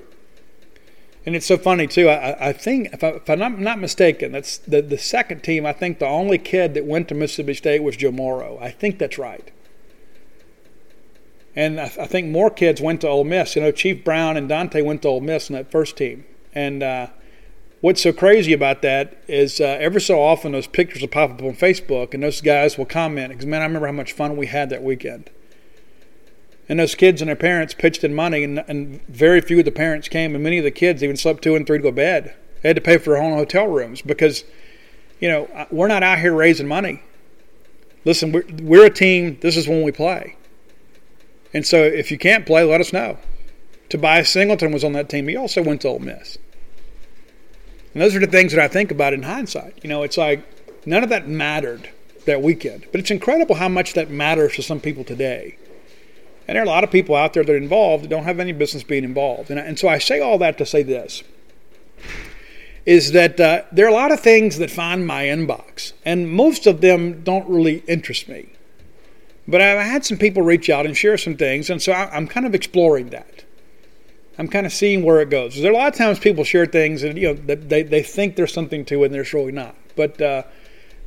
And 1.28 1.36
it's 1.36 1.44
so 1.44 1.58
funny 1.58 1.86
too. 1.86 2.08
I, 2.08 2.48
I 2.48 2.52
think, 2.54 2.88
if, 2.90 3.04
I, 3.04 3.34
am 3.34 3.62
not, 3.62 3.78
mistaken, 3.78 4.32
that's 4.32 4.56
the, 4.56 4.80
the 4.80 4.96
second 4.96 5.42
team. 5.42 5.66
I 5.66 5.74
think 5.74 5.98
the 5.98 6.06
only 6.06 6.38
kid 6.38 6.72
that 6.72 6.86
went 6.86 7.06
to 7.08 7.14
Mississippi 7.14 7.52
State 7.52 7.82
was 7.82 7.98
Joe 7.98 8.10
Morrow. 8.10 8.56
I 8.62 8.70
think 8.70 8.98
that's 8.98 9.18
right. 9.18 9.50
And 11.54 11.78
I, 11.78 11.84
I, 11.84 12.06
think 12.06 12.28
more 12.28 12.48
kids 12.48 12.80
went 12.80 13.02
to 13.02 13.08
Ole 13.08 13.24
Miss. 13.24 13.56
You 13.56 13.60
know, 13.60 13.72
Chief 13.72 14.02
Brown 14.02 14.38
and 14.38 14.48
Donte 14.48 14.82
went 14.82 15.02
to 15.02 15.08
Ole 15.08 15.20
Miss 15.20 15.50
in 15.50 15.54
that 15.54 15.70
first 15.70 15.98
team. 15.98 16.24
And 16.54 16.82
uh, 16.82 17.08
what's 17.82 18.00
so 18.00 18.14
crazy 18.14 18.54
about 18.54 18.80
that 18.80 19.22
is 19.28 19.60
uh, 19.60 19.64
every 19.64 20.00
so 20.00 20.22
often 20.22 20.52
those 20.52 20.66
pictures 20.66 21.02
will 21.02 21.08
pop 21.08 21.32
up 21.32 21.42
on 21.42 21.52
Facebook, 21.52 22.14
and 22.14 22.22
those 22.22 22.40
guys 22.40 22.78
will 22.78 22.86
comment 22.86 23.28
because 23.28 23.44
man, 23.44 23.60
I 23.60 23.66
remember 23.66 23.88
how 23.88 23.92
much 23.92 24.14
fun 24.14 24.34
we 24.38 24.46
had 24.46 24.70
that 24.70 24.82
weekend. 24.82 25.28
And 26.68 26.78
those 26.78 26.94
kids 26.94 27.22
and 27.22 27.28
their 27.28 27.36
parents 27.36 27.74
pitched 27.74 28.04
in 28.04 28.14
money, 28.14 28.44
and, 28.44 28.62
and 28.68 29.00
very 29.06 29.40
few 29.40 29.58
of 29.60 29.64
the 29.64 29.70
parents 29.70 30.08
came, 30.08 30.34
and 30.34 30.44
many 30.44 30.58
of 30.58 30.64
the 30.64 30.70
kids 30.70 31.02
even 31.02 31.16
slept 31.16 31.42
two 31.42 31.56
and 31.56 31.66
three 31.66 31.78
to 31.78 31.82
go 31.82 31.88
to 31.90 31.96
bed. 31.96 32.34
They 32.62 32.68
had 32.68 32.76
to 32.76 32.82
pay 32.82 32.98
for 32.98 33.14
their 33.14 33.22
own 33.22 33.32
hotel 33.32 33.66
rooms 33.66 34.02
because, 34.02 34.44
you 35.20 35.28
know, 35.28 35.66
we're 35.70 35.88
not 35.88 36.02
out 36.02 36.18
here 36.18 36.34
raising 36.34 36.68
money. 36.68 37.02
Listen, 38.04 38.32
we're, 38.32 38.44
we're 38.62 38.86
a 38.86 38.90
team. 38.90 39.38
This 39.40 39.56
is 39.56 39.66
when 39.66 39.82
we 39.82 39.92
play. 39.92 40.36
And 41.54 41.66
so 41.66 41.82
if 41.82 42.10
you 42.10 42.18
can't 42.18 42.44
play, 42.44 42.64
let 42.64 42.80
us 42.80 42.92
know. 42.92 43.18
Tobias 43.88 44.28
Singleton 44.28 44.72
was 44.72 44.84
on 44.84 44.92
that 44.92 45.08
team. 45.08 45.28
He 45.28 45.36
also 45.36 45.62
went 45.62 45.80
to 45.82 45.88
Ole 45.88 46.00
Miss. 46.00 46.36
And 47.94 48.02
those 48.02 48.14
are 48.14 48.20
the 48.20 48.26
things 48.26 48.52
that 48.52 48.62
I 48.62 48.68
think 48.68 48.90
about 48.90 49.14
in 49.14 49.22
hindsight. 49.22 49.78
You 49.82 49.88
know, 49.88 50.02
it's 50.02 50.18
like 50.18 50.42
none 50.86 51.02
of 51.02 51.08
that 51.08 51.26
mattered 51.26 51.88
that 52.26 52.42
weekend. 52.42 52.86
But 52.92 53.00
it's 53.00 53.10
incredible 53.10 53.54
how 53.54 53.68
much 53.68 53.94
that 53.94 54.10
matters 54.10 54.56
to 54.56 54.62
some 54.62 54.80
people 54.80 55.04
today. 55.04 55.56
And 56.48 56.56
there 56.56 56.62
are 56.62 56.66
a 56.66 56.68
lot 56.68 56.82
of 56.82 56.90
people 56.90 57.14
out 57.14 57.34
there 57.34 57.44
that 57.44 57.52
are 57.52 57.56
involved 57.56 58.04
that 58.04 58.08
don't 58.08 58.24
have 58.24 58.40
any 58.40 58.52
business 58.52 58.82
being 58.82 59.04
involved. 59.04 59.50
And, 59.50 59.60
and 59.60 59.78
so 59.78 59.86
I 59.86 59.98
say 59.98 60.20
all 60.20 60.38
that 60.38 60.56
to 60.58 60.66
say 60.66 60.82
this 60.82 61.22
is 62.86 63.12
that 63.12 63.38
uh, 63.38 63.62
there 63.70 63.84
are 63.84 63.90
a 63.90 63.94
lot 63.94 64.10
of 64.10 64.18
things 64.18 64.56
that 64.56 64.70
find 64.70 65.06
my 65.06 65.24
inbox, 65.24 65.92
and 66.06 66.30
most 66.30 66.66
of 66.66 66.80
them 66.80 67.22
don't 67.22 67.46
really 67.46 67.84
interest 67.86 68.28
me. 68.28 68.48
But 69.46 69.60
I've 69.60 69.84
had 69.84 70.06
some 70.06 70.16
people 70.16 70.42
reach 70.42 70.70
out 70.70 70.86
and 70.86 70.96
share 70.96 71.18
some 71.18 71.36
things, 71.36 71.68
and 71.68 71.82
so 71.82 71.92
I'm 71.92 72.26
kind 72.26 72.46
of 72.46 72.54
exploring 72.54 73.10
that. 73.10 73.44
I'm 74.38 74.48
kind 74.48 74.64
of 74.64 74.72
seeing 74.72 75.02
where 75.02 75.20
it 75.20 75.28
goes. 75.28 75.60
There 75.60 75.70
are 75.70 75.74
a 75.74 75.76
lot 75.76 75.88
of 75.88 75.98
times 75.98 76.18
people 76.18 76.44
share 76.44 76.64
things 76.64 77.02
and 77.02 77.18
you 77.18 77.34
know 77.34 77.56
they, 77.56 77.82
they 77.82 78.02
think 78.02 78.36
there's 78.36 78.54
something 78.54 78.84
to 78.84 79.02
it 79.02 79.06
and 79.06 79.14
there's 79.14 79.34
really 79.34 79.52
not. 79.52 79.74
But 79.96 80.20
uh, 80.22 80.44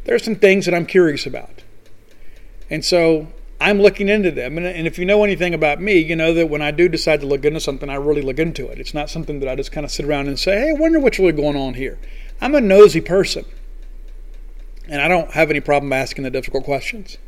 there's 0.03 0.23
some 0.23 0.35
things 0.35 0.65
that 0.65 0.75
I'm 0.75 0.85
curious 0.85 1.25
about. 1.25 1.63
And 2.69 2.83
so 2.83 3.27
I'm 3.61 3.79
looking 3.79 4.09
into 4.09 4.31
them. 4.31 4.57
And, 4.57 4.65
and 4.65 4.87
if 4.87 4.97
you 4.97 5.05
know 5.05 5.23
anything 5.23 5.53
about 5.53 5.79
me, 5.79 5.99
you 5.99 6.15
know 6.15 6.33
that 6.33 6.49
when 6.49 6.63
I 6.63 6.71
do 6.71 6.89
decide 6.89 7.21
to 7.21 7.27
look 7.27 7.45
into 7.45 7.59
something, 7.59 7.89
I 7.89 7.95
really 7.95 8.23
look 8.23 8.39
into 8.39 8.67
it. 8.67 8.79
It's 8.79 8.95
not 8.95 9.07
something 9.07 9.39
that 9.39 9.47
I 9.47 9.55
just 9.55 9.71
kind 9.71 9.85
of 9.85 9.91
sit 9.91 10.03
around 10.03 10.27
and 10.27 10.39
say, 10.39 10.59
hey, 10.59 10.69
I 10.69 10.73
wonder 10.73 10.99
what's 10.99 11.19
really 11.19 11.31
going 11.31 11.55
on 11.55 11.75
here. 11.75 11.99
I'm 12.41 12.55
a 12.55 12.61
nosy 12.61 13.01
person. 13.01 13.45
And 14.87 14.99
I 14.99 15.07
don't 15.07 15.29
have 15.31 15.51
any 15.51 15.59
problem 15.59 15.93
asking 15.93 16.23
the 16.23 16.31
difficult 16.31 16.63
questions. 16.63 17.19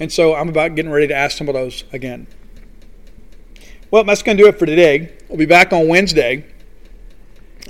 And 0.00 0.10
so 0.10 0.34
I'm 0.34 0.48
about 0.48 0.74
getting 0.74 0.90
ready 0.90 1.06
to 1.06 1.14
ask 1.14 1.38
some 1.38 1.48
of 1.48 1.54
those 1.54 1.84
again. 1.92 2.26
Well, 3.92 4.02
that's 4.02 4.24
going 4.24 4.36
to 4.36 4.42
do 4.42 4.48
it 4.48 4.58
for 4.58 4.66
today. 4.66 5.12
We'll 5.28 5.38
be 5.38 5.46
back 5.46 5.72
on 5.72 5.86
Wednesday. 5.86 6.44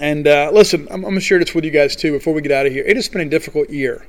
And 0.00 0.26
uh, 0.26 0.50
listen, 0.54 0.88
I'm, 0.88 0.96
I'm 0.96 1.02
going 1.02 1.14
to 1.16 1.20
share 1.20 1.38
this 1.38 1.54
with 1.54 1.66
you 1.66 1.70
guys 1.70 1.96
too 1.96 2.12
before 2.12 2.32
we 2.32 2.40
get 2.40 2.52
out 2.52 2.64
of 2.64 2.72
here. 2.72 2.84
It 2.84 2.96
has 2.96 3.10
been 3.10 3.20
a 3.20 3.28
difficult 3.28 3.68
year 3.68 4.06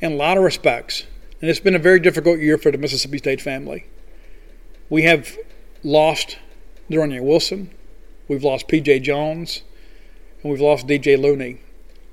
in 0.00 0.12
a 0.12 0.16
lot 0.16 0.38
of 0.38 0.42
respects. 0.42 1.04
And 1.40 1.50
it's 1.50 1.60
been 1.60 1.74
a 1.74 1.80
very 1.80 2.00
difficult 2.00 2.38
year 2.38 2.56
for 2.56 2.70
the 2.70 2.78
Mississippi 2.78 3.18
State 3.18 3.42
family. 3.42 3.86
We 4.88 5.02
have 5.02 5.36
lost 5.82 6.38
Darnell 6.90 7.24
Wilson, 7.24 7.70
we've 8.28 8.44
lost 8.44 8.68
P.J. 8.68 9.00
Jones, 9.00 9.62
and 10.42 10.50
we've 10.50 10.60
lost 10.60 10.86
D.J. 10.86 11.16
Looney. 11.16 11.60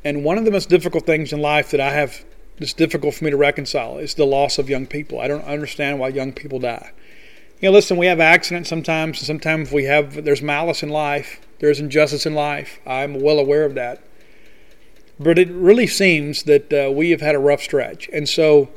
And 0.03 0.25
one 0.25 0.37
of 0.37 0.43
the 0.43 0.51
most 0.51 0.67
difficult 0.69 1.05
things 1.05 1.31
in 1.31 1.41
life 1.41 1.71
that 1.71 1.79
I 1.79 1.91
have 1.91 2.25
that's 2.59 2.73
difficult 2.73 3.15
for 3.15 3.23
me 3.23 3.31
to 3.31 3.37
reconcile 3.37 3.97
is 3.97 4.15
the 4.15 4.25
loss 4.25 4.57
of 4.57 4.69
young 4.69 4.85
people. 4.85 5.19
I 5.19 5.27
don't 5.27 5.45
understand 5.45 5.99
why 5.99 6.09
young 6.09 6.33
people 6.33 6.59
die. 6.59 6.91
You 7.61 7.69
know, 7.69 7.73
listen, 7.73 7.95
we 7.95 8.07
have 8.07 8.19
accidents 8.19 8.69
sometimes, 8.69 9.19
and 9.19 9.27
sometimes 9.27 9.71
we 9.71 9.85
have 9.85 10.25
there's 10.25 10.41
malice 10.41 10.83
in 10.83 10.89
life, 10.89 11.39
there's 11.59 11.79
injustice 11.79 12.25
in 12.25 12.35
life. 12.35 12.79
I'm 12.85 13.21
well 13.21 13.39
aware 13.39 13.63
of 13.63 13.75
that. 13.75 14.03
But 15.19 15.39
it 15.39 15.49
really 15.49 15.87
seems 15.87 16.43
that 16.43 16.73
uh, 16.73 16.91
we 16.91 17.11
have 17.11 17.21
had 17.21 17.35
a 17.35 17.39
rough 17.39 17.61
stretch. 17.61 18.09
And 18.11 18.27
so 18.27 18.69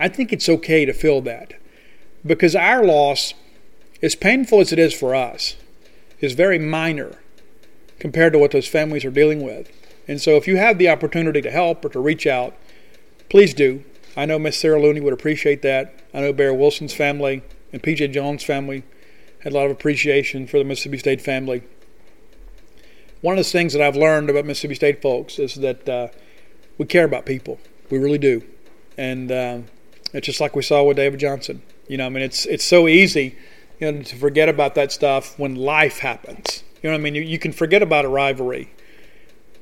I 0.00 0.08
think 0.08 0.32
it's 0.32 0.48
okay 0.48 0.86
to 0.86 0.94
feel 0.94 1.20
that 1.22 1.52
because 2.26 2.56
our 2.56 2.82
loss, 2.82 3.34
as 4.02 4.14
painful 4.14 4.60
as 4.60 4.72
it 4.72 4.78
is 4.78 4.94
for 4.94 5.14
us, 5.14 5.56
is 6.20 6.32
very 6.32 6.58
minor 6.58 7.18
compared 7.98 8.32
to 8.32 8.38
what 8.38 8.50
those 8.50 8.66
families 8.66 9.04
are 9.04 9.10
dealing 9.10 9.42
with. 9.42 9.70
And 10.08 10.20
so 10.20 10.36
if 10.36 10.48
you 10.48 10.56
have 10.56 10.78
the 10.78 10.88
opportunity 10.88 11.42
to 11.42 11.50
help 11.50 11.84
or 11.84 11.90
to 11.90 12.00
reach 12.00 12.26
out, 12.26 12.56
please 13.28 13.52
do. 13.52 13.84
I 14.16 14.24
know 14.24 14.38
Miss 14.38 14.58
Sarah 14.58 14.80
Looney 14.80 15.00
would 15.00 15.12
appreciate 15.12 15.60
that. 15.62 15.94
I 16.12 16.20
know 16.20 16.32
Bear 16.32 16.52
Wilson's 16.54 16.94
family 16.94 17.42
and 17.70 17.82
PJ 17.82 18.12
Jones' 18.12 18.42
family 18.42 18.82
had 19.40 19.52
a 19.52 19.54
lot 19.54 19.66
of 19.66 19.70
appreciation 19.70 20.46
for 20.46 20.58
the 20.58 20.64
Mississippi 20.64 20.98
State 20.98 21.20
family. 21.20 21.62
One 23.20 23.38
of 23.38 23.44
the 23.44 23.50
things 23.50 23.74
that 23.74 23.82
I've 23.82 23.96
learned 23.96 24.30
about 24.30 24.46
Mississippi 24.46 24.74
State 24.74 25.02
folks 25.02 25.38
is 25.38 25.56
that 25.56 25.88
uh, 25.88 26.08
we 26.78 26.86
care 26.86 27.04
about 27.04 27.26
people. 27.26 27.60
We 27.90 27.98
really 27.98 28.18
do. 28.18 28.42
And 28.96 29.30
uh, 29.30 29.58
it's 30.12 30.26
just 30.26 30.40
like 30.40 30.56
we 30.56 30.62
saw 30.62 30.82
with 30.82 30.96
David 30.96 31.20
Johnson. 31.20 31.62
You 31.88 31.96
know, 31.96 32.06
I 32.06 32.08
mean, 32.08 32.22
it's 32.22 32.46
it's 32.46 32.64
so 32.64 32.88
easy, 32.88 33.36
you 33.78 33.90
know, 33.90 34.02
to 34.02 34.16
forget 34.16 34.48
about 34.48 34.74
that 34.76 34.92
stuff 34.92 35.38
when 35.38 35.56
life 35.56 35.98
happens. 35.98 36.62
You 36.82 36.88
know 36.88 36.94
what 36.94 37.00
I 37.00 37.02
mean? 37.02 37.14
You, 37.14 37.22
you 37.22 37.38
can 37.38 37.52
forget 37.52 37.82
about 37.82 38.04
a 38.04 38.08
rivalry, 38.08 38.70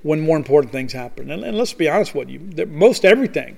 when 0.03 0.21
more 0.21 0.37
important 0.37 0.73
things 0.73 0.93
happen. 0.93 1.31
And, 1.31 1.45
and 1.45 1.57
let's 1.57 1.75
be 1.75 1.89
honest 1.89 2.15
with 2.15 2.29
you, 2.29 2.41
most 2.67 3.05
everything 3.05 3.57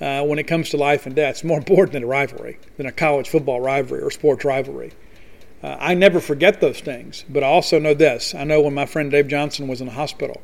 uh, 0.00 0.22
when 0.24 0.38
it 0.38 0.44
comes 0.44 0.70
to 0.70 0.76
life 0.76 1.06
and 1.06 1.14
death 1.14 1.36
is 1.36 1.44
more 1.44 1.58
important 1.58 1.92
than 1.92 2.02
a 2.02 2.06
rivalry, 2.06 2.58
than 2.76 2.86
a 2.86 2.92
college 2.92 3.28
football 3.28 3.60
rivalry 3.60 4.02
or 4.02 4.10
sports 4.10 4.44
rivalry. 4.44 4.92
Uh, 5.62 5.76
I 5.78 5.94
never 5.94 6.20
forget 6.20 6.60
those 6.60 6.80
things, 6.80 7.24
but 7.28 7.42
I 7.42 7.46
also 7.46 7.78
know 7.78 7.94
this. 7.94 8.34
I 8.34 8.44
know 8.44 8.60
when 8.60 8.74
my 8.74 8.86
friend 8.86 9.10
Dave 9.10 9.28
Johnson 9.28 9.68
was 9.68 9.80
in 9.80 9.86
the 9.86 9.94
hospital, 9.94 10.42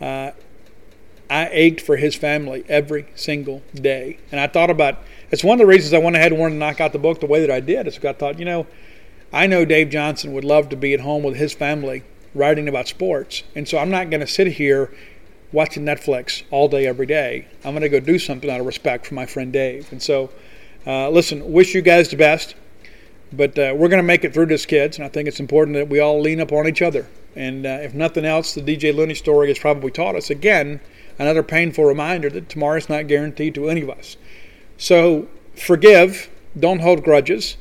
uh, 0.00 0.30
I 1.28 1.48
ached 1.48 1.80
for 1.80 1.96
his 1.96 2.14
family 2.14 2.64
every 2.68 3.06
single 3.14 3.62
day. 3.74 4.18
And 4.30 4.40
I 4.40 4.46
thought 4.46 4.70
about 4.70 4.98
it's 5.30 5.42
one 5.42 5.54
of 5.54 5.58
the 5.58 5.66
reasons 5.66 5.92
I 5.92 5.98
went 5.98 6.16
ahead 6.16 6.32
and 6.32 6.40
wanted 6.40 6.54
to 6.54 6.58
knock 6.58 6.80
out 6.80 6.92
the 6.92 6.98
book 6.98 7.20
the 7.20 7.26
way 7.26 7.40
that 7.40 7.50
I 7.50 7.60
did. 7.60 7.86
Is 7.86 7.98
I 8.04 8.12
thought, 8.12 8.38
you 8.38 8.44
know, 8.44 8.66
I 9.32 9.46
know 9.46 9.64
Dave 9.64 9.90
Johnson 9.90 10.32
would 10.32 10.44
love 10.44 10.68
to 10.68 10.76
be 10.76 10.94
at 10.94 11.00
home 11.00 11.22
with 11.22 11.36
his 11.36 11.52
family 11.52 12.04
writing 12.34 12.68
about 12.68 12.86
sports. 12.86 13.42
And 13.54 13.66
so 13.66 13.78
I'm 13.78 13.90
not 13.90 14.10
going 14.10 14.20
to 14.20 14.26
sit 14.26 14.46
here 14.46 14.94
watching 15.52 15.84
Netflix 15.84 16.42
all 16.50 16.68
day, 16.68 16.86
every 16.86 17.06
day. 17.06 17.46
I'm 17.64 17.72
going 17.72 17.82
to 17.82 17.88
go 17.88 18.00
do 18.00 18.18
something 18.18 18.48
out 18.48 18.60
of 18.60 18.66
respect 18.66 19.06
for 19.06 19.14
my 19.14 19.26
friend 19.26 19.52
Dave. 19.52 19.90
And 19.90 20.02
so, 20.02 20.30
uh, 20.86 21.10
listen, 21.10 21.52
wish 21.52 21.74
you 21.74 21.82
guys 21.82 22.08
the 22.08 22.16
best. 22.16 22.54
But 23.32 23.58
uh, 23.58 23.74
we're 23.76 23.88
going 23.88 24.02
to 24.02 24.06
make 24.06 24.24
it 24.24 24.32
through 24.32 24.46
this, 24.46 24.66
kids. 24.66 24.98
And 24.98 25.04
I 25.04 25.08
think 25.08 25.26
it's 25.26 25.40
important 25.40 25.76
that 25.76 25.88
we 25.88 25.98
all 25.98 26.20
lean 26.20 26.40
up 26.40 26.52
on 26.52 26.68
each 26.68 26.82
other. 26.82 27.08
And 27.34 27.66
uh, 27.66 27.80
if 27.82 27.92
nothing 27.92 28.24
else, 28.24 28.54
the 28.54 28.62
DJ 28.62 28.94
Looney 28.94 29.14
story 29.14 29.48
has 29.48 29.58
probably 29.58 29.90
taught 29.90 30.14
us, 30.14 30.30
again, 30.30 30.80
another 31.18 31.42
painful 31.42 31.84
reminder 31.84 32.30
that 32.30 32.48
tomorrow 32.48 32.76
is 32.76 32.88
not 32.88 33.06
guaranteed 33.06 33.54
to 33.54 33.68
any 33.68 33.82
of 33.82 33.90
us. 33.90 34.16
So 34.78 35.28
forgive, 35.54 36.28
don't 36.58 36.80
hold 36.80 37.02
grudges. 37.02 37.56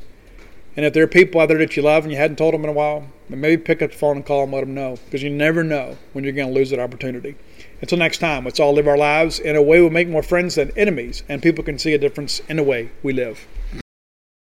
And 0.78 0.86
if 0.86 0.94
there 0.94 1.04
are 1.04 1.08
people 1.08 1.40
out 1.40 1.48
there 1.48 1.58
that 1.60 1.78
you 1.78 1.84
love 1.84 2.04
and 2.04 2.12
you 2.12 2.18
hadn't 2.18 2.38
told 2.38 2.54
them 2.54 2.64
in 2.64 2.70
a 2.70 2.74
while, 2.74 3.08
maybe 3.30 3.62
pick 3.62 3.82
up 3.82 3.92
the 3.92 3.98
phone 3.98 4.18
and 4.18 4.26
call 4.26 4.42
them, 4.42 4.54
let 4.54 4.62
them 4.62 4.74
know, 4.74 4.98
because 5.06 5.24
you 5.24 5.30
never 5.30 5.64
know 5.64 5.98
when 6.14 6.24
you're 6.24 6.34
going 6.34 6.50
to 6.50 6.54
lose 6.54 6.70
that 6.70 6.80
opportunity. 6.80 7.36
Until 7.82 7.98
next 7.98 8.18
time, 8.18 8.44
let's 8.44 8.60
all 8.60 8.74
live 8.74 8.88
our 8.88 8.98
lives 8.98 9.40
in 9.40 9.56
a 9.56 9.62
way 9.62 9.82
we 9.82 9.90
make 9.90 10.10
more 10.10 10.24
friends 10.24 10.56
than 10.56 10.72
enemies, 10.78 11.24
and 11.30 11.42
people 11.42 11.64
can 11.64 11.80
see 11.80 11.94
a 11.94 11.98
difference 11.98 12.40
in 12.50 12.58
the 12.58 12.64
way 12.64 12.92
we 13.04 13.14
live. 13.14 13.48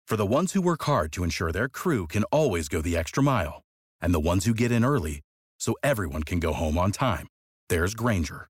For 0.06 0.18
the 0.18 0.26
ones 0.26 0.54
who 0.54 0.62
work 0.62 0.84
hard 0.84 1.12
to 1.14 1.24
ensure 1.24 1.52
their 1.52 1.70
crew 1.70 2.08
can 2.08 2.24
always 2.26 2.68
go 2.68 2.82
the 2.82 2.98
extra 2.98 3.24
mile, 3.24 3.64
and 4.02 4.14
the 4.14 4.20
ones 4.20 4.46
who 4.46 4.54
get 4.54 4.72
in 4.72 4.86
early 4.86 5.22
so 5.60 5.76
everyone 5.84 6.24
can 6.24 6.40
go 6.40 6.54
home 6.54 6.78
on 6.78 6.92
time, 6.92 7.28
there's 7.70 7.94
Grainger, 7.94 8.50